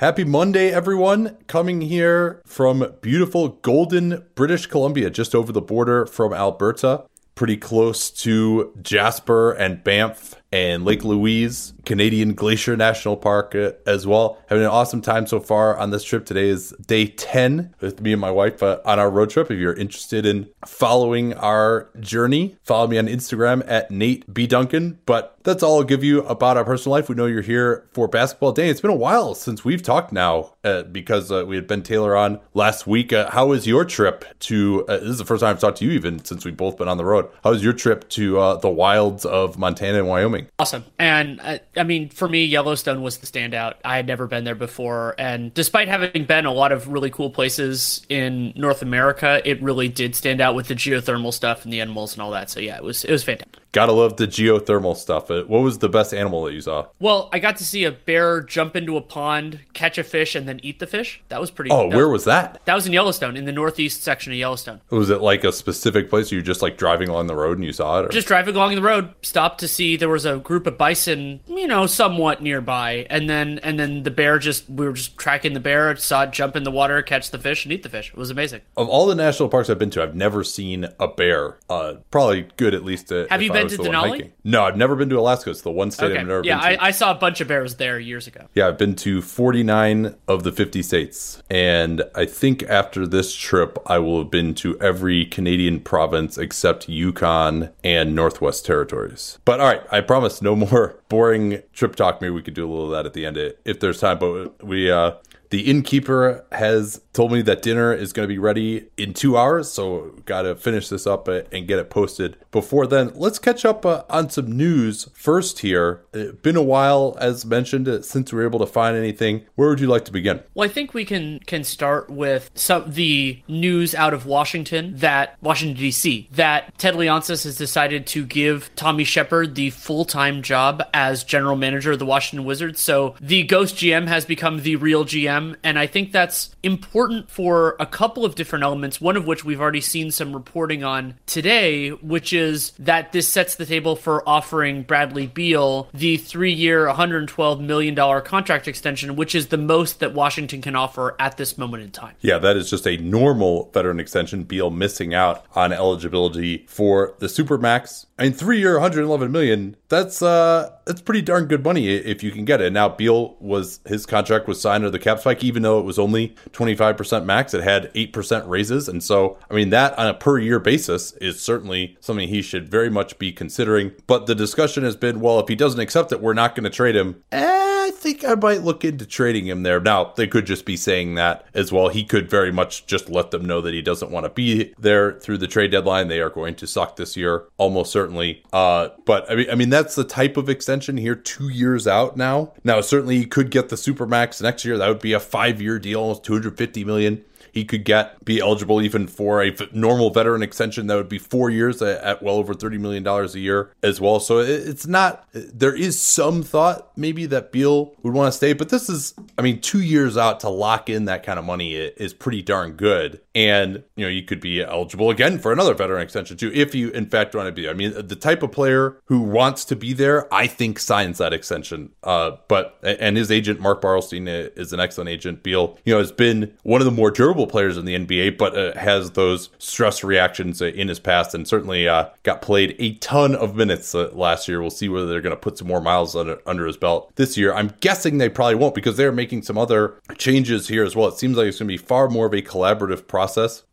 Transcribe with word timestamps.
Happy 0.00 0.24
Monday, 0.24 0.72
everyone. 0.72 1.36
Coming 1.46 1.82
here 1.82 2.40
from 2.46 2.94
beautiful 3.02 3.48
Golden, 3.48 4.24
British 4.34 4.66
Columbia, 4.66 5.10
just 5.10 5.34
over 5.34 5.52
the 5.52 5.60
border 5.60 6.06
from 6.06 6.32
Alberta, 6.32 7.04
pretty 7.34 7.58
close 7.58 8.10
to 8.10 8.72
Jasper 8.80 9.52
and 9.52 9.84
Banff 9.84 10.39
and 10.52 10.84
Lake 10.84 11.04
Louise, 11.04 11.74
Canadian 11.84 12.34
Glacier 12.34 12.76
National 12.76 13.16
Park 13.16 13.54
uh, 13.54 13.72
as 13.86 14.06
well. 14.06 14.38
Having 14.48 14.64
an 14.64 14.70
awesome 14.70 15.00
time 15.00 15.26
so 15.26 15.40
far 15.40 15.76
on 15.76 15.90
this 15.90 16.04
trip. 16.04 16.26
Today 16.26 16.48
is 16.48 16.70
day 16.86 17.06
10 17.06 17.74
with 17.80 18.00
me 18.00 18.12
and 18.12 18.20
my 18.20 18.30
wife 18.30 18.62
uh, 18.62 18.80
on 18.84 18.98
our 18.98 19.10
road 19.10 19.30
trip. 19.30 19.50
If 19.50 19.58
you're 19.58 19.74
interested 19.74 20.26
in 20.26 20.48
following 20.66 21.34
our 21.34 21.90
journey, 22.00 22.56
follow 22.62 22.88
me 22.88 22.98
on 22.98 23.06
Instagram 23.06 23.64
at 23.66 23.90
Nate 23.90 24.32
B. 24.32 24.46
Duncan. 24.46 24.98
But 25.06 25.36
that's 25.42 25.62
all 25.62 25.78
I'll 25.78 25.84
give 25.84 26.04
you 26.04 26.22
about 26.22 26.56
our 26.56 26.64
personal 26.64 26.92
life. 26.92 27.08
We 27.08 27.14
know 27.14 27.26
you're 27.26 27.42
here 27.42 27.88
for 27.92 28.08
basketball 28.08 28.52
day. 28.52 28.68
It's 28.68 28.80
been 28.80 28.90
a 28.90 28.94
while 28.94 29.34
since 29.34 29.64
we've 29.64 29.82
talked 29.82 30.12
now 30.12 30.54
uh, 30.64 30.82
because 30.82 31.32
uh, 31.32 31.46
we 31.46 31.56
had 31.56 31.66
Ben 31.66 31.82
Taylor 31.82 32.16
on 32.16 32.40
last 32.54 32.86
week. 32.86 33.12
Uh, 33.12 33.30
how 33.30 33.46
was 33.46 33.66
your 33.66 33.84
trip 33.84 34.24
to, 34.40 34.84
this 34.86 35.02
is 35.02 35.18
the 35.18 35.24
first 35.24 35.40
time 35.40 35.50
I've 35.50 35.60
talked 35.60 35.78
to 35.78 35.84
you 35.84 35.92
even 35.92 36.24
since 36.24 36.44
we've 36.44 36.56
both 36.56 36.76
been 36.76 36.88
on 36.88 36.98
the 36.98 37.04
road. 37.04 37.30
How 37.42 37.50
was 37.50 37.64
your 37.64 37.72
trip 37.72 38.08
to 38.10 38.58
the 38.60 38.68
wilds 38.68 39.24
of 39.24 39.56
Montana 39.56 39.98
and 39.98 40.08
Wyoming? 40.08 40.39
Awesome. 40.58 40.84
And 40.98 41.40
uh, 41.40 41.58
I 41.76 41.82
mean, 41.82 42.08
for 42.08 42.28
me, 42.28 42.44
Yellowstone 42.44 43.02
was 43.02 43.18
the 43.18 43.26
standout. 43.26 43.74
I 43.84 43.96
had 43.96 44.06
never 44.06 44.26
been 44.26 44.44
there 44.44 44.54
before. 44.54 45.14
And 45.18 45.52
despite 45.54 45.88
having 45.88 46.24
been 46.24 46.46
a 46.46 46.52
lot 46.52 46.72
of 46.72 46.88
really 46.88 47.10
cool 47.10 47.30
places 47.30 48.04
in 48.08 48.52
North 48.56 48.82
America, 48.82 49.40
it 49.44 49.62
really 49.62 49.88
did 49.88 50.14
stand 50.14 50.40
out 50.40 50.54
with 50.54 50.68
the 50.68 50.74
geothermal 50.74 51.32
stuff 51.32 51.64
and 51.64 51.72
the 51.72 51.80
animals 51.80 52.14
and 52.14 52.22
all 52.22 52.30
that. 52.32 52.50
So 52.50 52.60
yeah, 52.60 52.76
it 52.76 52.84
was, 52.84 53.04
it 53.04 53.12
was 53.12 53.24
fantastic. 53.24 53.60
Gotta 53.72 53.92
love 53.92 54.16
the 54.16 54.26
geothermal 54.26 54.96
stuff. 54.96 55.30
Uh, 55.30 55.44
what 55.44 55.60
was 55.60 55.78
the 55.78 55.88
best 55.88 56.12
animal 56.12 56.44
that 56.44 56.54
you 56.54 56.60
saw? 56.60 56.86
Well, 56.98 57.28
I 57.32 57.38
got 57.38 57.56
to 57.58 57.64
see 57.64 57.84
a 57.84 57.92
bear 57.92 58.40
jump 58.40 58.74
into 58.74 58.96
a 58.96 59.00
pond, 59.00 59.60
catch 59.74 59.96
a 59.96 60.02
fish, 60.02 60.34
and 60.34 60.48
then 60.48 60.58
eat 60.64 60.80
the 60.80 60.88
fish. 60.88 61.22
That 61.28 61.40
was 61.40 61.52
pretty. 61.52 61.70
Oh, 61.70 61.86
where 61.86 62.08
was, 62.08 62.20
was 62.20 62.24
that? 62.24 62.60
That 62.64 62.74
was 62.74 62.86
in 62.86 62.92
Yellowstone, 62.92 63.36
in 63.36 63.44
the 63.44 63.52
northeast 63.52 64.02
section 64.02 64.32
of 64.32 64.38
Yellowstone. 64.38 64.80
Was 64.90 65.08
it 65.08 65.20
like 65.20 65.44
a 65.44 65.52
specific 65.52 66.10
place? 66.10 66.32
You 66.32 66.42
just 66.42 66.62
like 66.62 66.76
driving 66.78 67.08
along 67.08 67.28
the 67.28 67.36
road 67.36 67.58
and 67.58 67.64
you 67.64 67.72
saw 67.72 68.00
it? 68.00 68.06
Or? 68.06 68.08
Just 68.08 68.26
driving 68.26 68.56
along 68.56 68.74
the 68.74 68.82
road, 68.82 69.14
stopped 69.22 69.60
to 69.60 69.68
see 69.68 69.96
there 69.96 70.08
was 70.08 70.26
a 70.26 70.38
group 70.38 70.66
of 70.66 70.76
bison, 70.76 71.38
you 71.46 71.68
know, 71.68 71.86
somewhat 71.86 72.42
nearby, 72.42 73.06
and 73.08 73.30
then 73.30 73.60
and 73.62 73.78
then 73.78 74.02
the 74.02 74.10
bear 74.10 74.40
just 74.40 74.68
we 74.68 74.84
were 74.84 74.94
just 74.94 75.16
tracking 75.16 75.52
the 75.52 75.60
bear, 75.60 75.94
saw 75.94 76.24
it 76.24 76.32
jump 76.32 76.56
in 76.56 76.64
the 76.64 76.72
water, 76.72 77.02
catch 77.02 77.30
the 77.30 77.38
fish, 77.38 77.64
and 77.64 77.72
eat 77.72 77.84
the 77.84 77.88
fish. 77.88 78.08
It 78.08 78.16
was 78.16 78.30
amazing. 78.30 78.62
Of 78.76 78.88
all 78.88 79.06
the 79.06 79.14
national 79.14 79.48
parks 79.48 79.70
I've 79.70 79.78
been 79.78 79.90
to, 79.90 80.02
I've 80.02 80.16
never 80.16 80.42
seen 80.42 80.88
a 80.98 81.06
bear. 81.06 81.58
Uh, 81.68 81.94
probably 82.10 82.48
good 82.56 82.74
at 82.74 82.84
least. 82.84 83.08
To, 83.08 83.28
Have 83.30 83.42
you 83.42 83.52
been 83.52 83.59
to 83.68 83.76
Denali? 83.76 84.32
No, 84.44 84.64
I've 84.64 84.76
never 84.76 84.96
been 84.96 85.08
to 85.10 85.18
Alaska. 85.18 85.50
It's 85.50 85.62
the 85.62 85.70
one 85.70 85.90
state 85.90 86.12
okay. 86.12 86.20
I've 86.20 86.26
never 86.26 86.42
yeah, 86.44 86.60
been 86.60 86.78
to. 86.78 86.82
I, 86.82 86.88
I 86.88 86.90
saw 86.90 87.10
a 87.10 87.14
bunch 87.14 87.40
of 87.40 87.48
bears 87.48 87.76
there 87.76 87.98
years 87.98 88.26
ago. 88.26 88.46
Yeah, 88.54 88.68
I've 88.68 88.78
been 88.78 88.96
to 88.96 89.22
49 89.22 90.14
of 90.28 90.42
the 90.42 90.52
50 90.52 90.82
states. 90.82 91.42
And 91.50 92.02
I 92.14 92.24
think 92.24 92.62
after 92.64 93.06
this 93.06 93.34
trip, 93.34 93.78
I 93.86 93.98
will 93.98 94.18
have 94.18 94.30
been 94.30 94.54
to 94.56 94.80
every 94.80 95.26
Canadian 95.26 95.80
province 95.80 96.38
except 96.38 96.88
Yukon 96.88 97.70
and 97.84 98.14
Northwest 98.14 98.64
Territories. 98.64 99.38
But 99.44 99.60
all 99.60 99.66
right, 99.66 99.82
I 99.90 100.00
promise 100.00 100.42
no 100.42 100.56
more 100.70 100.96
boring 101.08 101.62
trip 101.72 101.96
talk. 101.96 102.20
Maybe 102.20 102.30
we 102.30 102.42
could 102.42 102.54
do 102.54 102.66
a 102.66 102.70
little 102.70 102.86
of 102.86 102.90
that 102.92 103.06
at 103.06 103.12
the 103.12 103.26
end 103.26 103.36
if 103.64 103.80
there's 103.80 104.00
time. 104.00 104.18
But 104.18 104.64
we, 104.64 104.90
uh, 104.90 105.12
the 105.50 105.62
innkeeper 105.62 106.44
has 106.52 107.00
told 107.12 107.32
me 107.32 107.42
that 107.42 107.60
dinner 107.60 107.92
is 107.92 108.12
going 108.12 108.26
to 108.26 108.32
be 108.32 108.38
ready 108.38 108.88
in 108.96 109.12
two 109.12 109.36
hours, 109.36 109.70
so 109.70 110.14
got 110.24 110.42
to 110.42 110.54
finish 110.54 110.88
this 110.88 111.06
up 111.06 111.26
and 111.28 111.66
get 111.66 111.78
it 111.78 111.90
posted 111.90 112.36
before 112.52 112.86
then. 112.86 113.10
Let's 113.14 113.40
catch 113.40 113.64
up 113.64 113.84
uh, 113.84 114.04
on 114.08 114.30
some 114.30 114.50
news 114.52 115.08
first 115.12 115.58
here. 115.58 116.04
It's 116.12 116.40
been 116.40 116.56
a 116.56 116.62
while, 116.62 117.16
as 117.20 117.44
mentioned, 117.44 117.88
uh, 117.88 118.02
since 118.02 118.32
we 118.32 118.38
were 118.38 118.46
able 118.46 118.60
to 118.60 118.66
find 118.66 118.96
anything. 118.96 119.44
Where 119.56 119.68
would 119.68 119.80
you 119.80 119.88
like 119.88 120.04
to 120.04 120.12
begin? 120.12 120.40
Well, 120.54 120.68
I 120.68 120.72
think 120.72 120.94
we 120.94 121.04
can 121.04 121.40
can 121.40 121.64
start 121.64 122.08
with 122.08 122.50
some 122.54 122.92
the 122.92 123.42
news 123.48 123.94
out 123.94 124.14
of 124.14 124.26
Washington 124.26 124.96
that 124.96 125.36
Washington 125.42 125.76
D.C. 125.76 126.28
that 126.32 126.78
Ted 126.78 126.94
Leonsis 126.94 127.44
has 127.44 127.56
decided 127.56 128.06
to 128.08 128.24
give 128.24 128.70
Tommy 128.76 129.04
Sheppard 129.04 129.56
the 129.56 129.70
full 129.70 130.04
time 130.04 130.42
job 130.42 130.82
as 130.94 131.24
general 131.24 131.56
manager 131.56 131.92
of 131.92 131.98
the 131.98 132.06
Washington 132.06 132.46
Wizards. 132.46 132.80
So 132.80 133.16
the 133.20 133.42
ghost 133.42 133.74
GM 133.76 134.06
has 134.06 134.24
become 134.24 134.62
the 134.62 134.76
real 134.76 135.04
GM 135.04 135.39
them. 135.40 135.56
And 135.62 135.78
I 135.78 135.86
think 135.86 136.12
that's 136.12 136.54
important 136.62 137.30
for 137.30 137.76
a 137.80 137.86
couple 137.86 138.24
of 138.24 138.34
different 138.34 138.64
elements, 138.64 139.00
one 139.00 139.16
of 139.16 139.26
which 139.26 139.44
we've 139.44 139.60
already 139.60 139.80
seen 139.80 140.10
some 140.10 140.32
reporting 140.32 140.84
on 140.84 141.14
today, 141.26 141.90
which 141.90 142.32
is 142.32 142.72
that 142.78 143.12
this 143.12 143.28
sets 143.28 143.54
the 143.54 143.66
table 143.66 143.96
for 143.96 144.26
offering 144.28 144.82
Bradley 144.82 145.26
Beal 145.26 145.88
the 145.92 146.16
three 146.16 146.52
year, 146.52 146.86
$112 146.86 147.60
million 147.60 147.94
contract 148.22 148.68
extension, 148.68 149.16
which 149.16 149.34
is 149.34 149.48
the 149.48 149.58
most 149.58 150.00
that 150.00 150.14
Washington 150.14 150.62
can 150.62 150.76
offer 150.76 151.16
at 151.18 151.36
this 151.36 151.58
moment 151.58 151.82
in 151.82 151.90
time. 151.90 152.14
Yeah, 152.20 152.38
that 152.38 152.56
is 152.56 152.70
just 152.70 152.86
a 152.86 152.96
normal 152.98 153.70
veteran 153.72 154.00
extension. 154.00 154.44
Beal 154.44 154.70
missing 154.70 155.14
out 155.14 155.44
on 155.54 155.72
eligibility 155.72 156.64
for 156.68 157.14
the 157.18 157.26
Supermax. 157.26 158.06
I 158.18 158.30
three 158.30 158.58
year, 158.58 158.74
111 158.74 159.32
million. 159.32 159.76
That's 159.88 160.22
uh, 160.22 160.70
that's 160.90 161.00
pretty 161.00 161.22
darn 161.22 161.46
good 161.46 161.62
money 161.62 161.86
if 161.86 162.20
you 162.24 162.32
can 162.32 162.44
get 162.44 162.60
it. 162.60 162.72
Now, 162.72 162.88
Beal 162.88 163.36
was 163.38 163.78
his 163.86 164.06
contract 164.06 164.48
was 164.48 164.60
signed 164.60 164.82
under 164.84 164.90
the 164.90 164.98
cap 164.98 165.20
spike, 165.20 165.44
even 165.44 165.62
though 165.62 165.78
it 165.78 165.84
was 165.84 166.00
only 166.00 166.30
25% 166.50 167.24
max. 167.24 167.54
It 167.54 167.62
had 167.62 167.94
8% 167.94 168.48
raises. 168.48 168.88
And 168.88 169.00
so, 169.00 169.38
I 169.48 169.54
mean, 169.54 169.70
that 169.70 169.96
on 169.96 170.08
a 170.08 170.14
per 170.14 170.40
year 170.40 170.58
basis 170.58 171.12
is 171.12 171.40
certainly 171.40 171.96
something 172.00 172.28
he 172.28 172.42
should 172.42 172.68
very 172.68 172.90
much 172.90 173.20
be 173.20 173.30
considering. 173.30 173.92
But 174.08 174.26
the 174.26 174.34
discussion 174.34 174.82
has 174.82 174.96
been 174.96 175.20
well, 175.20 175.38
if 175.38 175.46
he 175.46 175.54
doesn't 175.54 175.78
accept 175.78 176.10
it, 176.10 176.20
we're 176.20 176.34
not 176.34 176.56
going 176.56 176.64
to 176.64 176.70
trade 176.70 176.96
him. 176.96 177.22
Eh, 177.30 177.70
I 177.90 177.92
think 177.92 178.24
I 178.24 178.34
might 178.34 178.62
look 178.62 178.84
into 178.84 179.04
trading 179.04 179.46
him 179.46 179.62
there. 179.62 179.80
Now, 179.80 180.12
they 180.16 180.26
could 180.26 180.46
just 180.46 180.64
be 180.64 180.76
saying 180.76 181.16
that 181.16 181.44
as 181.54 181.72
well. 181.72 181.88
He 181.88 182.04
could 182.04 182.30
very 182.30 182.52
much 182.52 182.86
just 182.86 183.08
let 183.08 183.30
them 183.30 183.44
know 183.44 183.60
that 183.60 183.74
he 183.74 183.82
doesn't 183.82 184.10
want 184.10 184.24
to 184.24 184.30
be 184.30 184.72
there 184.78 185.18
through 185.18 185.38
the 185.38 185.48
trade 185.48 185.72
deadline. 185.72 186.08
They 186.08 186.20
are 186.20 186.30
going 186.30 186.54
to 186.56 186.66
suck 186.66 186.96
this 186.96 187.16
year, 187.16 187.46
almost 187.58 187.90
certainly. 187.90 188.44
Uh, 188.52 188.90
but 189.06 189.30
I 189.30 189.34
mean, 189.34 189.50
I 189.50 189.54
mean, 189.54 189.70
that's 189.70 189.96
the 189.96 190.04
type 190.04 190.36
of 190.36 190.48
extension 190.48 190.79
here, 190.80 191.14
two 191.14 191.48
years 191.48 191.86
out 191.86 192.16
now. 192.16 192.52
Now, 192.64 192.80
certainly 192.80 193.18
he 193.18 193.26
could 193.26 193.50
get 193.50 193.68
the 193.68 193.76
Supermax 193.76 194.42
next 194.42 194.64
year. 194.64 194.78
That 194.78 194.88
would 194.88 195.00
be 195.00 195.12
a 195.12 195.20
five 195.20 195.60
year 195.60 195.78
deal, 195.78 196.00
almost 196.00 196.24
250 196.24 196.84
million 196.84 197.24
he 197.52 197.64
could 197.64 197.84
get 197.84 198.24
be 198.24 198.40
eligible 198.40 198.80
even 198.80 199.06
for 199.06 199.42
a 199.42 199.54
normal 199.72 200.10
veteran 200.10 200.42
extension 200.42 200.86
that 200.86 200.96
would 200.96 201.08
be 201.08 201.18
four 201.18 201.50
years 201.50 201.82
at, 201.82 202.22
well 202.22 202.36
over 202.36 202.54
$30 202.54 202.78
million 202.78 203.06
a 203.06 203.26
year 203.38 203.72
as 203.82 204.00
well. 204.00 204.20
So 204.20 204.38
it, 204.38 204.48
it's 204.48 204.86
not, 204.86 205.26
there 205.32 205.74
is 205.74 206.00
some 206.00 206.42
thought 206.42 206.90
maybe 206.96 207.26
that 207.26 207.52
Beal 207.52 207.94
would 208.02 208.14
want 208.14 208.32
to 208.32 208.36
stay, 208.36 208.52
but 208.52 208.68
this 208.68 208.88
is, 208.88 209.14
I 209.38 209.42
mean, 209.42 209.60
two 209.60 209.82
years 209.82 210.16
out 210.16 210.40
to 210.40 210.48
lock 210.48 210.88
in 210.88 211.06
that 211.06 211.22
kind 211.22 211.38
of 211.38 211.44
money 211.44 211.74
is 211.74 212.14
pretty 212.14 212.42
darn 212.42 212.72
good. 212.72 213.20
And, 213.34 213.84
you 213.94 214.04
know, 214.04 214.10
you 214.10 214.22
could 214.22 214.40
be 214.40 214.62
eligible 214.62 215.10
again 215.10 215.38
for 215.38 215.52
another 215.52 215.74
veteran 215.74 216.02
extension 216.02 216.36
too, 216.36 216.50
if 216.52 216.74
you 216.74 216.90
in 216.90 217.06
fact 217.06 217.34
want 217.34 217.46
to 217.46 217.52
be. 217.52 217.68
I 217.68 217.74
mean, 217.74 217.92
the 217.94 218.16
type 218.16 218.42
of 218.42 218.50
player 218.50 218.96
who 219.04 219.20
wants 219.20 219.64
to 219.66 219.76
be 219.76 219.92
there, 219.92 220.32
I 220.34 220.48
think 220.48 220.80
signs 220.80 221.18
that 221.18 221.32
extension. 221.32 221.90
Uh, 222.02 222.32
but, 222.48 222.78
and 222.82 223.16
his 223.16 223.30
agent, 223.30 223.60
Mark 223.60 223.82
Bartelstein, 223.82 224.26
is 224.56 224.72
an 224.72 224.80
excellent 224.80 225.10
agent. 225.10 225.44
Beal, 225.44 225.78
you 225.84 225.94
know, 225.94 226.00
has 226.00 226.10
been 226.10 226.52
one 226.64 226.80
of 226.80 226.86
the 226.86 226.90
more 226.90 227.12
durable 227.12 227.46
players 227.46 227.76
in 227.76 227.84
the 227.84 227.94
NBA, 227.94 228.36
but 228.36 228.56
uh, 228.56 228.76
has 228.76 229.12
those 229.12 229.50
stress 229.58 230.02
reactions 230.02 230.60
uh, 230.60 230.66
in 230.66 230.88
his 230.88 230.98
past 230.98 231.32
and 231.32 231.46
certainly 231.46 231.88
uh, 231.88 232.08
got 232.24 232.42
played 232.42 232.74
a 232.80 232.94
ton 232.94 233.36
of 233.36 233.54
minutes 233.54 233.94
last 233.94 234.48
year. 234.48 234.60
We'll 234.60 234.70
see 234.70 234.88
whether 234.88 235.06
they're 235.06 235.20
going 235.20 235.36
to 235.36 235.40
put 235.40 235.56
some 235.56 235.68
more 235.68 235.80
miles 235.80 236.16
under, 236.16 236.40
under 236.46 236.66
his 236.66 236.76
belt 236.76 237.12
this 237.14 237.36
year. 237.36 237.54
I'm 237.54 237.74
guessing 237.78 238.18
they 238.18 238.28
probably 238.28 238.56
won't 238.56 238.74
because 238.74 238.96
they're 238.96 239.12
making 239.12 239.42
some 239.42 239.56
other 239.56 239.94
changes 240.18 240.66
here 240.66 240.82
as 240.82 240.96
well. 240.96 241.06
It 241.06 241.18
seems 241.18 241.36
like 241.36 241.46
it's 241.46 241.60
going 241.60 241.68
to 241.68 241.72
be 241.72 241.76
far 241.76 242.08
more 242.08 242.26
of 242.26 242.32
a 242.32 242.42
collaborative 242.42 243.06
process 243.06 243.19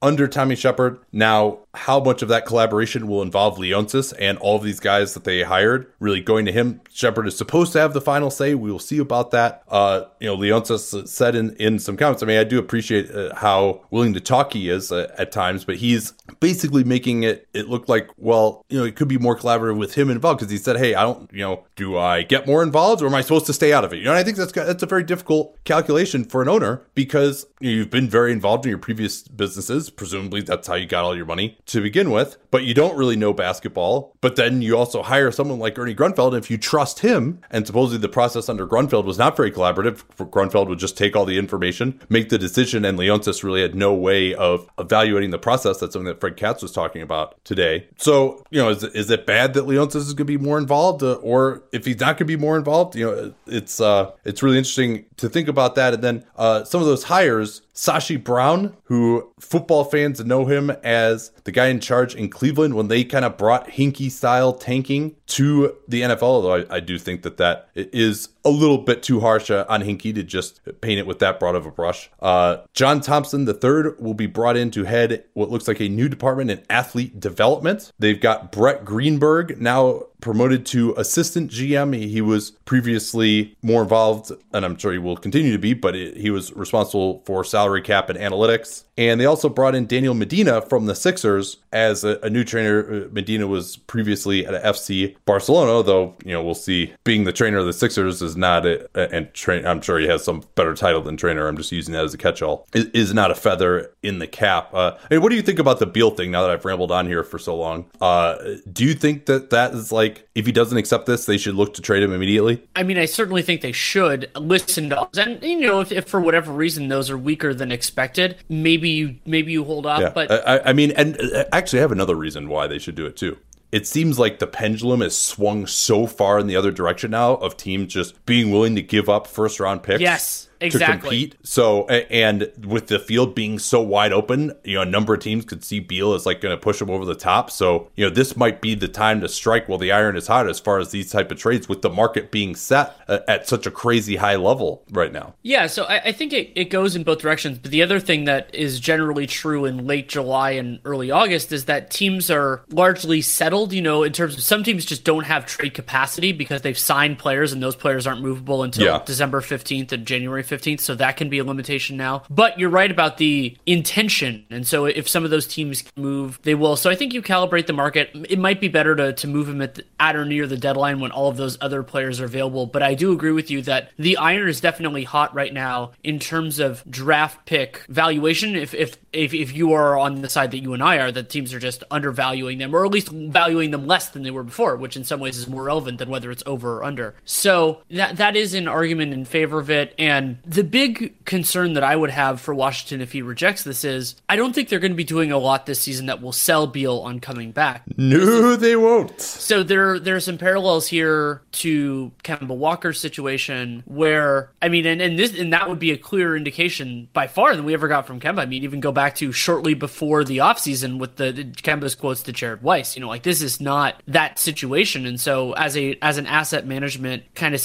under 0.01 0.27
Tommy 0.27 0.55
Sheppard. 0.55 0.99
Now, 1.11 1.59
how 1.77 1.99
much 1.99 2.21
of 2.21 2.27
that 2.29 2.45
collaboration 2.45 3.07
will 3.07 3.21
involve 3.21 3.57
Leonsis 3.57 4.13
and 4.19 4.37
all 4.39 4.57
of 4.57 4.63
these 4.63 4.79
guys 4.79 5.13
that 5.13 5.23
they 5.23 5.43
hired 5.43 5.91
really 5.99 6.21
going 6.21 6.45
to 6.45 6.51
him? 6.51 6.81
Sheppard 6.91 7.27
is 7.27 7.37
supposed 7.37 7.73
to 7.73 7.79
have 7.79 7.93
the 7.93 8.01
final 8.01 8.29
say. 8.29 8.55
We 8.55 8.71
will 8.71 8.79
see 8.79 8.97
about 8.97 9.31
that. 9.31 9.63
Uh, 9.67 10.05
you 10.19 10.27
know, 10.27 10.37
Leonsis 10.37 11.07
said 11.07 11.35
in, 11.35 11.55
in 11.55 11.79
some 11.79 11.95
comments, 11.95 12.23
I 12.23 12.25
mean, 12.25 12.39
I 12.39 12.43
do 12.43 12.59
appreciate 12.59 13.11
uh, 13.11 13.35
how 13.35 13.85
willing 13.91 14.13
to 14.13 14.19
talk 14.19 14.53
he 14.53 14.69
is 14.69 14.91
uh, 14.91 15.13
at 15.17 15.31
times, 15.31 15.63
but 15.63 15.77
he's 15.77 16.13
basically 16.39 16.83
making 16.83 17.23
it, 17.23 17.47
it 17.53 17.69
look 17.69 17.87
like, 17.87 18.09
well, 18.17 18.65
you 18.69 18.79
know, 18.79 18.85
it 18.85 18.95
could 18.95 19.07
be 19.07 19.17
more 19.17 19.37
collaborative 19.37 19.77
with 19.77 19.95
him 19.95 20.09
involved 20.09 20.39
because 20.39 20.51
he 20.51 20.57
said, 20.57 20.77
hey, 20.77 20.95
I 20.95 21.03
don't, 21.03 21.31
you 21.31 21.41
know, 21.41 21.63
do 21.75 21.97
I 21.97 22.23
get 22.23 22.47
more 22.47 22.63
involved 22.63 23.01
or 23.01 23.07
am 23.07 23.15
I 23.15 23.21
supposed 23.21 23.45
to 23.47 23.53
stay 23.53 23.73
out 23.73 23.85
of 23.85 23.93
it? 23.93 23.97
You 23.97 24.05
know, 24.05 24.13
I 24.13 24.23
think 24.23 24.37
that's, 24.37 24.51
that's 24.51 24.83
a 24.83 24.87
very 24.87 25.03
difficult 25.03 25.57
calculation 25.63 26.23
for 26.23 26.41
an 26.41 26.49
owner 26.49 26.81
because 26.95 27.45
you 27.59 27.69
know, 27.69 27.77
you've 27.77 27.89
been 27.89 28.09
very 28.09 28.31
involved 28.31 28.65
in 28.65 28.69
your 28.69 28.79
previous 28.79 29.21
businesses. 29.23 29.89
Presumably 29.89 30.41
that's 30.41 30.67
how 30.67 30.75
you 30.75 30.85
got 30.85 31.03
all 31.03 31.15
your 31.15 31.25
money 31.25 31.57
to 31.67 31.81
begin 31.81 32.11
with, 32.11 32.37
but 32.51 32.63
you 32.63 32.73
don't 32.73 32.97
really 32.97 33.15
know 33.15 33.33
basketball. 33.33 34.15
But 34.21 34.35
then 34.35 34.61
you 34.61 34.77
also 34.77 35.03
hire 35.03 35.31
someone 35.31 35.59
like 35.59 35.77
Ernie 35.77 35.95
Grunfeld. 35.95 36.29
And 36.29 36.43
if 36.43 36.51
you 36.51 36.57
trust 36.57 36.99
him, 36.99 37.41
and 37.51 37.65
supposedly 37.65 37.99
the 37.99 38.09
process 38.09 38.49
under 38.49 38.67
Grunfeld 38.67 39.05
was 39.05 39.17
not 39.17 39.35
very 39.35 39.51
collaborative, 39.51 40.03
Grunfeld 40.17 40.67
would 40.67 40.79
just 40.79 40.97
take 40.97 41.15
all 41.15 41.25
the 41.25 41.37
information, 41.37 41.99
make 42.09 42.29
the 42.29 42.37
decision, 42.37 42.85
and 42.85 42.97
Leonsis 42.97 43.43
really 43.43 43.61
had 43.61 43.75
no 43.75 43.93
way 43.93 44.33
of 44.33 44.69
evaluating 44.79 45.31
the 45.31 45.39
process. 45.39 45.79
That's 45.79 45.93
something 45.93 46.07
that 46.07 46.19
Fred 46.19 46.37
Katz 46.37 46.61
was 46.61 46.71
talking 46.71 47.01
about 47.01 47.43
today. 47.43 47.87
So, 47.97 48.43
you 48.49 48.61
know, 48.61 48.69
is, 48.69 48.83
is 48.83 49.09
it 49.09 49.25
bad 49.25 49.53
that 49.53 49.65
Leonsis 49.65 49.95
is 49.97 50.13
going 50.13 50.17
to 50.17 50.25
be 50.25 50.37
more 50.37 50.57
involved? 50.57 51.03
Uh, 51.03 51.13
or 51.15 51.63
if 51.71 51.85
he's 51.85 51.99
not 51.99 52.17
going 52.17 52.17
to 52.17 52.25
be 52.25 52.37
more 52.37 52.57
involved, 52.57 52.95
you 52.95 53.05
know, 53.05 53.33
it's, 53.45 53.81
uh, 53.81 54.11
it's 54.23 54.41
really 54.41 54.57
interesting 54.57 55.05
to 55.17 55.29
think 55.29 55.47
about 55.47 55.75
that. 55.75 55.93
And 55.93 56.03
then 56.03 56.25
uh, 56.35 56.63
some 56.63 56.81
of 56.81 56.87
those 56.87 57.03
hires, 57.03 57.61
Sashi 57.73 58.21
Brown, 58.21 58.75
who 58.83 59.31
football 59.39 59.83
fans 59.83 60.23
know 60.23 60.45
him 60.45 60.71
as 60.83 61.31
the 61.43 61.51
guy 61.51 61.67
in 61.67 61.79
charge 61.79 62.15
in 62.15 62.29
Cleveland 62.37 62.75
when 62.75 62.87
they 62.87 63.03
kind 63.03 63.25
of 63.25 63.35
brought 63.35 63.67
Hinkie 63.67 64.11
style 64.11 64.53
tanking 64.53 65.15
to 65.25 65.75
the 65.87 66.01
NFL. 66.01 66.21
Although 66.21 66.53
I, 66.57 66.75
I, 66.75 66.79
do 66.79 66.99
think 66.99 67.23
that 67.23 67.37
that 67.37 67.69
is 67.73 68.29
a 68.45 68.51
little 68.51 68.77
bit 68.77 69.01
too 69.01 69.21
harsh 69.21 69.49
uh, 69.49 69.65
on 69.67 69.81
Hinkie 69.81 70.13
to 70.13 70.21
just 70.21 70.61
paint 70.81 70.99
it 70.99 71.07
with 71.07 71.17
that 71.17 71.39
broad 71.39 71.55
of 71.55 71.65
a 71.65 71.71
brush. 71.71 72.11
Uh, 72.19 72.57
John 72.73 73.01
Thompson 73.01 73.49
III 73.49 73.93
will 73.97 74.13
be 74.13 74.27
brought 74.27 74.55
in 74.55 74.69
to 74.71 74.83
head 74.83 75.23
what 75.33 75.49
looks 75.49 75.67
like 75.67 75.81
a 75.81 75.89
new 75.89 76.07
department 76.07 76.51
in 76.51 76.61
athlete 76.69 77.19
development. 77.19 77.91
They've 77.97 78.21
got 78.21 78.51
Brett 78.51 78.85
Greenberg 78.85 79.59
now 79.59 80.03
promoted 80.21 80.65
to 80.67 80.93
assistant 80.97 81.51
GM. 81.51 81.95
He 81.95 82.21
was 82.21 82.51
previously 82.65 83.55
more 83.61 83.81
involved, 83.81 84.31
and 84.53 84.65
I'm 84.65 84.77
sure 84.77 84.91
he 84.91 84.97
will 84.97 85.17
continue 85.17 85.51
to 85.51 85.59
be, 85.59 85.73
but 85.73 85.95
he 85.95 86.29
was 86.29 86.53
responsible 86.53 87.23
for 87.25 87.43
salary 87.43 87.81
cap 87.81 88.09
and 88.09 88.17
analytics. 88.17 88.83
And 88.97 89.21
they 89.21 89.25
also 89.25 89.47
brought 89.47 89.75
in 89.75 89.85
Daniel 89.85 90.15
Medina 90.15 90.61
from 90.61 90.87
the 90.87 90.95
Sixers 90.95 91.57
as 91.71 92.03
a, 92.03 92.19
a 92.23 92.29
new 92.29 92.43
trainer. 92.43 93.05
Uh, 93.05 93.07
Medina 93.11 93.45
was 93.45 93.77
previously 93.77 94.45
at 94.45 94.63
FC 94.63 95.15
Barcelona, 95.25 95.83
though, 95.83 96.15
you 96.25 96.33
know, 96.33 96.43
we'll 96.43 96.55
see 96.55 96.93
being 97.03 97.23
the 97.23 97.33
trainer 97.33 97.57
of 97.59 97.65
the 97.67 97.73
Sixers 97.73 98.21
is 98.21 98.35
not 98.35 98.65
a, 98.65 98.89
and 99.13 99.31
train, 99.33 99.65
I'm 99.65 99.81
sure 99.81 99.99
he 99.99 100.07
has 100.07 100.23
some 100.23 100.43
better 100.55 100.73
title 100.73 101.01
than 101.01 101.15
trainer. 101.15 101.47
I'm 101.47 101.57
just 101.57 101.71
using 101.71 101.93
that 101.93 102.03
as 102.03 102.13
a 102.13 102.17
catch 102.17 102.41
all, 102.41 102.67
is, 102.73 102.85
is, 102.85 103.13
not 103.13 103.31
a 103.31 103.35
feather 103.35 103.91
in 104.03 104.19
the 104.19 104.27
cap. 104.27 104.73
Uh, 104.73 104.97
I 104.97 105.13
mean, 105.13 105.21
what 105.21 105.29
do 105.29 105.35
you 105.35 105.41
think 105.41 105.59
about 105.59 105.79
the 105.79 105.85
Beal 105.85 106.11
thing 106.11 106.31
now 106.31 106.41
that 106.41 106.51
I've 106.51 106.65
rambled 106.65 106.91
on 106.91 107.05
here 107.05 107.23
for 107.23 107.39
so 107.39 107.55
long? 107.55 107.85
Uh, 108.01 108.35
do 108.71 108.83
you 108.83 108.93
think 108.93 109.27
that 109.27 109.51
that 109.51 109.73
is 109.73 109.91
like, 109.91 110.06
if 110.35 110.45
he 110.45 110.51
doesn't 110.51 110.77
accept 110.77 111.05
this, 111.05 111.25
they 111.25 111.37
should 111.37 111.55
look 111.55 111.73
to 111.75 111.81
trade 111.81 112.03
him 112.03 112.13
immediately? 112.13 112.63
I 112.75 112.83
mean, 112.83 112.97
I 112.97 113.05
certainly 113.05 113.41
think 113.41 113.61
they 113.61 113.71
should 113.71 114.31
listen 114.35 114.89
to 114.89 115.01
us. 115.01 115.17
And, 115.17 115.41
you 115.43 115.59
know, 115.59 115.81
if, 115.81 115.91
if 115.91 116.07
for 116.07 116.19
whatever 116.19 116.51
reason 116.51 116.87
those 116.87 117.09
are 117.09 117.17
weaker 117.17 117.53
than 117.53 117.71
expected, 117.71 118.37
maybe 118.49 118.77
maybe 118.77 118.89
you 118.89 119.15
maybe 119.25 119.51
you 119.51 119.63
hold 119.63 119.85
off. 119.85 120.01
Yeah. 120.01 120.11
But 120.13 120.31
I, 120.31 120.69
I 120.69 120.73
mean, 120.73 120.91
and 120.91 121.19
uh, 121.19 121.45
actually, 121.51 121.79
I 121.79 121.81
have 121.81 121.91
another 121.91 122.15
reason 122.15 122.47
why 122.49 122.67
they 122.67 122.79
should 122.79 122.95
do 122.95 123.05
it 123.05 123.17
too 123.17 123.37
it 123.69 123.85
seems 123.85 124.17
like 124.17 124.39
the 124.39 124.47
pendulum 124.47 125.01
has 125.01 125.17
swung 125.17 125.67
so 125.67 126.07
far 126.07 126.39
in 126.39 126.47
the 126.47 126.55
other 126.55 126.71
direction 126.71 127.11
now 127.11 127.33
of 127.33 127.57
teams 127.57 127.93
just 127.93 128.25
being 128.25 128.49
willing 128.49 128.75
to 128.75 128.81
give 128.81 129.09
up 129.09 129.27
first 129.27 129.59
round 129.59 129.83
picks. 129.83 129.99
Yes 129.99 130.46
exactly. 130.61 130.95
to 130.95 131.27
compete. 131.27 131.35
So, 131.43 131.87
and 131.87 132.51
with 132.65 132.87
the 132.87 132.99
field 132.99 133.35
being 133.35 133.59
so 133.59 133.81
wide 133.81 134.13
open, 134.13 134.53
you 134.63 134.75
know, 134.75 134.81
a 134.81 134.85
number 134.85 135.13
of 135.13 135.19
teams 135.19 135.45
could 135.45 135.63
see 135.63 135.79
Beal 135.79 136.13
as 136.13 136.25
like 136.25 136.41
going 136.41 136.55
to 136.55 136.61
push 136.61 136.81
him 136.81 136.89
over 136.89 137.05
the 137.05 137.15
top. 137.15 137.51
So, 137.51 137.89
you 137.95 138.05
know, 138.05 138.13
this 138.13 138.35
might 138.35 138.61
be 138.61 138.75
the 138.75 138.87
time 138.87 139.21
to 139.21 139.27
strike 139.27 139.67
while 139.67 139.77
the 139.77 139.91
iron 139.91 140.15
is 140.15 140.27
hot 140.27 140.49
as 140.49 140.59
far 140.59 140.79
as 140.79 140.91
these 140.91 141.11
type 141.11 141.31
of 141.31 141.37
trades 141.37 141.67
with 141.69 141.81
the 141.81 141.89
market 141.89 142.31
being 142.31 142.55
set 142.55 142.95
uh, 143.07 143.19
at 143.27 143.47
such 143.47 143.65
a 143.65 143.71
crazy 143.71 144.15
high 144.15 144.35
level 144.35 144.83
right 144.91 145.11
now. 145.11 145.33
Yeah. 145.43 145.67
So 145.67 145.83
I, 145.83 146.01
I 146.05 146.11
think 146.11 146.33
it, 146.33 146.51
it 146.55 146.65
goes 146.65 146.95
in 146.95 147.03
both 147.03 147.19
directions. 147.19 147.59
But 147.59 147.71
the 147.71 147.83
other 147.83 147.99
thing 147.99 148.25
that 148.25 148.53
is 148.53 148.79
generally 148.79 149.27
true 149.27 149.65
in 149.65 149.85
late 149.85 150.09
July 150.09 150.51
and 150.51 150.79
early 150.85 151.11
August 151.11 151.51
is 151.51 151.65
that 151.65 151.91
teams 151.91 152.29
are 152.31 152.63
largely 152.69 153.21
settled, 153.21 153.73
you 153.73 153.81
know, 153.81 154.03
in 154.03 154.13
terms 154.13 154.35
of 154.35 154.43
some 154.43 154.63
teams 154.63 154.85
just 154.85 155.03
don't 155.03 155.25
have 155.25 155.45
trade 155.45 155.73
capacity 155.73 156.31
because 156.31 156.61
they've 156.61 156.77
signed 156.77 157.19
players 157.19 157.53
and 157.53 157.61
those 157.61 157.75
players 157.75 158.07
aren't 158.07 158.21
movable 158.21 158.63
until 158.63 158.85
yeah. 158.85 159.01
December 159.05 159.41
15th 159.41 159.91
and 159.91 160.05
January 160.05 160.43
15th, 160.47 160.81
so 160.81 160.95
that 160.95 161.17
can 161.17 161.29
be 161.29 161.39
a 161.39 161.43
limitation 161.43 161.97
now. 161.97 162.23
But 162.29 162.59
you're 162.59 162.69
right 162.69 162.89
about 162.89 163.17
the 163.17 163.57
intention. 163.65 164.45
And 164.49 164.67
so 164.67 164.85
if 164.85 165.07
some 165.07 165.23
of 165.23 165.31
those 165.31 165.47
teams 165.47 165.83
move, 165.95 166.39
they 166.43 166.55
will. 166.55 166.75
So 166.75 166.89
I 166.89 166.95
think 166.95 167.13
you 167.13 167.21
calibrate 167.21 167.67
the 167.67 167.73
market. 167.73 168.09
It 168.29 168.39
might 168.39 168.59
be 168.59 168.67
better 168.67 168.95
to, 168.95 169.13
to 169.13 169.27
move 169.27 169.47
them 169.47 169.61
at, 169.61 169.75
the, 169.75 169.83
at 169.99 170.15
or 170.15 170.25
near 170.25 170.47
the 170.47 170.57
deadline 170.57 170.99
when 170.99 171.11
all 171.11 171.29
of 171.29 171.37
those 171.37 171.57
other 171.61 171.83
players 171.83 172.19
are 172.19 172.25
available. 172.25 172.65
But 172.65 172.83
I 172.83 172.93
do 172.93 173.11
agree 173.11 173.31
with 173.31 173.51
you 173.51 173.61
that 173.63 173.91
the 173.97 174.17
iron 174.17 174.49
is 174.49 174.61
definitely 174.61 175.03
hot 175.03 175.33
right 175.33 175.53
now 175.53 175.91
in 176.03 176.19
terms 176.19 176.59
of 176.59 176.83
draft 176.89 177.45
pick 177.45 177.85
valuation. 177.89 178.55
If, 178.55 178.73
if, 178.73 178.97
if, 179.13 179.33
if 179.33 179.55
you 179.55 179.73
are 179.73 179.97
on 179.97 180.21
the 180.21 180.29
side 180.29 180.51
that 180.51 180.59
you 180.59 180.73
and 180.73 180.83
I 180.83 180.97
are, 180.97 181.11
that 181.11 181.29
teams 181.29 181.53
are 181.53 181.59
just 181.59 181.83
undervaluing 181.91 182.57
them, 182.57 182.75
or 182.75 182.85
at 182.85 182.91
least 182.91 183.09
valuing 183.09 183.71
them 183.71 183.87
less 183.87 184.09
than 184.09 184.23
they 184.23 184.31
were 184.31 184.43
before, 184.43 184.75
which 184.75 184.95
in 184.95 185.03
some 185.03 185.19
ways 185.19 185.37
is 185.37 185.47
more 185.47 185.63
relevant 185.63 185.97
than 185.99 186.09
whether 186.09 186.31
it's 186.31 186.43
over 186.45 186.77
or 186.77 186.83
under. 186.83 187.15
So 187.25 187.81
that 187.89 188.17
that 188.17 188.35
is 188.35 188.53
an 188.53 188.67
argument 188.67 189.13
in 189.13 189.25
favor 189.25 189.59
of 189.59 189.69
it. 189.69 189.93
And 189.97 190.36
the 190.45 190.63
big 190.63 191.25
concern 191.25 191.73
that 191.73 191.83
I 191.83 191.95
would 191.95 192.09
have 192.09 192.41
for 192.41 192.53
Washington 192.53 193.01
if 193.01 193.11
he 193.11 193.21
rejects 193.21 193.63
this 193.63 193.83
is 193.83 194.15
I 194.29 194.35
don't 194.35 194.53
think 194.53 194.69
they're 194.69 194.79
going 194.79 194.91
to 194.91 194.97
be 194.97 195.03
doing 195.03 195.31
a 195.31 195.37
lot 195.37 195.65
this 195.65 195.79
season 195.79 196.07
that 196.07 196.21
will 196.21 196.31
sell 196.31 196.67
Beal 196.67 196.99
on 196.99 197.19
coming 197.19 197.51
back. 197.51 197.83
No, 197.97 198.55
they 198.55 198.75
won't. 198.75 199.19
So 199.21 199.63
there 199.63 199.99
there 199.99 200.15
are 200.15 200.21
some 200.21 200.37
parallels 200.37 200.87
here 200.87 201.41
to 201.53 202.11
Kemba 202.23 202.55
Walker's 202.55 202.99
situation 202.99 203.83
where 203.85 204.49
I 204.61 204.69
mean 204.69 204.85
and, 204.85 205.01
and 205.01 205.17
this 205.17 205.37
and 205.37 205.53
that 205.53 205.69
would 205.69 205.79
be 205.79 205.91
a 205.91 205.97
clear 205.97 206.35
indication 206.35 207.09
by 207.13 207.27
far 207.27 207.55
than 207.55 207.65
we 207.65 207.73
ever 207.73 207.87
got 207.87 208.07
from 208.07 208.19
Kemba. 208.19 208.39
I 208.39 208.45
mean 208.45 208.63
even 208.63 208.79
go 208.79 208.91
back 208.91 209.15
to 209.15 209.31
shortly 209.31 209.73
before 209.73 210.23
the 210.23 210.37
offseason 210.39 210.99
with 210.99 211.15
the, 211.15 211.31
the 211.31 211.43
Kemba's 211.43 211.95
quotes 211.95 212.23
to 212.23 212.31
Jared 212.31 212.61
Weiss, 212.61 212.95
you 212.95 213.01
know, 213.01 213.07
like 213.07 213.23
this 213.23 213.41
is 213.41 213.61
not 213.61 214.01
that 214.07 214.39
situation 214.39 215.05
and 215.05 215.19
so 215.19 215.53
as 215.53 215.77
a 215.77 215.97
as 216.01 216.17
an 216.17 216.25
asset 216.25 216.65
management 216.65 217.23
kind 217.35 217.55
of 217.55 217.61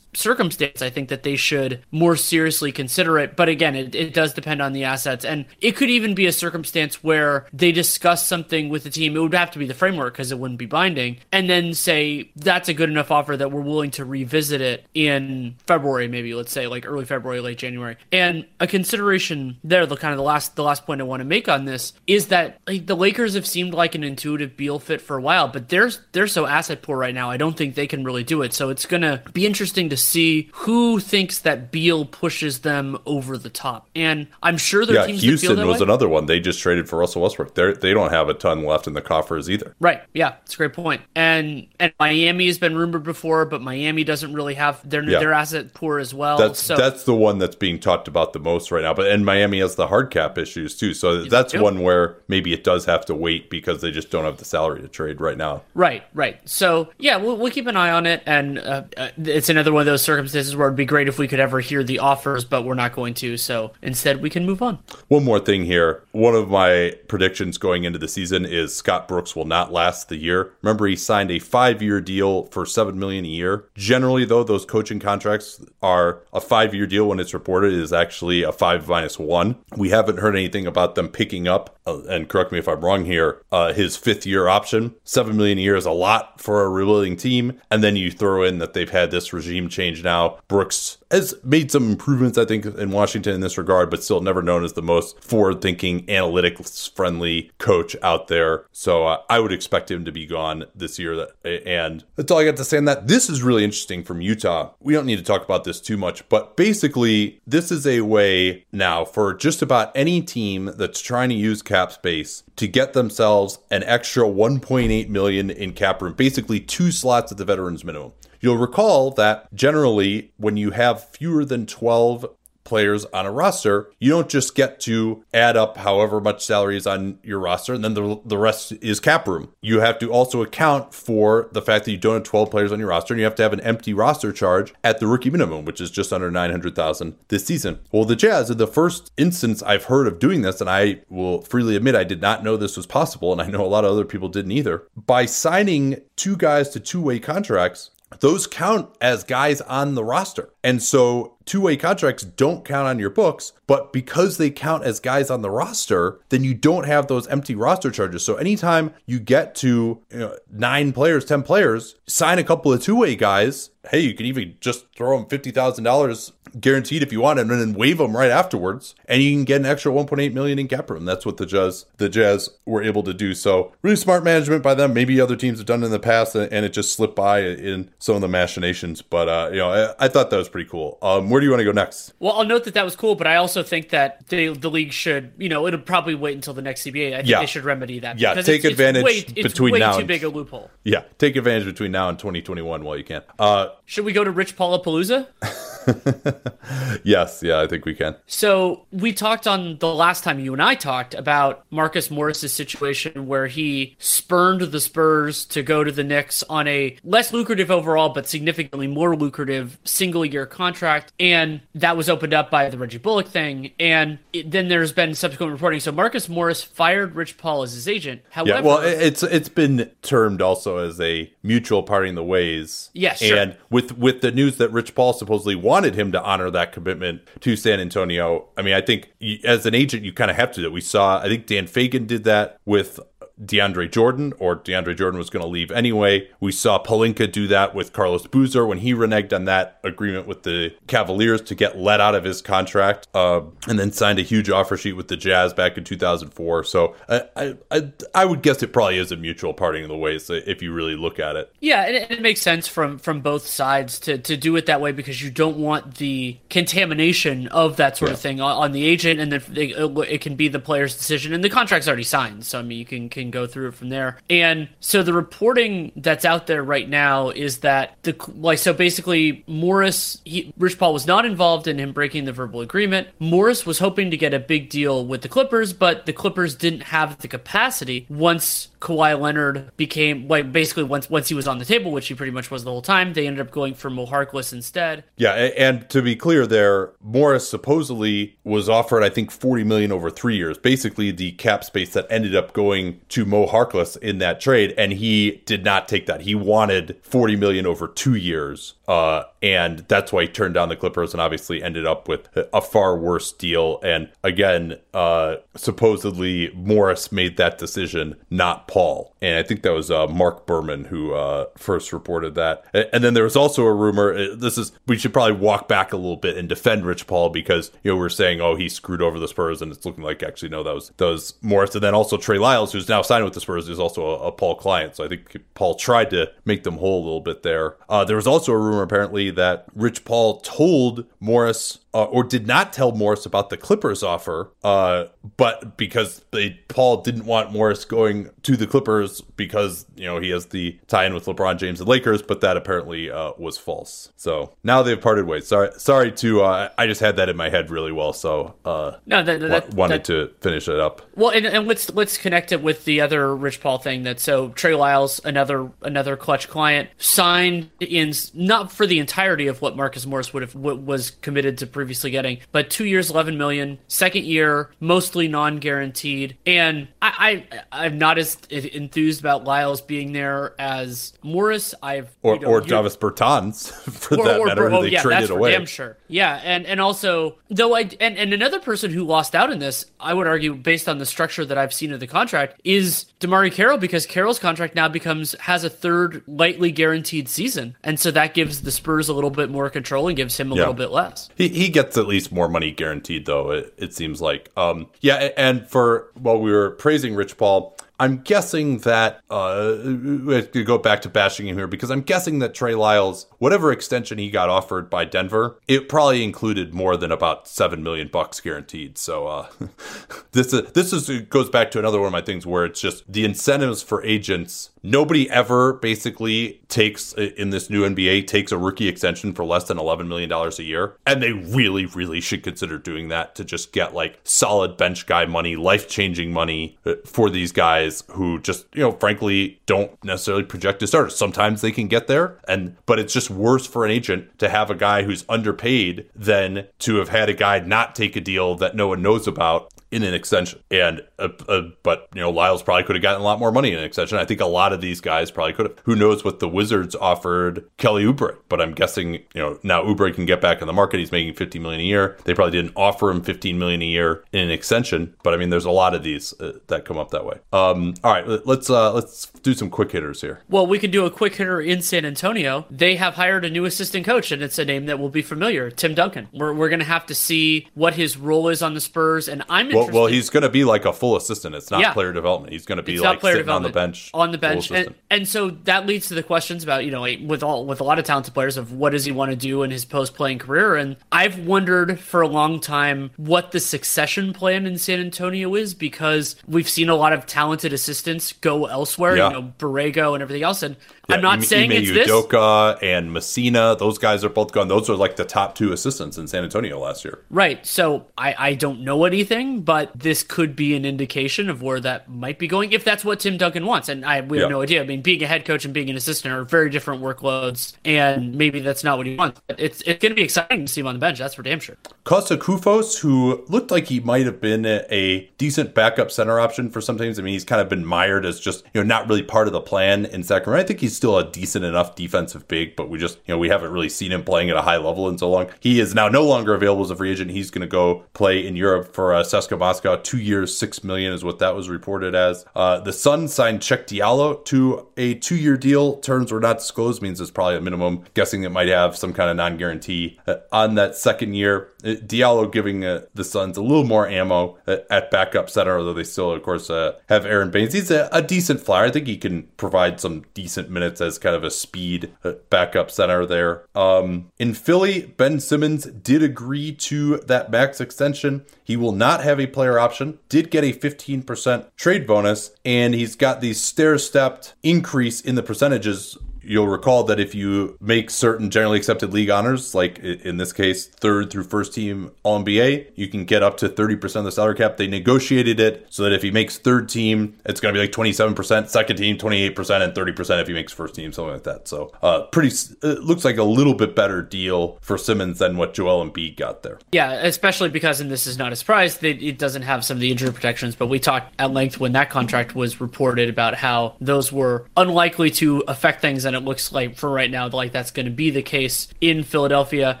circumstance, 0.16 0.82
I 0.82 0.90
think 0.90 1.08
that 1.10 1.22
they 1.22 1.36
should 1.36 1.82
more 1.90 2.16
seriously 2.16 2.72
consider 2.72 3.18
it. 3.18 3.36
But 3.36 3.48
again, 3.48 3.74
it, 3.74 3.94
it 3.94 4.14
does 4.14 4.34
depend 4.34 4.62
on 4.62 4.72
the 4.72 4.84
assets. 4.84 5.24
And 5.24 5.44
it 5.60 5.76
could 5.76 5.90
even 5.90 6.14
be 6.14 6.26
a 6.26 6.32
circumstance 6.32 7.02
where 7.04 7.46
they 7.52 7.72
discuss 7.72 8.26
something 8.26 8.68
with 8.68 8.84
the 8.84 8.90
team. 8.90 9.16
It 9.16 9.20
would 9.20 9.34
have 9.34 9.50
to 9.52 9.58
be 9.58 9.66
the 9.66 9.74
framework 9.74 10.14
because 10.14 10.32
it 10.32 10.38
wouldn't 10.38 10.58
be 10.58 10.66
binding. 10.66 11.18
And 11.32 11.48
then 11.48 11.74
say, 11.74 12.30
that's 12.36 12.68
a 12.68 12.74
good 12.74 12.90
enough 12.90 13.10
offer 13.10 13.36
that 13.36 13.52
we're 13.52 13.60
willing 13.60 13.90
to 13.92 14.04
revisit 14.04 14.60
it 14.60 14.86
in 14.94 15.56
February, 15.66 16.08
maybe, 16.08 16.34
let's 16.34 16.52
say 16.52 16.66
like 16.66 16.86
early 16.86 17.04
February, 17.04 17.40
late 17.40 17.58
January. 17.58 17.96
And 18.10 18.46
a 18.60 18.66
consideration 18.66 19.58
there, 19.62 19.86
the 19.86 19.96
kind 19.96 20.12
of 20.12 20.18
the 20.18 20.24
last, 20.24 20.56
the 20.56 20.62
last 20.62 20.86
point 20.86 21.00
I 21.00 21.04
want 21.04 21.20
to 21.20 21.24
make 21.24 21.48
on 21.48 21.64
this 21.64 21.92
is 22.06 22.28
that 22.28 22.60
like, 22.66 22.86
the 22.86 22.96
Lakers 22.96 23.34
have 23.34 23.46
seemed 23.46 23.74
like 23.74 23.94
an 23.94 24.04
intuitive 24.04 24.56
Beal 24.56 24.78
fit 24.78 25.00
for 25.00 25.16
a 25.16 25.22
while, 25.22 25.48
but 25.48 25.68
they're, 25.68 25.90
they're 26.12 26.26
so 26.26 26.46
asset 26.46 26.82
poor 26.82 26.96
right 26.96 27.14
now. 27.14 27.30
I 27.30 27.36
don't 27.36 27.56
think 27.56 27.74
they 27.74 27.86
can 27.86 28.04
really 28.04 28.24
do 28.24 28.42
it. 28.42 28.52
So 28.52 28.70
it's 28.70 28.86
going 28.86 29.02
to 29.02 29.22
be 29.32 29.46
interesting 29.46 29.90
to 29.90 29.96
see 30.06 30.50
who 30.52 31.00
thinks 31.00 31.38
that 31.40 31.70
Beal 31.70 32.04
pushes 32.04 32.60
them 32.60 32.98
over 33.06 33.36
the 33.36 33.50
top. 33.50 33.88
And 33.94 34.28
I'm 34.42 34.56
sure 34.56 34.86
there 34.86 35.08
yeah, 35.08 35.14
Houston 35.14 35.66
was 35.66 35.80
way. 35.80 35.84
another 35.84 36.08
one. 36.08 36.26
They 36.26 36.40
just 36.40 36.60
traded 36.60 36.88
for 36.88 36.98
Russell 36.98 37.22
Westbrook. 37.22 37.54
They 37.54 37.72
they 37.72 37.94
don't 37.94 38.10
have 38.10 38.28
a 38.28 38.34
ton 38.34 38.64
left 38.64 38.86
in 38.86 38.94
the 38.94 39.02
coffers 39.02 39.50
either. 39.50 39.74
Right. 39.80 40.02
Yeah, 40.14 40.36
it's 40.44 40.54
a 40.54 40.56
great 40.58 40.72
point. 40.72 41.02
And 41.14 41.66
and 41.78 41.92
Miami 41.98 42.46
has 42.46 42.58
been 42.58 42.76
rumored 42.76 43.04
before, 43.04 43.44
but 43.44 43.60
Miami 43.60 44.04
doesn't 44.04 44.32
really 44.32 44.54
have 44.54 44.88
their 44.88 45.02
yeah. 45.02 45.18
their 45.18 45.32
asset 45.32 45.74
poor 45.74 45.98
as 45.98 46.14
well. 46.14 46.38
That's 46.38 46.62
so. 46.62 46.76
that's 46.76 47.04
the 47.04 47.14
one 47.14 47.38
that's 47.38 47.56
being 47.56 47.78
talked 47.78 48.08
about 48.08 48.32
the 48.32 48.40
most 48.40 48.70
right 48.70 48.82
now. 48.82 48.94
But 48.94 49.08
and 49.08 49.24
Miami 49.24 49.60
has 49.60 49.74
the 49.74 49.88
hard 49.88 50.10
cap 50.10 50.38
issues 50.38 50.76
too. 50.76 50.94
So 50.94 51.24
that's 51.24 51.54
one 51.54 51.82
where 51.82 52.16
maybe 52.28 52.52
it 52.52 52.64
does 52.64 52.84
have 52.84 53.04
to 53.06 53.14
wait 53.14 53.50
because 53.50 53.80
they 53.80 53.90
just 53.90 54.10
don't 54.10 54.24
have 54.24 54.38
the 54.38 54.44
salary 54.44 54.82
to 54.82 54.88
trade 54.88 55.20
right 55.20 55.36
now. 55.36 55.62
Right. 55.74 56.04
Right. 56.14 56.40
So 56.48 56.90
yeah, 56.98 57.16
we'll, 57.16 57.36
we'll 57.36 57.52
keep 57.52 57.66
an 57.66 57.76
eye 57.76 57.90
on 57.90 58.06
it, 58.06 58.22
and 58.26 58.58
uh, 58.58 58.84
uh, 58.96 59.08
it's 59.18 59.48
another 59.48 59.72
one 59.72 59.80
of 59.80 59.86
those 59.86 59.95
those 59.96 60.04
circumstances 60.04 60.54
where 60.54 60.68
it'd 60.68 60.76
be 60.76 60.84
great 60.84 61.08
if 61.08 61.18
we 61.18 61.26
could 61.26 61.40
ever 61.40 61.60
hear 61.60 61.82
the 61.82 61.98
offers, 61.98 62.44
but 62.44 62.64
we're 62.64 62.74
not 62.74 62.94
going 62.94 63.14
to. 63.14 63.36
So 63.38 63.72
instead, 63.82 64.20
we 64.20 64.28
can 64.28 64.44
move 64.44 64.60
on. 64.60 64.78
One 65.08 65.24
more 65.24 65.40
thing 65.40 65.64
here. 65.64 66.02
One 66.12 66.34
of 66.34 66.50
my 66.50 66.94
predictions 67.08 67.56
going 67.56 67.84
into 67.84 67.98
the 67.98 68.08
season 68.08 68.44
is 68.44 68.76
Scott 68.76 69.08
Brooks 69.08 69.34
will 69.34 69.46
not 69.46 69.72
last 69.72 70.10
the 70.10 70.16
year. 70.16 70.52
Remember, 70.60 70.86
he 70.86 70.96
signed 70.96 71.30
a 71.30 71.38
five-year 71.38 72.02
deal 72.02 72.44
for 72.46 72.66
seven 72.66 72.98
million 72.98 73.24
a 73.24 73.28
year. 73.28 73.64
Generally, 73.74 74.26
though, 74.26 74.44
those 74.44 74.66
coaching 74.66 75.00
contracts 75.00 75.64
are 75.82 76.20
a 76.32 76.40
five-year 76.40 76.86
deal. 76.86 77.08
When 77.08 77.20
it's 77.20 77.32
reported, 77.32 77.72
is 77.72 77.92
actually 77.92 78.42
a 78.42 78.52
five 78.52 78.86
minus 78.86 79.18
one. 79.18 79.56
We 79.76 79.90
haven't 79.90 80.18
heard 80.18 80.36
anything 80.36 80.66
about 80.66 80.94
them 80.94 81.08
picking 81.08 81.48
up. 81.48 81.75
Uh, 81.86 82.02
and 82.08 82.28
correct 82.28 82.52
me 82.52 82.58
if 82.58 82.68
I'm 82.68 82.84
wrong 82.84 83.04
here. 83.04 83.42
Uh, 83.52 83.72
his 83.72 83.96
fifth-year 83.96 84.48
option, 84.48 84.94
seven 85.04 85.36
million 85.36 85.58
a 85.58 85.60
year 85.60 85.76
is 85.76 85.86
a 85.86 85.92
lot 85.92 86.40
for 86.40 86.64
a 86.64 86.68
rebuilding 86.68 87.16
team. 87.16 87.60
And 87.70 87.82
then 87.84 87.96
you 87.96 88.10
throw 88.10 88.42
in 88.42 88.58
that 88.58 88.74
they've 88.74 88.90
had 88.90 89.10
this 89.10 89.32
regime 89.32 89.68
change 89.68 90.02
now. 90.02 90.38
Brooks 90.48 90.98
has 91.10 91.34
made 91.44 91.70
some 91.70 91.90
improvements, 91.90 92.38
I 92.38 92.44
think, 92.44 92.66
in 92.66 92.90
Washington 92.90 93.34
in 93.34 93.40
this 93.40 93.58
regard, 93.58 93.90
but 93.90 94.02
still 94.02 94.20
never 94.20 94.42
known 94.42 94.64
as 94.64 94.72
the 94.72 94.82
most 94.82 95.22
forward 95.22 95.62
thinking, 95.62 96.04
analytics 96.06 96.94
friendly 96.94 97.50
coach 97.58 97.96
out 98.02 98.28
there. 98.28 98.66
So 98.72 99.06
uh, 99.06 99.22
I 99.30 99.38
would 99.38 99.52
expect 99.52 99.90
him 99.90 100.04
to 100.04 100.12
be 100.12 100.26
gone 100.26 100.64
this 100.74 100.98
year. 100.98 101.28
And 101.44 102.04
that's 102.16 102.30
all 102.30 102.38
I 102.38 102.44
got 102.44 102.56
to 102.56 102.64
say 102.64 102.78
on 102.78 102.84
that. 102.86 103.08
This 103.08 103.30
is 103.30 103.42
really 103.42 103.64
interesting 103.64 104.02
from 104.02 104.20
Utah. 104.20 104.72
We 104.80 104.94
don't 104.94 105.06
need 105.06 105.18
to 105.18 105.24
talk 105.24 105.44
about 105.44 105.64
this 105.64 105.80
too 105.80 105.96
much, 105.96 106.28
but 106.28 106.56
basically, 106.56 107.40
this 107.46 107.70
is 107.70 107.86
a 107.86 108.00
way 108.00 108.64
now 108.72 109.04
for 109.04 109.34
just 109.34 109.62
about 109.62 109.92
any 109.94 110.22
team 110.22 110.72
that's 110.76 111.00
trying 111.00 111.28
to 111.28 111.34
use 111.34 111.62
cap 111.62 111.92
space 111.92 112.42
to 112.56 112.66
get 112.66 112.92
themselves 112.92 113.58
an 113.70 113.82
extra 113.84 114.24
1.8 114.24 115.08
million 115.08 115.50
in 115.50 115.72
cap 115.72 116.02
room, 116.02 116.14
basically 116.14 116.60
two 116.60 116.90
slots 116.90 117.30
at 117.30 117.38
the 117.38 117.44
veterans 117.44 117.84
minimum. 117.84 118.12
You'll 118.40 118.58
recall 118.58 119.10
that 119.12 119.52
generally, 119.54 120.32
when 120.36 120.56
you 120.56 120.70
have 120.72 121.08
fewer 121.08 121.44
than 121.44 121.66
12 121.66 122.26
players 122.66 123.06
on 123.06 123.24
a 123.24 123.32
roster, 123.32 123.90
you 123.98 124.10
don't 124.10 124.28
just 124.28 124.54
get 124.54 124.78
to 124.80 125.24
add 125.32 125.56
up 125.56 125.78
however 125.78 126.20
much 126.20 126.44
salary 126.44 126.76
is 126.76 126.86
on 126.86 127.18
your 127.22 127.38
roster 127.38 127.72
and 127.72 127.82
then 127.82 127.94
the, 127.94 128.20
the 128.26 128.36
rest 128.36 128.72
is 128.82 129.00
cap 129.00 129.26
room. 129.26 129.52
You 129.62 129.80
have 129.80 129.98
to 130.00 130.10
also 130.10 130.42
account 130.42 130.92
for 130.92 131.48
the 131.52 131.62
fact 131.62 131.86
that 131.86 131.92
you 131.92 131.96
don't 131.96 132.14
have 132.14 132.24
12 132.24 132.50
players 132.50 132.72
on 132.72 132.78
your 132.78 132.88
roster 132.88 133.14
and 133.14 133.20
you 133.20 133.24
have 133.24 133.36
to 133.36 133.42
have 133.42 133.52
an 133.54 133.60
empty 133.60 133.94
roster 133.94 134.32
charge 134.32 134.74
at 134.84 135.00
the 135.00 135.06
rookie 135.06 135.30
minimum, 135.30 135.64
which 135.64 135.80
is 135.80 135.90
just 135.90 136.12
under 136.12 136.30
900,000 136.30 137.16
this 137.28 137.46
season. 137.46 137.78
Well, 137.92 138.04
the 138.04 138.16
Jazz 138.16 138.50
are 138.50 138.54
the 138.54 138.66
first 138.66 139.12
instance 139.16 139.62
I've 139.62 139.84
heard 139.84 140.08
of 140.08 140.18
doing 140.18 140.42
this, 140.42 140.60
and 140.60 140.68
I 140.68 141.02
will 141.08 141.42
freely 141.42 141.76
admit 141.76 141.94
I 141.94 142.04
did 142.04 142.20
not 142.20 142.42
know 142.42 142.56
this 142.56 142.76
was 142.76 142.86
possible, 142.86 143.32
and 143.32 143.40
I 143.40 143.46
know 143.46 143.64
a 143.64 143.68
lot 143.68 143.84
of 143.84 143.92
other 143.92 144.04
people 144.04 144.28
didn't 144.28 144.52
either. 144.52 144.88
By 144.96 145.26
signing 145.26 146.00
two 146.16 146.36
guys 146.36 146.70
to 146.70 146.80
two 146.80 147.00
way 147.00 147.20
contracts, 147.20 147.90
those 148.20 148.46
count 148.46 148.96
as 149.00 149.24
guys 149.24 149.60
on 149.62 149.94
the 149.94 150.04
roster. 150.04 150.50
And 150.62 150.82
so 150.82 151.35
two 151.46 151.60
way 151.60 151.76
contracts 151.76 152.24
don't 152.24 152.64
count 152.64 152.88
on 152.88 152.98
your 152.98 153.10
books, 153.10 153.52
but 153.66 153.92
because 153.92 154.36
they 154.36 154.50
count 154.50 154.84
as 154.84 155.00
guys 155.00 155.30
on 155.30 155.42
the 155.42 155.50
roster, 155.50 156.20
then 156.28 156.44
you 156.44 156.52
don't 156.52 156.86
have 156.86 157.06
those 157.06 157.26
empty 157.28 157.54
roster 157.54 157.90
charges. 157.90 158.24
So 158.24 158.36
anytime 158.36 158.92
you 159.06 159.18
get 159.18 159.54
to 159.56 160.02
you 160.10 160.18
know, 160.18 160.36
nine 160.50 160.92
players, 160.92 161.24
10 161.24 161.42
players, 161.44 161.94
sign 162.06 162.38
a 162.38 162.44
couple 162.44 162.72
of 162.72 162.82
two 162.82 162.96
way 162.96 163.16
guys. 163.16 163.70
Hey, 163.90 164.00
you 164.00 164.14
can 164.14 164.26
even 164.26 164.56
just 164.60 164.92
throw 164.96 165.16
them 165.16 165.26
$50,000 165.26 166.32
guaranteed 166.60 167.02
if 167.02 167.12
you 167.12 167.20
want 167.20 167.38
and 167.38 167.50
then 167.50 167.74
waive 167.74 167.98
them 167.98 168.16
right 168.16 168.30
afterwards 168.30 168.94
and 169.06 169.22
you 169.22 169.32
can 169.32 169.44
get 169.44 169.60
an 169.60 169.66
extra 169.66 169.92
1.8 169.92 170.32
million 170.32 170.58
in 170.58 170.68
cap 170.68 170.88
room 170.88 171.04
that's 171.04 171.26
what 171.26 171.36
the 171.36 171.44
jazz 171.44 171.86
the 171.98 172.08
jazz 172.08 172.50
were 172.64 172.82
able 172.82 173.02
to 173.02 173.12
do 173.12 173.34
so 173.34 173.72
really 173.82 173.96
smart 173.96 174.24
management 174.24 174.62
by 174.62 174.74
them 174.74 174.94
maybe 174.94 175.20
other 175.20 175.36
teams 175.36 175.58
have 175.58 175.66
done 175.66 175.82
it 175.82 175.86
in 175.86 175.92
the 175.92 175.98
past 175.98 176.34
and 176.34 176.64
it 176.64 176.72
just 176.72 176.92
slipped 176.92 177.16
by 177.16 177.40
in 177.40 177.90
some 177.98 178.14
of 178.14 178.20
the 178.20 178.28
machinations 178.28 179.02
but 179.02 179.28
uh 179.28 179.48
you 179.50 179.58
know 179.58 179.70
i, 179.70 180.06
I 180.06 180.08
thought 180.08 180.30
that 180.30 180.36
was 180.36 180.48
pretty 180.48 180.68
cool 180.68 180.98
um 181.02 181.30
where 181.36 181.40
do 181.42 181.44
you 181.44 181.50
want 181.50 181.60
to 181.60 181.64
go 181.66 181.72
next? 181.72 182.14
Well 182.18 182.32
i'll 182.32 182.46
note 182.46 182.64
that 182.64 182.72
that 182.74 182.84
was 182.86 182.96
cool 182.96 183.14
but 183.14 183.26
i 183.26 183.36
also 183.36 183.62
think 183.62 183.90
that 183.90 184.26
the, 184.28 184.48
the 184.54 184.70
league 184.70 184.90
should 184.92 185.32
you 185.36 185.50
know 185.50 185.66
it'll 185.66 185.80
probably 185.80 186.14
wait 186.14 186.34
until 186.34 186.54
the 186.54 186.62
next 186.62 186.80
cba 186.86 187.12
i 187.12 187.16
think 187.18 187.28
Yeah. 187.28 187.40
they 187.40 187.46
should 187.46 187.64
remedy 187.64 187.98
that 187.98 188.18
Yeah, 188.18 188.32
take 188.40 188.64
it's, 188.64 188.72
advantage 188.72 189.04
it's 189.04 189.28
way, 189.28 189.34
it's 189.36 189.52
between 189.52 189.72
way 189.74 189.78
now 189.80 189.92
too 189.92 189.98
and- 189.98 190.08
big 190.08 190.24
a 190.24 190.28
loophole. 190.30 190.70
Yeah 190.82 191.02
take 191.18 191.36
advantage 191.36 191.66
between 191.66 191.92
now 191.92 192.08
and 192.08 192.18
2021 192.18 192.84
while 192.84 192.96
you 192.96 193.04
can. 193.04 193.20
Uh 193.38 193.66
should 193.84 194.06
we 194.06 194.14
go 194.14 194.24
to 194.24 194.30
rich 194.30 194.56
paulapalooza 194.56 195.26
yes 197.04 197.42
yeah 197.42 197.60
i 197.60 197.66
think 197.66 197.84
we 197.84 197.94
can 197.94 198.14
So 198.26 198.86
we 198.92 199.12
talked 199.12 199.46
on 199.46 199.78
the 199.78 199.92
last 199.94 200.24
time 200.24 200.38
you 200.40 200.52
and 200.52 200.62
I 200.62 200.74
talked 200.74 201.14
about 201.14 201.64
Marcus 201.70 202.10
Morris's 202.10 202.52
situation 202.52 203.26
where 203.26 203.46
he 203.46 203.96
spurned 203.98 204.60
the 204.62 204.80
Spurs 204.80 205.44
to 205.46 205.62
go 205.62 205.84
to 205.84 205.92
the 205.92 206.02
Knicks 206.04 206.42
on 206.48 206.66
a 206.68 206.96
less 207.04 207.32
lucrative 207.32 207.70
overall, 207.70 208.08
but 208.10 208.26
significantly 208.28 208.86
more 208.86 209.16
lucrative 209.16 209.78
single 209.84 210.24
year 210.24 210.46
contract. 210.46 211.12
And 211.20 211.60
that 211.74 211.96
was 211.96 212.08
opened 212.08 212.34
up 212.34 212.50
by 212.50 212.68
the 212.68 212.78
Reggie 212.78 212.98
Bullock 212.98 213.28
thing. 213.28 213.72
And 213.78 214.18
it, 214.32 214.50
then 214.50 214.68
there's 214.68 214.92
been 214.92 215.14
subsequent 215.14 215.52
reporting. 215.52 215.80
So 215.80 215.92
Marcus 215.92 216.28
Morris 216.28 216.62
fired 216.62 217.14
Rich 217.14 217.38
Paul 217.38 217.62
as 217.62 217.72
his 217.74 217.86
agent. 217.88 218.22
However, 218.30 218.50
Yeah, 218.54 218.60
well, 218.62 218.78
it- 218.80 219.00
it's 219.00 219.22
it's 219.22 219.48
been 219.48 219.90
termed 220.02 220.42
also 220.42 220.78
as 220.78 221.00
a 221.00 221.30
mutual 221.42 221.82
parting 221.82 222.14
the 222.14 222.24
ways. 222.24 222.90
Yes, 222.92 223.18
sure. 223.20 223.36
and 223.38 223.56
with 223.70 223.96
with 223.98 224.20
the 224.20 224.30
news 224.32 224.56
that 224.56 224.70
Rich 224.72 224.94
Paul 224.94 225.12
supposedly 225.12 225.54
wanted 225.76 225.94
him 225.94 226.10
to 226.10 226.22
honor 226.22 226.50
that 226.50 226.72
commitment 226.72 227.20
to 227.40 227.54
San 227.54 227.80
Antonio, 227.80 228.48
I 228.56 228.62
mean, 228.62 228.72
I 228.72 228.80
think 228.80 229.12
as 229.44 229.66
an 229.66 229.74
agent, 229.74 230.04
you 230.04 230.12
kind 230.12 230.30
of 230.30 230.36
have 230.38 230.50
to. 230.52 230.62
That 230.62 230.70
we 230.70 230.80
saw, 230.80 231.20
I 231.20 231.28
think 231.28 231.46
Dan 231.46 231.66
Fegan 231.66 232.06
did 232.06 232.24
that 232.24 232.56
with 232.64 232.98
DeAndre 233.42 233.90
Jordan, 233.90 234.32
or 234.38 234.56
DeAndre 234.56 234.96
Jordan 234.96 235.18
was 235.18 235.30
going 235.30 235.42
to 235.42 235.48
leave 235.48 235.70
anyway. 235.70 236.28
We 236.40 236.52
saw 236.52 236.82
Pelinka 236.82 237.30
do 237.30 237.46
that 237.48 237.74
with 237.74 237.92
Carlos 237.92 238.26
Boozer 238.26 238.66
when 238.66 238.78
he 238.78 238.94
reneged 238.94 239.32
on 239.32 239.44
that 239.44 239.78
agreement 239.84 240.26
with 240.26 240.42
the 240.42 240.74
Cavaliers 240.86 241.42
to 241.42 241.54
get 241.54 241.78
let 241.78 242.00
out 242.00 242.14
of 242.14 242.24
his 242.24 242.40
contract, 242.40 243.08
uh, 243.14 243.42
and 243.68 243.78
then 243.78 243.92
signed 243.92 244.18
a 244.18 244.22
huge 244.22 244.48
offer 244.48 244.76
sheet 244.76 244.94
with 244.94 245.08
the 245.08 245.16
Jazz 245.16 245.52
back 245.52 245.76
in 245.76 245.84
2004. 245.84 246.64
So 246.64 246.94
I, 247.08 247.54
I, 247.70 247.92
I, 248.14 248.24
would 248.24 248.42
guess 248.42 248.62
it 248.62 248.72
probably 248.72 248.98
is 248.98 249.12
a 249.12 249.16
mutual 249.16 249.52
parting 249.52 249.82
of 249.82 249.88
the 249.88 249.96
ways 249.96 250.30
if 250.30 250.62
you 250.62 250.72
really 250.72 250.96
look 250.96 251.18
at 251.18 251.36
it. 251.36 251.52
Yeah, 251.60 251.82
and 251.82 251.96
it, 251.96 252.10
it 252.10 252.22
makes 252.22 252.40
sense 252.40 252.66
from 252.66 252.98
from 252.98 253.20
both 253.20 253.46
sides 253.46 253.98
to 254.00 254.18
to 254.18 254.36
do 254.36 254.56
it 254.56 254.66
that 254.66 254.80
way 254.80 254.92
because 254.92 255.22
you 255.22 255.30
don't 255.30 255.58
want 255.58 255.96
the 255.96 256.38
contamination 256.48 257.48
of 257.48 257.76
that 257.76 257.96
sort 257.96 258.10
of 258.10 258.18
thing 258.18 258.40
on, 258.40 258.56
on 258.56 258.72
the 258.72 258.84
agent, 258.84 259.20
and 259.20 259.30
then 259.30 259.42
it, 259.54 260.10
it 260.10 260.20
can 260.20 260.36
be 260.36 260.48
the 260.48 260.58
player's 260.58 260.96
decision, 260.96 261.32
and 261.32 261.44
the 261.44 261.50
contract's 261.50 261.86
already 261.86 262.02
signed, 262.02 262.44
so 262.44 262.58
I 262.58 262.62
mean 262.62 262.78
you 262.78 262.84
can 262.84 263.08
can 263.08 263.25
go 263.30 263.46
through 263.46 263.68
it 263.68 263.74
from 263.74 263.88
there. 263.88 264.18
And 264.28 264.68
so 264.80 265.02
the 265.02 265.12
reporting 265.12 265.92
that's 265.96 266.24
out 266.24 266.46
there 266.46 266.62
right 266.62 266.88
now 266.88 267.30
is 267.30 267.58
that 267.58 267.96
the 268.02 268.16
like 268.34 268.58
so 268.58 268.72
basically 268.72 269.44
Morris, 269.46 270.20
he, 270.24 270.52
Rich 270.58 270.78
Paul 270.78 270.92
was 270.92 271.06
not 271.06 271.24
involved 271.24 271.66
in 271.66 271.78
him 271.78 271.92
breaking 271.92 272.24
the 272.24 272.32
verbal 272.32 272.60
agreement. 272.60 273.08
Morris 273.18 273.66
was 273.66 273.78
hoping 273.78 274.10
to 274.10 274.16
get 274.16 274.34
a 274.34 274.38
big 274.38 274.68
deal 274.68 275.04
with 275.06 275.22
the 275.22 275.28
Clippers, 275.28 275.72
but 275.72 276.06
the 276.06 276.12
Clippers 276.12 276.54
didn't 276.54 276.82
have 276.82 277.18
the 277.18 277.28
capacity 277.28 278.06
once 278.08 278.68
Kawhi 278.80 279.18
Leonard 279.18 279.70
became 279.76 280.28
like 280.28 280.52
basically 280.52 280.84
once 280.84 281.08
once 281.10 281.28
he 281.28 281.34
was 281.34 281.48
on 281.48 281.58
the 281.58 281.64
table, 281.64 281.90
which 281.90 282.08
he 282.08 282.14
pretty 282.14 282.32
much 282.32 282.50
was 282.50 282.64
the 282.64 282.70
whole 282.70 282.82
time. 282.82 283.14
They 283.14 283.26
ended 283.26 283.44
up 283.44 283.52
going 283.52 283.74
for 283.74 283.90
Mo 283.90 284.06
Harkless 284.06 284.52
instead. 284.52 285.04
Yeah, 285.16 285.32
and 285.32 285.88
to 285.90 286.02
be 286.02 286.14
clear, 286.14 286.46
there 286.46 286.92
Morris 287.02 287.48
supposedly 287.48 288.36
was 288.44 288.68
offered, 288.68 289.02
I 289.02 289.08
think, 289.08 289.30
forty 289.30 289.64
million 289.64 289.92
over 289.92 290.10
three 290.10 290.36
years, 290.36 290.58
basically 290.58 291.10
the 291.10 291.32
cap 291.32 291.64
space 291.64 291.94
that 291.94 292.06
ended 292.10 292.36
up 292.36 292.52
going 292.52 293.00
to 293.16 293.24
Mo 293.24 293.46
Harkless 293.46 293.96
in 293.96 294.18
that 294.18 294.40
trade, 294.42 294.74
and 294.76 294.92
he 294.92 295.42
did 295.46 295.64
not 295.64 295.88
take 295.88 296.04
that. 296.04 296.20
He 296.20 296.34
wanted 296.34 296.98
forty 297.02 297.34
million 297.34 297.64
over 297.64 297.88
two 297.88 298.14
years, 298.14 298.74
uh, 298.86 299.22
and 299.42 299.78
that's 299.88 300.12
why 300.12 300.22
he 300.22 300.28
turned 300.28 300.52
down 300.52 300.68
the 300.68 300.76
Clippers, 300.76 301.14
and 301.14 301.20
obviously 301.22 301.62
ended 301.62 301.86
up 301.86 302.08
with 302.08 302.28
a 302.52 302.60
far 302.60 302.94
worse 302.94 303.32
deal. 303.32 303.80
And 303.82 304.10
again, 304.22 304.76
uh, 304.92 305.36
supposedly 305.54 306.50
Morris 306.54 307.10
made 307.10 307.38
that 307.38 307.56
decision, 307.56 308.16
not 308.28 308.68
Paul, 308.68 309.14
and 309.22 309.38
I 309.38 309.42
think 309.42 309.62
that 309.62 309.72
was 309.72 309.90
uh, 309.90 310.06
Mark 310.08 310.46
Berman 310.46 310.84
who 310.84 311.14
uh, 311.14 311.46
first 311.56 311.92
reported 311.94 312.34
that. 312.34 312.64
And 312.92 313.02
then 313.02 313.14
there 313.14 313.24
was 313.24 313.36
also 313.36 313.64
a 313.64 313.72
rumor. 313.72 314.12
uh, 314.14 314.36
This 314.36 314.58
is 314.58 314.72
we 314.86 314.98
should 314.98 315.14
probably 315.14 315.36
walk 315.36 315.68
back 315.68 315.94
a 315.94 315.96
little 315.96 316.16
bit 316.16 316.36
and 316.36 316.48
defend 316.50 316.84
Rich 316.84 317.06
Paul 317.06 317.30
because 317.30 317.72
you 317.82 317.90
know 317.90 317.96
we're 317.96 318.10
saying 318.10 318.42
oh 318.42 318.56
he 318.56 318.68
screwed 318.68 319.00
over 319.00 319.18
the 319.18 319.26
Spurs 319.28 319.62
and 319.62 319.72
it's 319.72 319.86
looking 319.86 320.04
like 320.04 320.22
actually 320.22 320.50
no 320.50 320.62
that 320.62 320.74
was 320.74 320.92
that 320.98 321.06
was 321.06 321.34
Morris 321.40 321.74
and 321.74 321.82
then 321.82 321.94
also 321.94 322.18
Trey 322.18 322.36
Lyles 322.38 322.72
who's 322.72 322.88
now 322.88 323.00
signed 323.06 323.24
with 323.24 323.34
the 323.34 323.40
Spurs 323.40 323.68
is 323.68 323.78
also 323.78 324.04
a, 324.04 324.28
a 324.28 324.32
Paul 324.32 324.54
client. 324.56 324.96
So 324.96 325.04
I 325.04 325.08
think 325.08 325.36
Paul 325.54 325.74
tried 325.76 326.10
to 326.10 326.30
make 326.44 326.64
them 326.64 326.76
whole 326.78 327.02
a 327.02 327.04
little 327.04 327.20
bit 327.20 327.42
there. 327.42 327.76
Uh, 327.88 328.04
there 328.04 328.16
was 328.16 328.26
also 328.26 328.52
a 328.52 328.58
rumor 328.58 328.82
apparently 328.82 329.30
that 329.30 329.66
Rich 329.74 330.04
Paul 330.04 330.40
told 330.40 331.06
Morris 331.20 331.78
uh, 331.94 332.04
or 332.04 332.22
did 332.24 332.46
not 332.46 332.74
tell 332.74 332.92
Morris 332.92 333.24
about 333.24 333.48
the 333.48 333.56
Clippers 333.56 334.02
offer, 334.02 334.50
uh, 334.62 335.06
but 335.38 335.78
because 335.78 336.22
they 336.30 336.50
Paul 336.68 336.98
didn't 337.00 337.24
want 337.24 337.52
Morris 337.52 337.86
going 337.86 338.28
to 338.42 338.54
the 338.54 338.66
Clippers 338.66 339.22
because 339.22 339.86
you 339.96 340.04
know 340.04 340.20
he 340.20 340.28
has 340.28 340.46
the 340.46 340.78
tie-in 340.88 341.14
with 341.14 341.24
LeBron 341.24 341.56
James 341.56 341.80
and 341.80 341.88
Lakers, 341.88 342.20
but 342.20 342.42
that 342.42 342.54
apparently 342.58 343.10
uh, 343.10 343.32
was 343.38 343.56
false. 343.56 344.12
So 344.16 344.52
now 344.62 344.82
they've 344.82 345.00
parted 345.00 345.26
ways. 345.26 345.46
Sorry, 345.46 345.70
sorry 345.78 346.12
to 346.12 346.42
uh, 346.42 346.68
I 346.76 346.86
just 346.86 347.00
had 347.00 347.16
that 347.16 347.30
in 347.30 347.36
my 347.36 347.48
head 347.48 347.70
really 347.70 347.92
well, 347.92 348.12
so 348.12 348.56
uh, 348.66 348.96
No, 349.06 349.22
that, 349.22 349.40
that, 349.40 349.68
wa- 349.70 349.74
wanted 349.76 350.04
that- 350.04 350.28
to 350.28 350.34
finish 350.42 350.68
it 350.68 350.78
up. 350.78 351.00
Well, 351.14 351.30
and, 351.30 351.46
and 351.46 351.66
let's 351.66 351.88
let's 351.94 352.18
connect 352.18 352.52
it 352.52 352.60
with 352.62 352.84
the 352.84 352.95
the 352.96 353.02
other 353.02 353.36
Rich 353.36 353.60
Paul 353.60 353.76
thing 353.76 354.04
that 354.04 354.20
so 354.20 354.48
Trey 354.50 354.74
Lyles, 354.74 355.20
another 355.22 355.70
another 355.82 356.16
Klutch 356.16 356.48
client, 356.48 356.88
signed 356.96 357.68
in 357.78 358.14
not 358.32 358.72
for 358.72 358.86
the 358.86 358.98
entirety 358.98 359.48
of 359.48 359.60
what 359.60 359.76
Marcus 359.76 360.06
Morris 360.06 360.32
would 360.32 360.42
have 360.42 360.54
was 360.54 361.10
committed 361.10 361.58
to 361.58 361.66
previously 361.66 362.10
getting, 362.10 362.38
but 362.52 362.70
two 362.70 362.86
years, 362.86 363.10
eleven 363.10 363.36
million. 363.36 363.78
Second 363.88 364.24
year, 364.24 364.70
mostly 364.80 365.28
non-guaranteed, 365.28 366.38
and 366.46 366.88
I, 367.02 367.44
I 367.52 367.84
I'm 367.84 367.98
not 367.98 368.16
as 368.16 368.38
enthused 368.50 369.20
about 369.20 369.44
Lyles 369.44 369.82
being 369.82 370.12
there 370.12 370.54
as 370.58 371.12
Morris. 371.22 371.74
I've 371.82 372.16
or 372.22 372.36
you 372.36 372.40
know, 372.40 372.48
or 372.48 372.62
Davis 372.62 372.96
Bertans 372.96 373.70
for 373.92 374.18
or, 374.18 374.24
that 374.24 374.40
or, 374.40 374.46
matter. 374.46 374.66
Or, 374.68 374.72
oh, 374.72 374.82
they 374.82 374.88
yeah, 374.88 375.02
traded 375.02 375.28
away. 375.28 375.50
damn 375.50 375.66
sure. 375.66 375.98
Yeah, 376.08 376.40
and 376.42 376.64
and 376.64 376.80
also 376.80 377.36
though 377.50 377.74
I 377.76 377.90
and, 378.00 378.16
and 378.16 378.32
another 378.32 378.58
person 378.58 378.90
who 378.90 379.04
lost 379.04 379.34
out 379.34 379.52
in 379.52 379.58
this, 379.58 379.84
I 380.00 380.14
would 380.14 380.26
argue, 380.26 380.54
based 380.54 380.88
on 380.88 380.96
the 380.96 381.06
structure 381.06 381.44
that 381.44 381.58
I've 381.58 381.74
seen 381.74 381.92
of 381.92 382.00
the 382.00 382.06
contract, 382.06 382.58
is 382.64 382.85
DeMarre 383.20 383.52
Carroll 383.52 383.78
because 383.78 384.06
Carroll's 384.06 384.38
contract 384.38 384.74
now 384.74 384.88
becomes 384.88 385.32
has 385.40 385.64
a 385.64 385.70
third 385.70 386.22
lightly 386.26 386.70
guaranteed 386.70 387.28
season, 387.28 387.76
and 387.82 387.98
so 387.98 388.10
that 388.10 388.34
gives 388.34 388.62
the 388.62 388.70
Spurs 388.70 389.08
a 389.08 389.14
little 389.14 389.30
bit 389.30 389.50
more 389.50 389.70
control 389.70 390.08
and 390.08 390.16
gives 390.16 390.38
him 390.38 390.52
a 390.52 390.54
yeah. 390.54 390.60
little 390.62 390.74
bit 390.74 390.90
less. 390.90 391.28
He 391.34 391.48
he 391.48 391.68
gets 391.68 391.96
at 391.96 392.06
least 392.06 392.32
more 392.32 392.48
money 392.48 392.70
guaranteed 392.70 393.26
though. 393.26 393.50
It, 393.50 393.74
it 393.76 393.94
seems 393.94 394.20
like 394.20 394.50
um 394.56 394.88
yeah, 395.00 395.30
and 395.36 395.68
for 395.68 396.10
while 396.14 396.40
we 396.40 396.50
were 396.50 396.70
praising 396.70 397.14
Rich 397.14 397.36
Paul. 397.36 397.75
I'm 397.98 398.18
guessing 398.18 398.78
that 398.78 399.22
uh, 399.30 399.76
to 399.76 400.64
go 400.64 400.76
back 400.78 401.00
to 401.02 401.08
bashing 401.08 401.48
him 401.48 401.56
here 401.56 401.66
because 401.66 401.90
I'm 401.90 402.02
guessing 402.02 402.40
that 402.40 402.54
Trey 402.54 402.74
Lyles, 402.74 403.26
whatever 403.38 403.72
extension 403.72 404.18
he 404.18 404.30
got 404.30 404.50
offered 404.50 404.90
by 404.90 405.04
Denver, 405.04 405.58
it 405.66 405.88
probably 405.88 406.22
included 406.22 406.74
more 406.74 406.96
than 406.96 407.10
about 407.10 407.48
seven 407.48 407.82
million 407.82 408.08
bucks 408.08 408.40
guaranteed. 408.40 408.98
So 408.98 409.26
uh, 409.26 409.48
this 410.32 410.52
is 410.52 410.72
this 410.72 410.92
is 410.92 411.08
goes 411.22 411.48
back 411.48 411.70
to 411.70 411.78
another 411.78 411.98
one 411.98 412.08
of 412.08 412.12
my 412.12 412.22
things 412.22 412.46
where 412.46 412.66
it's 412.66 412.80
just 412.80 413.10
the 413.10 413.24
incentives 413.24 413.82
for 413.82 414.04
agents 414.04 414.70
nobody 414.86 415.28
ever 415.30 415.74
basically 415.74 416.60
takes 416.68 417.12
in 417.14 417.50
this 417.50 417.68
new 417.68 417.82
NBA 417.88 418.26
takes 418.26 418.52
a 418.52 418.58
rookie 418.58 418.88
extension 418.88 419.32
for 419.32 419.44
less 419.44 419.64
than 419.64 419.78
11 419.78 420.08
million 420.08 420.28
dollars 420.28 420.58
a 420.58 420.64
year. 420.64 420.96
And 421.06 421.22
they 421.22 421.32
really 421.32 421.86
really 421.86 422.20
should 422.20 422.42
consider 422.42 422.78
doing 422.78 423.08
that 423.08 423.34
to 423.34 423.44
just 423.44 423.72
get 423.72 423.94
like 423.94 424.20
solid 424.24 424.76
bench 424.76 425.06
guy 425.06 425.26
money 425.26 425.56
life-changing 425.56 426.32
money 426.32 426.78
uh, 426.86 426.94
for 427.04 427.28
these 427.28 427.52
guys 427.52 428.04
who 428.12 428.38
just 428.40 428.66
you 428.74 428.80
know 428.80 428.92
frankly 428.92 429.60
don't 429.66 429.92
necessarily 430.04 430.44
project 430.44 430.80
to 430.80 430.86
start. 430.86 431.12
Sometimes 431.12 431.60
they 431.60 431.72
can 431.72 431.88
get 431.88 432.06
there 432.06 432.38
and 432.48 432.76
but 432.86 432.98
it's 432.98 433.12
just 433.12 433.30
worse 433.30 433.66
for 433.66 433.84
an 433.84 433.90
agent 433.90 434.38
to 434.38 434.48
have 434.48 434.70
a 434.70 434.74
guy 434.74 435.02
who's 435.02 435.24
underpaid 435.28 436.08
than 436.14 436.68
to 436.78 436.96
have 436.96 437.08
had 437.08 437.28
a 437.28 437.34
guy 437.34 437.58
not 437.58 437.94
take 437.94 438.14
a 438.14 438.20
deal 438.20 438.54
that 438.54 438.76
no 438.76 438.88
one 438.88 439.02
knows 439.02 439.26
about 439.26 439.72
in 439.90 440.02
an 440.02 440.14
extension. 440.14 440.60
And 440.70 441.02
uh, 441.18 441.28
uh, 441.48 441.62
but 441.82 442.08
you 442.14 442.20
know, 442.20 442.30
Lyles 442.30 442.62
probably 442.62 442.84
could 442.84 442.96
have 442.96 443.02
gotten 443.02 443.20
a 443.20 443.24
lot 443.24 443.38
more 443.38 443.52
money 443.52 443.72
in 443.72 443.78
an 443.78 443.84
extension. 443.84 444.18
I 444.18 444.24
think 444.24 444.40
a 444.40 444.46
lot 444.46 444.72
of 444.72 444.80
these 444.80 445.00
guys 445.00 445.30
probably 445.30 445.52
could 445.52 445.66
have. 445.66 445.78
Who 445.84 445.94
knows 445.94 446.24
what 446.24 446.40
the 446.40 446.48
Wizards 446.48 446.94
offered 446.94 447.64
Kelly 447.76 448.04
Oubre? 448.04 448.36
But 448.48 448.60
I'm 448.60 448.72
guessing 448.72 449.14
you 449.14 449.22
know 449.34 449.58
now 449.62 449.82
Oubre 449.84 450.14
can 450.14 450.26
get 450.26 450.40
back 450.40 450.60
in 450.60 450.66
the 450.66 450.72
market. 450.72 451.00
He's 451.00 451.12
making 451.12 451.34
50 451.34 451.58
million 451.58 451.80
a 451.80 451.84
year. 451.84 452.16
They 452.24 452.34
probably 452.34 452.60
didn't 452.60 452.74
offer 452.76 453.10
him 453.10 453.22
15 453.22 453.58
million 453.58 453.82
a 453.82 453.86
year 453.86 454.24
in 454.32 454.40
an 454.40 454.50
extension. 454.50 455.14
But 455.22 455.34
I 455.34 455.36
mean, 455.36 455.50
there's 455.50 455.64
a 455.64 455.70
lot 455.70 455.94
of 455.94 456.02
these 456.02 456.34
uh, 456.40 456.58
that 456.66 456.84
come 456.84 456.98
up 456.98 457.10
that 457.10 457.24
way. 457.24 457.38
Um, 457.52 457.94
all 458.02 458.12
right, 458.12 458.26
let's 458.46 458.68
uh, 458.68 458.92
let's 458.92 459.26
do 459.42 459.54
some 459.54 459.70
quick 459.70 459.92
hitters 459.92 460.20
here. 460.20 460.42
Well, 460.48 460.66
we 460.66 460.78
can 460.78 460.90
do 460.90 461.04
a 461.06 461.10
quick 461.10 461.36
hitter 461.36 461.60
in 461.60 461.82
San 461.82 462.04
Antonio. 462.04 462.66
They 462.70 462.96
have 462.96 463.14
hired 463.14 463.44
a 463.44 463.50
new 463.50 463.64
assistant 463.64 464.04
coach, 464.04 464.32
and 464.32 464.42
it's 464.42 464.58
a 464.58 464.64
name 464.64 464.86
that 464.86 464.98
will 464.98 465.10
be 465.10 465.22
familiar, 465.22 465.70
Tim 465.70 465.94
Duncan. 465.94 466.28
We're 466.32 466.52
we're 466.52 466.68
gonna 466.68 466.84
have 466.84 467.06
to 467.06 467.14
see 467.14 467.68
what 467.74 467.94
his 467.94 468.16
role 468.16 468.48
is 468.48 468.62
on 468.62 468.74
the 468.74 468.80
Spurs, 468.80 469.28
and 469.28 469.42
I'm 469.48 469.70
well, 469.76 469.90
well, 469.92 470.06
he's 470.06 470.30
going 470.30 470.42
to 470.42 470.48
be 470.48 470.64
like 470.64 470.84
a 470.84 470.92
full 470.92 471.16
assistant. 471.16 471.54
It's 471.54 471.70
not 471.70 471.80
yeah. 471.80 471.92
player 471.92 472.12
development. 472.12 472.52
He's 472.52 472.64
going 472.64 472.76
to 472.76 472.82
be 472.82 472.94
it's 472.94 473.02
like 473.02 473.20
sitting 473.20 473.48
on 473.48 473.62
the 473.62 473.68
bench, 473.68 474.10
on 474.14 474.32
the 474.32 474.38
bench, 474.38 474.70
and, 474.70 474.94
and, 475.10 475.28
so 475.28 475.50
that 475.50 475.86
leads 475.86 476.08
to 476.08 476.14
the 476.14 476.22
questions 476.22 476.62
about 476.64 476.84
you 476.84 476.90
know 476.90 477.06
with 477.24 477.42
all 477.42 477.66
with 477.66 477.80
a 477.80 477.84
lot 477.84 477.98
of 477.98 478.04
talented 478.04 478.34
players 478.34 478.56
of 478.56 478.72
what 478.72 478.90
does 478.90 479.04
he 479.04 479.12
want 479.12 479.30
to 479.30 479.36
do 479.36 479.62
in 479.62 479.70
his 479.70 479.84
post 479.84 480.14
playing 480.14 480.38
career. 480.38 480.76
And 480.76 480.96
I've 481.12 481.46
wondered 481.46 481.98
for 481.98 482.22
a 482.22 482.28
long 482.28 482.60
time 482.60 483.10
what 483.16 483.52
the 483.52 483.60
succession 483.60 484.32
plan 484.32 484.66
in 484.66 484.78
San 484.78 485.00
Antonio 485.00 485.54
is 485.54 485.74
because 485.74 486.36
we've 486.46 486.68
seen 486.68 486.88
a 486.88 486.96
lot 486.96 487.12
of 487.12 487.26
talented 487.26 487.72
assistants 487.72 488.32
go 488.32 488.66
elsewhere. 488.66 489.16
Yeah. 489.16 489.28
You 489.28 489.32
know, 489.34 489.52
Borrego 489.58 490.14
and 490.14 490.22
everything 490.22 490.42
else, 490.42 490.62
and 490.62 490.76
yeah, 491.08 491.16
I'm 491.16 491.22
not 491.22 491.38
Ime, 491.38 491.42
saying 491.42 491.70
Ime 491.70 491.78
it's 491.78 491.90
Udoka 491.90 492.74
this. 492.80 492.88
and 492.88 493.12
Messina. 493.12 493.76
Those 493.76 493.98
guys 493.98 494.24
are 494.24 494.28
both 494.28 494.52
gone. 494.52 494.68
Those 494.68 494.90
are 494.90 494.96
like 494.96 495.16
the 495.16 495.24
top 495.24 495.54
two 495.54 495.72
assistants 495.72 496.18
in 496.18 496.26
San 496.26 496.42
Antonio 496.42 496.78
last 496.80 497.04
year. 497.04 497.22
Right. 497.30 497.64
So 497.64 498.06
I, 498.18 498.34
I 498.38 498.54
don't 498.54 498.80
know 498.80 499.04
anything, 499.04 499.62
but 499.62 499.96
this 499.96 500.22
could 500.22 500.56
be 500.56 500.74
an 500.74 500.84
indication 500.84 501.48
of 501.48 501.62
where 501.62 501.78
that 501.80 502.08
might 502.08 502.38
be 502.38 502.48
going 502.48 502.72
if 502.72 502.82
that's 502.82 503.04
what 503.04 503.20
Tim 503.20 503.36
Duncan 503.36 503.66
wants. 503.66 503.88
And 503.88 504.04
I 504.04 504.20
we 504.20 504.38
have 504.38 504.50
no 504.50 504.62
idea. 504.62 504.82
I 504.82 504.86
mean, 504.86 505.02
being 505.02 505.22
a 505.22 505.26
head 505.26 505.44
coach 505.44 505.64
and 505.64 505.72
being 505.72 505.90
an 505.90 505.96
assistant 505.96 506.34
are 506.34 506.44
very 506.44 506.70
different 506.70 507.02
workloads, 507.02 507.74
and 507.84 508.34
maybe 508.34 508.60
that's 508.60 508.82
not 508.82 508.98
what 508.98 509.06
he 509.06 509.16
wants. 509.16 509.40
But 509.46 509.60
it's 509.60 509.82
it's 509.82 510.00
going 510.02 510.10
to 510.10 510.16
be 510.16 510.22
exciting 510.22 510.66
to 510.66 510.72
see 510.72 510.80
him 510.80 510.88
on 510.88 510.94
the 510.94 511.00
bench. 511.00 511.18
That's 511.18 511.34
for 511.34 511.42
damn 511.42 511.60
sure. 511.60 511.76
Kosta 512.04 512.36
Koufos, 512.36 512.98
who 512.98 513.44
looked 513.48 513.70
like 513.70 513.86
he 513.86 514.00
might 514.00 514.26
have 514.26 514.40
been 514.40 514.64
a, 514.64 514.84
a 514.90 515.20
decent 515.38 515.74
backup 515.74 516.10
center 516.10 516.40
option 516.40 516.70
for 516.70 516.80
some 516.80 516.98
teams. 516.98 517.18
I 517.18 517.22
mean, 517.22 517.32
he's 517.32 517.44
kind 517.44 517.60
of 517.60 517.68
been 517.68 517.84
mired 517.84 518.24
as 518.24 518.40
just 518.40 518.64
you 518.74 518.80
know 518.80 518.86
not 518.86 519.08
really 519.08 519.22
part 519.22 519.46
of 519.46 519.52
the 519.52 519.60
plan 519.60 520.04
in 520.06 520.22
Sacramento. 520.22 520.62
I 520.62 520.66
think 520.66 520.80
he's 520.80 520.95
still 520.96 521.18
a 521.18 521.30
decent 521.30 521.64
enough 521.64 521.94
defensive 521.94 522.48
big, 522.48 522.76
but 522.76 522.88
we 522.88 522.98
just, 522.98 523.18
you 523.26 523.34
know, 523.34 523.38
we 523.38 523.48
haven't 523.48 523.72
really 523.72 523.88
seen 523.88 524.12
him 524.12 524.24
playing 524.24 524.50
at 524.50 524.56
a 524.56 524.62
high 524.62 524.76
level 524.76 525.08
in 525.08 525.18
so 525.18 525.30
long. 525.30 525.48
He 525.60 525.80
is 525.80 525.94
now 525.94 526.08
no 526.08 526.24
longer 526.24 526.54
available 526.54 526.82
as 526.82 526.90
a 526.90 526.96
free 526.96 527.10
agent. 527.10 527.30
He's 527.30 527.50
going 527.50 527.62
to 527.62 527.66
go 527.66 528.04
play 528.14 528.46
in 528.46 528.56
Europe 528.56 528.94
for 528.94 529.14
uh, 529.14 529.22
CSKA 529.22 529.58
Moscow. 529.58 529.96
Two 529.96 530.18
years, 530.18 530.56
six 530.56 530.82
million 530.82 531.12
is 531.12 531.24
what 531.24 531.38
that 531.38 531.54
was 531.54 531.68
reported 531.68 532.14
as. 532.14 532.44
Uh, 532.54 532.80
the 532.80 532.92
Sun 532.92 533.28
signed 533.28 533.60
Cheick 533.60 533.86
Diallo 533.86 534.44
to 534.46 534.88
a 534.96 535.14
two 535.14 535.36
year 535.36 535.56
deal. 535.56 535.98
Terms 535.98 536.32
were 536.32 536.40
not 536.40 536.58
disclosed, 536.58 537.02
means 537.02 537.20
it's 537.20 537.30
probably 537.30 537.56
a 537.56 537.60
minimum. 537.60 538.04
Guessing 538.14 538.44
it 538.44 538.50
might 538.50 538.68
have 538.68 538.96
some 538.96 539.12
kind 539.12 539.30
of 539.30 539.36
non 539.36 539.56
guarantee 539.56 540.18
uh, 540.26 540.36
on 540.52 540.74
that 540.76 540.96
second 540.96 541.34
year. 541.34 541.68
Uh, 541.84 541.90
Diallo 541.90 542.50
giving 542.50 542.84
uh, 542.84 543.02
the 543.14 543.24
Suns 543.24 543.56
a 543.56 543.62
little 543.62 543.84
more 543.84 544.08
ammo 544.08 544.58
at, 544.66 544.80
uh, 544.90 544.94
at 544.94 545.10
backup 545.10 545.50
center, 545.50 545.78
although 545.78 545.94
they 545.94 546.04
still, 546.04 546.32
of 546.32 546.42
course, 546.42 546.68
have 546.68 547.26
Aron 547.26 547.50
Baynes. 547.50 547.72
He's 547.72 547.90
a, 547.90 548.08
a 548.12 548.22
decent 548.22 548.60
flyer. 548.60 548.86
I 548.86 548.90
think 548.90 549.06
he 549.06 549.16
can 549.16 549.44
provide 549.56 550.00
some 550.00 550.24
decent 550.34 550.70
minutes 550.70 550.85
as 550.86 551.18
kind 551.18 551.36
of 551.36 551.44
a 551.44 551.50
speed 551.50 552.12
uh, 552.24 552.32
backup 552.50 552.90
center 552.90 553.26
there. 553.26 553.64
Um, 553.74 554.30
in 554.38 554.54
Philly, 554.54 555.06
Ben 555.16 555.40
Simmons 555.40 555.84
did 555.86 556.22
agree 556.22 556.72
to 556.72 557.18
that 557.18 557.50
max 557.50 557.80
extension. 557.80 558.44
He 558.64 558.76
will 558.76 558.92
not 558.92 559.22
have 559.22 559.40
a 559.40 559.46
player 559.46 559.78
option, 559.78 560.18
did 560.28 560.50
get 560.50 560.64
a 560.64 560.72
15% 560.72 561.66
trade 561.76 562.06
bonus, 562.06 562.50
and 562.64 562.94
he's 562.94 563.16
got 563.16 563.40
the 563.40 563.52
stair 563.52 563.98
stepped 563.98 564.54
increase 564.62 565.20
in 565.20 565.34
the 565.34 565.42
percentages 565.42 566.16
you'll 566.46 566.68
recall 566.68 567.04
that 567.04 567.20
if 567.20 567.34
you 567.34 567.76
make 567.80 568.10
certain 568.10 568.50
generally 568.50 568.78
accepted 568.78 569.12
league 569.12 569.30
honors, 569.30 569.74
like 569.74 569.98
in 569.98 570.36
this 570.36 570.52
case, 570.52 570.86
third 570.86 571.30
through 571.30 571.44
first 571.44 571.74
team 571.74 572.10
All 572.22 572.42
NBA, 572.42 572.92
you 572.94 573.08
can 573.08 573.24
get 573.24 573.42
up 573.42 573.56
to 573.58 573.68
30% 573.68 574.16
of 574.16 574.24
the 574.24 574.32
salary 574.32 574.54
cap. 574.54 574.76
They 574.76 574.86
negotiated 574.86 575.60
it 575.60 575.86
so 575.90 576.02
that 576.04 576.12
if 576.12 576.22
he 576.22 576.30
makes 576.30 576.58
third 576.58 576.88
team, 576.88 577.36
it's 577.44 577.60
going 577.60 577.74
to 577.74 577.80
be 577.80 577.84
like 577.86 577.92
27%, 577.92 578.68
second 578.68 578.96
team, 578.96 579.16
28%, 579.16 579.82
and 579.82 579.94
30% 579.94 580.40
if 580.40 580.46
he 580.46 580.54
makes 580.54 580.72
first 580.72 580.94
team, 580.94 581.12
something 581.12 581.34
like 581.34 581.44
that. 581.44 581.68
So, 581.68 581.92
uh, 582.02 582.22
pretty, 582.22 582.54
it 582.82 583.02
looks 583.02 583.24
like 583.24 583.38
a 583.38 583.44
little 583.44 583.74
bit 583.74 583.96
better 583.96 584.22
deal 584.22 584.78
for 584.80 584.98
Simmons 584.98 585.38
than 585.38 585.56
what 585.56 585.74
Joel 585.74 586.08
Embiid 586.08 586.36
got 586.36 586.62
there. 586.62 586.78
Yeah, 586.92 587.12
especially 587.12 587.68
because, 587.68 588.00
and 588.00 588.10
this 588.10 588.26
is 588.26 588.38
not 588.38 588.52
a 588.52 588.56
surprise, 588.56 588.98
that 588.98 589.22
it 589.22 589.38
doesn't 589.38 589.62
have 589.62 589.84
some 589.84 589.96
of 589.96 590.00
the 590.00 590.10
injury 590.10 590.32
protections, 590.32 590.76
but 590.76 590.86
we 590.88 590.98
talked 590.98 591.34
at 591.38 591.52
length 591.52 591.80
when 591.80 591.92
that 591.92 592.10
contract 592.10 592.54
was 592.54 592.80
reported 592.80 593.28
about 593.28 593.54
how 593.54 593.96
those 594.00 594.32
were 594.32 594.66
unlikely 594.76 595.30
to 595.30 595.62
affect 595.68 596.00
things 596.00 596.24
and 596.36 596.44
it 596.44 596.48
looks 596.48 596.72
like 596.72 596.96
for 596.96 597.10
right 597.10 597.30
now 597.30 597.48
like 597.48 597.72
that's 597.72 597.90
going 597.90 598.06
to 598.06 598.12
be 598.12 598.30
the 598.30 598.42
case 598.42 598.88
in 599.00 599.22
Philadelphia. 599.24 600.00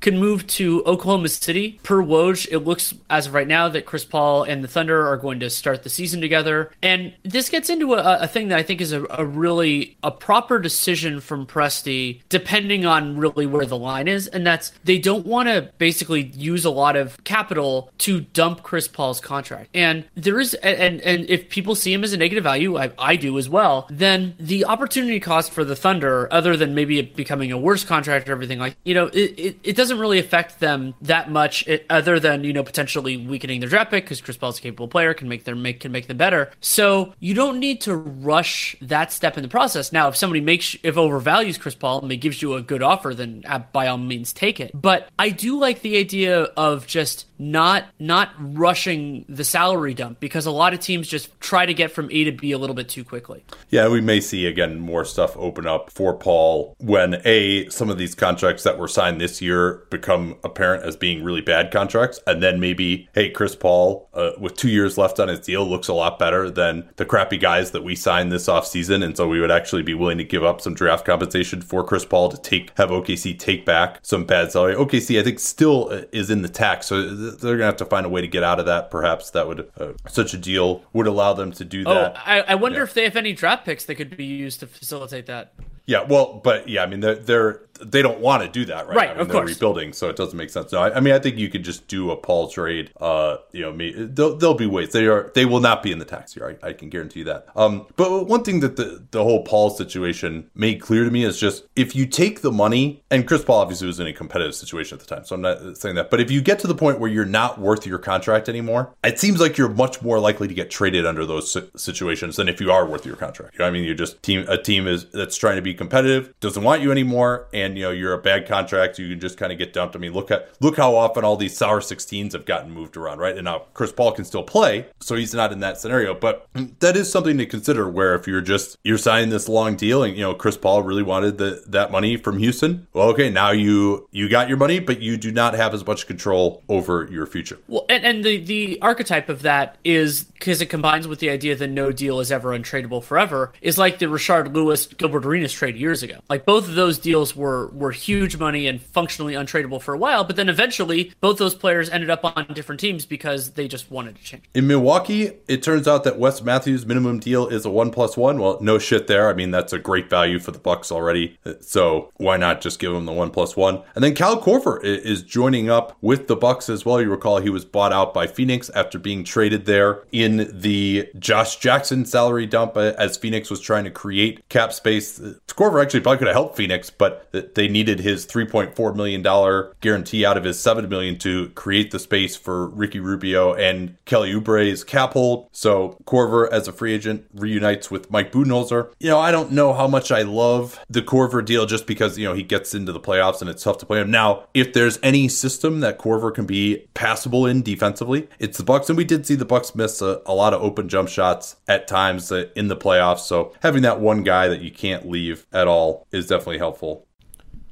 Can 0.00 0.18
move 0.18 0.46
to 0.48 0.82
Oklahoma 0.84 1.28
City 1.28 1.80
per 1.82 2.02
Woj. 2.02 2.48
It 2.50 2.60
looks 2.60 2.94
as 3.08 3.26
of 3.26 3.34
right 3.34 3.46
now 3.46 3.68
that 3.68 3.86
Chris 3.86 4.04
Paul 4.04 4.42
and 4.42 4.62
the 4.62 4.68
Thunder 4.68 5.06
are 5.06 5.16
going 5.16 5.40
to 5.40 5.50
start 5.50 5.82
the 5.82 5.90
season 5.90 6.20
together, 6.20 6.72
and 6.82 7.14
this 7.22 7.48
gets 7.48 7.70
into 7.70 7.94
a, 7.94 8.18
a 8.22 8.26
thing 8.26 8.48
that 8.48 8.58
I 8.58 8.62
think 8.62 8.80
is 8.80 8.92
a, 8.92 9.04
a, 9.10 9.24
really 9.24 9.96
a 10.02 10.10
proper 10.10 10.58
decision 10.58 11.20
from 11.20 11.46
Presti, 11.46 12.22
depending 12.28 12.86
on 12.86 13.16
really 13.16 13.46
where 13.46 13.66
the 13.66 13.78
line 13.78 14.08
is, 14.08 14.26
and 14.28 14.46
that's 14.46 14.72
they 14.84 14.98
don't 14.98 15.26
want 15.26 15.48
to 15.48 15.70
basically 15.78 16.32
use 16.34 16.64
a 16.64 16.70
lot 16.70 16.96
of 16.96 17.22
capital 17.24 17.90
to 17.98 18.20
dump 18.20 18.62
Chris 18.62 18.88
Paul's 18.88 19.20
contract, 19.20 19.70
and 19.74 20.04
there 20.14 20.40
is 20.40 20.54
and 20.54 21.00
and 21.00 21.28
if 21.28 21.48
people 21.48 21.74
see 21.74 21.92
him 21.92 22.02
as 22.02 22.12
a 22.12 22.16
negative 22.16 22.44
value, 22.44 22.76
I, 22.76 22.90
I 22.98 23.16
do 23.16 23.38
as 23.38 23.48
well, 23.48 23.86
then 23.90 24.34
the 24.38 24.64
opportunity 24.64 25.20
cost 25.20 25.52
for 25.52 25.64
the 25.64 25.76
Thunder 25.76 26.15
other 26.32 26.56
than 26.56 26.74
maybe 26.74 27.02
becoming 27.02 27.52
a 27.52 27.58
worse 27.58 27.84
contract 27.84 28.28
or 28.28 28.32
everything 28.32 28.58
like 28.58 28.76
you 28.84 28.94
know 28.94 29.06
it, 29.06 29.38
it, 29.38 29.58
it 29.62 29.76
doesn't 29.76 29.98
really 29.98 30.18
affect 30.18 30.60
them 30.60 30.94
that 31.00 31.30
much 31.30 31.66
it, 31.66 31.86
other 31.90 32.18
than 32.18 32.44
you 32.44 32.52
know 32.52 32.62
potentially 32.62 33.16
weakening 33.16 33.60
their 33.60 33.68
draft 33.68 33.90
pick 33.90 34.04
because 34.04 34.20
Chris 34.20 34.36
Paul's 34.36 34.58
a 34.58 34.62
capable 34.62 34.88
player 34.88 35.14
can 35.14 35.28
make 35.28 35.44
them 35.44 35.62
make 35.62 35.80
can 35.80 35.92
make 35.92 36.06
them 36.06 36.16
better. 36.16 36.50
So 36.60 37.14
you 37.20 37.34
don't 37.34 37.58
need 37.58 37.80
to 37.82 37.94
rush 37.96 38.76
that 38.80 39.12
step 39.12 39.36
in 39.36 39.42
the 39.42 39.48
process. 39.48 39.92
Now 39.92 40.08
if 40.08 40.16
somebody 40.16 40.40
makes 40.40 40.76
if 40.82 40.94
overvalues 40.94 41.58
Chris 41.58 41.74
Paul 41.74 42.04
and 42.04 42.20
gives 42.20 42.40
you 42.42 42.54
a 42.54 42.62
good 42.62 42.82
offer 42.82 43.14
then 43.14 43.44
uh, 43.46 43.58
by 43.58 43.86
all 43.86 43.98
means 43.98 44.32
take 44.32 44.60
it. 44.60 44.70
But 44.74 45.08
I 45.18 45.30
do 45.30 45.58
like 45.58 45.82
the 45.82 45.98
idea 45.98 46.42
of 46.56 46.86
just 46.86 47.26
not 47.38 47.86
not 47.98 48.30
rushing 48.38 49.24
the 49.28 49.44
salary 49.44 49.94
dump 49.94 50.20
because 50.20 50.46
a 50.46 50.50
lot 50.50 50.72
of 50.72 50.80
teams 50.80 51.08
just 51.08 51.38
try 51.40 51.66
to 51.66 51.74
get 51.74 51.90
from 51.90 52.10
A 52.10 52.24
to 52.24 52.32
B 52.32 52.52
a 52.52 52.58
little 52.58 52.74
bit 52.74 52.88
too 52.88 53.04
quickly. 53.04 53.44
Yeah, 53.70 53.88
we 53.88 54.00
may 54.00 54.20
see 54.20 54.46
again 54.46 54.80
more 54.80 55.04
stuff 55.04 55.36
open 55.36 55.66
up 55.66 55.90
for 55.90 56.14
Paul 56.14 56.74
when 56.78 57.20
a 57.24 57.68
some 57.68 57.90
of 57.90 57.98
these 57.98 58.14
contracts 58.14 58.62
that 58.62 58.78
were 58.78 58.88
signed 58.88 59.20
this 59.20 59.42
year 59.42 59.86
become 59.90 60.36
apparent 60.44 60.84
as 60.84 60.96
being 60.96 61.22
really 61.22 61.40
bad 61.40 61.70
contracts, 61.70 62.20
and 62.26 62.42
then 62.42 62.60
maybe 62.60 63.08
hey, 63.14 63.30
Chris 63.30 63.54
Paul 63.54 64.08
uh, 64.14 64.32
with 64.38 64.56
two 64.56 64.70
years 64.70 64.96
left 64.98 65.20
on 65.20 65.28
his 65.28 65.40
deal 65.40 65.64
looks 65.68 65.88
a 65.88 65.94
lot 65.94 66.18
better 66.18 66.50
than 66.50 66.88
the 66.96 67.04
crappy 67.04 67.36
guys 67.36 67.72
that 67.72 67.84
we 67.84 67.94
signed 67.94 68.32
this 68.32 68.48
offseason, 68.48 69.04
and 69.04 69.16
so 69.16 69.28
we 69.28 69.40
would 69.40 69.50
actually 69.50 69.82
be 69.82 69.94
willing 69.94 70.18
to 70.18 70.24
give 70.24 70.44
up 70.44 70.60
some 70.60 70.74
draft 70.74 71.04
compensation 71.04 71.60
for 71.60 71.84
Chris 71.84 72.04
Paul 72.04 72.30
to 72.30 72.40
take 72.40 72.76
have 72.76 72.90
OKC 72.90 73.38
take 73.38 73.64
back 73.64 73.98
some 74.02 74.24
bad 74.24 74.52
salary. 74.52 74.74
OKC, 74.74 75.20
I 75.20 75.24
think, 75.24 75.38
still 75.38 75.88
uh, 75.90 76.02
is 76.12 76.30
in 76.30 76.42
the 76.42 76.48
tax, 76.48 76.86
so 76.86 77.25
they're 77.30 77.56
gonna 77.56 77.66
have 77.66 77.76
to 77.76 77.84
find 77.84 78.06
a 78.06 78.08
way 78.08 78.20
to 78.20 78.28
get 78.28 78.42
out 78.42 78.60
of 78.60 78.66
that. 78.66 78.90
Perhaps 78.90 79.30
that 79.30 79.46
would 79.46 79.70
uh, 79.78 79.92
such 80.08 80.34
a 80.34 80.38
deal 80.38 80.84
would 80.92 81.06
allow 81.06 81.32
them 81.32 81.52
to 81.52 81.64
do 81.64 81.84
that. 81.84 82.16
Oh, 82.16 82.20
I, 82.24 82.40
I 82.40 82.54
wonder 82.54 82.78
yeah. 82.78 82.84
if 82.84 82.94
they 82.94 83.04
have 83.04 83.16
any 83.16 83.32
draft 83.32 83.64
picks 83.64 83.84
that 83.86 83.94
could 83.96 84.16
be 84.16 84.24
used 84.24 84.60
to 84.60 84.66
facilitate 84.66 85.26
that. 85.26 85.52
Yeah, 85.86 86.02
well, 86.02 86.40
but 86.42 86.68
yeah, 86.68 86.82
I 86.82 86.86
mean, 86.86 86.98
they're, 86.98 87.14
they're 87.14 87.60
they 87.80 88.02
don't 88.02 88.20
want 88.20 88.42
to 88.42 88.48
do 88.48 88.64
that 88.66 88.86
right, 88.86 88.96
right 88.96 89.06
now. 89.06 89.12
I 89.12 89.14
mean, 89.14 89.20
of 89.22 89.28
they're 89.28 89.36
course. 89.36 89.50
rebuilding, 89.50 89.92
so 89.92 90.08
it 90.08 90.16
doesn't 90.16 90.36
make 90.36 90.50
sense. 90.50 90.72
No, 90.72 90.80
I, 90.80 90.96
I, 90.96 91.00
mean, 91.00 91.14
I 91.14 91.18
think 91.18 91.36
you 91.36 91.48
could 91.48 91.64
just 91.64 91.88
do 91.88 92.10
a 92.10 92.16
Paul 92.16 92.48
trade. 92.48 92.92
Uh, 93.00 93.36
you 93.52 93.62
know, 93.62 93.72
me, 93.72 93.92
there'll, 93.96 94.36
there'll, 94.36 94.54
be 94.54 94.66
ways. 94.66 94.92
They 94.92 95.06
are 95.06 95.30
they 95.34 95.44
will 95.44 95.60
not 95.60 95.82
be 95.82 95.92
in 95.92 95.98
the 95.98 96.04
tax 96.04 96.34
year. 96.34 96.56
I, 96.62 96.68
I, 96.68 96.72
can 96.72 96.88
guarantee 96.88 97.20
you 97.20 97.24
that. 97.26 97.46
Um, 97.54 97.86
but 97.96 98.26
one 98.26 98.42
thing 98.42 98.60
that 98.60 98.76
the 98.76 99.04
the 99.10 99.22
whole 99.22 99.44
Paul 99.44 99.70
situation 99.70 100.50
made 100.54 100.80
clear 100.80 101.04
to 101.04 101.10
me 101.10 101.24
is 101.24 101.38
just 101.38 101.66
if 101.76 101.94
you 101.94 102.06
take 102.06 102.40
the 102.40 102.52
money, 102.52 103.02
and 103.10 103.26
Chris 103.26 103.44
Paul 103.44 103.60
obviously 103.60 103.86
was 103.86 104.00
in 104.00 104.06
a 104.06 104.12
competitive 104.12 104.54
situation 104.54 104.96
at 104.96 105.06
the 105.06 105.14
time, 105.14 105.24
so 105.24 105.34
I'm 105.34 105.42
not 105.42 105.76
saying 105.76 105.96
that. 105.96 106.10
But 106.10 106.20
if 106.20 106.30
you 106.30 106.40
get 106.40 106.58
to 106.60 106.66
the 106.66 106.74
point 106.74 107.00
where 107.00 107.10
you're 107.10 107.24
not 107.24 107.60
worth 107.60 107.86
your 107.86 107.98
contract 107.98 108.48
anymore, 108.48 108.94
it 109.04 109.18
seems 109.18 109.40
like 109.40 109.58
you're 109.58 109.68
much 109.68 110.00
more 110.02 110.18
likely 110.18 110.48
to 110.48 110.54
get 110.54 110.70
traded 110.70 111.04
under 111.04 111.26
those 111.26 111.56
situations 111.76 112.36
than 112.36 112.48
if 112.48 112.60
you 112.60 112.72
are 112.72 112.86
worth 112.86 113.04
your 113.04 113.16
contract. 113.16 113.54
You 113.54 113.58
know 113.60 113.66
I 113.66 113.70
mean, 113.70 113.84
you're 113.84 113.94
just 113.94 114.22
team 114.22 114.46
a 114.48 114.56
team 114.56 114.86
is 114.86 115.06
that's 115.10 115.36
trying 115.36 115.56
to 115.56 115.62
be 115.62 115.74
competitive 115.74 116.32
doesn't 116.40 116.62
want 116.62 116.82
you 116.82 116.90
anymore, 116.90 117.48
and 117.52 117.65
you 117.74 117.84
know 117.84 117.90
you're 117.90 118.12
a 118.12 118.18
bad 118.18 118.46
contract, 118.46 118.98
you 118.98 119.08
can 119.08 119.20
just 119.20 119.38
kind 119.38 119.50
of 119.50 119.58
get 119.58 119.72
dumped. 119.72 119.96
I 119.96 119.98
mean, 119.98 120.12
look 120.12 120.30
at 120.30 120.50
look 120.60 120.76
how 120.76 120.94
often 120.94 121.24
all 121.24 121.36
these 121.36 121.56
sour 121.56 121.80
16s 121.80 122.32
have 122.32 122.44
gotten 122.44 122.70
moved 122.70 122.96
around, 122.96 123.18
right? 123.18 123.34
And 123.34 123.44
now 123.44 123.64
Chris 123.74 123.92
Paul 123.92 124.12
can 124.12 124.24
still 124.24 124.42
play, 124.42 124.86
so 125.00 125.14
he's 125.14 125.34
not 125.34 125.52
in 125.52 125.60
that 125.60 125.78
scenario. 125.78 126.14
But 126.14 126.46
that 126.80 126.96
is 126.96 127.10
something 127.10 127.38
to 127.38 127.46
consider. 127.46 127.88
Where 127.88 128.14
if 128.14 128.26
you're 128.26 128.40
just 128.40 128.76
you're 128.84 128.98
signing 128.98 129.30
this 129.30 129.48
long 129.48 129.76
deal, 129.76 130.02
and 130.02 130.14
you 130.14 130.22
know 130.22 130.34
Chris 130.34 130.56
Paul 130.56 130.82
really 130.82 131.02
wanted 131.02 131.38
the 131.38 131.62
that 131.68 131.90
money 131.90 132.16
from 132.16 132.38
Houston, 132.38 132.86
well, 132.92 133.08
okay, 133.08 133.30
now 133.30 133.50
you 133.50 134.08
you 134.12 134.28
got 134.28 134.48
your 134.48 134.58
money, 134.58 134.78
but 134.78 135.00
you 135.00 135.16
do 135.16 135.32
not 135.32 135.54
have 135.54 135.72
as 135.72 135.86
much 135.86 136.06
control 136.06 136.62
over 136.68 137.08
your 137.10 137.26
future. 137.26 137.58
Well, 137.68 137.86
and, 137.88 138.04
and 138.04 138.24
the 138.24 138.38
the 138.38 138.78
archetype 138.82 139.28
of 139.28 139.42
that 139.42 139.78
is 139.84 140.24
because 140.24 140.60
it 140.60 140.66
combines 140.66 141.08
with 141.08 141.20
the 141.20 141.30
idea 141.30 141.56
that 141.56 141.68
no 141.68 141.92
deal 141.92 142.20
is 142.20 142.30
ever 142.30 142.56
untradeable 142.56 143.02
forever. 143.02 143.52
Is 143.60 143.78
like 143.78 143.98
the 143.98 144.06
Rashard 144.06 144.52
Lewis 144.52 144.86
Gilbert 144.86 145.24
Arenas 145.24 145.52
trade 145.52 145.76
years 145.76 146.02
ago. 146.02 146.20
Like 146.28 146.44
both 146.44 146.68
of 146.68 146.74
those 146.74 146.98
deals 146.98 147.34
were 147.34 147.55
were 147.72 147.92
huge 147.92 148.36
money 148.36 148.66
and 148.66 148.80
functionally 148.80 149.34
untradeable 149.34 149.80
for 149.80 149.94
a 149.94 149.98
while, 149.98 150.24
but 150.24 150.36
then 150.36 150.48
eventually 150.48 151.12
both 151.20 151.38
those 151.38 151.54
players 151.54 151.88
ended 151.90 152.10
up 152.10 152.24
on 152.24 152.46
different 152.52 152.80
teams 152.80 153.06
because 153.06 153.50
they 153.50 153.66
just 153.68 153.90
wanted 153.90 154.16
to 154.16 154.22
change. 154.22 154.44
In 154.54 154.66
Milwaukee, 154.66 155.32
it 155.48 155.62
turns 155.62 155.88
out 155.88 156.04
that 156.04 156.18
Wes 156.18 156.42
Matthews' 156.42 156.86
minimum 156.86 157.18
deal 157.18 157.46
is 157.46 157.64
a 157.64 157.70
one 157.70 157.90
plus 157.90 158.16
one. 158.16 158.38
Well, 158.38 158.58
no 158.60 158.78
shit 158.78 159.06
there. 159.06 159.28
I 159.28 159.34
mean, 159.34 159.50
that's 159.50 159.72
a 159.72 159.78
great 159.78 160.10
value 160.10 160.38
for 160.38 160.50
the 160.50 160.58
Bucks 160.58 160.92
already. 160.92 161.38
So 161.60 162.12
why 162.16 162.36
not 162.36 162.60
just 162.60 162.78
give 162.78 162.92
him 162.92 163.06
the 163.06 163.12
one 163.12 163.30
plus 163.30 163.56
one? 163.56 163.82
And 163.94 164.02
then 164.02 164.14
Kyle 164.14 164.40
Korver 164.40 164.82
is 164.82 165.22
joining 165.22 165.70
up 165.70 165.96
with 166.00 166.28
the 166.28 166.36
Bucks 166.36 166.68
as 166.68 166.84
well. 166.84 167.00
You 167.00 167.10
recall 167.10 167.38
he 167.38 167.50
was 167.50 167.64
bought 167.64 167.92
out 167.92 168.12
by 168.12 168.26
Phoenix 168.26 168.70
after 168.70 168.98
being 168.98 169.24
traded 169.24 169.66
there 169.66 170.04
in 170.12 170.50
the 170.52 171.08
Josh 171.18 171.56
Jackson 171.56 172.04
salary 172.04 172.46
dump 172.46 172.76
as 172.76 173.16
Phoenix 173.16 173.50
was 173.50 173.60
trying 173.60 173.84
to 173.84 173.90
create 173.90 174.48
cap 174.48 174.72
space. 174.72 175.20
Uh, 175.20 175.34
Korver 175.48 175.82
actually 175.82 176.00
probably 176.00 176.18
could 176.18 176.26
have 176.26 176.34
helped 176.34 176.56
Phoenix, 176.56 176.90
but 176.90 177.28
uh, 177.32 177.42
they 177.54 177.68
needed 177.68 178.00
his 178.00 178.26
3.4 178.26 178.94
million 178.96 179.22
dollar 179.22 179.74
guarantee 179.80 180.24
out 180.24 180.36
of 180.36 180.44
his 180.44 180.58
7 180.58 180.88
million 180.88 181.18
to 181.18 181.48
create 181.50 181.90
the 181.90 181.98
space 181.98 182.36
for 182.36 182.68
Ricky 182.68 183.00
Rubio 183.00 183.54
and 183.54 183.96
Kelly 184.04 184.32
Oubre's 184.32 184.84
cap 184.84 185.12
hold. 185.12 185.48
So 185.52 185.98
Korver 186.04 186.48
as 186.50 186.68
a 186.68 186.72
free 186.72 186.92
agent 186.92 187.26
reunites 187.34 187.90
with 187.90 188.10
Mike 188.10 188.32
Budenholzer. 188.32 188.92
You 188.98 189.10
know, 189.10 189.18
I 189.18 189.30
don't 189.30 189.52
know 189.52 189.72
how 189.72 189.86
much 189.86 190.10
I 190.10 190.22
love 190.22 190.80
the 190.88 191.02
Korver 191.02 191.44
deal 191.44 191.66
just 191.66 191.86
because, 191.86 192.18
you 192.18 192.26
know, 192.26 192.34
he 192.34 192.42
gets 192.42 192.74
into 192.74 192.92
the 192.92 193.00
playoffs 193.00 193.40
and 193.40 193.50
it's 193.50 193.62
tough 193.62 193.78
to 193.78 193.86
play 193.86 194.00
him. 194.00 194.10
Now, 194.10 194.44
if 194.54 194.72
there's 194.72 194.98
any 195.02 195.28
system 195.28 195.80
that 195.80 195.98
Korver 195.98 196.34
can 196.34 196.46
be 196.46 196.86
passable 196.94 197.46
in 197.46 197.62
defensively, 197.62 198.28
it's 198.38 198.58
the 198.58 198.64
Bucks 198.64 198.88
and 198.88 198.96
we 198.96 199.04
did 199.04 199.26
see 199.26 199.34
the 199.34 199.44
Bucks 199.44 199.74
miss 199.74 200.02
a, 200.02 200.20
a 200.26 200.34
lot 200.34 200.52
of 200.52 200.62
open 200.62 200.88
jump 200.88 201.08
shots 201.08 201.56
at 201.68 201.88
times 201.88 202.30
uh, 202.32 202.46
in 202.54 202.68
the 202.68 202.76
playoffs. 202.76 203.20
So 203.20 203.52
having 203.62 203.82
that 203.82 204.00
one 204.00 204.22
guy 204.22 204.48
that 204.48 204.60
you 204.60 204.70
can't 204.70 205.08
leave 205.08 205.46
at 205.52 205.68
all 205.68 206.06
is 206.12 206.26
definitely 206.26 206.58
helpful. 206.58 207.05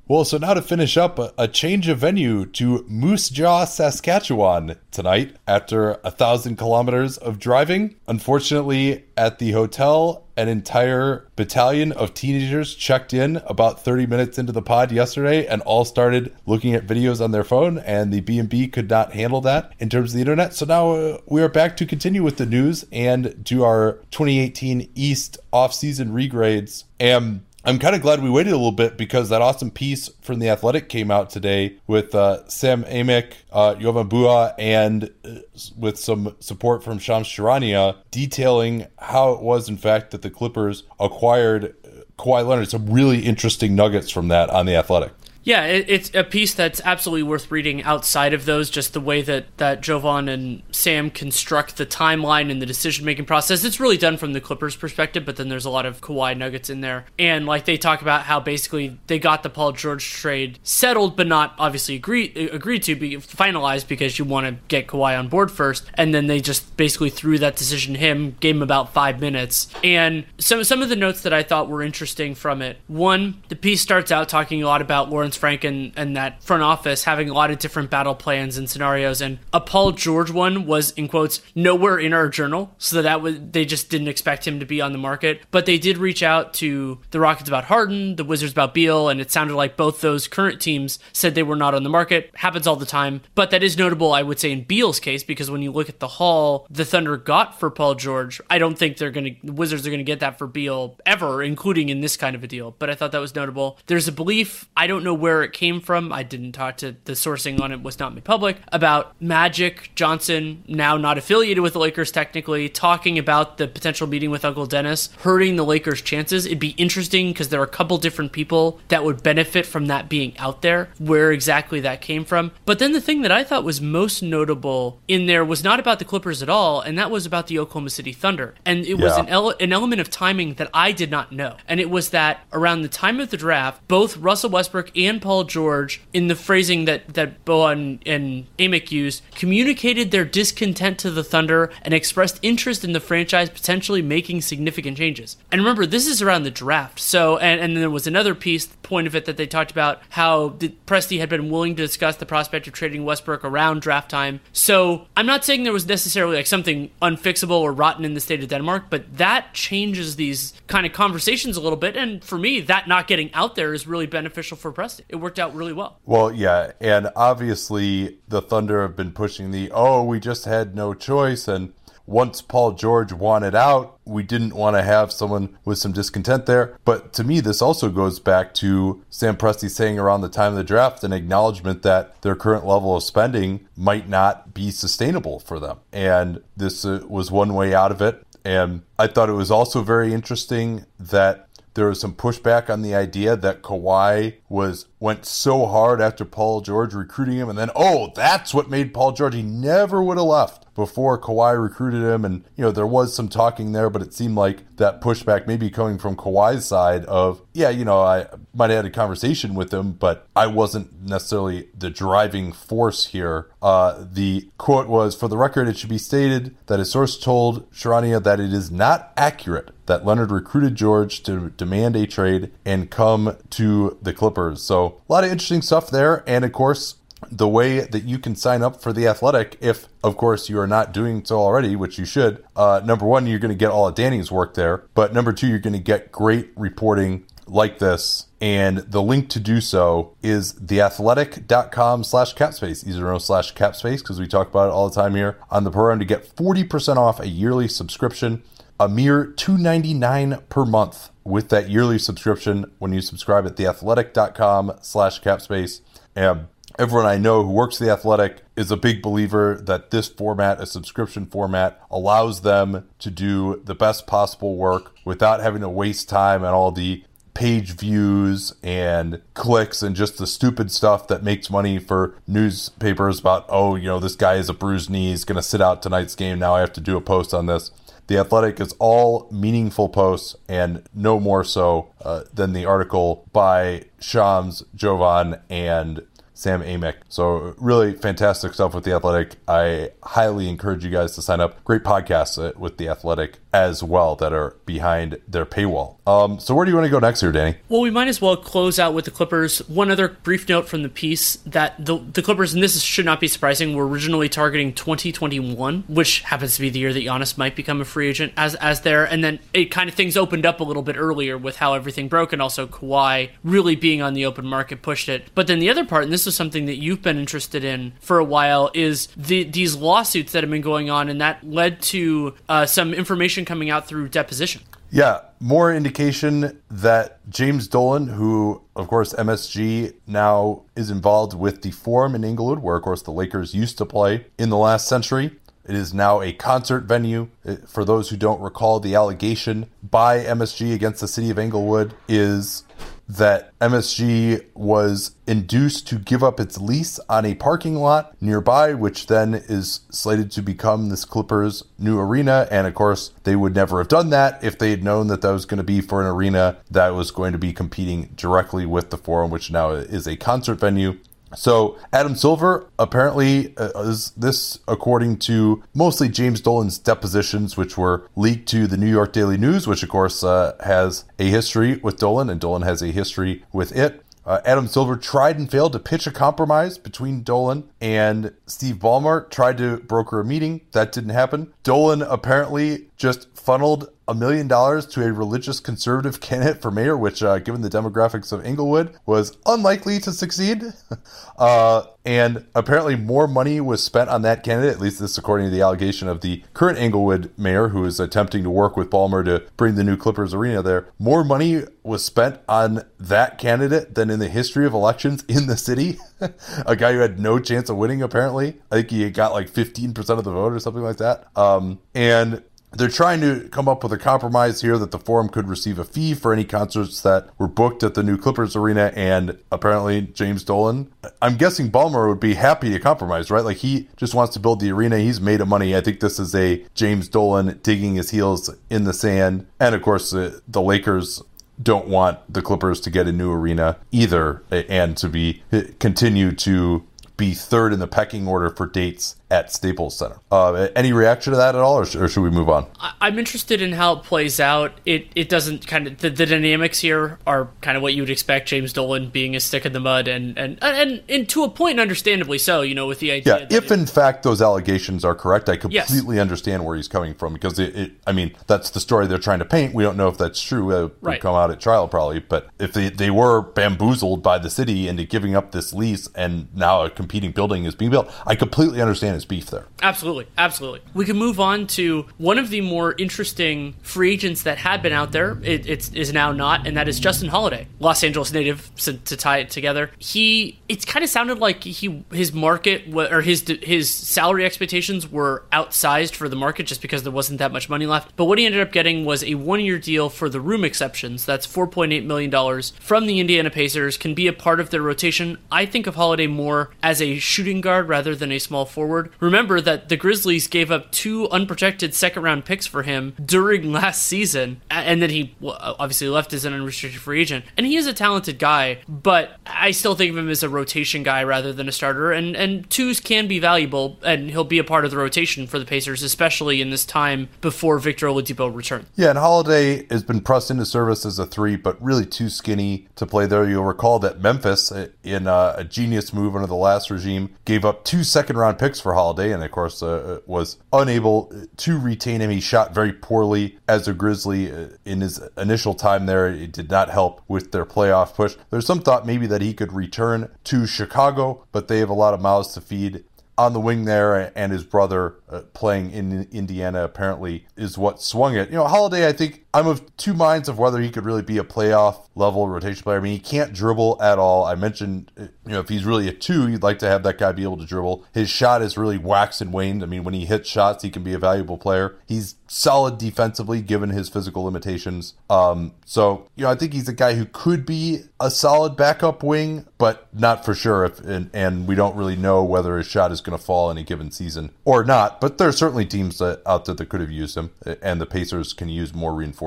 Well, 0.07 0.27
so 0.27 0.37
now 0.37 0.53
to 0.53 0.61
finish 0.61 0.99
up, 0.99 1.19
a, 1.39 1.49
change 1.49 1.89
of 1.89 1.97
venue 1.97 2.45
to 2.45 2.85
Moose 2.87 3.31
Jaw, 3.31 3.65
Saskatchewan 3.65 4.77
tonight 4.91 5.37
after 5.47 5.93
a 6.05 6.11
thousand 6.11 6.57
kilometers 6.57 7.17
of 7.17 7.39
driving. 7.39 7.97
Unfortunately, 8.07 9.07
at 9.17 9.39
the 9.39 9.53
hotel, 9.53 10.27
an 10.37 10.49
entire 10.49 11.27
battalion 11.37 11.91
of 11.93 12.13
teenagers 12.13 12.75
checked 12.75 13.15
in 13.15 13.37
about 13.47 13.83
30 13.83 14.05
minutes 14.05 14.39
into 14.39 14.53
the 14.53 14.61
pod 14.61 14.93
yesterday 14.93 15.47
and 15.47 15.63
all 15.63 15.87
started 15.87 16.35
looking 16.45 16.75
at 16.75 16.87
videos 16.87 17.25
on 17.25 17.31
their 17.31 17.45
phone 17.45 17.79
and 17.79 18.13
the 18.13 18.21
B&B 18.21 18.69
could 18.69 18.91
not 18.91 19.15
handle 19.15 19.41
that 19.41 19.73
in 19.79 19.89
terms 19.89 20.11
of 20.11 20.17
the 20.17 20.21
internet. 20.21 20.53
So 20.53 20.67
now 20.67 20.91
uh, 20.93 21.19
we 21.27 21.41
are 21.41 21.49
back 21.49 21.79
to 21.79 21.87
continue 21.87 22.23
with 22.23 22.37
the 22.37 22.45
news 22.45 22.85
and 22.93 23.43
do 23.43 23.65
our 23.65 24.01
2018 24.11 24.91
East 24.95 25.39
off-season 25.51 26.11
regrades. 26.11 26.85
And 27.01 27.41
I'm 27.67 27.79
kind 27.79 27.97
of 27.97 28.03
glad 28.03 28.23
we 28.23 28.29
waited 28.29 28.53
a 28.53 28.57
little 28.57 28.73
bit 28.73 28.99
because 28.99 29.31
that 29.31 29.41
awesome 29.41 29.71
piece 29.71 30.11
from 30.21 30.39
The 30.39 30.51
Athletic 30.51 30.91
came 30.91 31.11
out 31.11 31.31
today 31.31 31.79
with 31.87 32.15
uh, 32.15 32.47
Sam 32.47 32.85
Amick, 32.85 33.33
uh, 33.51 33.75
Jovan 33.77 34.07
Buha, 34.07 34.55
and 34.59 35.11
uh, 35.25 35.39
with 35.75 35.99
some 35.99 36.37
support 36.41 36.85
from 36.85 36.99
Shams 36.99 37.27
Charania 37.27 37.97
detailing 38.11 38.87
how 38.99 39.33
it 39.33 39.41
was, 39.41 39.71
in 39.71 39.79
fact, 39.79 40.11
that 40.11 40.21
the 40.21 40.29
Clippers 40.29 40.83
acquired 41.01 41.75
uh, 41.87 42.03
Kawhi 42.19 42.47
Leonard. 42.47 42.69
Some 42.69 42.85
really 42.91 43.21
interesting 43.21 43.75
nuggets 43.75 44.11
from 44.11 44.29
that 44.29 44.51
on 44.51 44.67
The 44.67 44.77
Athletic. 44.77 45.15
Yeah, 45.45 45.67
it, 45.67 45.85
it's 45.89 46.11
a 46.15 46.25
piece 46.25 46.55
that's 46.55 46.81
absolutely 46.85 47.23
worth 47.23 47.51
reading 47.51 47.83
outside 47.83 48.33
of 48.33 48.47
those, 48.47 48.71
just 48.71 48.95
the 48.95 49.01
way 49.01 49.23
that, 49.23 49.57
that 49.59 49.83
Jovan 49.83 50.29
and 50.29 50.63
Sam 50.71 51.11
construct 51.11 51.77
the 51.77 51.87
timeline 51.87 52.51
and 52.51 52.61
the 52.61 52.67
decision 52.67 53.05
making 53.05 53.27
process. 53.27 53.63
It's 53.63 53.79
really 53.79 53.99
done 53.99 54.17
from 54.17 54.33
the 54.33 54.41
Clippers' 54.41 54.75
perspective, 54.75 55.25
but 55.27 55.37
then 55.37 55.49
there's 55.51 55.67
a 55.67 55.71
lot 55.71 55.85
of 55.87 56.01
Kawhi 56.01 56.37
nuggets 56.37 56.71
in 56.71 56.81
there. 56.81 57.05
And 57.19 57.47
like 57.47 57.67
they 57.67 57.77
talk 57.77 58.01
about 58.01 58.23
how 58.23 58.41
basically 58.41 58.99
they 59.07 59.19
got 59.19 59.43
the 59.43 59.51
Paul 59.51 59.73
George 59.73 60.11
trade 60.11 60.59
settled, 60.63 61.15
but 61.17 61.27
not 61.27 61.55
obviously 61.59 61.95
agreed 61.95 62.37
agreed 62.37 62.83
to 62.85 62.95
be 62.95 63.17
finalized 63.17 63.87
because 63.87 64.19
you 64.19 64.25
want 64.25 64.47
to 64.47 64.57
get 64.69 64.87
Kawhi 64.87 65.19
on 65.19 65.29
board 65.29 65.51
first. 65.51 65.91
And 65.95 66.15
then 66.15 66.27
they 66.27 66.41
just 66.41 66.77
basically 66.77 67.11
threw 67.11 67.39
that 67.39 67.57
decision 67.57 67.95
to 67.95 68.01
him, 68.01 68.37
gave 68.41 68.57
him 68.57 68.63
about 68.63 68.95
five 68.95 69.21
minutes. 69.21 69.69
And 69.85 70.25
some 70.39 70.65
some 70.65 70.81
of 70.81 70.89
the 70.89 70.97
notes 70.97 71.21
that 71.21 71.35
I 71.35 71.43
thought 71.43 71.69
were 71.69 71.83
interesting 71.83 72.35
from 72.35 72.63
it. 72.63 72.79
One, 72.87 73.43
the 73.49 73.57
piece 73.57 73.83
starts 73.83 74.11
out 74.11 74.29
talking 74.31 74.63
a 74.63 74.67
lot 74.67 74.81
about 74.81 75.11
Lawrence 75.11 75.34
Frank 75.37 75.65
and, 75.65 75.93
and 75.97 76.17
that 76.17 76.43
front 76.43 76.63
office 76.63 77.05
having 77.05 77.29
a 77.29 77.35
lot 77.35 77.51
of 77.51 77.59
different 77.59 77.91
battle 77.91 78.15
plans 78.15 78.57
and 78.57 78.69
scenarios. 78.69 79.21
And 79.21 79.39
a 79.53 79.61
Paul 79.61 79.93
George 79.93 80.31
one 80.31 80.67
was, 80.67 80.91
in 80.93 81.09
quotes, 81.09 81.41
nowhere 81.55 81.99
in 81.99 82.13
our 82.13 82.29
journal. 82.29 82.75
So 82.79 83.03
that 83.03 83.23
was, 83.23 83.37
they 83.41 83.65
just 83.65 83.91
didn't 83.91 84.09
expect 84.09 84.47
him 84.47 84.61
to 84.61 84.67
be 84.67 84.81
on 84.81 84.93
the 84.93 84.99
market. 84.99 85.43
But 85.51 85.67
they 85.67 85.79
did 85.79 85.99
reach 85.99 86.23
out 86.23 86.55
to 86.55 87.01
the 87.11 87.21
Rockets 87.21 87.49
about 87.49 87.65
Harden, 87.65 88.17
the 88.17 88.25
Wizards 88.25 88.53
about 88.53 88.75
Beal, 88.75 89.09
and 89.09 89.21
it 89.21 89.31
sounded 89.31 89.57
like 89.57 89.77
both 89.77 90.01
those 90.01 90.29
current 90.29 90.61
teams 90.61 90.99
said 91.13 91.35
they 91.35 91.43
were 91.43 91.57
not 91.57 91.75
on 91.75 91.83
the 91.83 91.91
market. 91.91 92.31
Happens 92.35 92.67
all 92.67 92.77
the 92.77 92.87
time. 92.87 93.23
But 93.35 93.51
that 93.51 93.63
is 93.63 93.79
notable, 93.79 94.13
I 94.13 94.23
would 94.23 94.39
say, 94.39 94.53
in 94.53 94.65
Beal's 94.65 95.01
case, 95.01 95.23
because 95.23 95.51
when 95.51 95.63
you 95.63 95.73
look 95.73 95.89
at 95.89 96.01
the 96.01 96.09
haul 96.09 96.67
the 96.71 96.85
Thunder 96.85 97.17
got 97.17 97.59
for 97.59 97.71
Paul 97.71 97.95
George, 97.95 98.41
I 98.51 98.59
don't 98.59 98.79
think 98.79 98.97
they're 98.97 99.11
going 99.11 99.37
to, 99.37 99.47
the 99.47 99.53
Wizards 99.53 99.87
are 99.87 99.91
going 99.91 99.99
to 99.99 100.05
get 100.05 100.21
that 100.21 100.39
for 100.39 100.47
Beal 100.47 100.97
ever, 101.07 101.43
including 101.43 101.89
in 101.89 102.01
this 102.01 102.17
kind 102.17 102.35
of 102.37 102.45
a 102.45 102.47
deal. 102.47 102.75
But 102.79 102.91
I 102.91 102.95
thought 102.95 103.13
that 103.13 103.21
was 103.21 103.35
notable. 103.35 103.79
There's 103.87 104.09
a 104.09 104.13
belief, 104.13 104.69
I 104.77 104.87
don't 104.87 105.05
know 105.05 105.15
where 105.25 105.43
it 105.43 105.55
came 105.55 105.81
from. 105.81 106.13
I 106.13 106.23
didn't 106.23 106.53
talk 106.53 106.77
to 106.77 106.97
the 107.07 107.13
sourcing 107.13 107.59
on 107.59 107.73
it 107.73 107.83
was 107.83 107.99
not 107.99 108.15
made 108.15 108.25
public 108.25 108.59
about 108.71 109.19
Magic 109.23 109.91
Johnson 109.95 110.63
now 110.69 110.99
not 110.99 111.17
affiliated 111.17 111.63
with 111.63 111.73
the 111.73 111.79
Lakers 111.79 112.13
technically 112.13 112.69
talking 112.69 113.19
about 113.19 113.57
the 113.57 113.67
potential 113.67 114.07
meeting 114.07 114.31
with 114.31 114.45
Uncle 114.45 114.67
Dennis 114.67 115.09
hurting 115.21 115.57
the 115.57 115.65
Lakers 115.65 116.03
chances. 116.03 116.45
It'd 116.45 116.59
be 116.59 116.75
interesting 116.77 117.29
because 117.29 117.49
there 117.49 117.59
are 117.63 117.65
a 117.65 117.67
couple 117.67 117.97
different 117.97 118.33
people 118.33 118.79
that 118.89 119.03
would 119.03 119.23
benefit 119.23 119.65
from 119.65 119.87
that 119.87 120.11
being 120.11 120.37
out 120.37 120.61
there 120.61 120.91
where 120.99 121.33
exactly 121.33 121.81
that 121.81 122.03
came 122.03 122.27
from. 122.27 122.53
But 122.67 122.79
then 122.79 122.93
the 122.93 123.01
thing 123.01 123.23
that 123.23 123.33
I 123.33 123.45
thought 123.45 123.65
was 123.65 123.81
most 123.81 124.23
notable 124.23 125.01
in 125.09 125.25
there 125.25 125.43
was 125.43 125.65
not 125.65 125.81
about 125.81 126.01
the 126.01 126.05
Clippers 126.05 126.43
at 126.43 126.51
all 126.51 126.83
and 126.83 126.99
that 126.99 127.11
was 127.11 127.25
about 127.25 127.47
the 127.47 127.59
Oklahoma 127.59 127.89
City 127.89 128.13
Thunder. 128.13 128.55
And 128.67 128.85
it 128.85 128.99
was 128.99 129.17
an, 129.17 129.31
ele- 129.31 129.55
an 129.59 129.73
element 129.73 130.03
of 130.03 130.11
timing 130.11 130.53
that 130.57 130.69
I 130.75 130.93
did 130.93 131.11
not 131.11 131.33
know. 131.33 131.57
And 131.67 131.81
it 131.81 131.89
was 131.89 132.11
that 132.11 132.41
around 132.53 132.83
the 132.83 132.89
time 132.89 133.21
of 133.21 133.31
the 133.31 133.39
draft 133.39 133.89
both 133.89 134.19
Russell 134.19 134.51
Westbrook 134.51 134.95
and 134.95 135.14
and 135.15 135.23
Paul 135.23 135.45
George, 135.45 136.03
in 136.13 136.27
the 136.27 136.35
phrasing 136.35 136.85
that 136.87 137.15
that 137.15 137.45
Buha 137.45 137.73
and, 137.73 138.03
and 138.07 138.47
Amick 138.59 138.91
used, 138.91 139.23
communicated 139.35 140.11
their 140.11 140.25
discontent 140.25 140.99
to 140.99 141.11
the 141.11 141.25
Thunder 141.25 141.71
and 141.83 141.95
expressed 141.95 142.39
interest 142.43 142.85
in 142.85 142.93
the 142.93 143.01
franchise 143.01 143.49
potentially 143.49 144.03
making 144.03 144.43
significant 144.43 144.99
changes. 144.99 145.37
And 145.53 145.61
remember, 145.61 145.87
this 145.87 146.07
is 146.07 146.21
around 146.21 146.43
the 146.43 146.51
draft. 146.51 146.99
So, 146.99 147.39
and, 147.39 147.61
and 147.61 147.77
there 147.77 147.91
was 147.91 148.07
another 148.07 148.35
piece 148.35 148.67
point 148.83 149.07
of 149.07 149.15
it 149.15 149.25
that 149.25 149.37
they 149.37 149.47
talked 149.47 149.71
about 149.71 150.03
how 150.11 150.51
the, 150.59 150.75
Presti 150.87 151.19
had 151.19 151.29
been 151.29 151.51
willing 151.51 151.77
to 151.77 151.83
discuss 151.83 152.17
the 152.17 152.27
prospect 152.27 152.67
of 152.67 152.73
trading 152.73 153.05
Westbrook 153.05 153.45
around 153.45 153.83
draft 153.83 154.11
time. 154.11 154.41
So 154.53 155.07
I'm 155.17 155.27
not 155.27 155.45
saying 155.45 155.63
there 155.63 155.73
was 155.73 155.87
necessarily 155.87 156.37
like 156.37 156.47
something 156.47 156.91
unfixable 157.01 157.61
or 157.61 157.73
rotten 157.73 158.05
in 158.05 158.15
the 158.15 158.21
state 158.21 158.43
of 158.43 158.49
Denmark, 158.49 158.87
but 158.91 159.17
that 159.17 159.55
changes 159.55 160.17
these 160.17 160.53
kind 160.67 160.85
of 160.85 160.93
conversations 160.93 161.57
a 161.57 161.61
little 161.61 161.79
bit. 161.79 161.97
And 161.97 162.23
for 162.25 162.37
me, 162.37 162.61
that 162.61 162.89
not 162.89 163.07
getting 163.07 163.33
out 163.33 163.55
there 163.55 163.73
is 163.73 163.87
really 163.87 164.07
beneficial 164.07 164.57
for 164.57 164.73
Presti. 164.73 165.03
It 165.09 165.17
worked 165.17 165.39
out 165.39 165.55
really 165.55 165.73
well. 165.73 165.99
Well, 166.05 166.33
yeah, 166.33 166.73
and 166.81 167.11
obviously 167.15 168.19
the 168.29 168.43
Thunder 168.43 168.83
have 168.83 168.97
been 168.97 169.13
pushing 169.13 169.51
the 169.51 169.71
oh, 169.73 170.05
we 170.05 170.21
just 170.21 170.45
had 170.45 170.75
no 170.75 170.95
choice 170.95 171.49
and 171.49 171.73
once 172.07 172.43
Paul 172.43 172.73
George 172.73 173.13
wanted 173.13 173.55
out, 173.55 173.99
we 174.05 174.23
didn't 174.23 174.55
want 174.55 174.77
to 174.77 174.83
have 174.83 175.11
someone 175.11 175.57
with 175.65 175.79
some 175.79 175.93
discontent 175.93 176.47
there. 176.47 176.77
But 176.85 177.13
to 177.15 177.25
me, 177.25 177.41
this 177.41 177.63
also 177.63 177.89
goes 177.89 178.21
back 178.21 178.53
to 178.55 179.03
Sam 179.09 179.37
Presti 179.37 179.71
saying 179.71 179.99
around 179.99 180.21
the 180.21 180.29
time 180.29 180.53
of 180.53 180.57
the 180.57 180.65
draft 180.65 181.03
an 181.05 181.13
acknowledgement 181.13 181.83
that 181.83 182.21
their 182.23 182.37
current 182.37 182.67
level 182.67 182.97
of 182.97 183.03
spending 183.03 183.67
might 183.77 184.09
not 184.09 184.53
be 184.53 184.71
sustainable 184.71 185.41
for 185.41 185.59
them. 185.59 185.79
And 185.93 186.43
this 186.57 186.85
uh, 186.85 187.01
was 187.09 187.31
one 187.31 187.55
way 187.55 187.75
out 187.75 187.91
of 187.91 188.03
it. 188.03 188.23
And 188.45 188.83
I 188.99 189.07
thought 189.07 189.31
it 189.31 189.35
was 189.35 189.51
also 189.51 189.83
very 189.83 190.13
interesting 190.13 190.85
that 191.01 191.49
there 191.75 191.89
was 191.89 192.01
some 192.01 192.15
pushback 192.15 192.71
on 192.71 192.83
the 192.83 192.95
idea 192.95 193.37
that 193.37 193.63
Kawhi 193.63 194.37
was 194.49 194.87
went 195.01 195.27
so 195.27 195.67
hard 195.67 196.01
after 196.01 196.25
Paul 196.25 196.61
George 196.61 196.95
recruiting 196.95 197.37
him, 197.37 197.49
and 197.49 197.59
then 197.59 197.71
oh, 197.75 198.13
that's 198.15 198.55
what 198.55 198.71
made 198.71 198.95
Paul 198.95 199.13
George. 199.13 199.35
He 199.35 199.43
never 199.43 200.03
would 200.03 200.17
have 200.17 200.27
left 200.27 200.64
before 200.75 201.19
Kawhi 201.19 201.61
recruited 201.61 202.03
him. 202.03 202.25
And, 202.25 202.45
you 202.57 202.65
know, 202.65 202.73
there 202.73 202.87
was 202.87 203.15
some 203.15 203.29
talking 203.29 203.73
there, 203.73 203.91
but 203.91 204.03
it 204.03 204.13
seemed 204.13 204.37
like 204.37 204.77
that 204.77 205.01
pushback 205.01 205.47
maybe 205.47 205.71
coming 205.71 205.99
from 205.99 206.17
Kawhi's 206.17 206.65
side 206.65 207.05
of, 207.07 207.43
yeah, 207.53 207.71
you 207.71 207.85
know, 207.85 208.01
I 208.01 208.27
might 208.53 208.71
have 208.71 208.85
had 208.85 208.87
a 208.87 208.91
conversation 208.91 209.55
with 209.55 209.73
him, 209.73 209.93
but 209.93 210.27
I 210.35 210.47
wasn't 210.47 211.03
necessarily 211.03 211.69
the 211.77 211.91
driving 211.91 212.53
force 212.53 213.07
here. 213.07 213.51
Uh, 213.63 214.05
the 214.13 214.49
quote 214.59 214.89
was 214.89 215.15
For 215.15 215.29
the 215.29 215.39
record, 215.39 215.69
it 215.69 215.79
should 215.79 215.91
be 215.91 215.99
stated 215.99 216.57
that 216.67 216.81
a 216.81 216.85
source 216.85 217.19
told 217.19 217.71
Charania 217.73 218.23
that 218.23 218.41
it 218.41 218.53
is 218.53 218.71
not 218.71 219.13
accurate 219.17 219.71
that 219.87 220.05
Leonard 220.05 220.31
recruited 220.31 220.75
George 220.75 221.23
to 221.25 221.51
demand 221.51 221.95
a 221.97 222.07
trade 222.07 222.51
and 222.65 222.91
come 222.91 223.37
to 223.51 223.99
the 224.01 224.13
Clippers. 224.13 224.63
So, 224.63 225.03
a 225.09 225.13
lot 225.13 225.25
of 225.25 225.31
interesting 225.31 225.63
stuff 225.63 225.91
there. 225.91 226.25
And 226.27 226.45
of 226.45 226.53
course, 226.53 226.97
the 227.31 227.49
way 227.49 227.81
that 227.81 228.05
you 228.05 228.19
can 228.19 228.35
sign 228.37 228.63
up 228.63 228.83
for 228.83 228.93
the 228.93 229.07
athletic 229.07 229.57
if 229.61 229.89
of 230.03 230.17
course 230.17 230.49
you 230.49 230.59
are 230.59 230.67
not 230.67 230.93
doing 230.93 231.25
so 231.25 231.39
already 231.39 231.77
which 231.77 231.99
you 231.99 232.05
should. 232.05 232.45
Uh, 232.57 232.81
number 232.85 233.07
one 233.07 233.27
you're 233.27 233.39
going 233.39 233.51
to 233.51 233.57
get 233.57 233.71
all 233.71 233.89
of 233.89 233.95
danny's 233.95 234.31
work 234.31 234.55
there 234.55 234.85
but 234.95 235.13
number 235.13 235.33
two 235.33 235.47
you're 235.47 235.59
going 235.59 235.73
to 235.73 235.79
get 235.79 236.13
great 236.13 236.51
reporting 236.57 237.25
like 237.47 237.79
this 237.79 238.27
and 238.45 238.79
the 238.79 239.01
link 239.01 239.31
to 239.31 239.41
do 239.41 239.63
so 239.63 240.17
is 240.23 240.53
theathletic.com 240.53 242.05
slash 242.05 242.35
capspace. 242.35 242.85
Know 242.85 243.17
slash 243.17 243.55
capspace 243.55 244.01
because 244.01 244.21
we 244.21 244.27
talk 244.27 244.49
about 244.49 244.69
it 244.69 244.73
all 244.73 244.89
the 244.91 244.95
time 244.95 245.15
here 245.15 245.39
on 245.51 245.65
the 245.65 245.71
program 245.71 245.99
to 245.99 246.05
get 246.05 246.37
40% 246.37 246.99
off 246.99 247.21
a 247.21 247.27
yearly 247.27 247.69
subscription. 247.69 248.43
A 248.79 248.87
mere 248.87 249.25
$2.99 249.25 250.49
per 250.51 250.67
month 250.67 251.09
with 251.25 251.49
that 251.49 251.71
yearly 251.71 251.99
subscription 251.99 252.71
when 252.79 252.93
you 252.93 253.01
subscribe 253.01 253.47
at 253.47 253.57
theathletic.com 253.57 254.73
slash 254.83 255.23
capspace. 255.23 255.81
And 256.15 256.49
everyone 256.79 257.07
I 257.07 257.17
know 257.17 257.43
who 257.43 257.51
works 257.51 257.79
the 257.79 257.91
athletic 257.91 258.43
is 258.57 258.71
a 258.71 258.77
big 258.77 259.03
believer 259.03 259.61
that 259.63 259.91
this 259.91 260.09
format, 260.09 260.61
a 260.61 260.67
subscription 260.67 261.27
format, 261.27 261.81
allows 261.91 262.43
them 262.43 262.89
to 262.99 263.11
do 263.11 263.63
the 263.65 263.75
best 263.75 264.07
possible 264.07 264.57
work 264.57 264.95
without 265.05 265.41
having 265.41 265.63
to 265.63 265.69
waste 265.69 266.09
time 266.09 266.45
on 266.45 266.55
all 266.55 266.73
the 266.73 267.05
page 267.35 267.73
views 267.73 268.55
and 268.63 269.21
clicks 269.35 269.83
and 269.83 269.97
just 269.97 270.19
the 270.19 270.27
stupid 270.27 270.71
stuff 270.71 271.09
that 271.09 271.23
makes 271.23 271.51
money 271.51 271.79
for 271.79 272.17
newspapers 272.29 273.19
about, 273.19 273.45
oh, 273.49 273.75
you 273.75 273.87
know, 273.87 273.99
this 273.99 274.15
guy 274.15 274.37
has 274.37 274.49
a 274.49 274.55
bruised 274.55 274.89
knee, 274.89 275.11
he's 275.11 275.25
going 275.25 275.37
to 275.37 275.43
sit 275.43 275.61
out 275.61 275.83
tonight's 275.83 276.15
game. 276.15 276.39
Now 276.39 276.55
I 276.55 276.61
have 276.61 276.73
to 276.75 276.81
do 276.81 276.97
a 276.97 277.01
post 277.01 277.35
on 277.35 277.47
this. 277.47 277.73
The 278.07 278.19
Athletic 278.19 278.61
is 278.61 278.75
all 278.79 279.29
meaningful 279.31 279.89
posts 279.89 280.37
and 280.47 280.83
no 280.95 281.19
more 281.19 281.43
so 281.43 281.91
uh, 282.05 282.25
than 282.33 282.53
the 282.53 282.67
article 282.67 283.27
by 283.33 283.85
Shams, 283.99 284.63
Jovan, 284.75 285.41
and 285.49 286.03
Sam 286.35 286.63
Amick. 286.63 286.97
So 287.09 287.55
really 287.59 287.95
fantastic 287.95 288.53
stuff 288.55 288.75
with 288.75 288.85
the 288.85 288.93
Athletic. 288.93 289.37
I 289.49 289.93
highly 290.03 290.49
encourage 290.49 290.85
you 290.85 290.91
guys 290.91 291.15
to 291.15 291.23
sign 291.23 291.41
up. 291.41 291.63
Great 291.65 291.85
podcasts 291.85 292.43
uh, 292.43 292.53
with 292.59 292.77
the 292.77 292.89
Athletic 292.89 293.39
as 293.55 293.85
well 293.85 294.17
that 294.17 294.33
are 294.33 294.57
behind 294.67 295.17
their 295.29 295.47
paywall. 295.47 295.95
Um, 296.09 296.41
so 296.41 296.57
where 296.57 296.67
do 296.67 296.73
you 296.73 296.77
want 296.77 296.87
to 296.87 296.91
go 296.91 296.99
next 296.99 297.21
here, 297.21 297.31
Danny? 297.31 297.57
Well, 297.69 297.81
we 297.81 297.91
might 297.91 298.09
as 298.09 298.21
well 298.21 298.37
close 298.37 298.81
out 298.81 298.95
with 298.95 299.05
the 299.05 299.13
Clippers. 299.13 299.61
One 299.69 299.93
other 299.93 300.09
brief 300.09 300.49
note 300.49 300.69
from 300.69 300.83
the 300.83 300.89
piece 300.89 301.37
that 301.47 301.83
the, 301.83 301.99
the 301.99 302.21
Clippers, 302.21 302.53
and 302.53 302.61
this 302.61 302.83
should 302.83 303.05
not 303.05 303.21
be 303.21 303.29
surprising, 303.29 303.77
were 303.77 303.87
originally 303.87 304.29
targeting 304.29 304.75
2021, 304.75 305.85
which 305.87 306.23
happens 306.23 306.57
to 306.57 306.63
be 306.63 306.69
the 306.69 306.81
year 306.81 306.93
that 306.93 307.05
Giannis 307.05 307.39
might 307.39 307.55
become 307.55 307.81
a 307.81 307.85
free 307.85 308.09
agent 308.09 308.33
as 308.37 308.57
as 308.57 308.81
there. 308.81 309.05
And 309.05 309.23
then 309.23 309.39
it 309.53 309.67
kind 309.67 309.89
of 309.89 309.95
things 309.95 310.17
opened 310.17 310.45
up 310.45 310.59
a 310.59 310.65
little 310.65 310.83
bit 310.83 310.97
earlier 310.97 311.39
with 311.39 311.57
how 311.57 311.75
everything 311.75 312.09
broke, 312.09 312.33
and 312.33 312.43
also 312.43 312.67
Kawhi 312.67 313.31
really 313.45 313.77
being 313.77 314.03
on 314.03 314.15
the 314.15 314.27
open 314.27 314.47
market 314.47 314.83
pushed 314.83 315.09
it. 315.09 315.31
But 315.37 315.47
then 315.47 315.61
the 315.61 315.71
other 315.71 315.85
part, 315.85 316.03
and 316.03 316.13
this 316.13 316.27
is 316.27 316.35
something 316.35 316.67
that 316.67 316.79
you've 316.79 317.03
been 317.03 317.19
interested 317.19 317.63
in 317.63 317.93
for 318.01 318.19
a 318.19 318.25
while, 318.25 318.73
is 318.75 319.07
the 319.17 319.45
these 319.45 319.77
lawsuits 319.77 320.33
that 320.33 320.43
have 320.43 320.51
been 320.51 320.61
going 320.61 320.91
on, 320.91 321.09
and 321.09 321.21
that 321.21 321.49
led 321.49 321.81
to 321.83 322.35
uh, 322.49 322.67
some 322.67 322.93
information 322.93 323.44
coming 323.45 323.71
out 323.71 323.87
through 323.87 324.09
deposition. 324.09 324.63
Yeah, 324.91 325.23
more 325.41 325.75
indication 325.75 326.61
that 326.71 327.19
James 327.29 327.67
Dolan, 327.67 328.07
who, 328.07 328.63
of 328.77 328.87
course, 328.87 329.13
MSG 329.13 329.95
now 330.07 330.63
is 330.77 330.89
involved 330.91 331.35
with 331.35 331.63
the 331.63 331.73
Forum 331.73 332.15
in 332.15 332.23
Inglewood, 332.23 332.61
where, 332.61 332.77
of 332.77 332.83
course, 332.83 333.03
the 333.03 333.11
Lakers 333.11 333.55
used 333.55 333.77
to 333.79 333.87
play 333.87 334.27
in 334.39 334.51
the 334.51 334.57
last 334.57 334.87
century. 334.87 335.33
It 335.67 335.75
is 335.75 335.95
now 335.95 336.21
a 336.21 336.33
concert 336.33 336.85
venue. 336.85 337.29
Uh, 337.45 337.57
for 337.67 337.85
those 337.85 338.11
who 338.11 338.17
don't 338.17 338.41
recall, 338.41 338.81
the 338.81 338.95
allegation 338.95 339.67
by 339.83 340.19
MSG 340.19 340.75
against 340.75 341.01
the 341.01 341.09
city 341.09 341.31
of 341.31 341.39
Inglewood 341.39 341.95
is 342.07 342.65
that 343.09 343.57
MSG 343.59 344.45
was 344.55 345.13
induced 345.27 345.87
to 345.89 345.99
give 345.99 346.23
up 346.23 346.41
its 346.41 346.59
lease 346.59 346.99
on 347.09 347.25
a 347.25 347.35
parking 347.35 347.77
lot 347.77 348.15
nearby, 348.21 348.75
which 348.75 349.07
then 349.07 349.35
is 349.35 349.81
slated 349.91 350.31
to 350.33 350.43
become 350.43 350.89
this 350.89 351.05
Clippers' 351.05 351.65
new 351.79 351.99
arena. 351.99 352.49
And 352.51 352.67
of 352.67 352.75
course, 352.75 353.13
they 353.25 353.37
would 353.37 353.55
never 353.55 353.79
have 353.79 353.89
done 353.89 354.11
that 354.11 354.43
if 354.43 354.59
they 354.59 354.71
had 354.71 354.85
known 354.85 355.09
that 355.09 355.21
that 355.23 355.31
was 355.31 355.47
going 355.47 355.59
to 355.59 355.65
be 355.65 355.81
for 355.81 356.01
an 356.01 356.07
arena 356.07 356.59
that 356.71 356.91
was 356.91 357.11
going 357.11 357.33
to 357.33 357.39
be 357.39 357.53
competing 357.53 358.11
directly 358.17 358.67
with 358.67 358.91
the 358.91 358.99
Forum, 358.99 359.31
which 359.31 359.51
now 359.51 359.71
is 359.71 360.07
a 360.07 360.17
concert 360.17 360.61
venue. 360.61 360.99
So 361.37 361.79
Adam 361.93 362.15
Silver 362.15 362.69
apparently 362.79 363.57
uh, 363.57 363.71
is 363.83 364.11
this 364.11 364.59
according 364.69 365.19
to 365.21 365.63
mostly 365.75 366.09
James 366.09 366.41
Dolan's 366.41 366.79
depositions, 366.79 367.57
which 367.57 367.77
were 367.77 368.09
leaked 368.17 368.49
to 368.51 368.67
the 368.67 368.77
New 368.77 368.91
York 368.91 369.13
Daily 369.13 369.37
News, 369.37 369.67
which 369.67 369.83
of 369.83 369.89
course 369.89 370.23
uh, 370.25 370.57
has 370.65 371.05
a 371.19 371.25
history 371.25 371.77
with 371.77 371.99
Dolan, 371.99 372.31
and 372.31 372.41
Dolan 372.41 372.63
has 372.63 372.83
a 372.83 372.89
history 372.89 373.45
with 373.53 373.75
it. 373.77 374.05
Uh, 374.27 374.41
Adam 374.47 374.67
Silver 374.67 374.97
tried 374.97 375.39
and 375.39 375.51
failed 375.51 375.73
to 375.73 375.79
pitch 375.79 376.07
a 376.07 376.11
compromise 376.11 376.79
between 376.79 377.23
Dolan 377.23 377.69
and 377.81 378.33
Steve 378.47 378.77
Ballmer. 378.77 379.29
Tried 379.29 379.59
to 379.59 379.79
broker 379.79 380.21
a 380.21 380.25
meeting. 380.25 380.63
That 380.73 380.93
didn't 380.93 381.11
happen. 381.11 381.53
Dolan 381.63 382.01
apparently 382.01 382.89
just 382.97 383.34
funneled 383.45 383.91
a 384.07 384.15
million 384.15 384.49
dollars 384.49 384.87
to 384.87 385.05
a 385.05 385.13
religious 385.13 385.61
conservative 385.61 386.21
candidate 386.21 386.61
for 386.61 386.71
mayor, 386.71 386.97
which, 386.97 387.23
uh, 387.23 387.39
given 387.39 387.63
the 387.63 387.71
demographics 387.71 388.33
of 388.33 388.45
Inglewood, 388.45 388.97
was 389.07 389.37
unlikely 389.47 389.99
to 390.01 390.13
succeed. 390.13 390.63
uh, 391.39 391.85
and 392.05 392.47
apparently, 392.55 392.97
more 392.97 393.27
money 393.27 393.61
was 393.61 393.83
spent 393.83 394.11
on 394.11 394.23
that 394.23 394.43
candidate, 394.43 394.75
at 394.75 394.81
least 394.81 395.01
this 395.01 395.17
according 395.17 395.47
to 395.47 395.51
the 395.51 395.63
allegation 395.63 396.09
of 396.09 396.21
the 396.21 396.43
current 396.53 396.79
Inglewood 396.79 397.33
mayor, 397.39 397.69
who 397.69 397.85
is 397.85 397.99
attempting 397.99 398.43
to 398.45 398.51
work 398.51 398.77
with 398.77 398.91
Ballmer 398.91 399.25
to 399.25 399.43
bring 399.57 399.75
the 399.75 399.85
new 399.85 399.97
Clippers 399.97 400.35
arena 400.35 400.63
there. 400.63 400.89
More 400.99 401.25
money 401.25 401.63
was 401.83 402.05
spent 402.05 402.41
on 402.49 402.83
that 402.99 403.39
candidate 403.39 403.95
than 403.95 404.11
in 404.11 404.19
the 404.19 404.29
history 404.29 404.67
of 404.67 404.75
elections 404.75 405.25
in 405.29 405.47
the 405.47 405.57
city. 405.57 405.99
a 406.67 406.77
guy 406.77 406.93
who 406.93 406.99
had 406.99 407.19
no 407.19 407.39
chance 407.39 407.71
of 407.71 407.77
winning, 407.77 408.03
apparently. 408.03 408.61
I 408.71 408.77
think 408.77 408.91
he 408.91 409.09
got 409.11 409.33
like 409.33 409.51
15% 409.51 409.97
of 410.11 410.25
the 410.25 410.33
vote 410.33 410.53
or 410.53 410.59
something 410.59 410.83
like 410.83 410.99
that. 410.99 411.27
Um, 411.37 411.81
and 411.95 412.43
they're 412.77 412.89
trying 412.89 413.21
to 413.21 413.49
come 413.51 413.69
up 413.69 413.83
with 413.83 413.93
a 413.93 413.99
compromise 413.99 414.61
here 414.61 414.79
that 414.79 414.91
the 414.91 414.99
forum 414.99 415.29
could 415.29 415.49
receive 415.49 415.79
a 415.79 415.85
fee 415.85 416.15
for 416.15 416.33
any 416.33 416.45
concerts 416.45 417.01
that 417.03 417.29
were 417.39 417.49
booked 417.49 417.83
at 417.83 417.95
the 417.95 418.03
new 418.03 418.17
Clippers 418.17 418.57
arena, 418.57 418.93
and 418.95 419.39
apparently 419.51 420.03
James 420.03 420.45
Dolan. 420.45 420.93
I'm 421.23 421.37
guessing 421.37 421.71
Ballmer 421.71 422.09
would 422.09 422.21
be 422.21 422.35
happy 422.35 422.71
to 422.71 422.79
compromise, 422.79 423.31
right? 423.31 423.45
Like 423.45 423.59
he 423.59 423.89
just 423.97 424.15
wants 424.15 424.35
to 424.35 424.41
build 424.41 424.61
the 424.61 424.73
arena. 424.73 424.99
He's 424.99 425.21
made 425.21 425.41
of 425.41 425.49
money. 425.49 425.77
I 425.77 425.81
think 425.81 426.01
this 426.01 426.19
is 426.19 426.35
a 426.35 426.65
James 426.75 427.09
Dolan 427.09 427.61
digging 427.63 427.95
his 427.95 428.11
heels 428.11 428.55
in 428.71 428.85
the 428.85 428.93
sand, 428.93 429.47
and 429.61 429.75
of 429.75 429.83
course 429.83 430.13
uh, 430.15 430.41
the 430.49 430.63
Lakers 430.63 431.23
don't 431.63 431.87
want 431.87 432.19
the 432.33 432.43
Clippers 432.43 432.81
to 432.81 432.91
get 432.91 433.07
a 433.07 433.13
new 433.13 433.33
arena 433.33 433.79
either 433.93 434.43
and 434.51 434.97
to 434.97 435.09
be 435.09 435.43
continue 435.79 436.33
to 436.33 436.85
be 437.17 437.33
third 437.33 437.73
in 437.73 437.79
the 437.79 437.87
pecking 437.87 438.27
order 438.27 438.51
for 438.51 438.67
dates 438.67 439.17
at 439.31 439.51
Staples 439.51 439.97
Center. 439.97 440.19
Uh, 440.31 440.69
any 440.77 440.93
reaction 440.93 441.33
to 441.33 441.37
that 441.37 441.55
at 441.55 441.61
all, 441.61 441.79
or, 441.79 441.87
sh- 441.87 441.97
or, 441.97 442.09
should 442.09 442.23
we 442.23 442.31
move 442.31 442.49
on? 442.49 442.67
I'm 443.01 443.19
interested 443.19 443.63
in 443.63 443.73
how 443.73 443.95
it 443.95 444.05
plays 444.05 444.39
out. 444.39 444.73
It 444.85 445.09
it 445.15 445.29
doesn't 445.29 445.67
kind 445.67 445.87
of 445.87 445.99
the, 445.99 446.11
the, 446.11 446.27
dynamics 446.27 446.81
here 446.81 447.19
are 447.27 447.49
kind 447.61 447.77
of 447.77 447.83
what 447.83 447.95
you 447.95 448.03
would 448.03 448.11
expect. 448.11 448.49
James 448.49 448.73
Dolan 448.73 449.11
being 449.11 449.35
a 449.35 449.41
stick 449.41 449.65
in 449.65 449.73
the 449.73 449.81
mud, 449.81 450.09
and 450.09 450.37
and 450.39 450.59
and, 450.63 451.03
and 451.09 451.29
to 451.31 451.43
a 451.45 451.49
point, 451.49 451.81
understandably 451.81 452.39
so. 452.39 452.63
You 452.63 452.75
know, 452.75 452.87
with 452.87 452.99
the 452.99 453.11
idea. 453.11 453.41
Yeah, 453.51 453.57
if 453.57 453.71
it, 453.71 453.73
in 453.73 453.87
fact 453.87 454.23
those 454.23 454.43
allegations 454.43 455.05
are 455.05 455.15
correct, 455.15 455.49
I 455.49 455.57
completely 455.57 456.17
yes. 456.17 456.23
understand 456.23 456.65
where 456.65 456.77
he's 456.77 456.89
coming 456.89 457.15
from 457.15 457.33
because 457.33 457.59
it, 457.59 457.75
it, 457.75 457.93
I 458.07 458.13
mean, 458.13 458.37
that's 458.47 458.71
the 458.71 458.81
story 458.81 459.07
they're 459.07 459.19
trying 459.19 459.39
to 459.41 459.45
paint. 459.45 459.75
We 459.75 459.83
don't 459.83 459.97
know 459.97 460.09
if 460.09 460.19
that's 460.19 460.41
true. 460.41 460.71
It 460.71 460.83
would 460.83 460.93
right. 461.01 461.21
come 461.21 461.35
out 461.35 461.51
at 461.51 461.61
trial 461.61 461.89
probably, 461.89 462.21
but 462.21 462.49
if 462.59 462.73
they 462.73 462.91
they 462.91 463.11
were 463.11 463.41
bamboozled 463.41 464.23
by 464.23 464.39
the 464.39 464.51
city 464.51 464.87
into 464.87 465.05
giving 465.05 465.35
up 465.35 465.53
this 465.53 465.73
lease, 465.73 466.09
and 466.15 466.55
now 466.55 466.85
a 466.85 466.91
competing 466.91 467.33
building 467.33 467.65
is 467.65 467.75
being 467.75 467.91
built, 467.91 468.13
I 468.27 468.35
completely 468.35 468.81
understand 468.81 469.14
his 469.15 469.25
beef 469.25 469.47
there. 469.47 469.67
Absolutely, 469.83 470.27
absolutely. 470.37 470.81
We 470.93 471.05
can 471.05 471.17
move 471.17 471.41
on 471.41 471.67
to 471.69 472.07
one 472.19 472.39
of 472.39 472.51
the 472.51 472.61
more 472.61 472.95
interesting 472.99 473.75
free 473.83 474.13
agents 474.13 474.43
that 474.43 474.59
had 474.59 474.83
been 474.83 474.93
out 474.93 475.13
there. 475.13 475.39
It, 475.43 475.67
it 475.67 475.95
is 475.95 476.13
now 476.13 476.33
not, 476.33 476.67
and 476.67 476.77
that 476.77 476.89
is 476.89 477.01
Justin 477.01 477.29
Holiday, 477.29 477.69
Los 477.79 478.05
Angeles 478.05 478.33
native. 478.33 478.71
To, 478.75 478.95
to 478.95 479.17
tie 479.17 479.39
it 479.39 479.51
together, 479.51 479.91
he 479.99 480.59
it's 480.69 480.85
kind 480.85 481.03
of 481.05 481.09
sounded 481.09 481.39
like 481.39 481.63
he 481.63 482.05
his 482.13 482.33
market 482.33 482.93
or 482.95 483.23
his 483.23 483.45
his 483.63 483.89
salary 483.89 484.45
expectations 484.45 485.11
were 485.11 485.45
outsized 485.53 486.15
for 486.15 486.29
the 486.29 486.37
market 486.37 486.67
just 486.67 486.83
because 486.83 487.03
there 487.05 487.13
wasn't 487.13 487.39
that 487.39 487.53
much 487.53 487.69
money 487.69 487.87
left. 487.87 488.17
But 488.17 488.25
what 488.25 488.39
he 488.39 488.47
ended 488.47 488.61
up 488.61 488.73
getting 488.73 489.05
was 489.05 489.23
a 489.23 489.37
one 489.37 489.61
year 489.61 489.79
deal 489.79 490.09
for 490.09 490.29
the 490.29 490.41
room 490.41 490.65
exceptions. 490.65 491.25
That's 491.25 491.47
four 491.47 491.67
point 491.67 491.93
eight 491.93 492.05
million 492.05 492.31
dollars 492.31 492.73
from 492.81 493.07
the 493.07 493.21
Indiana 493.21 493.51
Pacers. 493.51 493.97
Can 493.97 494.15
be 494.15 494.27
a 494.27 494.33
part 494.33 494.61
of 494.61 494.71
their 494.71 494.83
rotation. 494.83 495.39
I 495.51 495.67
think 495.67 495.87
of 495.87 495.95
Holiday 495.95 496.27
more 496.27 496.71
as 496.83 497.01
a 497.01 497.19
shooting 497.19 497.61
guard 497.61 497.89
rather 497.89 498.15
than 498.17 498.33
a 498.33 498.39
small 498.39 498.67
forward. 498.67 499.04
Remember 499.21 499.61
that 499.61 499.89
the 499.89 499.97
Grizzlies 499.97 500.47
gave 500.47 500.71
up 500.71 500.91
two 500.93 501.29
unprotected 501.31 501.95
second 501.95 502.23
round 502.23 502.45
picks 502.45 502.67
for 502.67 502.83
him 502.83 503.15
during 503.25 503.73
last 503.73 504.03
season, 504.03 504.61
and 504.71 505.03
then 505.03 505.11
he 505.11 505.35
obviously 505.43 506.09
left 506.09 506.33
as 506.33 506.45
an 506.45 506.53
unrestricted 506.53 507.01
free 507.01 507.21
agent. 507.21 507.45
And 507.57 507.67
he 507.67 507.77
is 507.77 507.87
a 507.87 507.93
talented 507.93 508.39
guy, 508.39 508.79
but 508.89 509.39
I 509.47 509.71
still 509.71 509.95
think 509.95 510.11
of 510.11 510.19
him 510.19 510.29
as 510.29 510.43
a 510.43 510.49
rotation 510.49 511.03
guy 511.03 511.23
rather 511.25 511.53
than 511.53 511.69
a 511.69 511.73
starter. 511.73 512.13
And 512.13 512.37
and 512.37 512.69
twos 512.71 513.01
can 513.01 513.27
be 513.27 513.39
valuable, 513.39 513.99
and 514.03 514.31
he'll 514.31 514.45
be 514.45 514.59
a 514.59 514.65
part 514.65 514.85
of 514.85 514.91
the 514.91 514.97
rotation 514.97 515.47
for 515.47 515.59
the 515.59 515.65
Pacers, 515.65 516.03
especially 516.03 516.61
in 516.61 516.71
this 516.71 516.85
time 516.85 517.29
before 517.41 517.79
Victor 517.79 518.07
Oladipo 518.07 518.55
returns. 518.55 518.87
Yeah, 518.97 519.11
and 519.11 519.19
Holiday 519.19 519.87
has 519.91 520.03
been 520.03 520.21
pressed 520.21 520.51
into 520.51 520.67
service 520.67 521.05
as 521.05 521.19
a 521.19 521.27
three, 521.27 521.57
but 521.57 521.81
really 521.83 522.07
too 522.07 522.29
skinny 522.29 522.87
to 522.97 523.07
play 523.07 523.27
there. 523.27 523.49
You'll 523.49 523.65
recall 523.65 523.99
that 524.01 524.21
Memphis, 524.21 524.71
uh, 524.73 524.89
in 525.03 525.27
uh, 525.27 525.55
a 525.57 525.65
genius 525.65 526.13
move 526.13 526.35
under 526.35 526.47
the 526.47 526.55
last 526.55 526.91
regime, 526.91 527.35
gave 527.45 527.65
up 527.65 527.85
two 527.85 528.05
second 528.05 528.37
round 528.37 528.59
picks 528.59 528.81
for 528.81 528.94
Holiday 528.95 529.33
and 529.33 529.43
of 529.43 529.51
course 529.51 529.83
uh, 529.83 530.21
was 530.27 530.59
unable 530.73 531.33
to 531.59 531.79
retain 531.79 532.21
him. 532.21 532.31
He 532.31 532.41
shot 532.41 532.75
very 532.75 532.93
poorly 532.93 533.59
as 533.69 533.87
a 533.89 533.95
Grizzly 533.95 534.51
uh, 534.51 534.69
in 534.85 535.01
his 535.01 535.21
initial 535.37 535.75
time 535.75 536.07
there. 536.07 536.29
It 536.29 536.53
did 536.53 536.71
not 536.71 536.91
help 536.91 537.23
with 537.29 537.53
their 537.53 537.67
playoff 537.67 538.15
push. 538.15 538.37
There's 538.51 538.67
some 538.67 538.81
thought 538.81 539.07
maybe 539.07 539.27
that 539.27 539.43
he 539.43 539.55
could 539.55 539.73
return 539.73 540.31
to 540.45 540.67
Chicago, 540.67 541.47
but 541.53 541.69
they 541.69 541.79
have 541.79 541.91
a 541.91 541.95
lot 541.95 542.15
of 542.15 542.21
mouths 542.21 542.55
to 542.55 542.61
feed 542.61 543.05
on 543.37 543.53
the 543.53 543.61
wing 543.61 543.85
there, 543.85 544.33
and 544.37 544.53
his 544.53 544.65
brother 544.65 545.17
uh, 545.29 545.41
playing 545.53 545.91
in 545.91 546.29
Indiana 546.31 546.85
apparently 546.85 547.47
is 547.57 547.77
what 547.77 548.01
swung 548.01 548.37
it. 548.37 548.49
You 548.49 548.57
know, 548.57 548.67
Holiday, 548.67 549.09
I 549.09 549.13
think 549.13 549.44
I'm 549.55 549.69
of 549.69 549.97
two 549.97 550.15
minds 550.15 550.49
of 550.49 550.59
whether 550.59 550.81
he 550.81 550.91
could 550.91 551.05
really 551.05 551.23
be 551.23 551.39
a 551.39 551.45
playoff 551.45 552.09
level 552.17 552.49
rotation 552.49 552.83
player. 552.83 552.99
I 552.99 553.01
mean, 553.01 553.13
he 553.13 553.21
can't 553.21 553.53
dribble 553.53 554.03
at 554.03 554.19
all. 554.19 554.45
I 554.45 554.57
mentioned, 554.57 555.13
you 555.17 555.29
know, 555.47 555.61
if 555.61 555.69
he's 555.69 555.85
really 555.85 556.09
a 556.09 556.13
two, 556.13 556.49
you'd 556.49 556.65
like 556.65 556.81
to 556.81 556.89
have 556.89 557.05
that 557.05 557.19
guy 557.19 557.31
be 557.31 557.45
able 557.45 557.59
to 557.59 557.65
dribble. 557.65 558.05
His 558.13 558.29
shot 558.29 558.63
is 558.63 558.77
really 558.77 558.99
waxed 558.99 559.41
and 559.41 559.53
waned. 559.53 559.85
I 559.85 559.87
mean, 559.87 560.03
when 560.03 560.13
he 560.13 560.27
hits 560.27 560.49
shots, 560.49 560.83
he 560.83 560.91
can 560.91 561.05
be 561.05 561.13
a 561.15 561.19
valuable 561.21 561.57
player. 561.57 561.97
He's 562.05 562.35
solid 562.49 562.99
defensively 562.99 563.63
given 563.63 563.91
his 563.91 564.09
physical 564.09 564.45
limitations. 564.45 565.15
Um, 565.31 565.73
so, 565.85 566.29
you 566.35 566.45
know, 566.45 566.51
I 566.51 566.57
think 566.57 566.73
he's 566.73 566.89
a 566.89 566.93
guy 566.93 567.15
who 567.15 567.25
could 567.25 567.65
be 567.65 568.01
a 568.21 568.31
solid 568.31 568.77
backup 568.77 569.23
wing, 569.23 569.67
but 569.79 570.09
not 570.13 570.45
for 570.45 570.55
sure. 570.55 570.85
If 570.85 570.99
and, 570.99 571.31
and 571.33 571.69
we 571.69 571.77
don't 571.77 571.97
really 571.97 572.17
know 572.17 572.43
whether 572.43 572.77
his 572.77 572.89
shot 572.89 573.13
is 573.13 573.21
going 573.21 573.39
to 573.39 573.45
fall 573.45 573.71
in 573.71 573.79
a 573.79 573.85
given 573.85 574.11
season 574.11 574.51
or 574.65 574.83
not. 574.83 575.21
But 575.21 575.39
there 575.39 575.49
are 575.49 575.53
certainly 575.53 575.87
teams 575.87 576.19
that, 576.19 576.43
out 576.45 576.65
there 576.65 576.75
that 576.75 576.89
could 576.89 577.01
have 577.01 577.11
used 577.11 577.37
him, 577.37 577.51
and 577.83 578.01
the 578.01 578.07
Pacers 578.07 578.53
can 578.53 578.69
use 578.69 578.93
more 578.93 579.15
reinforcements 579.15 579.44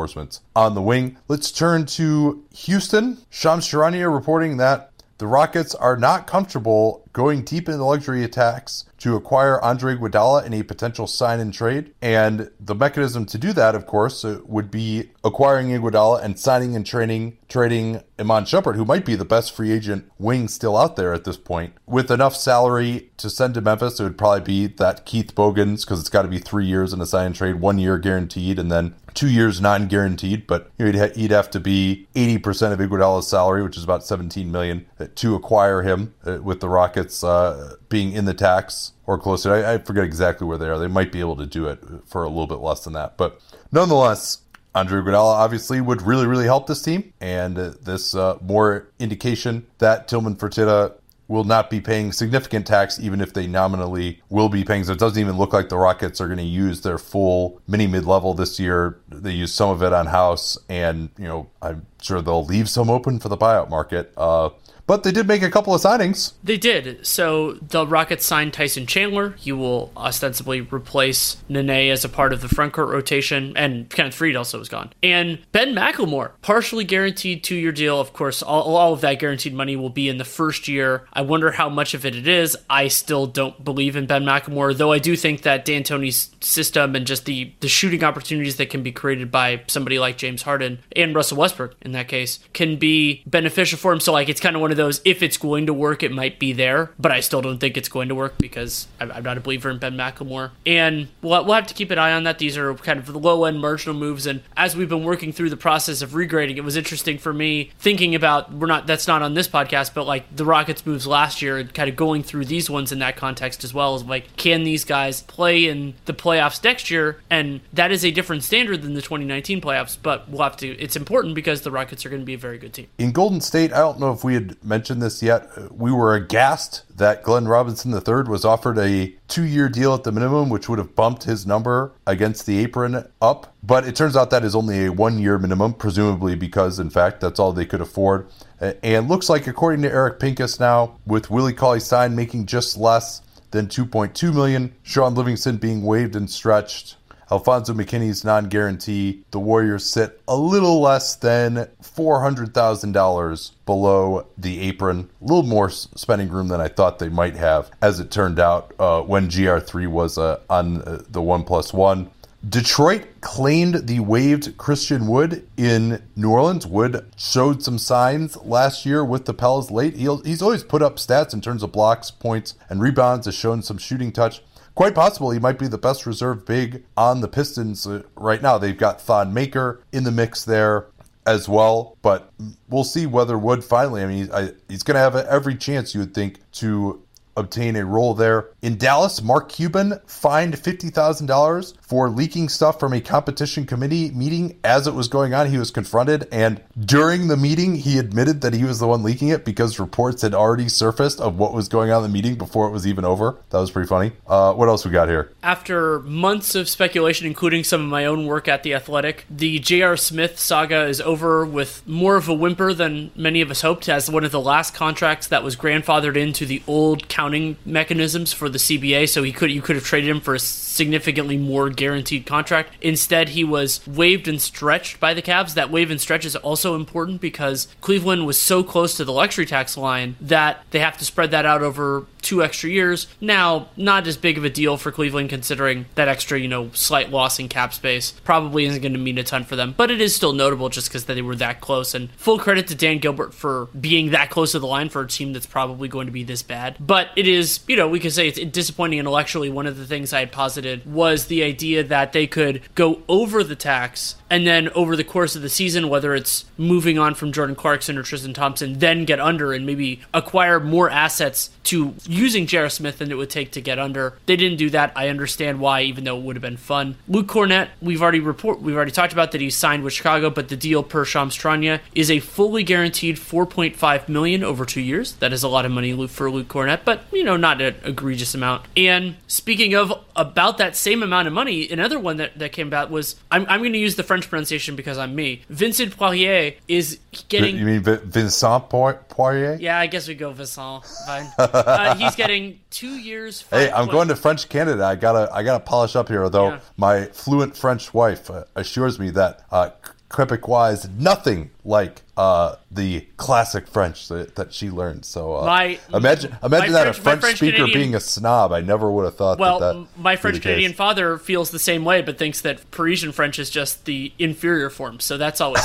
on 0.56 0.76
the 0.76 0.82
wing. 0.82 1.18
Let's 1.28 1.52
turn 1.52 1.86
to 1.88 2.44
Houston. 2.54 3.18
Shams 3.30 3.68
Charania 3.68 4.14
reporting 4.14 4.58
that 4.58 4.92
the 5.18 5.28
Rockets 5.28 5.74
are 5.74 5.98
not 5.98 6.28
comfortable 6.28 7.04
going 7.14 7.44
deep 7.44 7.68
into 7.68 7.78
the 7.78 7.84
luxury 7.84 8.24
attacks 8.24 8.86
to 9.00 9.16
acquire 9.16 9.62
Andre 9.62 9.96
Iguodala 9.96 10.46
in 10.46 10.54
a 10.54 10.64
potential 10.64 11.08
sign 11.08 11.40
and 11.40 11.54
trade. 11.54 11.94
And 12.02 12.52
the 12.60 12.76
mechanism 12.76 13.26
to 13.28 13.38
do 13.38 13.54
that, 13.54 13.76
of 13.76 13.86
course, 13.86 14.26
uh, 14.26 14.40
would 14.46 14.72
be 14.72 15.10
acquiring 15.24 15.70
Iguodala 15.70 16.24
and 16.24 16.40
signing 16.40 16.76
and 16.76 16.86
trading 16.86 17.38
trading 17.48 18.02
Iman 18.20 18.44
Shumpert, 18.44 18.76
who 18.76 18.84
might 18.84 19.06
be 19.06 19.16
the 19.16 19.26
best 19.26 19.56
free 19.56 19.72
agent 19.72 20.12
wing 20.18 20.48
still 20.48 20.76
out 20.76 20.96
there 20.96 21.14
at 21.14 21.24
this 21.24 21.38
point, 21.38 21.74
with 21.86 22.12
enough 22.12 22.36
salary 22.36 23.10
to 23.18 23.30
send 23.30 23.54
to 23.54 23.62
Memphis. 23.62 24.00
It 24.00 24.04
would 24.04 24.18
probably 24.18 24.42
be 24.42 24.68
that 24.76 25.06
Keith 25.06 25.34
Bogans 25.34 25.86
because 25.86 26.00
it's 26.00 26.10
got 26.10 26.24
to 26.24 26.28
be 26.28 26.40
three 26.40 26.66
years 26.66 26.94
in 26.94 27.02
a 27.02 27.06
sign 27.06 27.28
and 27.28 27.36
trade, 27.36 27.62
one 27.62 27.78
year 27.78 27.98
guaranteed, 27.98 28.60
and 28.60 28.72
then 28.72 28.96
two 29.14 29.30
years 29.30 29.62
non-guaranteed. 29.62 30.46
But 30.48 30.72
he'd, 30.78 30.96
ha- 30.96 31.14
he'd, 31.16 31.32
have 31.32 31.50
to 31.52 31.60
be 31.60 32.08
80% 32.16 32.74
of 32.74 32.80
Iguodala's 32.80 33.28
salary, 33.28 33.64
which 33.64 33.78
is 33.78 33.84
about 33.84 34.06
17 34.06 34.52
million, 34.52 34.86
uh, 35.00 35.08
to 35.16 35.36
acquire 35.36 35.84
him. 35.84 36.14
Uh, 36.26 36.40
with 36.42 36.60
the 36.60 36.70
Rockets 36.70 37.24
uh, 37.24 37.76
being 37.90 38.12
in 38.12 38.26
the 38.26 38.34
tax 38.34 38.87
or 39.06 39.18
closer, 39.18 39.54
I, 39.54 39.74
I 39.74 39.78
forget 39.78 40.04
exactly 40.04 40.48
where 40.48 40.58
they 40.58 40.70
are. 40.70 40.78
They 40.78 40.88
might 40.88 41.12
be 41.12 41.20
able 41.20 41.36
to 41.38 41.46
do 41.46 41.68
it 41.68 41.80
for 42.06 42.24
a 42.24 42.30
little 42.30 42.48
bit 42.48 42.60
less 42.60 42.84
than 42.84 42.94
that, 42.94 43.18
but 43.18 43.42
nonetheless 43.72 44.40
Andre 44.78 45.02
Iguodala 45.02 45.34
obviously 45.34 45.82
would 45.82 46.04
really, 46.04 46.28
really 46.28 46.46
help 46.46 46.68
this 46.68 46.84
team, 46.84 47.12
and 47.20 47.58
uh, 47.58 47.72
this 47.82 48.14
uh, 48.14 48.38
more 48.42 48.90
indication 49.00 49.66
that 49.80 50.08
Tillman 50.08 50.36
Fertitta 50.36 50.94
will 51.28 51.44
not 51.44 51.70
be 51.70 51.82
paying 51.82 52.12
significant 52.12 52.66
tax, 52.66 53.00
even 53.00 53.20
if 53.20 53.34
they 53.34 53.48
nominally 53.48 54.22
will 54.30 54.50
be 54.50 54.64
paying. 54.64 54.84
So 54.84 54.94
it 54.94 55.00
doesn't 55.00 55.20
even 55.20 55.38
look 55.38 55.52
like 55.52 55.70
the 55.70 55.78
Rockets 55.78 56.22
are 56.22 56.28
going 56.28 56.38
to 56.38 56.44
use 56.44 56.82
their 56.82 56.98
full 56.98 57.60
mini 57.68 57.88
mid 57.88 58.06
level 58.06 58.34
this 58.34 58.60
year. 58.60 59.00
They 59.10 59.32
use 59.32 59.54
some 59.54 59.70
of 59.70 59.82
it 59.82 59.94
on 59.94 60.06
House, 60.06 60.58
and 60.70 61.10
you 61.18 61.28
know 61.28 61.50
I'm 61.62 61.86
sure 62.02 62.22
they'll 62.22 62.46
leave 62.46 62.70
some 62.70 62.90
open 62.90 63.20
for 63.20 63.30
the 63.30 63.38
buyout 63.38 63.70
market. 63.70 64.14
Uh, 64.16 64.50
but 64.88 65.04
they 65.04 65.12
did 65.12 65.28
make 65.28 65.44
a 65.44 65.52
couple 65.52 65.76
of 65.76 65.82
signings. 65.82 66.34
They 66.44 66.58
did. 66.58 67.06
So 67.06 67.54
the 67.54 67.86
Rockets 67.86 68.26
signed 68.26 68.54
Tyson 68.54 68.88
Chandler. 68.88 69.32
He 69.32 69.52
will 69.52 69.92
ostensibly 69.96 70.62
replace 70.62 71.38
Nene 71.50 71.92
as 71.92 72.04
a 72.04 72.10
part 72.10 72.34
of 72.34 72.42
the 72.42 72.48
frontcourt 72.48 72.90
rotation, 72.90 73.54
and 73.56 73.90
Kenneth 73.90 74.16
Faried 74.18 74.38
also 74.38 74.58
was 74.58 74.70
gone. 74.70 74.92
And 75.04 75.40
Ben 75.52 75.76
McLemore, 75.76 76.32
partially 76.42 76.86
guaranteed 76.86 77.44
two 77.44 77.56
year 77.56 77.72
deal. 77.72 78.00
Of 78.00 78.14
course, 78.14 78.42
all, 78.42 78.76
all 78.76 78.94
of 78.94 79.02
that 79.02 79.20
guaranteed 79.20 79.54
money 79.54 79.76
will 79.76 79.90
be 79.90 80.10
in 80.10 80.18
the 80.18 80.26
first 80.26 80.68
year. 80.68 81.06
I 81.14 81.22
wonder 81.22 81.52
how 81.52 81.70
much 81.70 81.94
of 81.94 82.06
it 82.06 82.16
it 82.16 82.28
is. 82.28 82.58
I 82.70 82.88
still 82.88 83.28
don't 83.28 83.64
believe 83.64 83.96
in 83.96 84.08
Ben 84.08 84.24
McLemore, 84.24 84.76
though 84.76 84.94
I 84.94 85.00
do 85.00 85.16
think 85.16 85.42
that 85.42 85.66
D'Antoni's 85.66 86.30
system 86.40 86.96
and 86.96 87.06
just 87.06 87.26
the, 87.26 87.54
the 87.60 87.68
shooting 87.68 88.04
opportunities 88.04 88.56
that 88.56 88.70
can 88.70 88.84
be 88.84 88.92
created 88.92 89.32
by 89.32 89.62
somebody 89.68 90.00
like 90.00 90.18
James 90.18 90.44
Harden 90.44 90.80
and 90.96 91.14
Russell 91.14 91.38
Westbrook 91.38 91.76
in 91.82 91.92
that 91.92 92.08
case 92.08 92.40
can 92.54 92.78
be 92.78 93.24
beneficial 93.26 93.78
for 93.78 93.92
him. 93.92 94.00
So, 94.00 94.14
like, 94.14 94.30
it's 94.30 94.40
kind 94.40 94.56
of 94.56 94.62
one 94.62 94.72
of 94.72 94.77
those 94.78 95.02
if 95.04 95.22
it's 95.22 95.38
going 95.38 95.66
to 95.66 95.74
work, 95.74 96.04
it 96.04 96.12
might 96.12 96.40
be 96.40 96.54
there, 96.54 96.92
but 96.98 97.12
I 97.12 97.20
still 97.20 97.42
don't 97.42 97.60
think 97.60 97.78
it's 97.78 97.90
going 97.90 98.10
to 98.10 98.16
work 98.16 98.38
because 98.38 98.88
I'm 99.00 99.24
not 99.24 99.38
a 99.38 99.42
believer 99.42 99.70
in 99.70 99.78
Ben 99.78 99.96
McLemore. 99.96 100.52
And 100.66 101.10
we'll, 101.22 101.44
we'll 101.46 101.56
have 101.56 101.68
to 101.68 101.74
keep 101.74 101.92
an 101.92 102.00
eye 102.00 102.14
on 102.14 102.24
that. 102.24 102.40
These 102.40 102.58
are 102.58 102.74
kind 102.76 103.00
of 103.00 103.08
the 103.08 103.20
low 103.20 103.46
end 103.46 103.60
marginal 103.60 103.96
moves. 103.96 104.26
And 104.26 104.42
as 104.56 104.76
we've 104.76 104.90
been 104.90 105.04
working 105.04 105.32
through 105.32 105.50
the 105.50 105.58
process 105.58 106.02
of 106.02 106.12
regrading, 106.12 106.58
it 106.58 106.64
was 106.64 106.78
interesting 106.78 107.18
for 107.18 107.34
me 107.34 107.72
thinking 107.80 108.16
about 108.16 108.54
we're 108.54 108.68
not 108.68 108.88
that's 108.88 109.08
not 109.08 109.22
on 109.22 109.34
this 109.34 109.48
podcast, 109.48 109.94
but 109.94 110.06
like 110.06 110.34
the 110.36 110.46
Rockets 110.46 110.86
moves 110.86 111.06
last 111.06 111.42
year 111.42 111.58
and 111.58 111.74
kind 111.74 111.90
of 111.90 111.96
going 111.96 112.24
through 112.24 112.46
these 112.46 112.70
ones 112.70 112.92
in 112.92 113.00
that 113.00 113.18
context 113.18 113.64
as 113.64 113.74
well 113.74 113.96
as 113.96 114.04
like 114.04 114.36
can 114.38 114.64
these 114.64 114.86
guys 114.86 115.22
play 115.24 115.68
in 115.68 115.94
the 116.06 116.14
playoffs 116.14 116.64
next 116.64 116.90
year? 116.90 117.20
And 117.30 117.62
that 117.74 117.92
is 117.92 118.06
a 118.06 118.12
different 118.12 118.44
standard 118.44 118.82
than 118.82 118.94
the 118.94 119.02
2019 119.02 119.62
playoffs, 119.62 119.98
but 120.02 120.30
we'll 120.30 120.44
have 120.44 120.58
to. 120.58 120.68
It's 120.68 120.96
important 120.96 121.36
because 121.36 121.62
the 121.62 121.72
Rockets 121.72 122.06
are 122.06 122.10
going 122.10 122.22
to 122.22 122.26
be 122.26 122.34
a 122.34 122.38
very 122.38 122.58
good 122.58 122.74
team. 122.74 122.88
In 122.98 123.12
Golden 123.12 123.42
State, 123.42 123.74
I 123.74 123.80
don't 123.80 124.00
know 124.00 124.12
if 124.12 124.24
we 124.24 124.34
had 124.34 124.56
mentioned 124.68 125.02
this 125.02 125.24
yet. 125.24 125.50
We 125.72 125.92
were 125.92 126.14
aghast 126.14 126.84
that 126.96 127.24
Glenn 127.24 127.48
Robinson 127.48 127.94
III 127.94 128.24
was 128.24 128.46
offered 128.46 128.78
a 128.78 129.16
two 129.28 129.44
year 129.44 129.70
deal 129.70 129.94
at 129.94 130.04
the 130.04 130.12
minimum, 130.12 130.50
which 130.50 130.68
would 130.68 130.80
have 130.80 130.96
bumped 130.96 131.24
his 131.24 131.48
number 131.48 131.94
against 132.06 132.46
the 132.46 132.60
apron 132.60 133.08
up. 133.22 133.56
But 133.64 133.88
it 133.88 133.96
turns 133.96 134.16
out 134.16 134.30
that 134.32 134.44
is 134.44 134.56
only 134.56 134.86
a 134.86 134.92
one 134.92 135.18
year 135.20 135.38
minimum, 135.40 135.74
presumably 135.74 136.36
because, 136.36 136.80
in 136.80 136.90
fact, 136.90 137.22
that's 137.22 137.40
all 137.40 137.54
they 137.54 137.66
could 137.66 137.82
afford. 137.82 138.28
And 138.60 139.08
looks 139.08 139.30
like, 139.30 139.48
according 139.48 139.84
to 139.84 139.92
Eric 139.92 140.20
Pincus 140.20 140.60
now, 140.60 140.98
with 141.06 141.30
Willie 141.30 141.54
Cauley 141.54 141.80
Stein 141.80 142.16
making 142.16 142.48
just 142.48 142.76
less 142.78 143.22
than 143.52 143.68
2.2 143.68 144.34
million, 144.34 144.76
Shaun 144.84 145.16
Livingston 145.16 145.58
being 145.58 145.84
waived 145.84 146.16
and 146.16 146.30
stretched, 146.30 146.97
Alfonzo 147.32 147.74
McKinnie's 147.74 148.24
non 148.24 148.48
guarantee. 148.48 149.24
The 149.32 149.40
Warriors 149.40 149.86
sit 149.86 150.22
a 150.28 150.36
little 150.36 150.80
less 150.80 151.16
than 151.16 151.68
$400,000 151.84 153.52
below 153.66 154.28
the 154.38 154.60
apron. 154.62 155.10
A 155.22 155.24
little 155.24 155.44
more 155.44 155.70
spending 155.70 156.30
room 156.30 156.48
than 156.48 156.62
I 156.62 156.68
thought 156.70 157.00
they 157.00 157.10
might 157.10 157.36
have, 157.36 157.70
as 157.82 158.00
it 158.00 158.12
turned 158.12 158.40
out, 158.40 158.74
uh, 158.80 159.02
when 159.02 159.30
GR3 159.30 159.88
was 159.88 160.18
uh, 160.18 160.40
on 160.50 160.82
uh, 160.84 161.04
the 161.10 161.22
one 161.22 161.44
plus 161.44 161.74
one. 161.74 162.10
Detroit 162.48 163.04
claimed 163.20 163.88
the 163.88 164.00
waived 164.00 164.58
Christian 164.58 165.08
Wood 165.08 165.46
in 165.58 166.02
New 166.16 166.30
Orleans. 166.30 166.68
Wood 166.68 167.06
showed 167.18 167.64
some 167.64 167.78
signs 167.78 168.38
last 168.38 168.86
year 168.86 169.04
with 169.04 169.26
the 169.26 169.34
Pels 169.34 169.72
late. 169.72 169.96
He'll, 169.96 170.20
he's 170.20 170.42
always 170.42 170.64
put 170.64 170.84
up 170.84 170.98
stats 170.98 171.34
in 171.34 171.42
terms 171.42 171.64
of 171.64 171.72
blocks, 171.72 172.12
points, 172.12 172.54
and 172.70 172.80
rebounds, 172.80 173.26
has 173.26 173.36
shown 173.36 173.64
some 173.64 173.78
shooting 173.78 174.12
touch. 174.12 174.42
Quite 174.78 174.94
possible 174.94 175.32
he 175.32 175.40
might 175.40 175.58
be 175.58 175.68
the 175.68 175.80
best 175.80 176.06
reserve 176.06 176.46
big 176.46 176.84
on 176.96 177.22
the 177.22 177.28
Pistons 177.28 177.88
uh, 177.88 178.04
right 178.16 178.44
now. 178.44 178.60
They've 178.60 178.78
got 178.78 179.02
Thon 179.02 179.34
Maker 179.34 179.82
in 179.92 180.04
the 180.04 180.12
mix 180.12 180.46
there 180.46 180.86
as 181.26 181.50
well, 181.50 181.98
but 182.04 182.32
we'll 182.70 182.84
see 182.84 183.08
whether 183.08 183.40
Wood 183.40 183.64
finally, 183.64 184.04
I 184.04 184.06
mean, 184.06 184.30
I, 184.32 184.52
he's 184.70 184.84
going 184.84 184.94
to 184.94 185.00
have 185.00 185.16
every 185.16 185.56
chance, 185.56 185.96
you 185.96 186.02
would 186.02 186.14
think, 186.14 186.42
to 186.52 187.02
obtain 187.38 187.76
a 187.76 187.86
role 187.86 188.14
there. 188.14 188.50
In 188.62 188.78
Dallas, 188.78 189.22
Mark 189.22 189.50
Cuban 189.50 190.00
fined 190.06 190.56
$50,000 190.56 191.74
for 191.80 192.10
leaking 192.10 192.50
stuff 192.50 192.80
from 192.80 192.94
a 192.94 193.00
competition 193.00 193.66
committee 193.66 194.12
meeting 194.12 194.60
as 194.64 194.88
it 194.88 194.94
was 194.94 195.08
going 195.08 195.34
on. 195.34 195.50
He 195.50 195.58
was 195.58 195.72
confronted, 195.72 196.28
and 196.32 196.62
during 196.78 197.28
the 197.28 197.38
meeting, 197.38 197.76
he 197.76 197.98
admitted 197.98 198.42
that 198.42 198.54
he 198.54 198.64
was 198.64 198.80
the 198.80 198.88
one 198.88 199.04
leaking 199.04 199.30
it 199.30 199.46
because 199.46 199.80
reports 199.80 200.22
had 200.22 200.34
already 200.34 200.68
surfaced 200.68 201.22
of 201.22 201.38
what 201.38 201.54
was 201.54 201.70
going 201.70 201.92
on 201.92 202.04
in 202.04 202.10
the 202.10 202.14
meeting 202.14 202.36
before 202.36 202.68
it 202.68 202.72
was 202.72 202.86
even 202.86 203.06
over. 203.06 203.38
That 203.52 203.60
was 203.60 203.72
pretty 203.72 203.88
funny. 203.88 204.12
Uh, 204.26 204.54
what 204.54 204.68
else 204.68 204.84
we 204.84 204.92
got 204.92 205.08
here? 205.08 205.32
After 205.44 206.00
months 206.00 206.56
of 206.56 206.68
speculation, 206.68 207.28
including 207.28 207.64
some 207.64 207.82
of 207.82 207.88
my 207.88 208.06
own 208.06 208.26
work 208.26 208.48
at 208.48 208.64
The 208.64 208.74
Athletic, 208.74 209.26
the 209.30 209.60
J.R. 209.60 209.96
Smith 209.96 210.40
saga 210.40 210.86
is 210.86 211.00
over 211.02 211.46
with 211.46 211.88
more 211.88 212.16
of 212.16 212.28
a 212.28 212.34
whimper 212.34 212.74
than 212.74 213.12
many 213.16 213.42
of 213.42 213.52
us 213.52 213.62
hoped, 213.62 213.88
as 213.88 214.10
one 214.10 214.24
of 214.24 214.32
the 214.32 214.42
last 214.42 214.74
contracts 214.74 215.28
that 215.28 215.44
was 215.44 215.56
grandfathered 215.56 216.18
into 216.18 216.46
the 216.46 216.62
old 216.68 217.08
county 217.08 217.27
accounting 217.28 217.58
mechanisms 217.66 218.34
for 218.34 218.50
the 218.50 218.58
CBA, 218.58 219.10
so 219.10 219.24
he 219.24 219.32
could 219.32 219.52
you 219.52 219.62
could 219.62 219.76
have 219.76 219.86
traded 219.86 220.10
him 220.10 220.22
for 220.22 220.36
a 220.36 220.40
significantly 220.40 221.38
more 221.38 221.70
guaranteed 221.70 222.26
contract. 222.26 222.74
Instead, 222.82 223.30
he 223.30 223.44
was 223.44 223.86
waived 223.86 224.28
and 224.28 224.42
stretched 224.42 225.00
by 225.00 225.14
the 225.14 225.22
Cavs. 225.22 225.54
That 225.54 225.70
waive 225.70 225.92
and 225.92 226.00
stretch 226.00 226.26
is 226.26 226.36
also 226.38 226.76
important 226.76 227.20
because 227.20 227.68
Cleveland 227.82 228.26
was 228.26 228.40
so 228.40 228.64
close 228.64 228.96
to 228.98 229.06
the 229.06 229.12
luxury 229.12 229.46
tax 229.46 229.76
line 229.76 230.16
that 230.22 230.64
they 230.72 230.80
have 230.80 230.98
to 230.98 231.06
spread 231.06 231.32
that 231.32 231.46
out 231.46 231.62
over 231.62 232.06
two 232.22 232.44
extra 232.44 232.70
years. 232.70 233.08
Now, 233.22 233.70
not 233.78 234.06
as 234.06 234.18
big 234.18 234.38
of 234.38 234.44
a 234.44 234.50
deal 234.50 234.76
for 234.78 234.92
Cleveland 234.92 235.30
considering 235.30 235.86
that 235.96 236.10
extra, 236.10 236.38
you 236.38 236.48
know, 236.48 236.70
slight 236.74 237.10
loss 237.10 237.40
in 237.40 237.48
cap 237.48 237.74
space 237.74 238.12
probably 238.24 238.66
isn't 238.66 238.82
going 238.82 238.94
to 238.94 239.00
mean 239.00 239.18
a 239.18 239.24
ton 239.24 239.46
for 239.46 239.56
them, 239.56 239.74
but 239.78 239.90
it 239.90 240.02
is 240.02 240.16
still 240.16 240.34
notable 240.34 240.68
just 240.68 240.90
because 240.90 241.06
they 241.06 241.22
were 241.22 241.36
that 241.38 241.62
close. 241.62 241.96
And 241.96 242.12
full 242.12 242.38
credit 242.38 242.68
to 242.68 242.76
Dan 242.76 243.00
Gilbert 243.00 243.34
for 243.34 243.68
being 243.80 244.12
that 244.12 244.30
close 244.30 244.52
to 244.52 244.60
the 244.60 244.68
line 244.68 244.90
for 244.90 245.02
a 245.02 245.08
team 245.08 245.34
that's 245.34 245.46
probably 245.46 245.88
going 245.88 246.08
to 246.08 246.12
be 246.12 246.24
this 246.24 246.44
bad. 246.44 246.76
But 246.80 247.10
it 247.18 247.28
is, 247.28 247.62
you 247.68 247.76
know, 247.76 247.88
we 247.88 248.00
could 248.00 248.14
say 248.14 248.28
it's 248.28 248.40
disappointing 248.40 249.00
intellectually. 249.00 249.50
One 249.50 249.66
of 249.66 249.76
the 249.76 249.88
things 249.88 250.14
I 250.14 250.20
had 250.20 250.32
posited 250.32 250.86
was 250.86 251.26
the 251.26 251.42
idea 251.42 251.84
that 251.84 252.14
they 252.14 252.28
could 252.28 252.62
go 252.76 253.02
over 253.10 253.44
the 253.44 253.56
tax 253.56 254.18
and 254.30 254.46
then 254.46 254.70
over 254.70 254.96
the 254.96 255.04
course 255.04 255.36
of 255.36 255.42
the 255.42 255.50
season, 255.50 255.90
whether 255.90 256.14
it's 256.14 256.46
moving 256.58 257.00
on 257.00 257.16
from 257.16 257.32
Jordan 257.32 257.56
Clarkson 257.56 257.98
or 257.98 258.04
Tristan 258.04 258.36
Thompson, 258.36 258.78
then 258.78 259.06
get 259.06 259.20
under 259.20 259.52
and 259.52 259.66
maybe 259.66 260.02
acquire 260.14 260.60
more 260.60 260.92
assets 260.92 261.50
to 261.64 261.96
using 262.06 262.46
J.R. 262.46 262.70
Smith 262.70 263.00
than 263.00 263.12
it 263.12 263.16
would 263.16 263.30
take 263.30 263.52
to 263.54 263.62
get 263.62 263.80
under. 263.80 264.18
They 264.26 264.36
didn't 264.36 264.58
do 264.58 264.70
that. 264.70 264.92
I 264.96 265.10
understand 265.10 265.60
why, 265.60 265.82
even 265.82 266.04
though 266.04 266.18
it 266.18 266.24
would 266.24 266.36
have 266.36 266.42
been 266.42 266.58
fun. 266.58 266.98
Luke 267.08 267.28
Kornet, 267.28 267.70
we've 267.82 268.02
already 268.02 268.20
report 268.20 268.62
we've 268.62 268.76
already 268.76 268.92
talked 268.92 269.14
about 269.14 269.32
that 269.32 269.42
he's 269.42 269.56
signed 269.56 269.84
with 269.84 269.94
Chicago, 269.94 270.30
but 270.30 270.50
the 270.50 270.56
deal 270.56 270.84
per 270.84 271.04
Shams 271.04 271.36
Charania 271.36 271.80
is 271.96 272.12
a 272.12 272.20
fully 272.20 272.64
guaranteed 272.64 273.18
4.5 273.18 274.08
million 274.08 274.44
over 274.44 274.66
two 274.66 274.82
years. 274.82 275.14
That 275.14 275.34
is 275.34 275.44
a 275.44 275.48
lot 275.48 275.66
of 275.66 275.72
money 275.72 276.08
for 276.08 276.30
Luke 276.30 276.48
Kornet, 276.48 276.82
but 276.86 276.97
you 277.12 277.24
know 277.24 277.38
not 277.38 277.62
an 277.62 277.76
egregious 277.84 278.34
amount. 278.36 278.66
And 278.76 279.16
speaking 279.28 279.74
of 279.76 279.94
about 280.16 280.58
that 280.58 280.76
same 280.76 281.04
amount 281.04 281.28
of 281.28 281.34
money, 281.34 281.70
another 281.70 282.00
one 282.00 282.18
that, 282.18 282.38
that 282.40 282.52
came 282.52 282.68
about 282.68 282.90
was 282.90 283.16
I'm, 283.32 283.46
I'm 283.50 283.62
going 283.62 283.74
to 283.74 283.80
use 283.80 283.96
the 283.96 284.04
French 284.04 284.30
pronunciation 284.30 284.76
because 284.76 284.98
I'm 284.98 285.16
me. 285.16 285.44
Vincent 285.50 285.96
Poirier 285.96 286.54
is 286.68 287.00
getting. 287.30 287.58
You 287.58 287.66
mean 287.66 287.82
Vincent 287.82 288.70
Poirier? 288.70 289.58
Yeah, 289.60 289.80
I 289.80 289.88
guess 289.88 290.08
we 290.08 290.16
go 290.16 290.32
Vincent. 290.32 290.86
Fine. 291.06 291.28
uh, 291.38 291.96
he's 291.96 292.16
getting 292.16 292.60
two 292.70 292.98
years. 292.98 293.46
Hey, 293.50 293.72
I'm 293.72 293.88
going 293.88 294.08
to 294.08 294.16
French 294.16 294.50
Canada. 294.50 294.84
I 294.86 294.96
gotta 294.96 295.32
I 295.34 295.44
gotta 295.44 295.64
polish 295.64 295.96
up 295.96 296.08
here. 296.08 296.24
Although 296.24 296.50
yeah. 296.50 296.60
my 296.78 297.06
fluent 297.06 297.56
French 297.56 297.94
wife 297.94 298.30
uh, 298.30 298.44
assures 298.56 299.00
me 299.00 299.10
that 299.12 299.46
uh, 299.52 299.70
Quebecois 300.10 300.74
is 300.74 300.90
nothing 300.90 301.52
like 301.66 302.02
uh, 302.16 302.56
the 302.72 303.02
classic 303.18 303.68
French 303.68 304.08
that, 304.08 304.36
that 304.36 304.54
she 304.54 304.70
learned. 304.70 305.04
So 305.04 305.36
uh, 305.36 305.46
my, 305.46 305.80
imagine 305.94 306.36
imagine 306.42 306.74
that 306.74 306.84
French, 306.84 306.98
a 306.98 307.02
French, 307.02 307.22
French 307.22 307.38
speaker 307.38 307.58
Canadian, 307.58 307.80
being 307.80 307.96
a 307.96 308.00
snob. 308.00 308.54
I 308.54 308.62
never 308.62 308.90
would 308.90 309.04
have 309.04 309.16
thought. 309.16 309.38
Well, 309.38 309.60
that, 309.60 309.74
that 309.74 310.00
my 310.00 310.16
French 310.16 310.42
Canadian 310.42 310.74
father 310.74 311.18
feels 311.18 311.52
the 311.52 311.60
same 311.60 311.84
way, 311.84 312.02
but 312.02 312.18
thinks 312.18 312.42
that 312.42 312.72
Parisian 312.72 313.12
French 313.12 313.38
is 313.38 313.50
just 313.50 313.86
the 313.86 314.14
inferior 314.18 314.70
form. 314.70 315.02
So 315.02 315.18
that's 315.18 315.42
always. 315.42 315.64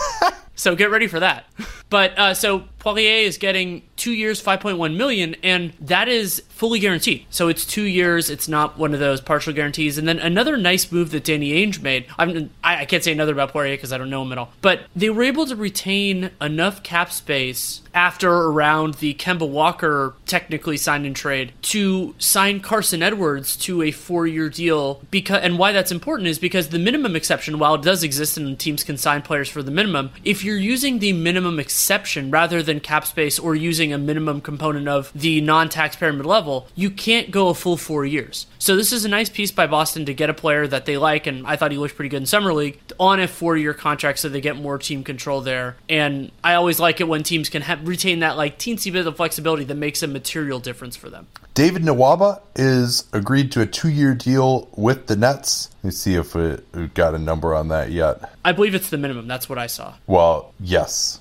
so 0.56 0.74
get 0.74 0.90
ready 0.90 1.06
for 1.06 1.20
that. 1.20 1.46
But 1.88 2.18
uh, 2.18 2.34
so 2.34 2.64
Poirier 2.86 3.26
is 3.26 3.36
getting 3.36 3.82
two 3.96 4.12
years, 4.12 4.40
5.1 4.40 4.96
million, 4.96 5.34
and 5.42 5.72
that 5.80 6.06
is 6.06 6.44
fully 6.50 6.78
guaranteed. 6.78 7.26
So 7.30 7.48
it's 7.48 7.66
two 7.66 7.82
years. 7.82 8.30
It's 8.30 8.46
not 8.46 8.78
one 8.78 8.94
of 8.94 9.00
those 9.00 9.20
partial 9.20 9.52
guarantees. 9.52 9.98
And 9.98 10.06
then 10.06 10.20
another 10.20 10.56
nice 10.56 10.92
move 10.92 11.10
that 11.10 11.24
Danny 11.24 11.50
Ainge 11.50 11.82
made. 11.82 12.06
I'm, 12.16 12.50
I, 12.62 12.84
can't 12.84 13.02
say 13.02 13.10
another 13.10 13.32
about 13.32 13.50
Poirier 13.50 13.76
because 13.76 13.92
I 13.92 13.98
don't 13.98 14.08
know 14.08 14.22
him 14.22 14.30
at 14.30 14.38
all. 14.38 14.52
But 14.62 14.82
they 14.94 15.10
were 15.10 15.24
able 15.24 15.46
to 15.46 15.56
retain 15.56 16.30
enough 16.40 16.84
cap 16.84 17.12
space 17.12 17.82
after 17.92 18.30
around 18.30 18.94
the 18.94 19.14
Kemba 19.14 19.48
Walker 19.48 20.14
technically 20.26 20.76
signed 20.76 21.06
in 21.06 21.14
trade 21.14 21.52
to 21.62 22.14
sign 22.18 22.60
Carson 22.60 23.02
Edwards 23.02 23.56
to 23.58 23.82
a 23.82 23.90
four-year 23.90 24.48
deal. 24.48 25.02
Because 25.10 25.42
and 25.42 25.58
why 25.58 25.72
that's 25.72 25.92
important 25.92 26.28
is 26.28 26.38
because 26.38 26.68
the 26.68 26.78
minimum 26.78 27.16
exception, 27.16 27.58
while 27.58 27.74
it 27.74 27.82
does 27.82 28.02
exist 28.02 28.38
and 28.38 28.58
teams 28.58 28.84
can 28.84 28.96
sign 28.96 29.22
players 29.22 29.48
for 29.48 29.62
the 29.62 29.70
minimum, 29.70 30.10
if 30.24 30.44
you're 30.44 30.56
using 30.56 31.00
the 31.00 31.12
minimum 31.12 31.58
exception 31.58 32.30
rather 32.30 32.62
than 32.62 32.75
cap 32.80 33.06
space 33.06 33.38
or 33.38 33.54
using 33.54 33.92
a 33.92 33.98
minimum 33.98 34.40
component 34.40 34.88
of 34.88 35.12
the 35.14 35.40
non-taxpayer 35.40 36.12
mid-level, 36.12 36.68
you 36.74 36.90
can't 36.90 37.30
go 37.30 37.48
a 37.48 37.54
full 37.54 37.76
four 37.76 38.04
years. 38.04 38.46
So 38.58 38.76
this 38.76 38.92
is 38.92 39.04
a 39.04 39.08
nice 39.08 39.28
piece 39.28 39.52
by 39.52 39.66
Boston 39.66 40.06
to 40.06 40.14
get 40.14 40.30
a 40.30 40.34
player 40.34 40.66
that 40.66 40.86
they 40.86 40.96
like, 40.96 41.26
and 41.26 41.46
I 41.46 41.56
thought 41.56 41.72
he 41.72 41.78
looked 41.78 41.96
pretty 41.96 42.08
good 42.08 42.18
in 42.18 42.26
summer 42.26 42.52
league 42.52 42.80
on 42.98 43.20
a 43.20 43.28
four-year 43.28 43.74
contract, 43.74 44.18
so 44.18 44.28
they 44.28 44.40
get 44.40 44.56
more 44.56 44.78
team 44.78 45.04
control 45.04 45.40
there. 45.40 45.76
And 45.88 46.32
I 46.42 46.54
always 46.54 46.80
like 46.80 47.00
it 47.00 47.08
when 47.08 47.22
teams 47.22 47.48
can 47.48 47.62
have, 47.62 47.86
retain 47.86 48.20
that 48.20 48.36
like 48.36 48.58
teensy 48.58 48.92
bit 48.92 49.06
of 49.06 49.16
flexibility 49.16 49.64
that 49.64 49.74
makes 49.74 50.02
a 50.02 50.06
material 50.06 50.60
difference 50.60 50.96
for 50.96 51.10
them. 51.10 51.26
David 51.54 51.82
Nwaba 51.82 52.42
is 52.54 53.04
agreed 53.12 53.50
to 53.52 53.62
a 53.62 53.66
two-year 53.66 54.14
deal 54.14 54.68
with 54.76 55.06
the 55.06 55.16
Nets. 55.16 55.70
Let 55.86 55.92
me 55.92 55.94
see 55.94 56.14
if 56.16 56.34
we, 56.34 56.56
have 56.74 56.94
got 56.94 57.14
a 57.14 57.18
number 57.18 57.54
on 57.54 57.68
that 57.68 57.92
yet. 57.92 58.32
I 58.44 58.50
believe 58.50 58.74
it's 58.74 58.90
the 58.90 58.98
minimum. 58.98 59.28
That's 59.28 59.48
what 59.48 59.56
I 59.56 59.68
saw. 59.68 59.94
Well, 60.08 60.52
yes. 60.58 61.20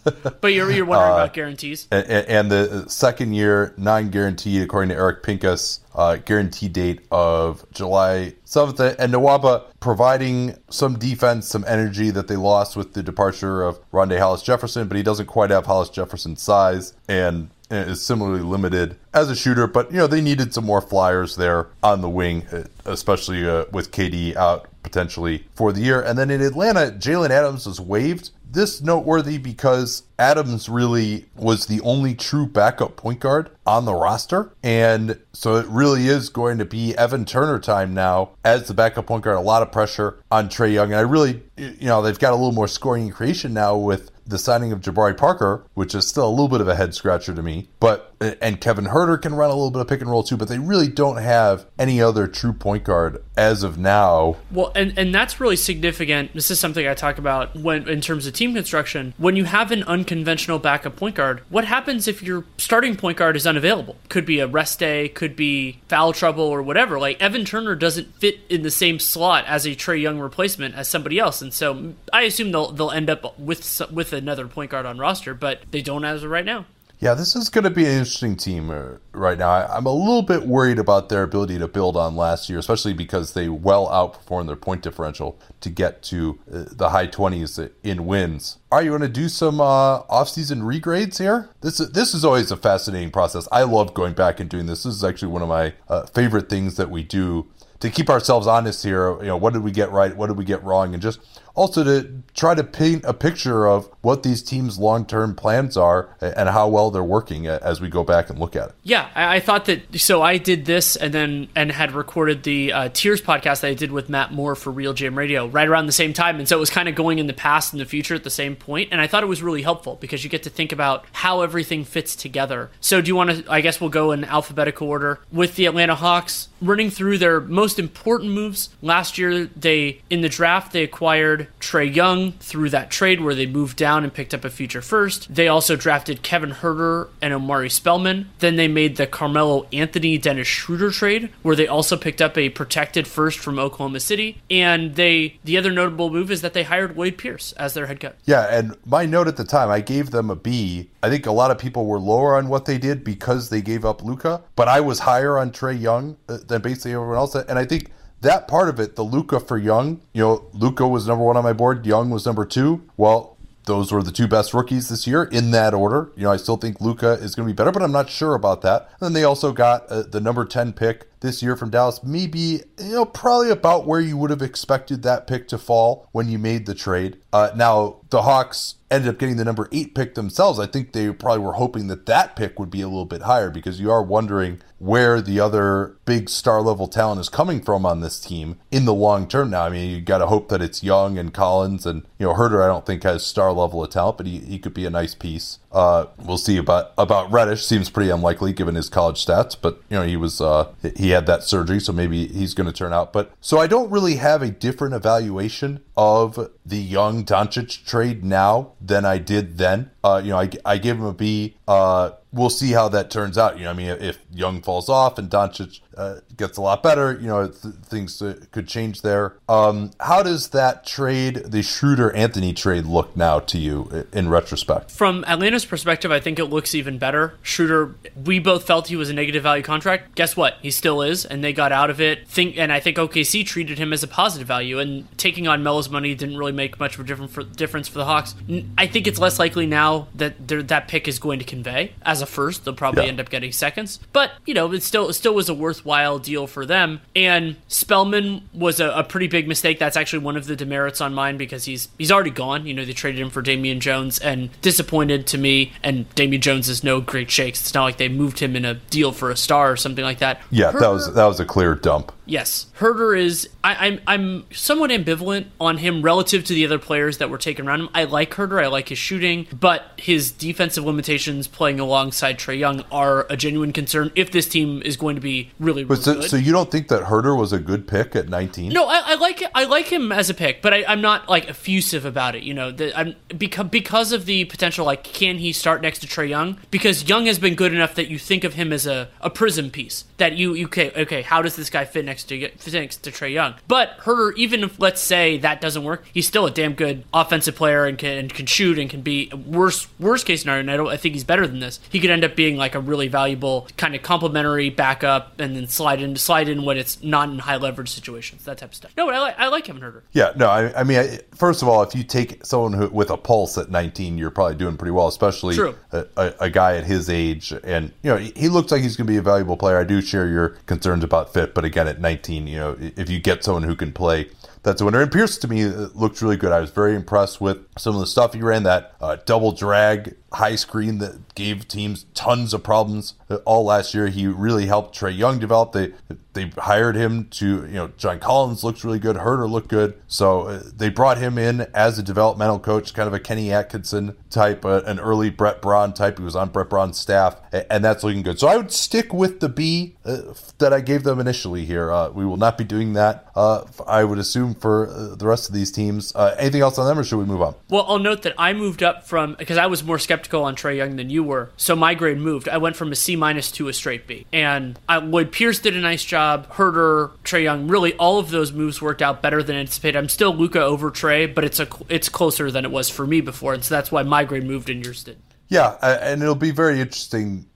but 0.40 0.52
you're, 0.52 0.70
you're 0.70 0.84
wondering 0.84 1.10
uh, 1.10 1.14
about 1.16 1.34
guarantees? 1.34 1.88
And, 1.90 2.06
and, 2.06 2.48
the 2.48 2.88
second 2.88 3.32
year, 3.32 3.74
non-guaranteed, 3.76 4.62
according 4.62 4.90
to 4.90 4.94
Eric 4.94 5.24
Pincus, 5.24 5.80
uh, 5.96 6.14
guarantee 6.14 6.68
date 6.68 7.00
of 7.10 7.66
July 7.72 8.34
7th. 8.46 8.94
And 9.00 9.12
Nwaba 9.12 9.64
providing 9.80 10.58
some 10.70 10.96
defense, 10.96 11.48
some 11.48 11.64
energy 11.66 12.10
that 12.10 12.28
they 12.28 12.36
lost 12.36 12.76
with 12.76 12.92
the 12.92 13.02
departure 13.02 13.64
of 13.64 13.80
Rondae 13.90 14.20
Hollis 14.20 14.44
Jefferson, 14.44 14.86
but 14.86 14.96
he 14.96 15.02
doesn't 15.02 15.26
quite 15.26 15.50
have 15.50 15.66
Hollis 15.66 15.88
Jefferson's 15.88 16.40
size. 16.40 16.94
And 17.08 17.50
is 17.74 18.02
similarly 18.02 18.40
limited 18.40 18.96
as 19.12 19.30
a 19.30 19.36
shooter, 19.36 19.66
but 19.66 19.90
you 19.90 19.98
know 19.98 20.06
they 20.06 20.20
needed 20.20 20.54
some 20.54 20.64
more 20.64 20.80
flyers 20.80 21.36
there 21.36 21.68
on 21.82 22.00
the 22.00 22.08
wing, 22.08 22.46
especially 22.84 23.48
uh, 23.48 23.64
with 23.72 23.90
KD 23.90 24.36
out 24.36 24.68
potentially 24.84 25.44
for 25.54 25.72
the 25.72 25.80
year. 25.80 26.00
And 26.00 26.16
then 26.16 26.30
in 26.30 26.40
Atlanta, 26.40 26.92
Jalen 26.92 27.30
Adams 27.30 27.66
was 27.66 27.80
waived. 27.80 28.30
This 28.48 28.80
noteworthy 28.80 29.38
because 29.38 30.04
Adams 30.16 30.68
really 30.68 31.24
was 31.34 31.66
the 31.66 31.80
only 31.80 32.14
true 32.14 32.46
backup 32.46 32.94
point 32.94 33.18
guard 33.18 33.50
on 33.66 33.84
the 33.84 33.94
roster. 33.94 34.52
And 34.62 35.18
so 35.32 35.56
it 35.56 35.66
really 35.66 36.06
is 36.06 36.28
going 36.28 36.58
to 36.58 36.64
be 36.64 36.96
Evan 36.96 37.24
Turner 37.24 37.58
time 37.58 37.94
now 37.94 38.30
as 38.44 38.68
the 38.68 38.74
backup 38.74 39.06
point 39.06 39.24
guard. 39.24 39.38
A 39.38 39.40
lot 39.40 39.62
of 39.62 39.72
pressure 39.72 40.22
on 40.30 40.48
Trae 40.48 40.72
Young. 40.72 40.92
And 40.92 41.00
I 41.00 41.00
really, 41.00 41.42
you 41.56 41.88
know, 41.88 42.00
they've 42.00 42.18
got 42.18 42.32
a 42.32 42.36
little 42.36 42.52
more 42.52 42.68
scoring 42.68 43.04
and 43.04 43.12
creation 43.12 43.54
now 43.54 43.76
with 43.76 44.12
the 44.26 44.38
signing 44.38 44.72
of 44.72 44.80
Jabari 44.80 45.16
Parker, 45.16 45.64
which 45.74 45.94
is 45.94 46.06
still 46.06 46.28
a 46.28 46.30
little 46.30 46.48
bit 46.48 46.60
of 46.60 46.68
a 46.68 46.74
head 46.74 46.94
scratcher 46.94 47.34
to 47.34 47.42
me. 47.42 47.68
But 47.80 48.13
and 48.20 48.60
Kevin 48.60 48.86
Huerter 48.86 49.20
can 49.20 49.34
run 49.34 49.50
a 49.50 49.54
little 49.54 49.70
bit 49.70 49.80
of 49.80 49.88
pick 49.88 50.00
and 50.00 50.10
roll 50.10 50.22
too, 50.22 50.36
but 50.36 50.48
they 50.48 50.58
really 50.58 50.88
don't 50.88 51.16
have 51.16 51.66
any 51.78 52.00
other 52.00 52.26
true 52.26 52.52
point 52.52 52.84
guard 52.84 53.22
as 53.36 53.62
of 53.62 53.78
now. 53.78 54.36
Well, 54.50 54.72
and 54.74 54.96
and 54.98 55.14
that's 55.14 55.40
really 55.40 55.56
significant. 55.56 56.32
This 56.34 56.50
is 56.50 56.60
something 56.60 56.86
I 56.86 56.94
talk 56.94 57.18
about 57.18 57.56
when 57.56 57.88
in 57.88 58.00
terms 58.00 58.26
of 58.26 58.32
team 58.32 58.54
construction. 58.54 59.14
When 59.18 59.36
you 59.36 59.44
have 59.44 59.70
an 59.70 59.82
unconventional 59.84 60.58
backup 60.58 60.96
point 60.96 61.16
guard, 61.16 61.42
what 61.48 61.64
happens 61.64 62.08
if 62.08 62.22
your 62.22 62.44
starting 62.58 62.96
point 62.96 63.18
guard 63.18 63.36
is 63.36 63.46
unavailable? 63.46 63.96
Could 64.08 64.26
be 64.26 64.40
a 64.40 64.46
rest 64.46 64.78
day, 64.78 65.08
could 65.08 65.36
be 65.36 65.80
foul 65.88 66.12
trouble 66.12 66.44
or 66.44 66.62
whatever. 66.62 66.98
Like 66.98 67.20
Evan 67.20 67.44
Turner 67.44 67.74
doesn't 67.74 68.14
fit 68.16 68.40
in 68.48 68.62
the 68.62 68.70
same 68.70 68.98
slot 68.98 69.44
as 69.46 69.66
a 69.66 69.70
Trae 69.70 70.00
Young 70.00 70.18
replacement 70.18 70.74
as 70.74 70.88
somebody 70.88 71.18
else, 71.18 71.42
and 71.42 71.52
so 71.52 71.94
I 72.12 72.22
assume 72.22 72.52
they'll 72.52 72.72
they'll 72.72 72.90
end 72.90 73.10
up 73.10 73.38
with 73.38 73.82
with 73.90 74.12
another 74.12 74.46
point 74.46 74.70
guard 74.70 74.86
on 74.86 74.98
roster, 74.98 75.34
but 75.34 75.62
they 75.70 75.82
don't 75.82 76.04
as 76.04 76.22
of 76.22 76.30
right 76.30 76.44
now. 76.44 76.66
Yeah, 77.00 77.14
this 77.14 77.34
is 77.34 77.48
going 77.50 77.64
to 77.64 77.70
be 77.70 77.84
an 77.84 77.90
interesting 77.90 78.36
team 78.36 78.70
uh, 78.70 78.98
right 79.12 79.36
now. 79.36 79.50
I, 79.50 79.76
am 79.76 79.86
a 79.86 79.92
little 79.92 80.22
bit 80.22 80.46
worried 80.46 80.78
about 80.78 81.08
their 81.08 81.22
ability 81.22 81.58
to 81.58 81.68
build 81.68 81.96
on 81.96 82.16
last 82.16 82.48
year, 82.48 82.58
especially 82.58 82.92
because 82.92 83.34
they 83.34 83.48
well 83.48 83.88
outperformed 83.88 84.46
their 84.46 84.56
point 84.56 84.82
differential 84.82 85.38
to 85.60 85.70
get 85.70 86.02
to 86.04 86.38
uh, 86.50 86.64
the 86.70 86.90
high 86.90 87.08
20s 87.08 87.70
in 87.82 88.06
wins. 88.06 88.58
Are 88.70 88.82
you 88.82 88.90
going 88.90 89.02
to 89.02 89.08
do 89.08 89.28
some 89.28 89.60
uh, 89.60 90.02
offseason 90.04 90.62
regrades 90.62 91.18
here? 91.18 91.50
This 91.60 91.80
is, 91.80 91.90
this 91.90 92.14
is 92.14 92.24
always 92.24 92.50
a 92.50 92.56
fascinating 92.56 93.10
process. 93.10 93.48
I 93.50 93.64
love 93.64 93.92
going 93.92 94.14
back 94.14 94.38
and 94.38 94.48
doing 94.48 94.66
this. 94.66 94.84
This 94.84 94.94
is 94.94 95.04
actually 95.04 95.32
one 95.32 95.42
of 95.42 95.48
my 95.48 95.74
uh, 95.88 96.06
favorite 96.06 96.48
things 96.48 96.76
that 96.76 96.90
we 96.90 97.02
do 97.02 97.46
to 97.80 97.90
keep 97.90 98.08
ourselves 98.08 98.46
honest 98.46 98.82
here. 98.82 99.18
You 99.20 99.26
know, 99.26 99.36
what 99.36 99.52
did 99.52 99.62
we 99.62 99.72
get 99.72 99.90
right? 99.90 100.16
What 100.16 100.28
did 100.28 100.38
we 100.38 100.44
get 100.44 100.62
wrong? 100.64 100.94
And 100.94 101.02
just 101.02 101.20
also 101.54 101.84
to 101.84 102.22
try 102.34 102.54
to 102.54 102.64
paint 102.64 103.04
a 103.04 103.14
picture 103.14 103.66
of 103.66 103.88
what 104.02 104.22
these 104.22 104.42
teams' 104.42 104.78
long 104.78 105.06
term 105.06 105.34
plans 105.34 105.76
are 105.76 106.14
and 106.20 106.48
how 106.48 106.68
well 106.68 106.90
they're 106.90 107.02
working 107.02 107.46
as 107.46 107.80
we 107.80 107.88
go 107.88 108.04
back 108.04 108.28
and 108.28 108.38
look 108.38 108.56
at 108.56 108.70
it. 108.70 108.74
Yeah, 108.82 109.08
I, 109.14 109.36
I 109.36 109.40
thought 109.40 109.66
that. 109.66 110.00
So 110.00 110.22
I 110.22 110.38
did 110.38 110.64
this 110.64 110.96
and 110.96 111.14
then 111.14 111.48
and 111.54 111.70
had 111.70 111.92
recorded 111.92 112.42
the 112.42 112.72
uh, 112.72 112.88
Tears 112.92 113.22
podcast 113.22 113.60
that 113.60 113.68
I 113.68 113.74
did 113.74 113.92
with 113.92 114.08
Matt 114.08 114.32
Moore 114.32 114.54
for 114.54 114.72
RealGM 114.72 115.16
Radio 115.16 115.46
right 115.46 115.68
around 115.68 115.86
the 115.86 115.92
same 115.92 116.12
time, 116.12 116.38
and 116.38 116.48
so 116.48 116.56
it 116.56 116.60
was 116.60 116.70
kind 116.70 116.88
of 116.88 116.94
going 116.94 117.18
in 117.18 117.26
the 117.26 117.32
past 117.32 117.72
and 117.72 117.80
the 117.80 117.86
future 117.86 118.14
at 118.14 118.24
the 118.24 118.30
same 118.30 118.56
point, 118.56 118.88
and 118.92 119.00
I 119.00 119.06
thought 119.06 119.22
it 119.22 119.26
was 119.26 119.42
really 119.42 119.62
helpful 119.62 119.96
because 120.00 120.24
you 120.24 120.30
get 120.30 120.42
to 120.44 120.50
think 120.50 120.72
about 120.72 121.04
how 121.12 121.42
everything 121.42 121.84
fits 121.84 122.16
together. 122.16 122.70
So 122.80 123.00
do 123.00 123.08
you 123.08 123.16
want 123.16 123.30
to? 123.30 123.50
I 123.50 123.60
guess 123.60 123.80
we'll 123.80 123.90
go 123.90 124.12
in 124.12 124.24
alphabetical 124.24 124.88
order 124.88 125.20
with 125.32 125.56
the 125.56 125.66
Atlanta 125.66 125.94
Hawks 125.94 126.48
running 126.60 126.90
through 126.90 127.18
their 127.18 127.40
most 127.40 127.78
important 127.78 128.32
moves 128.32 128.70
last 128.82 129.18
year. 129.18 129.46
They 129.46 130.02
in 130.10 130.20
the 130.20 130.28
draft 130.28 130.72
they 130.72 130.82
acquired 130.82 131.43
Trae 131.60 131.94
Young 131.94 132.32
through 132.32 132.70
that 132.70 132.90
trade 132.90 133.20
where 133.20 133.34
they 133.34 133.46
moved 133.46 133.76
down 133.76 134.04
and 134.04 134.12
picked 134.12 134.34
up 134.34 134.44
a 134.44 134.50
future 134.50 134.82
first. 134.82 135.34
They 135.34 135.48
also 135.48 135.76
drafted 135.76 136.22
Kevin 136.22 136.50
Huerter 136.50 137.08
and 137.20 137.32
Omari 137.32 137.70
Spellman. 137.70 138.30
Then 138.38 138.56
they 138.56 138.68
made 138.68 138.96
the 138.96 139.06
Carmelo 139.06 139.66
Anthony 139.72 140.18
Dennis 140.18 140.48
Schroeder 140.48 140.90
trade 140.90 141.30
where 141.42 141.56
they 141.56 141.66
also 141.66 141.96
picked 141.96 142.22
up 142.22 142.36
a 142.36 142.48
protected 142.48 143.06
first 143.06 143.38
from 143.38 143.58
Oklahoma 143.58 144.00
City. 144.00 144.40
And 144.50 144.94
they 144.94 145.38
the 145.44 145.56
other 145.56 145.70
notable 145.70 146.10
move 146.10 146.30
is 146.30 146.40
that 146.42 146.54
they 146.54 146.62
hired 146.62 146.96
Lloyd 146.96 147.18
Pierce 147.18 147.52
as 147.52 147.74
their 147.74 147.86
head 147.86 148.00
coach. 148.00 148.16
Yeah, 148.24 148.46
and 148.50 148.76
my 148.84 149.06
note 149.06 149.28
at 149.28 149.36
the 149.36 149.44
time, 149.44 149.70
I 149.70 149.80
gave 149.80 150.10
them 150.10 150.30
a 150.30 150.36
B. 150.36 150.90
I 151.02 151.10
think 151.10 151.26
a 151.26 151.32
lot 151.32 151.50
of 151.50 151.58
people 151.58 151.86
were 151.86 152.00
lower 152.00 152.36
on 152.36 152.48
what 152.48 152.64
they 152.64 152.78
did 152.78 153.04
because 153.04 153.50
they 153.50 153.60
gave 153.60 153.84
up 153.84 154.02
Luka, 154.02 154.42
but 154.56 154.68
I 154.68 154.80
was 154.80 155.00
higher 155.00 155.38
on 155.38 155.50
Trae 155.50 155.80
Young 155.80 156.16
uh, 156.28 156.38
than 156.46 156.62
basically 156.62 156.94
everyone 156.94 157.16
else. 157.16 157.34
And 157.34 157.58
I 157.58 157.64
think 157.64 157.90
that 158.24 158.48
part 158.48 158.68
of 158.68 158.80
it, 158.80 158.96
the 158.96 159.02
Luka 159.02 159.38
for 159.38 159.56
Young, 159.56 160.00
you 160.12 160.22
know, 160.22 160.44
Luka 160.52 160.86
was 160.88 161.06
number 161.06 161.24
one 161.24 161.36
on 161.36 161.44
my 161.44 161.52
board, 161.52 161.86
Young 161.86 162.10
was 162.10 162.26
number 162.26 162.44
two. 162.44 162.82
Well, 162.96 163.34
those 163.66 163.92
were 163.92 164.02
the 164.02 164.12
two 164.12 164.28
best 164.28 164.52
rookies 164.52 164.88
this 164.88 165.06
year 165.06 165.24
in 165.24 165.50
that 165.52 165.72
order. 165.72 166.10
You 166.16 166.24
know, 166.24 166.32
I 166.32 166.36
still 166.36 166.56
think 166.56 166.80
Luka 166.80 167.12
is 167.12 167.34
going 167.34 167.48
to 167.48 167.52
be 167.52 167.56
better, 167.56 167.72
but 167.72 167.82
I'm 167.82 167.92
not 167.92 168.10
sure 168.10 168.34
about 168.34 168.62
that. 168.62 168.90
And 168.92 169.00
then 169.00 169.12
they 169.14 169.24
also 169.24 169.52
got 169.52 169.86
uh, 169.88 170.02
the 170.02 170.20
number 170.20 170.44
10 170.44 170.74
pick 170.74 171.08
this 171.24 171.42
year 171.42 171.56
from 171.56 171.70
Dallas, 171.70 172.04
maybe, 172.04 172.60
you 172.78 172.92
know, 172.92 173.06
probably 173.06 173.48
about 173.48 173.86
where 173.86 173.98
you 173.98 174.14
would 174.18 174.28
have 174.28 174.42
expected 174.42 175.02
that 175.02 175.26
pick 175.26 175.48
to 175.48 175.58
fall 175.58 176.06
when 176.12 176.28
you 176.28 176.38
made 176.38 176.66
the 176.66 176.74
trade. 176.74 177.16
Uh, 177.32 177.50
now, 177.56 177.96
the 178.10 178.22
Hawks 178.22 178.74
ended 178.90 179.08
up 179.08 179.18
getting 179.18 179.38
the 179.38 179.44
number 179.44 179.66
eight 179.72 179.94
pick 179.94 180.14
themselves. 180.14 180.60
I 180.60 180.66
think 180.66 180.92
they 180.92 181.10
probably 181.10 181.44
were 181.44 181.54
hoping 181.54 181.86
that 181.88 182.04
that 182.06 182.36
pick 182.36 182.58
would 182.58 182.70
be 182.70 182.82
a 182.82 182.88
little 182.88 183.06
bit 183.06 183.22
higher 183.22 183.48
because 183.50 183.80
you 183.80 183.90
are 183.90 184.02
wondering 184.02 184.60
where 184.78 185.22
the 185.22 185.40
other 185.40 185.96
big 186.04 186.28
star 186.28 186.60
level 186.60 186.86
talent 186.86 187.20
is 187.20 187.30
coming 187.30 187.62
from 187.62 187.86
on 187.86 188.00
this 188.00 188.20
team 188.20 188.60
in 188.70 188.84
the 188.84 188.94
long 188.94 189.26
term 189.26 189.50
now. 189.50 189.64
I 189.64 189.70
mean, 189.70 189.90
you 189.90 190.02
got 190.02 190.18
to 190.18 190.26
hope 190.26 190.50
that 190.50 190.60
it's 190.60 190.84
Young 190.84 191.16
and 191.18 191.32
Collins 191.32 191.86
and, 191.86 192.02
you 192.18 192.26
know, 192.26 192.34
Huerter, 192.34 192.62
I 192.62 192.66
don't 192.66 192.84
think 192.84 193.02
has 193.02 193.24
star 193.24 193.50
level 193.50 193.82
of 193.82 193.90
talent, 193.90 194.18
but 194.18 194.26
he, 194.26 194.40
he 194.40 194.58
could 194.58 194.74
be 194.74 194.84
a 194.84 194.90
nice 194.90 195.14
piece. 195.14 195.58
Uh, 195.74 196.06
we'll 196.24 196.38
see 196.38 196.56
about, 196.56 196.92
about 196.96 197.30
Reddish. 197.32 197.66
Seems 197.66 197.90
pretty 197.90 198.08
unlikely 198.10 198.52
given 198.52 198.76
his 198.76 198.88
college 198.88 199.24
stats, 199.24 199.56
but, 199.60 199.82
you 199.90 199.98
know, 199.98 200.06
he 200.06 200.16
was, 200.16 200.40
uh, 200.40 200.72
he 200.96 201.10
had 201.10 201.26
that 201.26 201.42
surgery, 201.42 201.80
so 201.80 201.92
maybe 201.92 202.28
he's 202.28 202.54
going 202.54 202.68
to 202.68 202.72
turn 202.72 202.92
out. 202.92 203.12
But 203.12 203.32
so 203.40 203.58
I 203.58 203.66
don't 203.66 203.90
really 203.90 204.16
have 204.16 204.40
a 204.40 204.50
different 204.50 204.94
evaluation 204.94 205.80
of 205.96 206.50
the 206.64 206.78
young 206.78 207.24
Doncic 207.24 207.84
trade 207.84 208.24
now 208.24 208.72
than 208.80 209.04
I 209.04 209.18
did 209.18 209.58
then. 209.58 209.90
Uh, 210.02 210.20
you 210.22 210.30
know, 210.30 210.38
I, 210.38 210.50
I 210.64 210.78
gave 210.78 210.96
him 210.96 211.04
a 211.04 211.12
B. 211.12 211.56
Uh, 211.66 212.12
we'll 212.32 212.50
see 212.50 212.72
how 212.72 212.88
that 212.88 213.10
turns 213.10 213.38
out. 213.38 213.58
You 213.58 213.64
know, 213.64 213.70
I 213.70 213.74
mean, 213.74 213.88
if 213.88 214.18
Young 214.32 214.60
falls 214.60 214.88
off 214.88 215.18
and 215.18 215.30
Doncic 215.30 215.80
uh, 215.96 216.20
gets 216.36 216.58
a 216.58 216.62
lot 216.62 216.82
better, 216.82 217.12
you 217.20 217.26
know, 217.26 217.48
th- 217.48 217.74
things 217.84 218.20
uh, 218.20 218.38
could 218.52 218.68
change 218.68 219.02
there. 219.02 219.34
Um, 219.48 219.90
how 220.00 220.22
does 220.22 220.48
that 220.48 220.86
trade, 220.86 221.36
the 221.46 221.62
Schroeder 221.62 222.12
Anthony 222.14 222.52
trade, 222.52 222.86
look 222.86 223.16
now 223.16 223.38
to 223.40 223.58
you 223.58 224.06
in 224.12 224.28
retrospect? 224.28 224.90
From 224.90 225.24
Atlanta's 225.26 225.64
perspective, 225.64 226.10
I 226.10 226.20
think 226.20 226.38
it 226.38 226.46
looks 226.46 226.74
even 226.74 226.98
better. 226.98 227.34
Schroeder, 227.42 227.94
we 228.24 228.38
both 228.38 228.66
felt 228.66 228.88
he 228.88 228.96
was 228.96 229.10
a 229.10 229.14
negative 229.14 229.42
value 229.42 229.62
contract. 229.62 230.14
Guess 230.14 230.36
what? 230.36 230.56
He 230.62 230.70
still 230.70 231.02
is, 231.02 231.24
and 231.24 231.42
they 231.42 231.52
got 231.52 231.72
out 231.72 231.90
of 231.90 232.00
it. 232.00 232.26
Think, 232.28 232.56
and 232.58 232.72
I 232.72 232.80
think 232.80 232.96
OKC 232.96 233.46
treated 233.46 233.78
him 233.78 233.92
as 233.92 234.02
a 234.02 234.08
positive 234.08 234.48
value, 234.48 234.78
and 234.78 235.06
taking 235.18 235.46
on 235.48 235.62
Melo's 235.62 235.88
money 235.88 236.14
didn't 236.14 236.36
really 236.36 236.52
make 236.52 236.78
much 236.78 236.94
of 236.94 237.00
a 237.00 237.04
difference 237.04 237.32
for, 237.32 237.42
difference 237.44 237.88
for 237.88 237.98
the 237.98 238.04
Hawks. 238.04 238.34
I 238.78 238.86
think 238.86 239.06
it's 239.06 239.18
less 239.18 239.38
likely 239.38 239.66
now 239.66 240.08
that 240.14 240.48
that 240.48 240.88
pick 240.88 241.08
is 241.08 241.18
going 241.18 241.38
to 241.38 241.44
convey 241.44 241.92
as 242.02 242.22
a 242.22 242.26
first. 242.26 242.64
They'll 242.64 242.74
probably 242.74 243.04
yeah. 243.04 243.08
end 243.08 243.20
up 243.20 243.30
getting 243.30 243.52
seconds, 243.52 243.98
but 244.12 244.32
you 244.46 244.54
know, 244.54 244.72
it 244.72 244.82
still 244.82 245.08
it 245.08 245.14
still 245.14 245.34
was 245.34 245.48
a 245.48 245.54
worthwhile 245.84 246.18
deal 246.18 246.46
for 246.46 246.66
them. 246.66 247.00
And 247.14 247.56
Spellman 247.68 248.48
was 248.52 248.80
a, 248.80 248.90
a, 248.90 249.04
pretty 249.04 249.28
big 249.28 249.46
mistake. 249.46 249.78
That's 249.78 249.96
actually 249.96 250.20
one 250.20 250.36
of 250.36 250.46
the 250.46 250.56
demerits 250.56 251.00
on 251.00 251.14
mine 251.14 251.36
because 251.36 251.64
he's 251.64 251.88
he's 251.98 252.10
already 252.10 252.30
gone. 252.30 252.66
You 252.66 252.74
know, 252.74 252.84
they 252.84 252.92
traded 252.92 253.20
him 253.20 253.30
for 253.30 253.42
Damian 253.42 253.80
Jones, 253.80 254.18
and 254.18 254.50
disappointed 254.62 255.26
to 255.28 255.38
me. 255.38 255.72
And 255.82 256.12
Damian 256.14 256.40
Jones 256.40 256.68
is 256.68 256.82
no 256.82 257.00
great 257.00 257.30
shakes. 257.30 257.60
It's 257.60 257.74
not 257.74 257.84
like 257.84 257.98
they 257.98 258.08
moved 258.08 258.40
him 258.40 258.56
in 258.56 258.64
a 258.64 258.74
deal 258.74 259.12
for 259.12 259.30
a 259.30 259.36
star 259.36 259.70
or 259.70 259.76
something 259.76 260.04
like 260.04 260.18
that. 260.18 260.40
Yeah, 260.50 260.72
that 260.72 260.88
was 260.88 261.12
that 261.14 261.26
was 261.26 261.40
a 261.40 261.44
clear 261.44 261.74
dump. 261.74 262.12
Yes, 262.26 262.66
Huerter 262.78 263.18
is. 263.18 263.48
I, 263.62 263.86
I'm 263.86 264.00
I'm 264.06 264.46
somewhat 264.52 264.90
ambivalent 264.90 265.46
on 265.60 265.78
him 265.78 266.02
relative 266.02 266.44
to 266.44 266.54
the 266.54 266.64
other 266.64 266.78
players 266.78 267.18
that 267.18 267.28
were 267.28 267.38
taken 267.38 267.68
around 267.68 267.80
him. 267.80 267.88
I 267.94 268.04
like 268.04 268.30
Huerter. 268.32 268.62
I 268.62 268.68
like 268.68 268.88
his 268.88 268.98
shooting, 268.98 269.46
but 269.52 269.92
his 269.98 270.30
defensive 270.30 270.84
limitations 270.84 271.46
playing 271.46 271.80
alongside 271.80 272.38
Trae 272.38 272.58
Young 272.58 272.80
are 272.90 273.26
a 273.28 273.36
genuine 273.36 273.72
concern 273.72 274.10
if 274.14 274.30
this 274.30 274.48
team 274.48 274.80
is 274.82 274.96
going 274.96 275.16
to 275.16 275.20
be 275.20 275.50
really, 275.58 275.84
really 275.84 276.00
so. 276.00 276.20
So 276.22 276.36
you 276.36 276.52
don't 276.52 276.70
think 276.70 276.88
that 276.88 277.04
Huerter 277.04 277.38
was 277.38 277.52
a 277.52 277.58
good 277.58 277.86
pick 277.86 278.16
at 278.16 278.28
19? 278.28 278.72
No, 278.72 278.86
I, 278.86 279.02
I 279.04 279.14
like 279.16 279.42
I 279.54 279.64
like 279.64 279.86
him 279.86 280.10
as 280.10 280.30
a 280.30 280.34
pick, 280.34 280.62
but 280.62 280.72
I, 280.72 280.92
am 280.92 281.02
not 281.02 281.28
like 281.28 281.48
effusive 281.48 282.06
about 282.06 282.34
it. 282.34 282.42
You 282.42 282.54
know, 282.54 282.70
the, 282.70 282.98
I'm 282.98 283.16
because 283.36 283.68
because 283.68 284.12
of 284.12 284.24
the 284.26 284.44
potential. 284.46 284.86
Like, 284.86 285.04
can 285.04 285.38
he 285.38 285.52
start 285.52 285.82
next 285.82 286.00
to 286.00 286.06
Trae 286.06 286.28
Young? 286.28 286.58
Because 286.70 287.08
Young 287.08 287.26
has 287.26 287.38
been 287.38 287.54
good 287.54 287.72
enough 287.72 287.94
that 287.94 288.08
you 288.08 288.18
think 288.18 288.44
of 288.44 288.54
him 288.54 288.72
as 288.72 288.86
a, 288.86 289.08
a 289.20 289.30
prism 289.30 289.70
piece. 289.70 290.04
That 290.16 290.34
you 290.34 290.54
you 290.54 290.66
okay 290.66 290.90
okay 290.96 291.22
how 291.22 291.42
does 291.42 291.56
this 291.56 291.70
guy 291.70 291.84
fit 291.84 292.04
next 292.04 292.13
next 292.14 292.24
to 292.62 292.72
next 292.72 292.96
to 292.98 293.10
Trae 293.10 293.32
Young. 293.32 293.54
But 293.66 293.98
Huerter, 294.00 294.36
even 294.36 294.62
if 294.62 294.78
let's 294.78 295.00
say 295.00 295.38
that 295.38 295.60
doesn't 295.60 295.82
work, 295.82 296.04
he's 296.12 296.26
still 296.26 296.46
a 296.46 296.50
damn 296.50 296.74
good 296.74 297.04
offensive 297.12 297.56
player 297.56 297.86
and 297.86 297.98
can, 297.98 298.18
and 298.18 298.32
can 298.32 298.46
shoot 298.46 298.78
and 298.78 298.88
can 298.88 299.02
be 299.02 299.30
worst 299.46 299.88
worst 299.98 300.26
case 300.26 300.42
scenario. 300.42 300.60
And 300.60 300.70
I 300.70 300.76
don't 300.76 300.88
I 300.88 300.96
think 300.96 301.14
he's 301.14 301.24
better 301.24 301.46
than 301.46 301.60
this. 301.60 301.80
He 301.90 302.00
could 302.00 302.10
end 302.10 302.24
up 302.24 302.36
being 302.36 302.56
like 302.56 302.74
a 302.74 302.80
really 302.80 303.08
valuable 303.08 303.66
kind 303.76 303.94
of 303.94 304.02
complementary 304.02 304.70
backup 304.70 305.38
and 305.40 305.56
then 305.56 305.66
slide 305.68 306.00
in 306.00 306.16
slide 306.16 306.48
in 306.48 306.64
when 306.64 306.76
it's 306.76 307.02
not 307.02 307.28
in 307.28 307.40
high 307.40 307.56
leverage 307.56 307.90
situations 307.90 308.44
that 308.44 308.58
type 308.58 308.70
of 308.70 308.74
stuff. 308.74 308.92
No, 308.96 309.10
I 309.10 309.18
like 309.18 309.38
I 309.38 309.48
like 309.48 309.64
Kevin 309.64 309.82
Huerter. 309.82 310.02
Yeah, 310.12 310.32
no, 310.36 310.46
I, 310.46 310.80
I 310.80 310.84
mean, 310.84 310.98
I, 310.98 311.20
first 311.34 311.62
of 311.62 311.68
all, 311.68 311.82
if 311.82 311.94
you 311.94 312.04
take 312.04 312.44
someone 312.44 312.72
who, 312.72 312.88
with 312.88 313.10
a 313.10 313.16
pulse 313.16 313.58
at 313.58 313.70
19, 313.70 314.18
you're 314.18 314.30
probably 314.30 314.56
doing 314.56 314.76
pretty 314.76 314.92
well, 314.92 315.08
especially 315.08 315.56
a, 315.92 316.06
a, 316.16 316.34
a, 316.40 316.50
guy 316.50 316.76
at 316.76 316.84
his 316.84 317.10
age. 317.10 317.52
And 317.64 317.92
you 318.02 318.10
know, 318.10 318.16
he, 318.16 318.32
he 318.36 318.48
looks 318.48 318.70
like 318.70 318.82
he's 318.82 318.96
going 318.96 319.06
to 319.06 319.12
be 319.12 319.16
a 319.16 319.22
valuable 319.22 319.56
player. 319.56 319.78
I 319.78 319.84
do 319.84 320.00
share 320.00 320.28
your 320.28 320.50
concerns 320.66 321.02
about 321.02 321.32
fit, 321.32 321.54
but 321.54 321.64
again, 321.64 321.88
at 321.88 322.00
19, 322.04 322.46
you 322.46 322.56
know, 322.56 322.76
if 322.78 323.10
you 323.10 323.18
get 323.18 323.42
someone 323.42 323.64
who 323.64 323.74
can 323.74 323.92
play 323.92 324.28
that's 324.64 324.80
a 324.80 324.84
winner. 324.84 325.02
And 325.02 325.12
Pierce 325.12 325.38
to 325.38 325.48
me 325.48 325.66
looked 325.66 326.20
really 326.20 326.36
good. 326.36 326.50
I 326.50 326.58
was 326.58 326.70
very 326.70 326.96
impressed 326.96 327.40
with 327.40 327.58
some 327.78 327.94
of 327.94 328.00
the 328.00 328.06
stuff 328.06 328.32
he 328.32 328.40
ran. 328.40 328.64
That 328.64 328.94
uh, 329.00 329.18
double 329.24 329.52
drag 329.52 330.16
high 330.32 330.56
screen 330.56 330.98
that 330.98 331.34
gave 331.34 331.68
teams 331.68 332.06
tons 332.14 332.52
of 332.52 332.64
problems 332.64 333.14
all 333.44 333.64
last 333.64 333.94
year. 333.94 334.08
He 334.08 334.26
really 334.26 334.66
helped 334.66 334.98
Trae 334.98 335.16
Young 335.16 335.38
develop. 335.38 335.72
They 335.72 335.92
they 336.34 336.50
hired 336.58 336.96
him 336.96 337.28
to 337.30 337.66
you 337.66 337.74
know 337.74 337.88
John 337.96 338.18
Collins 338.18 338.62
looks 338.62 338.84
really 338.84 338.98
good. 338.98 339.16
Huerter 339.16 339.48
looked 339.48 339.68
good. 339.68 339.94
So 340.06 340.42
uh, 340.42 340.62
they 340.76 340.90
brought 340.90 341.18
him 341.18 341.38
in 341.38 341.62
as 341.74 341.98
a 341.98 342.02
developmental 342.02 342.58
coach, 342.58 342.92
kind 342.92 343.06
of 343.06 343.14
a 343.14 343.20
Kenny 343.20 343.52
Atkinson 343.52 344.16
type, 344.30 344.64
uh, 344.64 344.82
an 344.84 345.00
early 345.00 345.30
Brett 345.30 345.62
Brown 345.62 345.94
type. 345.94 346.18
He 346.18 346.24
was 346.24 346.36
on 346.36 346.50
Brett 346.50 346.68
Brown's 346.68 346.98
staff, 346.98 347.40
and 347.52 347.84
that's 347.84 348.04
looking 348.04 348.22
good. 348.22 348.38
So 348.38 348.48
I 348.48 348.56
would 348.56 348.72
stick 348.72 349.12
with 349.12 349.40
the 349.40 349.48
B 349.48 349.96
uh, 350.04 350.34
that 350.58 350.72
I 350.72 350.80
gave 350.80 351.04
them 351.04 351.18
initially 351.20 351.64
here. 351.64 351.90
Uh, 351.90 352.10
we 352.10 352.24
will 352.26 352.36
not 352.36 352.58
be 352.58 352.64
doing 352.64 352.92
that. 352.94 353.28
Uh, 353.34 353.64
I 353.86 354.04
would 354.04 354.18
assume 354.18 354.54
for 354.54 354.88
uh, 354.88 355.14
the 355.14 355.26
rest 355.26 355.48
of 355.48 355.54
these 355.54 355.70
teams. 355.70 356.12
anything 356.16 356.60
else 356.60 356.78
on 356.78 356.86
them, 356.86 356.98
or 356.98 357.04
should 357.04 357.18
we 357.18 357.24
move 357.24 357.42
on? 357.42 357.54
Well, 357.68 357.86
I'll 357.88 357.98
note 357.98 358.22
that 358.22 358.34
I 358.38 358.52
moved 358.52 358.82
up 358.82 359.06
from 359.06 359.34
because 359.38 359.56
I 359.56 359.66
was 359.66 359.82
more 359.82 359.98
skeptical 359.98 360.44
on 360.44 360.56
Trae 360.56 360.76
Young 360.76 360.96
than 360.96 361.10
you 361.10 361.22
were, 361.22 361.50
so 361.56 361.76
my 361.76 361.94
grade 361.94 362.18
moved. 362.18 362.48
I 362.48 362.58
went 362.58 362.76
from 362.76 362.92
a 362.92 362.96
C 362.96 363.13
minus 363.16 363.50
to 363.52 363.68
a 363.68 363.72
straight 363.72 364.06
B. 364.06 364.26
And 364.32 364.78
I, 364.88 364.98
Lloyd 364.98 365.32
Pierce 365.32 365.58
did 365.58 365.76
a 365.76 365.80
nice 365.80 366.04
job. 366.04 366.50
Huerter, 366.52 367.12
Trae 367.24 367.44
Young, 367.44 367.68
really 367.68 367.94
all 367.94 368.18
of 368.18 368.30
those 368.30 368.52
moves 368.52 368.80
worked 368.80 369.02
out 369.02 369.22
better 369.22 369.42
than 369.42 369.56
anticipated. 369.56 369.98
I'm 369.98 370.08
still 370.08 370.34
Luka 370.34 370.62
over 370.62 370.90
Trae, 370.90 371.32
but 371.32 371.44
it's 371.44 371.60
a 371.60 371.68
it's 371.88 372.08
closer 372.08 372.50
than 372.50 372.64
it 372.64 372.70
was 372.70 372.90
for 372.90 373.06
me 373.06 373.20
before, 373.20 373.54
and 373.54 373.64
so 373.64 373.74
that's 373.74 373.92
why 373.92 374.02
my 374.02 374.24
grade 374.24 374.44
moved 374.44 374.70
and 374.70 374.84
yours 374.84 375.04
did. 375.04 375.18
Yeah, 375.48 375.76
and 375.82 376.22
it'll 376.22 376.34
be 376.34 376.50
very 376.50 376.80
interesting 376.80 377.46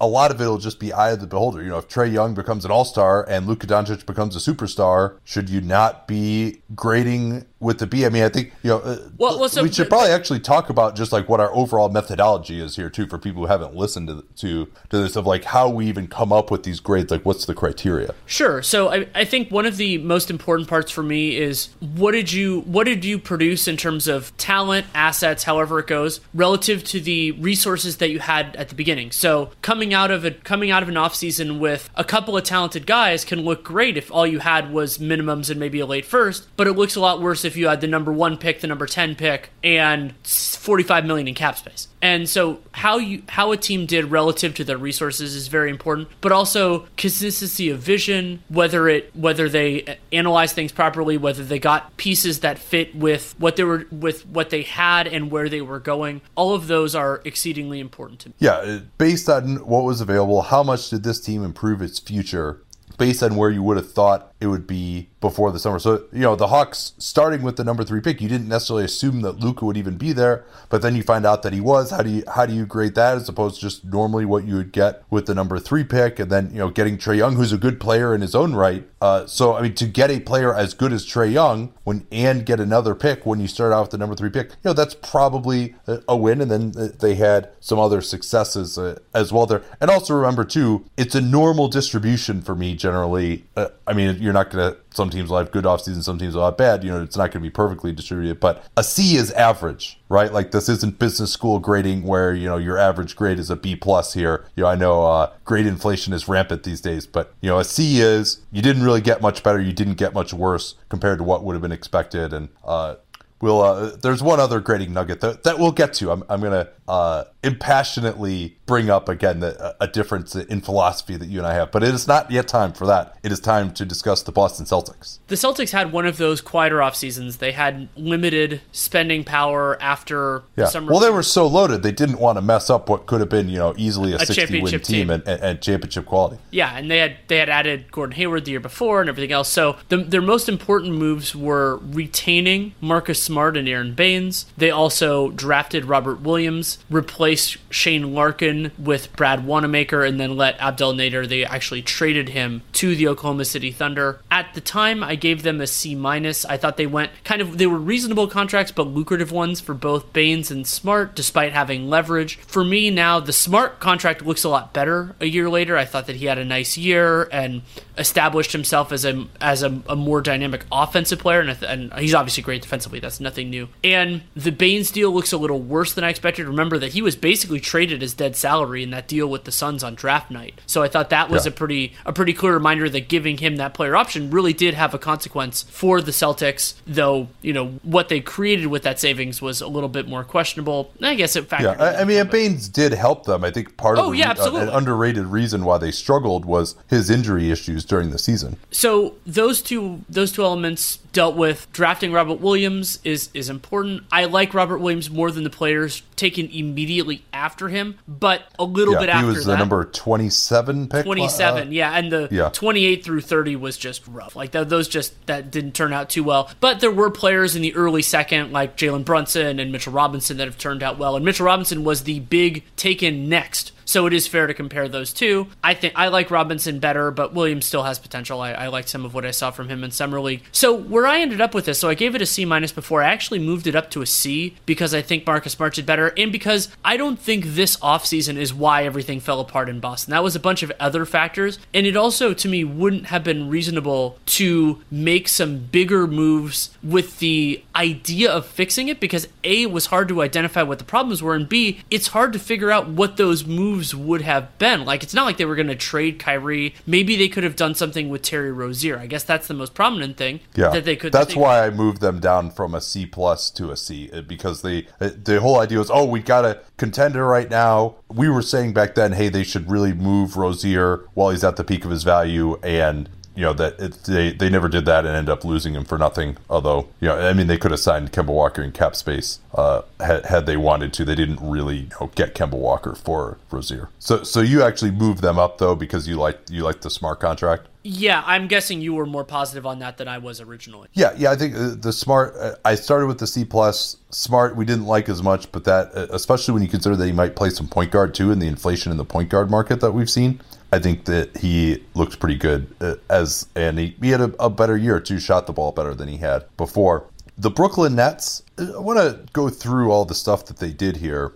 a 0.00 0.06
lot 0.06 0.30
of 0.30 0.40
it 0.40 0.46
will 0.46 0.58
just 0.58 0.78
be 0.78 0.92
eye 0.92 1.10
of 1.12 1.20
the 1.20 1.26
beholder. 1.26 1.62
You 1.62 1.70
know, 1.70 1.78
if 1.78 1.88
Trae 1.88 2.12
Young 2.12 2.34
becomes 2.34 2.64
an 2.64 2.70
all 2.70 2.84
star 2.84 3.28
and 3.28 3.46
Luka 3.46 3.66
Doncic 3.66 4.06
becomes 4.06 4.36
a 4.36 4.38
superstar, 4.38 5.18
should 5.24 5.48
you 5.48 5.60
not 5.60 6.06
be 6.06 6.62
grading 6.74 7.44
with 7.58 7.78
the 7.78 7.86
B? 7.86 8.04
I 8.04 8.08
mean, 8.08 8.22
I 8.22 8.28
think 8.28 8.52
you 8.62 8.70
know. 8.70 8.78
Uh, 8.78 9.08
well, 9.18 9.38
well 9.38 9.48
so, 9.48 9.62
we 9.62 9.72
should 9.72 9.88
probably 9.88 10.10
actually 10.10 10.40
talk 10.40 10.68
about 10.70 10.96
just 10.96 11.12
like 11.12 11.28
what 11.28 11.40
our 11.40 11.52
overall 11.54 11.88
methodology 11.88 12.60
is 12.60 12.76
here 12.76 12.90
too, 12.90 13.06
for 13.06 13.18
people 13.18 13.42
who 13.42 13.46
haven't 13.46 13.74
listened 13.74 14.08
to 14.08 14.24
to 14.36 14.66
to 14.90 14.98
this 14.98 15.16
of 15.16 15.26
like 15.26 15.44
how 15.44 15.68
we 15.68 15.86
even 15.86 16.06
come 16.06 16.32
up 16.32 16.50
with 16.50 16.62
these 16.62 16.80
grades. 16.80 17.10
Like, 17.10 17.24
what's 17.24 17.46
the 17.46 17.54
criteria? 17.54 18.14
Sure. 18.26 18.62
So 18.62 18.88
I, 18.88 19.06
I 19.14 19.24
think 19.24 19.50
one 19.50 19.66
of 19.66 19.76
the 19.76 19.98
most 19.98 20.30
important 20.30 20.68
parts 20.68 20.90
for 20.90 21.02
me 21.02 21.36
is 21.36 21.70
what 21.80 22.12
did 22.12 22.32
you 22.32 22.60
what 22.62 22.84
did 22.84 23.04
you 23.04 23.18
produce 23.18 23.68
in 23.68 23.76
terms 23.76 24.08
of 24.08 24.36
talent, 24.36 24.86
assets, 24.94 25.44
however 25.44 25.78
it 25.78 25.86
goes, 25.86 26.20
relative 26.34 26.84
to 26.84 27.00
the 27.00 27.32
resources 27.32 27.96
that 27.98 28.10
you 28.10 28.20
had 28.20 28.54
at 28.56 28.68
the 28.68 28.74
beginning. 28.74 29.10
So 29.10 29.45
coming 29.62 29.94
out 29.94 30.10
of 30.10 30.24
it, 30.24 30.44
coming 30.44 30.70
out 30.70 30.82
of 30.82 30.88
an 30.88 30.94
offseason 30.94 31.58
with 31.58 31.90
a 31.94 32.04
couple 32.04 32.36
of 32.36 32.44
talented 32.44 32.86
guys 32.86 33.24
can 33.24 33.42
look 33.42 33.64
great 33.64 33.96
if 33.96 34.10
all 34.12 34.26
you 34.26 34.40
had 34.40 34.72
was 34.72 34.98
minimums 34.98 35.50
and 35.50 35.58
maybe 35.58 35.80
a 35.80 35.86
late 35.86 36.06
first, 36.06 36.48
but 36.56 36.66
it 36.66 36.72
looks 36.72 36.96
a 36.96 37.00
lot 37.00 37.20
worse 37.20 37.44
if 37.44 37.56
you 37.56 37.68
had 37.68 37.80
the 37.80 37.86
number 37.86 38.12
one 38.12 38.36
pick, 38.36 38.60
the 38.60 38.66
number 38.66 38.86
ten 38.86 39.14
pick, 39.14 39.50
and 39.62 40.14
forty 40.24 40.84
five 40.84 41.04
million 41.04 41.28
in 41.28 41.34
cap 41.34 41.58
space. 41.58 41.88
And 42.06 42.28
so 42.28 42.60
how 42.70 42.98
you 42.98 43.24
how 43.28 43.50
a 43.50 43.56
team 43.56 43.84
did 43.84 44.12
relative 44.12 44.54
to 44.54 44.64
their 44.64 44.78
resources 44.78 45.34
is 45.34 45.48
very 45.48 45.70
important, 45.70 46.08
but 46.20 46.30
also 46.30 46.86
consistency 46.96 47.68
of 47.68 47.80
vision, 47.80 48.44
whether 48.48 48.88
it 48.88 49.10
whether 49.16 49.48
they 49.48 49.82
uh, 49.82 49.94
analyze 50.12 50.52
things 50.52 50.70
properly, 50.70 51.18
whether 51.18 51.42
they 51.42 51.58
got 51.58 51.96
pieces 51.96 52.40
that 52.40 52.60
fit 52.60 52.94
with 52.94 53.34
what 53.38 53.56
they 53.56 53.64
were 53.64 53.88
with 53.90 54.24
what 54.28 54.50
they 54.50 54.62
had 54.62 55.08
and 55.08 55.32
where 55.32 55.48
they 55.48 55.60
were 55.60 55.80
going. 55.80 56.20
All 56.36 56.54
of 56.54 56.68
those 56.68 56.94
are 56.94 57.20
exceedingly 57.24 57.80
important 57.80 58.20
to 58.20 58.28
me. 58.28 58.34
Yeah, 58.38 58.52
uh, 58.52 58.80
based 58.98 59.28
on 59.28 59.66
what 59.66 59.82
was 59.82 60.00
available, 60.00 60.42
how 60.42 60.62
much 60.62 60.90
did 60.90 61.02
this 61.02 61.18
team 61.18 61.42
improve 61.42 61.82
its 61.82 61.98
future 61.98 62.62
based 62.98 63.20
on 63.20 63.34
where 63.34 63.50
you 63.50 63.64
would 63.64 63.76
have 63.76 63.90
thought 63.90 64.32
it 64.40 64.46
would 64.46 64.68
be 64.68 65.08
before 65.28 65.50
the 65.50 65.58
summer. 65.58 65.80
So, 65.80 66.04
you 66.12 66.20
know, 66.20 66.36
the 66.36 66.46
Hawks 66.46 66.92
starting 66.98 67.42
with 67.42 67.56
the 67.56 67.64
number 67.64 67.82
three 67.82 68.00
pick, 68.00 68.20
you 68.20 68.28
didn't 68.28 68.46
necessarily 68.46 68.84
assume 68.84 69.22
that 69.22 69.40
Luka 69.40 69.64
would 69.64 69.76
even 69.76 69.96
be 69.96 70.12
there, 70.12 70.44
but 70.68 70.82
then 70.82 70.94
you 70.94 71.02
find 71.02 71.26
out 71.26 71.42
that 71.42 71.52
he 71.52 71.60
was. 71.60 71.90
How 71.90 72.02
do 72.02 72.10
you 72.10 72.22
how 72.32 72.46
do 72.46 72.54
you 72.54 72.64
grade 72.64 72.94
that 72.94 73.16
as 73.16 73.28
opposed 73.28 73.56
to 73.56 73.60
just 73.62 73.84
normally 73.84 74.24
what 74.24 74.44
you 74.44 74.54
would 74.54 74.70
get 74.70 75.02
with 75.10 75.26
the 75.26 75.34
number 75.34 75.58
three 75.58 75.82
pick, 75.82 76.20
and 76.20 76.30
then 76.30 76.50
you 76.52 76.58
know 76.58 76.70
getting 76.70 76.96
Trae 76.96 77.16
Young, 77.16 77.34
who's 77.34 77.52
a 77.52 77.58
good 77.58 77.80
player 77.80 78.14
in 78.14 78.20
his 78.20 78.34
own 78.36 78.54
right. 78.54 78.86
Uh, 79.00 79.26
so, 79.26 79.54
I 79.54 79.62
mean, 79.62 79.74
to 79.74 79.86
get 79.86 80.10
a 80.10 80.20
player 80.20 80.54
as 80.54 80.74
good 80.74 80.92
as 80.92 81.06
Trae 81.06 81.30
Young 81.30 81.72
when 81.84 82.06
and 82.10 82.46
get 82.46 82.60
another 82.60 82.94
pick 82.94 83.26
when 83.26 83.40
you 83.40 83.46
start 83.46 83.72
out 83.72 83.82
with 83.82 83.90
the 83.90 83.98
number 83.98 84.14
three 84.14 84.30
pick, 84.30 84.48
you 84.48 84.56
know, 84.64 84.72
that's 84.72 84.94
probably 84.94 85.74
a 86.08 86.16
win. 86.16 86.40
And 86.40 86.50
then 86.50 86.92
they 87.00 87.14
had 87.14 87.50
some 87.60 87.78
other 87.78 88.00
successes 88.00 88.78
uh, 88.78 88.98
as 89.14 89.32
well 89.32 89.46
there. 89.46 89.62
And 89.80 89.90
also 89.90 90.14
remember 90.14 90.44
too, 90.44 90.86
it's 90.96 91.14
a 91.14 91.20
normal 91.20 91.68
distribution 91.68 92.42
for 92.42 92.54
me 92.54 92.74
generally. 92.74 93.44
Uh, 93.56 93.68
I 93.86 93.92
mean, 93.92 94.16
you're 94.20 94.32
not 94.32 94.50
going 94.50 94.72
to 94.72 94.80
some 94.96 95.10
teams 95.10 95.30
will 95.30 95.38
have 95.38 95.52
good 95.52 95.64
offseason, 95.64 96.02
some 96.02 96.18
teams 96.18 96.34
will 96.34 96.44
have 96.44 96.56
bad. 96.56 96.82
You 96.82 96.90
know, 96.90 97.02
it's 97.02 97.16
not 97.16 97.30
going 97.30 97.42
to 97.42 97.48
be 97.48 97.50
perfectly 97.50 97.92
distributed, 97.92 98.40
but 98.40 98.64
a 98.76 98.82
C 98.82 99.16
is 99.16 99.30
average, 99.32 100.00
right? 100.08 100.32
Like 100.32 100.50
this 100.50 100.68
isn't 100.68 100.98
business 100.98 101.32
school 101.32 101.58
grading 101.58 102.02
where 102.02 102.34
you 102.34 102.46
know 102.46 102.56
your 102.56 102.78
average 102.78 103.14
grade 103.14 103.38
is 103.38 103.50
a 103.50 103.56
B 103.56 103.76
plus 103.76 104.14
here. 104.14 104.46
You 104.56 104.62
know, 104.62 104.68
I 104.68 104.74
know 104.74 105.04
uh, 105.04 105.32
grade 105.44 105.66
inflation 105.66 106.12
is 106.12 106.26
rampant 106.28 106.62
these 106.62 106.80
days, 106.80 107.06
but 107.06 107.34
you 107.40 107.50
know, 107.50 107.58
a 107.58 107.64
C 107.64 108.00
is 108.00 108.40
you 108.50 108.62
didn't 108.62 108.82
really 108.82 109.02
get 109.02 109.20
much 109.20 109.42
better, 109.42 109.60
you 109.60 109.72
didn't 109.72 109.94
get 109.94 110.14
much 110.14 110.32
worse 110.32 110.74
compared 110.88 111.18
to 111.18 111.24
what 111.24 111.44
would 111.44 111.52
have 111.52 111.62
been 111.62 111.72
expected, 111.72 112.32
and 112.32 112.48
uh, 112.64 112.96
we'll 113.40 113.60
uh, 113.60 113.96
there's 113.96 114.22
one 114.22 114.40
other 114.40 114.60
grading 114.60 114.92
nugget 114.92 115.20
that, 115.20 115.44
that 115.44 115.58
we'll 115.58 115.72
get 115.72 115.92
to. 115.94 116.10
I'm, 116.10 116.24
I'm 116.28 116.40
gonna 116.40 116.68
uh, 116.88 117.24
impassionately 117.42 118.56
bring 118.66 118.90
up 118.90 119.08
again 119.08 119.40
the, 119.40 119.76
a 119.80 119.86
difference 119.86 120.34
in 120.34 120.60
philosophy 120.60 121.16
that 121.16 121.28
you 121.28 121.38
and 121.38 121.46
I 121.46 121.54
have, 121.54 121.70
but 121.70 121.82
it 121.82 121.94
is 121.94 122.06
not 122.08 122.30
yet 122.30 122.48
time 122.48 122.72
for 122.72 122.86
that. 122.86 123.16
It 123.22 123.30
is 123.32 123.40
time 123.40 123.72
to 123.74 123.84
discuss 123.84 124.22
the 124.22 124.32
Boston 124.32 124.66
Celtics. 124.66 125.18
The 125.28 125.36
Celtics 125.36 125.70
had 125.70 125.92
one 125.92 126.06
of 126.06 126.16
those 126.16 126.40
quieter 126.40 126.82
off 126.82 126.96
seasons. 126.96 127.38
They 127.38 127.52
had 127.52 127.88
limited 127.96 128.60
spending 128.72 129.24
power 129.24 129.80
after 129.80 130.42
yeah. 130.56 130.64
the 130.64 130.66
summer. 130.66 130.90
Well, 130.90 131.00
they 131.00 131.10
were 131.10 131.22
so 131.22 131.46
loaded 131.46 131.82
they 131.82 131.92
didn't 131.92 132.18
want 132.18 132.36
to 132.36 132.42
mess 132.42 132.68
up 132.70 132.88
what 132.88 133.06
could 133.06 133.20
have 133.20 133.28
been 133.28 133.48
you 133.48 133.58
know 133.58 133.74
easily 133.76 134.12
a, 134.12 134.16
a 134.16 134.26
60 134.26 134.60
win 134.60 134.72
team, 134.72 134.80
team. 134.80 135.10
And, 135.10 135.26
and, 135.26 135.62
championship 135.62 136.06
quality. 136.06 136.38
Yeah, 136.50 136.76
and 136.76 136.90
they 136.90 136.98
had 136.98 137.16
they 137.28 137.38
had 137.38 137.48
added 137.48 137.90
Gordon 137.90 138.16
Hayward 138.16 138.44
the 138.44 138.52
year 138.52 138.60
before 138.60 139.00
and 139.00 139.08
everything 139.08 139.32
else. 139.32 139.48
So 139.48 139.76
the, 139.88 139.98
their 139.98 140.22
most 140.22 140.48
important 140.48 140.94
moves 140.94 141.34
were 141.34 141.78
retaining 141.78 142.74
Marcus 142.80 143.22
Smart 143.22 143.56
and 143.56 143.68
Aron 143.68 143.94
Baynes. 143.94 144.46
They 144.56 144.70
also 144.70 145.30
drafted 145.30 145.86
Robert 145.86 146.20
Williams, 146.20 146.75
replaced 146.90 147.56
Shane 147.70 148.14
Larkin 148.14 148.72
with 148.78 149.14
Brad 149.16 149.46
Wanamaker, 149.46 150.04
and 150.04 150.18
then 150.20 150.36
let 150.36 150.58
Abdel 150.60 150.94
Nader. 150.94 151.28
They 151.28 151.44
actually 151.44 151.82
traded 151.82 152.30
him 152.30 152.62
to 152.72 152.94
the 152.94 153.08
Oklahoma 153.08 153.44
City 153.44 153.70
Thunder. 153.70 154.20
At 154.30 154.54
the 154.54 154.60
time, 154.60 155.02
I 155.02 155.14
gave 155.14 155.42
them 155.42 155.60
a 155.60 155.66
C 155.66 155.94
minus. 155.94 156.44
I 156.44 156.56
thought 156.56 156.76
they 156.76 156.86
went 156.86 157.10
kind 157.24 157.40
of 157.40 157.58
they 157.58 157.66
were 157.66 157.78
reasonable 157.78 158.28
contracts, 158.28 158.72
but 158.72 158.86
lucrative 158.86 159.32
ones 159.32 159.60
for 159.60 159.74
both 159.74 160.12
Baynes 160.12 160.50
and 160.50 160.66
Smart, 160.66 161.14
despite 161.14 161.52
having 161.52 161.88
leverage. 161.88 162.38
For 162.40 162.64
me 162.64 162.90
now, 162.90 163.20
the 163.20 163.32
Smart 163.32 163.80
contract 163.80 164.24
looks 164.24 164.44
a 164.44 164.48
lot 164.48 164.72
better 164.72 165.14
a 165.20 165.26
year 165.26 165.48
later. 165.48 165.76
I 165.76 165.84
thought 165.84 166.06
that 166.06 166.16
he 166.16 166.26
had 166.26 166.38
a 166.38 166.44
nice 166.44 166.76
year 166.76 167.28
and 167.32 167.62
established 167.98 168.52
himself 168.52 168.92
as 168.92 169.04
a 169.04 169.26
as 169.40 169.62
a, 169.62 169.82
a 169.88 169.96
more 169.96 170.20
dynamic 170.20 170.64
offensive 170.72 171.18
player, 171.18 171.40
and, 171.40 171.62
and 171.62 171.92
he's 171.94 172.14
obviously 172.14 172.42
great 172.42 172.62
defensively. 172.62 173.00
That's 173.00 173.20
nothing 173.20 173.50
new. 173.50 173.68
And 173.84 174.22
the 174.34 174.52
Baynes 174.52 174.90
deal 174.90 175.12
looks 175.12 175.32
a 175.32 175.38
little 175.38 175.60
worse 175.60 175.92
than 175.94 176.04
I 176.04 176.10
expected. 176.10 176.46
Remember 176.46 176.65
that 176.78 176.92
he 176.92 177.02
was 177.02 177.16
basically 177.16 177.60
traded 177.60 178.02
as 178.02 178.14
dead 178.14 178.36
salary 178.36 178.82
in 178.82 178.90
that 178.90 179.08
deal 179.08 179.28
with 179.28 179.44
the 179.44 179.52
Suns 179.52 179.84
on 179.84 179.94
draft 179.94 180.30
night. 180.30 180.60
So 180.66 180.82
I 180.82 180.88
thought 180.88 181.10
that 181.10 181.30
was 181.30 181.46
yeah. 181.46 181.52
a 181.52 181.54
pretty 181.54 181.92
a 182.04 182.12
pretty 182.12 182.32
clear 182.32 182.54
reminder 182.54 182.88
that 182.88 183.08
giving 183.08 183.38
him 183.38 183.56
that 183.56 183.74
player 183.74 183.96
option 183.96 184.30
really 184.30 184.52
did 184.52 184.74
have 184.74 184.94
a 184.94 184.98
consequence 184.98 185.62
for 185.62 186.00
the 186.00 186.10
Celtics. 186.10 186.74
Though 186.86 187.28
you 187.42 187.52
know 187.52 187.78
what 187.82 188.08
they 188.08 188.20
created 188.20 188.66
with 188.66 188.82
that 188.82 188.98
savings 188.98 189.40
was 189.40 189.60
a 189.60 189.68
little 189.68 189.88
bit 189.88 190.08
more 190.08 190.24
questionable. 190.24 190.92
I 191.00 191.14
guess 191.14 191.36
it 191.36 191.48
factored. 191.48 191.78
Yeah, 191.78 191.84
I, 191.84 192.00
I 192.02 192.04
mean, 192.04 192.26
Baynes 192.28 192.68
did 192.68 192.92
help 192.92 193.24
them. 193.24 193.44
I 193.44 193.50
think 193.50 193.76
part 193.76 193.98
oh, 193.98 194.06
of 194.06 194.12
the, 194.12 194.18
yeah, 194.18 194.34
uh, 194.36 194.54
an 194.56 194.68
underrated 194.68 195.26
reason 195.26 195.64
why 195.64 195.78
they 195.78 195.90
struggled 195.90 196.44
was 196.44 196.76
his 196.88 197.10
injury 197.10 197.50
issues 197.50 197.84
during 197.84 198.10
the 198.10 198.18
season. 198.18 198.56
So 198.70 199.14
those 199.26 199.62
two 199.62 200.04
those 200.08 200.32
two 200.32 200.42
elements 200.42 200.98
dealt 201.16 201.34
with 201.34 201.66
drafting 201.72 202.12
Robert 202.12 202.42
Williams 202.42 202.98
is 203.02 203.30
is 203.32 203.48
important. 203.48 204.02
I 204.12 204.26
like 204.26 204.52
Robert 204.52 204.76
Williams 204.76 205.08
more 205.08 205.30
than 205.30 205.44
the 205.44 205.50
players 205.50 206.02
taken 206.14 206.46
immediately 206.50 207.24
after 207.32 207.70
him, 207.70 207.98
but 208.06 208.42
a 208.58 208.64
little 208.64 208.92
yeah, 208.92 209.00
bit 209.00 209.08
after 209.08 209.26
that. 209.28 209.32
He 209.32 209.36
was 209.38 209.46
the 209.46 209.56
number 209.56 209.86
27 209.86 210.90
pick. 210.90 211.06
27, 211.06 211.68
uh, 211.68 211.70
yeah, 211.70 211.96
and 211.96 212.12
the 212.12 212.28
yeah. 212.30 212.50
28 212.50 213.02
through 213.02 213.22
30 213.22 213.56
was 213.56 213.78
just 213.78 214.06
rough. 214.06 214.36
Like 214.36 214.50
those 214.50 214.88
just 214.88 215.26
that 215.26 215.50
didn't 215.50 215.72
turn 215.72 215.94
out 215.94 216.10
too 216.10 216.22
well. 216.22 216.50
But 216.60 216.80
there 216.80 216.92
were 216.92 217.10
players 217.10 217.56
in 217.56 217.62
the 217.62 217.74
early 217.74 218.02
second 218.02 218.52
like 218.52 218.76
Jalen 218.76 219.06
Brunson 219.06 219.58
and 219.58 219.72
Mitchell 219.72 219.94
Robinson 219.94 220.36
that 220.36 220.46
have 220.46 220.58
turned 220.58 220.82
out 220.82 220.98
well. 220.98 221.16
And 221.16 221.24
Mitchell 221.24 221.46
Robinson 221.46 221.82
was 221.82 222.04
the 222.04 222.20
big 222.20 222.62
taken 222.76 223.30
next 223.30 223.72
So 223.86 224.06
it 224.06 224.12
is 224.12 224.26
fair 224.26 224.46
to 224.46 224.52
compare 224.52 224.88
those 224.88 225.12
two. 225.12 225.46
I 225.64 225.72
think 225.72 225.94
I 225.96 226.08
like 226.08 226.30
Robinson 226.30 226.80
better, 226.80 227.10
but 227.10 227.32
Williams 227.32 227.64
still 227.64 227.84
has 227.84 227.98
potential. 227.98 228.40
I, 228.40 228.52
I 228.52 228.66
liked 228.66 228.88
some 228.88 229.04
of 229.04 229.14
what 229.14 229.24
I 229.24 229.30
saw 229.30 229.50
from 229.50 229.68
him 229.68 229.82
in 229.82 229.92
summer 229.92 230.20
league. 230.20 230.42
So 230.52 230.74
where 230.74 231.06
I 231.06 231.20
ended 231.20 231.40
up 231.40 231.54
with 231.54 231.64
this, 231.64 231.78
so 231.78 231.88
I 231.88 231.94
gave 231.94 232.14
it 232.14 232.20
a 232.20 232.26
C 232.26 232.44
minus 232.44 232.72
before. 232.72 233.02
I 233.02 233.08
actually 233.08 233.38
moved 233.38 233.66
it 233.66 233.76
up 233.76 233.90
to 233.92 234.02
a 234.02 234.06
C 234.06 234.56
because 234.66 234.92
I 234.92 235.02
think 235.02 235.24
Marcus 235.26 235.52
Smart 235.52 235.74
did 235.74 235.86
better, 235.86 236.12
and 236.16 236.32
because 236.32 236.68
I 236.84 236.96
don't 236.96 237.18
think 237.18 237.44
this 237.44 237.76
offseason 237.78 238.36
is 238.36 238.52
why 238.52 238.84
everything 238.84 239.20
fell 239.20 239.40
apart 239.40 239.68
in 239.68 239.78
Boston. 239.78 240.10
That 240.10 240.24
was 240.24 240.34
a 240.34 240.40
bunch 240.40 240.62
of 240.64 240.72
other 240.80 241.04
factors, 241.06 241.58
and 241.72 241.86
it 241.86 241.96
also 241.96 242.34
to 242.34 242.48
me 242.48 242.64
wouldn't 242.64 243.06
have 243.06 243.22
been 243.22 243.48
reasonable 243.48 244.18
to 244.26 244.82
make 244.90 245.28
some 245.28 245.58
bigger 245.58 246.08
moves 246.08 246.76
with 246.82 247.20
the 247.20 247.62
idea 247.76 248.32
of 248.32 248.46
fixing 248.46 248.88
it 248.88 248.98
because 248.98 249.28
A, 249.44 249.62
it 249.62 249.70
was 249.70 249.86
hard 249.86 250.08
to 250.08 250.22
identify 250.22 250.62
what 250.62 250.78
the 250.78 250.84
problems 250.84 251.22
were, 251.22 251.36
and 251.36 251.48
B, 251.48 251.80
it's 251.90 252.08
hard 252.08 252.32
to 252.32 252.38
figure 252.40 252.72
out 252.72 252.88
what 252.88 253.16
those 253.16 253.46
moves 253.46 253.75
would 253.94 254.22
have 254.22 254.56
been. 254.58 254.84
Like, 254.84 255.02
it's 255.02 255.14
not 255.14 255.24
like 255.24 255.36
they 255.36 255.44
were 255.44 255.56
going 255.56 255.66
to 255.68 255.74
trade 255.74 256.18
Kyrie. 256.18 256.74
Maybe 256.86 257.16
they 257.16 257.28
could 257.28 257.44
have 257.44 257.56
done 257.56 257.74
something 257.74 258.08
with 258.08 258.22
Terry 258.22 258.52
Rozier. 258.52 258.98
I 258.98 259.06
guess 259.06 259.24
that's 259.24 259.46
the 259.48 259.54
most 259.54 259.74
prominent 259.74 260.16
thing 260.16 260.40
Yeah, 260.54 260.70
that 260.70 260.84
they 260.84 260.96
could. 260.96 261.12
That's 261.12 261.28
that 261.28 261.34
they- 261.34 261.40
why 261.40 261.66
I 261.66 261.70
moved 261.70 262.00
them 262.00 262.20
down 262.20 262.50
from 262.50 262.74
a 262.74 262.80
C 262.80 263.06
plus 263.06 263.50
to 263.50 263.70
a 263.70 263.76
C 263.76 264.10
uh, 264.12 264.20
because 264.22 264.62
they 264.62 264.86
uh, 265.00 265.10
the 265.22 265.40
whole 265.40 265.58
idea 265.60 265.78
was, 265.78 265.90
oh, 265.90 266.04
we 266.04 266.20
got 266.20 266.44
a 266.44 266.60
contender 266.76 267.26
right 267.26 267.50
now. 267.50 267.96
We 268.08 268.28
were 268.28 268.42
saying 268.42 268.72
back 268.72 268.94
then, 268.94 269.12
hey, 269.12 269.28
they 269.28 269.42
should 269.44 269.70
really 269.70 269.92
move 269.92 270.36
Rozier 270.36 271.04
while 271.14 271.30
he's 271.30 271.44
at 271.44 271.56
the 271.56 271.64
peak 271.64 271.84
of 271.84 271.90
his 271.90 272.02
value, 272.04 272.56
and 272.62 273.08
you 273.36 273.42
know 273.42 273.52
that 273.52 273.78
it, 273.78 273.92
they 274.04 274.32
they 274.32 274.48
never 274.48 274.68
did 274.68 274.86
that 274.86 275.04
and 275.04 275.14
end 275.14 275.28
up 275.28 275.44
losing 275.44 275.74
him 275.74 275.84
for 275.84 275.98
nothing. 275.98 276.38
Although 276.48 276.88
you 277.00 277.08
know, 277.08 277.18
I 277.18 277.34
mean, 277.34 277.46
they 277.46 277.58
could 277.58 277.70
have 277.70 277.80
signed 277.80 278.12
Kemba 278.12 278.28
Walker 278.28 278.62
in 278.62 278.72
cap 278.72 278.96
space 278.96 279.40
uh, 279.54 279.82
had 280.00 280.24
had 280.24 280.46
they 280.46 280.56
wanted 280.56 280.92
to. 280.94 281.04
They 281.04 281.14
didn't 281.14 281.38
really 281.40 281.76
you 281.76 281.88
know, 282.00 282.10
get 282.14 282.34
Kemba 282.34 282.54
Walker 282.54 282.94
for 282.94 283.38
Rozier. 283.50 283.90
So 283.98 284.22
so 284.24 284.40
you 284.40 284.62
actually 284.62 284.90
moved 284.90 285.22
them 285.22 285.38
up 285.38 285.58
though 285.58 285.74
because 285.74 286.08
you 286.08 286.16
like 286.16 286.40
you 286.50 286.62
like 286.62 286.80
the 286.80 286.90
smart 286.90 287.20
contract. 287.20 287.68
Yeah, 287.88 288.24
I'm 288.26 288.48
guessing 288.48 288.80
you 288.80 288.94
were 288.94 289.06
more 289.06 289.22
positive 289.22 289.64
on 289.64 289.78
that 289.78 289.96
than 289.96 290.08
I 290.08 290.18
was 290.18 290.40
originally. 290.40 290.88
Yeah, 290.94 291.12
yeah, 291.16 291.30
I 291.30 291.36
think 291.36 291.54
uh, 291.54 291.76
the 291.76 291.92
smart. 291.92 292.34
Uh, 292.36 292.56
I 292.64 292.74
started 292.74 293.06
with 293.06 293.18
the 293.18 293.28
C 293.28 293.44
plus. 293.44 293.96
Smart, 294.10 294.56
we 294.56 294.64
didn't 294.64 294.86
like 294.86 295.08
as 295.08 295.22
much, 295.22 295.52
but 295.52 295.64
that, 295.64 295.94
uh, 295.94 296.06
especially 296.10 296.54
when 296.54 296.62
you 296.62 296.68
consider 296.68 296.96
that 296.96 297.06
he 297.06 297.12
might 297.12 297.36
play 297.36 297.50
some 297.50 297.68
point 297.68 297.92
guard 297.92 298.12
too, 298.12 298.32
and 298.32 298.42
the 298.42 298.46
inflation 298.46 298.90
in 298.90 298.98
the 298.98 299.04
point 299.04 299.28
guard 299.28 299.50
market 299.50 299.80
that 299.80 299.92
we've 299.92 300.10
seen, 300.10 300.40
I 300.72 300.78
think 300.78 301.04
that 301.04 301.36
he 301.38 301.84
looked 301.94 302.18
pretty 302.18 302.36
good 302.36 302.74
uh, 302.80 302.96
as, 303.08 303.46
and 303.54 303.78
he, 303.78 303.96
he 304.00 304.10
had 304.10 304.20
a, 304.20 304.34
a 304.40 304.50
better 304.50 304.76
year 304.76 305.00
too. 305.00 305.18
Shot 305.18 305.46
the 305.46 305.52
ball 305.52 305.72
better 305.72 305.94
than 305.94 306.08
he 306.08 306.16
had 306.16 306.44
before. 306.56 307.06
The 307.38 307.50
Brooklyn 307.50 307.94
Nets. 307.94 308.42
uh, 308.58 308.72
I 308.76 308.78
want 308.80 308.98
to 308.98 309.20
go 309.32 309.48
through 309.48 309.90
all 309.90 310.04
the 310.04 310.14
stuff 310.14 310.46
that 310.46 310.58
they 310.58 310.72
did 310.72 310.96
here. 310.96 311.32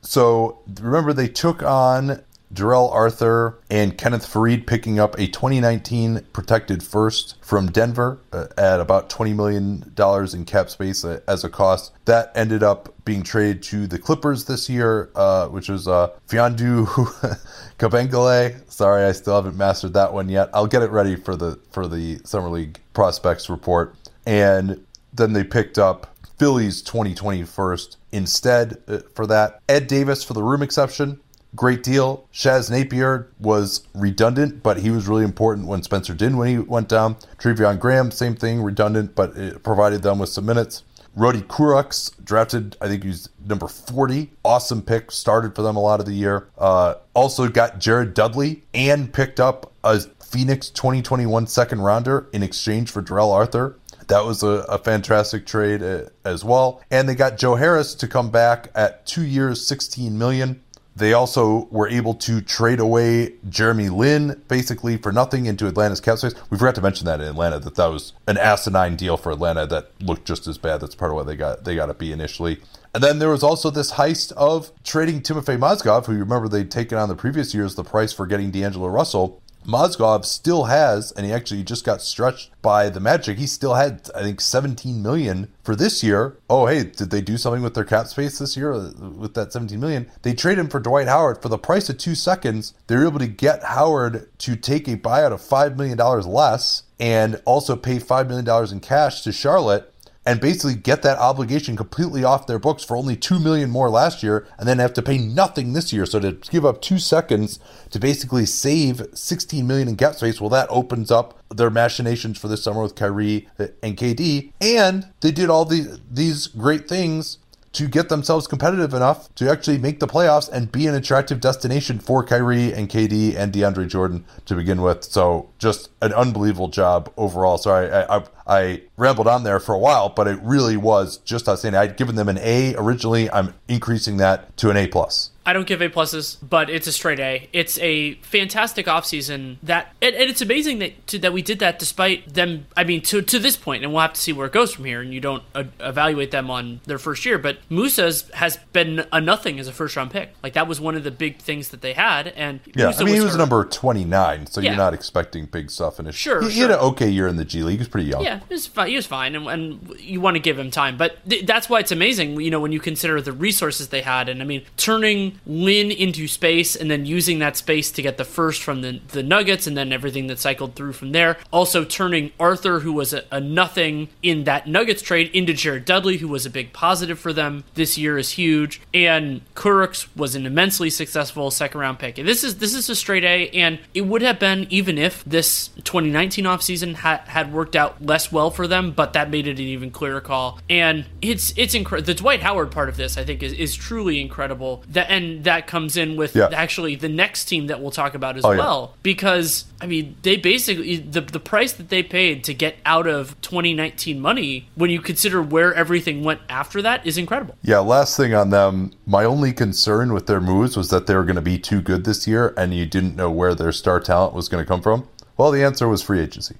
So 0.00 0.58
remember, 0.80 1.12
they 1.12 1.28
took 1.28 1.62
on 1.62 2.22
Darrell 2.52 2.90
Arthur 2.90 3.58
and 3.70 3.96
Kenneth 3.96 4.26
Faried 4.26 4.66
picking 4.66 4.98
up 4.98 5.14
a 5.14 5.26
2019 5.26 6.26
protected 6.32 6.82
first 6.82 7.36
from 7.42 7.70
Denver 7.70 8.20
uh, 8.32 8.46
at 8.58 8.80
about 8.80 9.08
$20 9.08 9.34
million 9.34 9.92
in 10.34 10.44
cap 10.44 10.70
space 10.70 11.04
uh, 11.04 11.20
as 11.26 11.44
a 11.44 11.48
cost. 11.48 11.92
That 12.04 12.30
ended 12.34 12.62
up 12.62 12.94
being 13.04 13.22
traded 13.22 13.62
to 13.64 13.86
the 13.86 13.98
Clippers 13.98 14.44
this 14.44 14.68
year, 14.68 15.10
uh, 15.14 15.48
which 15.48 15.68
was 15.68 15.88
uh, 15.88 16.10
Fiondu 16.28 16.86
Kabengele. 17.78 18.70
Sorry, 18.70 19.04
I 19.04 19.12
still 19.12 19.36
haven't 19.36 19.56
mastered 19.56 19.94
that 19.94 20.12
one 20.12 20.28
yet. 20.28 20.50
I'll 20.52 20.66
get 20.66 20.82
it 20.82 20.90
ready 20.90 21.16
for 21.16 21.36
the 21.36 21.58
for 21.70 21.88
the 21.88 22.20
Summer 22.24 22.48
League 22.48 22.78
prospects 22.92 23.48
report. 23.48 23.96
And 24.26 24.84
then 25.12 25.32
they 25.32 25.44
picked 25.44 25.78
up 25.78 26.16
Phillies 26.38 26.82
2020 26.82 27.44
first 27.44 27.98
instead 28.10 28.78
uh, 28.88 28.98
for 29.14 29.26
that. 29.26 29.60
Ed 29.68 29.86
Davis 29.86 30.24
for 30.24 30.34
the 30.34 30.42
room 30.42 30.62
exception. 30.62 31.20
Great 31.54 31.82
deal. 31.82 32.26
Shaz 32.32 32.70
Napier 32.70 33.28
was 33.38 33.86
redundant, 33.94 34.62
but 34.62 34.78
he 34.78 34.90
was 34.90 35.06
really 35.06 35.24
important 35.24 35.66
when 35.66 35.82
Spencer 35.82 36.14
Din 36.14 36.38
when 36.38 36.48
he 36.48 36.58
went 36.58 36.88
down. 36.88 37.16
Treveon 37.38 37.78
Graham, 37.78 38.10
same 38.10 38.34
thing, 38.34 38.62
redundant, 38.62 39.14
but 39.14 39.36
it 39.36 39.62
provided 39.62 40.02
them 40.02 40.18
with 40.18 40.30
some 40.30 40.46
minutes. 40.46 40.84
Rody 41.14 41.42
Kurucs, 41.42 42.12
drafted, 42.24 42.76
I 42.80 42.88
think 42.88 43.04
he's 43.04 43.28
number 43.46 43.68
40. 43.68 44.30
Awesome 44.44 44.80
pick, 44.80 45.10
started 45.10 45.54
for 45.54 45.60
them 45.60 45.76
a 45.76 45.80
lot 45.80 46.00
of 46.00 46.06
the 46.06 46.14
year. 46.14 46.48
Uh, 46.56 46.94
also 47.12 47.48
got 47.48 47.78
Jared 47.78 48.14
Dudley 48.14 48.62
and 48.72 49.12
picked 49.12 49.38
up 49.38 49.72
a 49.84 50.00
Phoenix 50.00 50.70
2021 50.70 51.46
second 51.46 51.82
rounder 51.82 52.28
in 52.32 52.42
exchange 52.42 52.90
for 52.90 53.02
Darrell 53.02 53.30
Arthur. 53.30 53.78
That 54.08 54.24
was 54.24 54.42
a, 54.42 54.64
a 54.68 54.78
fantastic 54.78 55.44
trade 55.44 55.82
uh, 55.82 56.04
as 56.24 56.44
well. 56.44 56.82
And 56.90 57.06
they 57.06 57.14
got 57.14 57.36
Joe 57.36 57.56
Harris 57.56 57.94
to 57.96 58.08
come 58.08 58.30
back 58.30 58.70
at 58.74 59.04
two 59.04 59.24
years, 59.24 59.66
16 59.66 60.16
million. 60.16 60.62
They 60.94 61.14
also 61.14 61.68
were 61.70 61.88
able 61.88 62.14
to 62.14 62.40
trade 62.40 62.78
away 62.78 63.34
Jeremy 63.48 63.88
Lin 63.88 64.42
basically 64.48 64.98
for 64.98 65.10
nothing 65.10 65.46
into 65.46 65.66
Atlanta's 65.66 66.00
cap 66.00 66.18
space. 66.18 66.34
We 66.50 66.58
forgot 66.58 66.74
to 66.74 66.82
mention 66.82 67.06
that 67.06 67.20
in 67.20 67.26
Atlanta 67.26 67.58
that 67.60 67.76
that 67.76 67.86
was 67.86 68.12
an 68.26 68.36
asinine 68.36 68.96
deal 68.96 69.16
for 69.16 69.32
Atlanta 69.32 69.66
that 69.66 69.90
looked 70.00 70.26
just 70.26 70.46
as 70.46 70.58
bad. 70.58 70.80
That's 70.80 70.94
part 70.94 71.10
of 71.10 71.16
why 71.16 71.22
they 71.22 71.36
got 71.36 71.64
they 71.64 71.74
got 71.74 71.86
to 71.86 71.94
be 71.94 72.12
initially. 72.12 72.60
And 72.94 73.02
then 73.02 73.20
there 73.20 73.30
was 73.30 73.42
also 73.42 73.70
this 73.70 73.92
heist 73.92 74.32
of 74.32 74.70
trading 74.84 75.22
Timofey 75.22 75.58
Mozgov, 75.58 76.04
who 76.04 76.12
you 76.12 76.18
remember 76.18 76.46
they'd 76.46 76.70
taken 76.70 76.98
on 76.98 77.08
the 77.08 77.14
previous 77.14 77.54
years 77.54 77.74
the 77.74 77.84
price 77.84 78.12
for 78.12 78.26
getting 78.26 78.50
D'Angelo 78.50 78.88
Russell. 78.88 79.41
Mozgov 79.66 80.24
still 80.24 80.64
has, 80.64 81.12
and 81.12 81.26
he 81.26 81.32
actually 81.32 81.62
just 81.62 81.84
got 81.84 82.02
stretched 82.02 82.50
by 82.62 82.88
the 82.88 83.00
Magic. 83.00 83.38
He 83.38 83.46
still 83.46 83.74
had, 83.74 84.10
I 84.14 84.22
think, 84.22 84.40
17 84.40 85.02
million 85.02 85.52
for 85.62 85.76
this 85.76 86.02
year. 86.02 86.36
Oh, 86.48 86.66
hey, 86.66 86.84
did 86.84 87.10
they 87.10 87.20
do 87.20 87.36
something 87.36 87.62
with 87.62 87.74
their 87.74 87.84
cap 87.84 88.06
space 88.06 88.38
this 88.38 88.56
year 88.56 88.72
uh, 88.72 88.90
with 89.16 89.34
that 89.34 89.52
17 89.52 89.78
million? 89.78 90.10
They 90.22 90.34
trade 90.34 90.58
him 90.58 90.68
for 90.68 90.80
Dwight 90.80 91.08
Howard 91.08 91.42
for 91.42 91.48
the 91.48 91.58
price 91.58 91.88
of 91.88 91.98
two 91.98 92.14
seconds. 92.14 92.74
They 92.86 92.96
were 92.96 93.06
able 93.06 93.18
to 93.18 93.26
get 93.26 93.64
Howard 93.64 94.28
to 94.38 94.56
take 94.56 94.88
a 94.88 94.96
buyout 94.96 95.32
of 95.32 95.40
$5 95.40 95.76
million 95.76 95.98
less 95.98 96.84
and 96.98 97.40
also 97.44 97.76
pay 97.76 97.98
$5 97.98 98.28
million 98.28 98.72
in 98.72 98.80
cash 98.80 99.22
to 99.22 99.32
Charlotte 99.32 99.91
and 100.24 100.40
basically 100.40 100.74
get 100.74 101.02
that 101.02 101.18
obligation 101.18 101.76
completely 101.76 102.22
off 102.22 102.46
their 102.46 102.58
books 102.58 102.84
for 102.84 102.96
only 102.96 103.16
2 103.16 103.40
million 103.40 103.70
more 103.70 103.90
last 103.90 104.22
year 104.22 104.46
and 104.58 104.68
then 104.68 104.78
have 104.78 104.92
to 104.94 105.02
pay 105.02 105.18
nothing 105.18 105.72
this 105.72 105.92
year. 105.92 106.06
So 106.06 106.20
to 106.20 106.32
give 106.50 106.64
up 106.64 106.80
2 106.80 106.98
seconds 106.98 107.58
to 107.90 107.98
basically 107.98 108.46
save 108.46 109.06
16 109.12 109.66
million 109.66 109.88
in 109.88 109.96
cap 109.96 110.14
space 110.14 110.40
well 110.40 110.50
that 110.50 110.68
opens 110.70 111.10
up 111.10 111.38
their 111.50 111.70
machinations 111.70 112.38
for 112.38 112.48
this 112.48 112.62
summer 112.62 112.82
with 112.82 112.94
Kyrie 112.94 113.48
and 113.58 113.96
KD 113.96 114.52
and 114.60 115.08
they 115.20 115.30
did 115.30 115.50
all 115.50 115.64
the, 115.64 116.00
these 116.10 116.46
great 116.46 116.88
things 116.88 117.38
to 117.72 117.88
get 117.88 118.08
themselves 118.08 118.46
competitive 118.46 118.94
enough 118.94 119.34
to 119.34 119.50
actually 119.50 119.78
make 119.78 120.00
the 120.00 120.06
playoffs 120.06 120.48
and 120.50 120.70
be 120.70 120.86
an 120.86 120.94
attractive 120.94 121.40
destination 121.40 121.98
for 121.98 122.22
Kyrie 122.22 122.72
and 122.72 122.88
KD 122.88 123.34
and 123.34 123.52
DeAndre 123.52 123.88
Jordan 123.88 124.24
to 124.44 124.54
begin 124.54 124.82
with. 124.82 125.04
So 125.04 125.50
just 125.58 125.90
an 126.00 126.12
unbelievable 126.12 126.68
job 126.68 127.12
overall. 127.16 127.58
Sorry, 127.58 127.90
I, 127.90 128.18
I, 128.18 128.24
I 128.46 128.82
rambled 128.96 129.26
on 129.26 129.44
there 129.44 129.58
for 129.58 129.74
a 129.74 129.78
while, 129.78 130.08
but 130.08 130.28
it 130.28 130.38
really 130.42 130.76
was 130.76 131.18
just 131.18 131.48
outstanding. 131.48 131.80
I'd 131.80 131.96
given 131.96 132.14
them 132.14 132.28
an 132.28 132.38
A 132.38 132.74
originally. 132.76 133.30
I'm 133.30 133.54
increasing 133.68 134.18
that 134.18 134.56
to 134.58 134.70
an 134.70 134.76
A 134.76 134.86
plus. 134.86 135.31
I 135.44 135.52
don't 135.52 135.66
give 135.66 135.80
A 135.82 135.88
pluses, 135.88 136.36
but 136.40 136.70
it's 136.70 136.86
a 136.86 136.92
straight 136.92 137.18
A. 137.18 137.48
It's 137.52 137.78
a 137.78 138.14
fantastic 138.16 138.86
offseason 138.86 139.56
that, 139.62 139.92
and, 140.00 140.14
and 140.14 140.30
it's 140.30 140.40
amazing 140.40 140.78
that 140.78 141.06
to, 141.08 141.18
that 141.18 141.32
we 141.32 141.42
did 141.42 141.58
that 141.58 141.78
despite 141.78 142.32
them. 142.34 142.66
I 142.76 142.84
mean, 142.84 143.02
to 143.02 143.22
to 143.22 143.38
this 143.38 143.56
point, 143.56 143.82
and 143.82 143.92
we'll 143.92 144.02
have 144.02 144.12
to 144.12 144.20
see 144.20 144.32
where 144.32 144.46
it 144.46 144.52
goes 144.52 144.72
from 144.72 144.84
here. 144.84 145.00
And 145.00 145.12
you 145.12 145.20
don't 145.20 145.42
uh, 145.54 145.64
evaluate 145.80 146.30
them 146.30 146.50
on 146.50 146.80
their 146.86 146.98
first 146.98 147.24
year, 147.26 147.38
but 147.38 147.58
Musa's 147.68 148.30
has 148.34 148.58
been 148.72 149.04
a 149.12 149.20
nothing 149.20 149.58
as 149.58 149.66
a 149.66 149.72
first 149.72 149.96
round 149.96 150.10
pick. 150.12 150.30
Like 150.42 150.52
that 150.52 150.68
was 150.68 150.80
one 150.80 150.94
of 150.96 151.02
the 151.04 151.10
big 151.10 151.38
things 151.38 151.70
that 151.70 151.80
they 151.80 151.92
had. 151.94 152.28
And 152.28 152.60
Yeah, 152.76 152.86
Musa 152.86 153.02
I 153.02 153.04
mean, 153.04 153.14
he 153.16 153.20
was 153.20 153.32
hurt. 153.32 153.38
number 153.38 153.64
29, 153.64 154.46
so 154.46 154.60
Yeah. 154.60 154.70
you're 154.70 154.76
not 154.76 154.94
expecting 154.94 155.46
big 155.46 155.70
stuff 155.70 155.98
in 155.98 156.06
his 156.06 156.14
Sure, 156.14 156.42
He, 156.42 156.50
he 156.50 156.60
had 156.60 156.70
an 156.70 156.78
okay 156.78 157.08
year 157.10 157.26
in 157.26 157.36
the 157.36 157.44
G 157.44 157.62
League. 157.62 157.72
He 157.74 157.78
was 157.78 157.88
pretty 157.88 158.08
young. 158.08 158.22
Yeah, 158.24 158.40
he 158.48 158.54
was 158.54 158.66
fine. 158.68 158.88
He 158.90 158.96
was 158.96 159.06
fine, 159.06 159.34
and, 159.34 159.46
and 159.48 159.96
you 159.98 160.20
want 160.20 160.36
to 160.36 160.40
give 160.40 160.58
him 160.58 160.70
time. 160.70 160.96
But 160.96 161.28
th- 161.28 161.46
that's 161.46 161.68
why 161.68 161.80
it's 161.80 161.90
amazing, 161.90 162.40
you 162.40 162.50
know, 162.50 162.60
when 162.60 162.70
you 162.72 162.78
consider 162.80 163.20
the 163.20 163.32
resources 163.32 163.88
they 163.88 164.02
had. 164.02 164.28
And 164.28 164.40
I 164.40 164.44
mean, 164.44 164.64
turning 164.76 165.31
Lin 165.46 165.90
into 165.90 166.26
space 166.28 166.76
and 166.76 166.90
then 166.90 167.06
using 167.06 167.38
that 167.38 167.56
space 167.56 167.90
to 167.92 168.02
get 168.02 168.16
the 168.16 168.24
first 168.24 168.62
from 168.62 168.82
the, 168.82 169.00
the 169.08 169.22
Nuggets 169.22 169.66
and 169.66 169.76
then 169.76 169.92
everything 169.92 170.26
that 170.26 170.38
cycled 170.38 170.74
through 170.74 170.92
from 170.92 171.12
there. 171.12 171.38
Also, 171.52 171.84
turning 171.84 172.32
Arthur, 172.38 172.80
who 172.80 172.92
was 172.92 173.12
a, 173.12 173.24
a 173.30 173.40
nothing 173.40 174.08
in 174.22 174.44
that 174.44 174.66
Nuggets 174.66 175.02
trade, 175.02 175.30
into 175.32 175.52
Jared 175.52 175.84
Dudley, 175.84 176.18
who 176.18 176.28
was 176.28 176.46
a 176.46 176.50
big 176.50 176.72
positive 176.72 177.18
for 177.18 177.32
them 177.32 177.64
this 177.74 177.96
year, 177.98 178.18
is 178.18 178.30
huge. 178.30 178.80
And 178.92 179.42
Kurucs 179.54 180.08
was 180.16 180.34
an 180.34 180.46
immensely 180.46 180.90
successful 180.90 181.50
second 181.50 181.80
round 181.80 181.98
pick. 181.98 182.18
And 182.18 182.28
this 182.28 182.44
is 182.44 182.58
this 182.58 182.74
is 182.74 182.88
a 182.88 182.94
straight 182.94 183.24
A, 183.24 183.48
and 183.50 183.78
it 183.94 184.02
would 184.02 184.22
have 184.22 184.38
been 184.38 184.66
even 184.70 184.98
if 184.98 185.24
this 185.24 185.68
2019 185.84 186.44
offseason 186.44 186.94
had 186.96 187.20
had 187.28 187.52
worked 187.52 187.76
out 187.76 188.04
less 188.04 188.32
well 188.32 188.50
for 188.50 188.66
them, 188.66 188.92
but 188.92 189.12
that 189.12 189.30
made 189.30 189.46
it 189.46 189.58
an 189.58 189.64
even 189.64 189.90
clearer 189.90 190.20
call. 190.20 190.58
And 190.68 191.06
it's 191.20 191.52
it's 191.56 191.74
incredible. 191.74 192.06
The 192.06 192.14
Dwight 192.14 192.42
Howard 192.42 192.70
part 192.70 192.88
of 192.88 192.96
this, 192.96 193.16
I 193.16 193.24
think, 193.24 193.42
is, 193.42 193.52
is 193.52 193.74
truly 193.74 194.20
incredible. 194.20 194.82
That 194.88 195.10
and 195.10 195.21
and 195.22 195.44
that 195.44 195.66
comes 195.66 195.96
in 195.96 196.16
with 196.16 196.34
Yeah. 196.34 196.48
actually 196.52 196.94
the 196.96 197.08
next 197.08 197.44
team 197.46 197.66
that 197.68 197.80
we'll 197.80 197.90
talk 197.90 198.14
about 198.14 198.36
as 198.36 198.44
Oh, 198.44 198.50
yeah. 198.52 198.58
well 198.58 198.94
because 199.02 199.64
I 199.80 199.86
mean 199.86 200.16
they 200.22 200.36
basically 200.36 200.96
the 200.96 201.20
the 201.20 201.40
price 201.40 201.72
that 201.74 201.88
they 201.88 202.02
paid 202.02 202.44
to 202.44 202.54
get 202.54 202.76
out 202.84 203.06
of 203.06 203.40
2019 203.40 204.20
money 204.20 204.68
when 204.74 204.90
you 204.90 205.00
consider 205.00 205.40
where 205.42 205.72
everything 205.74 206.22
went 206.24 206.40
after 206.48 206.82
that 206.82 207.06
is 207.06 207.16
incredible. 207.18 207.54
Yeah, 207.62 207.78
last 207.78 208.16
thing 208.16 208.34
on 208.34 208.50
them. 208.50 208.92
My 209.06 209.24
only 209.24 209.52
concern 209.52 210.12
with 210.12 210.26
their 210.26 210.40
moves 210.40 210.76
was 210.76 210.90
that 210.90 211.06
they 211.06 211.14
were 211.14 211.24
going 211.24 211.36
to 211.36 211.42
be 211.42 211.58
too 211.58 211.80
good 211.80 212.04
this 212.04 212.26
year 212.26 212.52
and 212.56 212.74
you 212.74 212.86
didn't 212.86 213.16
know 213.16 213.30
where 213.30 213.54
their 213.54 213.72
star 213.72 214.00
talent 214.00 214.34
was 214.34 214.48
going 214.48 214.62
to 214.64 214.68
come 214.68 214.82
from. 214.82 215.06
Well, 215.36 215.50
the 215.50 215.64
answer 215.64 215.88
was 215.88 216.02
free 216.02 216.20
agency. 216.20 216.56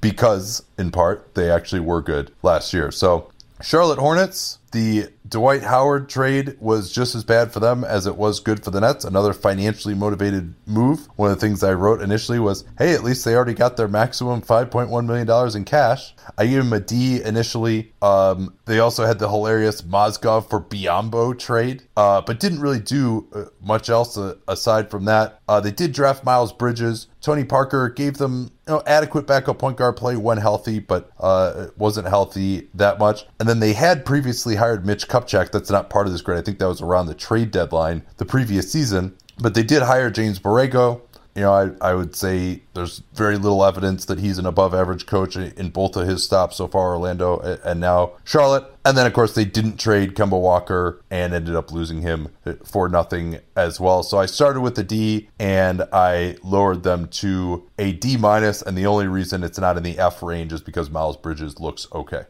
Because, 0.00 0.64
in 0.76 0.90
part, 0.90 1.34
they 1.34 1.50
actually 1.50 1.80
were 1.80 2.02
good 2.02 2.32
last 2.42 2.72
year. 2.74 2.90
So, 2.90 3.30
Charlotte 3.62 3.98
Hornets, 4.00 4.58
the 4.72 5.06
Dwight 5.32 5.62
Howard 5.62 6.10
trade 6.10 6.58
was 6.60 6.92
just 6.92 7.14
as 7.14 7.24
bad 7.24 7.54
for 7.54 7.58
them 7.58 7.84
as 7.84 8.06
it 8.06 8.16
was 8.16 8.38
good 8.38 8.62
for 8.62 8.70
the 8.70 8.82
Nets. 8.82 9.02
Another 9.02 9.32
financially 9.32 9.94
motivated 9.94 10.52
move. 10.66 11.08
One 11.16 11.30
of 11.30 11.40
the 11.40 11.40
things 11.40 11.64
I 11.64 11.72
wrote 11.72 12.02
initially 12.02 12.38
was, 12.38 12.64
hey, 12.76 12.92
at 12.92 13.02
least 13.02 13.24
they 13.24 13.34
already 13.34 13.54
got 13.54 13.78
their 13.78 13.88
maximum 13.88 14.42
$5.1 14.42 15.06
million 15.06 15.56
in 15.56 15.64
cash. 15.64 16.14
I 16.36 16.44
gave 16.44 16.62
them 16.62 16.74
a 16.74 16.80
D 16.80 17.22
initially. 17.22 17.94
Um, 18.02 18.54
they 18.66 18.78
also 18.78 19.06
had 19.06 19.18
the 19.18 19.30
hilarious 19.30 19.80
Mozgov 19.80 20.50
for 20.50 20.60
Biyombo 20.60 21.38
trade, 21.38 21.84
uh, 21.96 22.20
but 22.20 22.38
didn't 22.38 22.60
really 22.60 22.80
do 22.80 23.26
uh, 23.32 23.44
much 23.62 23.88
else 23.88 24.18
uh, 24.18 24.34
aside 24.46 24.90
from 24.90 25.06
that. 25.06 25.40
Uh, 25.48 25.60
they 25.60 25.70
did 25.70 25.92
draft 25.92 26.24
Miles 26.24 26.52
Bridges. 26.52 27.06
Tony 27.22 27.44
Parker 27.44 27.88
gave 27.88 28.18
them 28.18 28.50
you 28.66 28.74
know, 28.74 28.82
adequate 28.86 29.26
backup 29.26 29.58
point 29.58 29.76
guard 29.76 29.96
play 29.96 30.16
when 30.16 30.38
healthy, 30.38 30.78
but 30.78 31.10
uh, 31.18 31.68
wasn't 31.76 32.06
healthy 32.06 32.68
that 32.74 32.98
much. 32.98 33.24
And 33.40 33.48
then 33.48 33.60
they 33.60 33.72
had 33.72 34.04
previously 34.04 34.56
hired 34.56 34.86
Mitch 34.86 35.08
Kupchak. 35.22 35.50
That's 35.50 35.70
not 35.70 35.90
part 35.90 36.06
of 36.06 36.12
this 36.12 36.22
grade. 36.22 36.38
I 36.38 36.42
think 36.42 36.58
that 36.58 36.68
was 36.68 36.82
around 36.82 37.06
the 37.06 37.14
trade 37.14 37.50
deadline 37.50 38.02
the 38.16 38.24
previous 38.24 38.70
season. 38.70 39.16
But 39.38 39.54
they 39.54 39.62
did 39.62 39.82
hire 39.82 40.10
James 40.10 40.38
Borrego. 40.38 41.00
You 41.34 41.42
know, 41.42 41.52
I, 41.54 41.70
I 41.80 41.94
would 41.94 42.14
say 42.14 42.60
there's 42.74 43.02
very 43.14 43.38
little 43.38 43.64
evidence 43.64 44.04
that 44.04 44.18
he's 44.18 44.36
an 44.36 44.44
above 44.44 44.74
average 44.74 45.06
coach 45.06 45.34
in 45.34 45.70
both 45.70 45.96
of 45.96 46.06
his 46.06 46.22
stops 46.22 46.58
so 46.58 46.68
far, 46.68 46.94
Orlando 46.94 47.38
and 47.64 47.80
now 47.80 48.12
Charlotte. 48.22 48.64
And 48.84 48.98
then, 48.98 49.06
of 49.06 49.14
course, 49.14 49.34
they 49.34 49.46
didn't 49.46 49.78
trade 49.78 50.14
Kemba 50.14 50.38
Walker 50.38 51.00
and 51.10 51.32
ended 51.32 51.56
up 51.56 51.72
losing 51.72 52.02
him 52.02 52.28
for 52.64 52.86
nothing 52.86 53.38
as 53.56 53.80
well. 53.80 54.02
So 54.02 54.18
I 54.18 54.26
started 54.26 54.60
with 54.60 54.78
a 54.78 54.82
D 54.82 55.30
and 55.38 55.82
I 55.90 56.36
lowered 56.42 56.82
them 56.82 57.08
to 57.08 57.66
a 57.78 57.92
D 57.92 58.18
minus. 58.18 58.60
And 58.60 58.76
the 58.76 58.84
only 58.84 59.06
reason 59.06 59.42
it's 59.42 59.58
not 59.58 59.78
in 59.78 59.84
the 59.84 59.98
F 59.98 60.22
range 60.22 60.52
is 60.52 60.60
because 60.60 60.90
Miles 60.90 61.16
Bridges 61.16 61.58
looks 61.58 61.86
okay. 61.94 62.24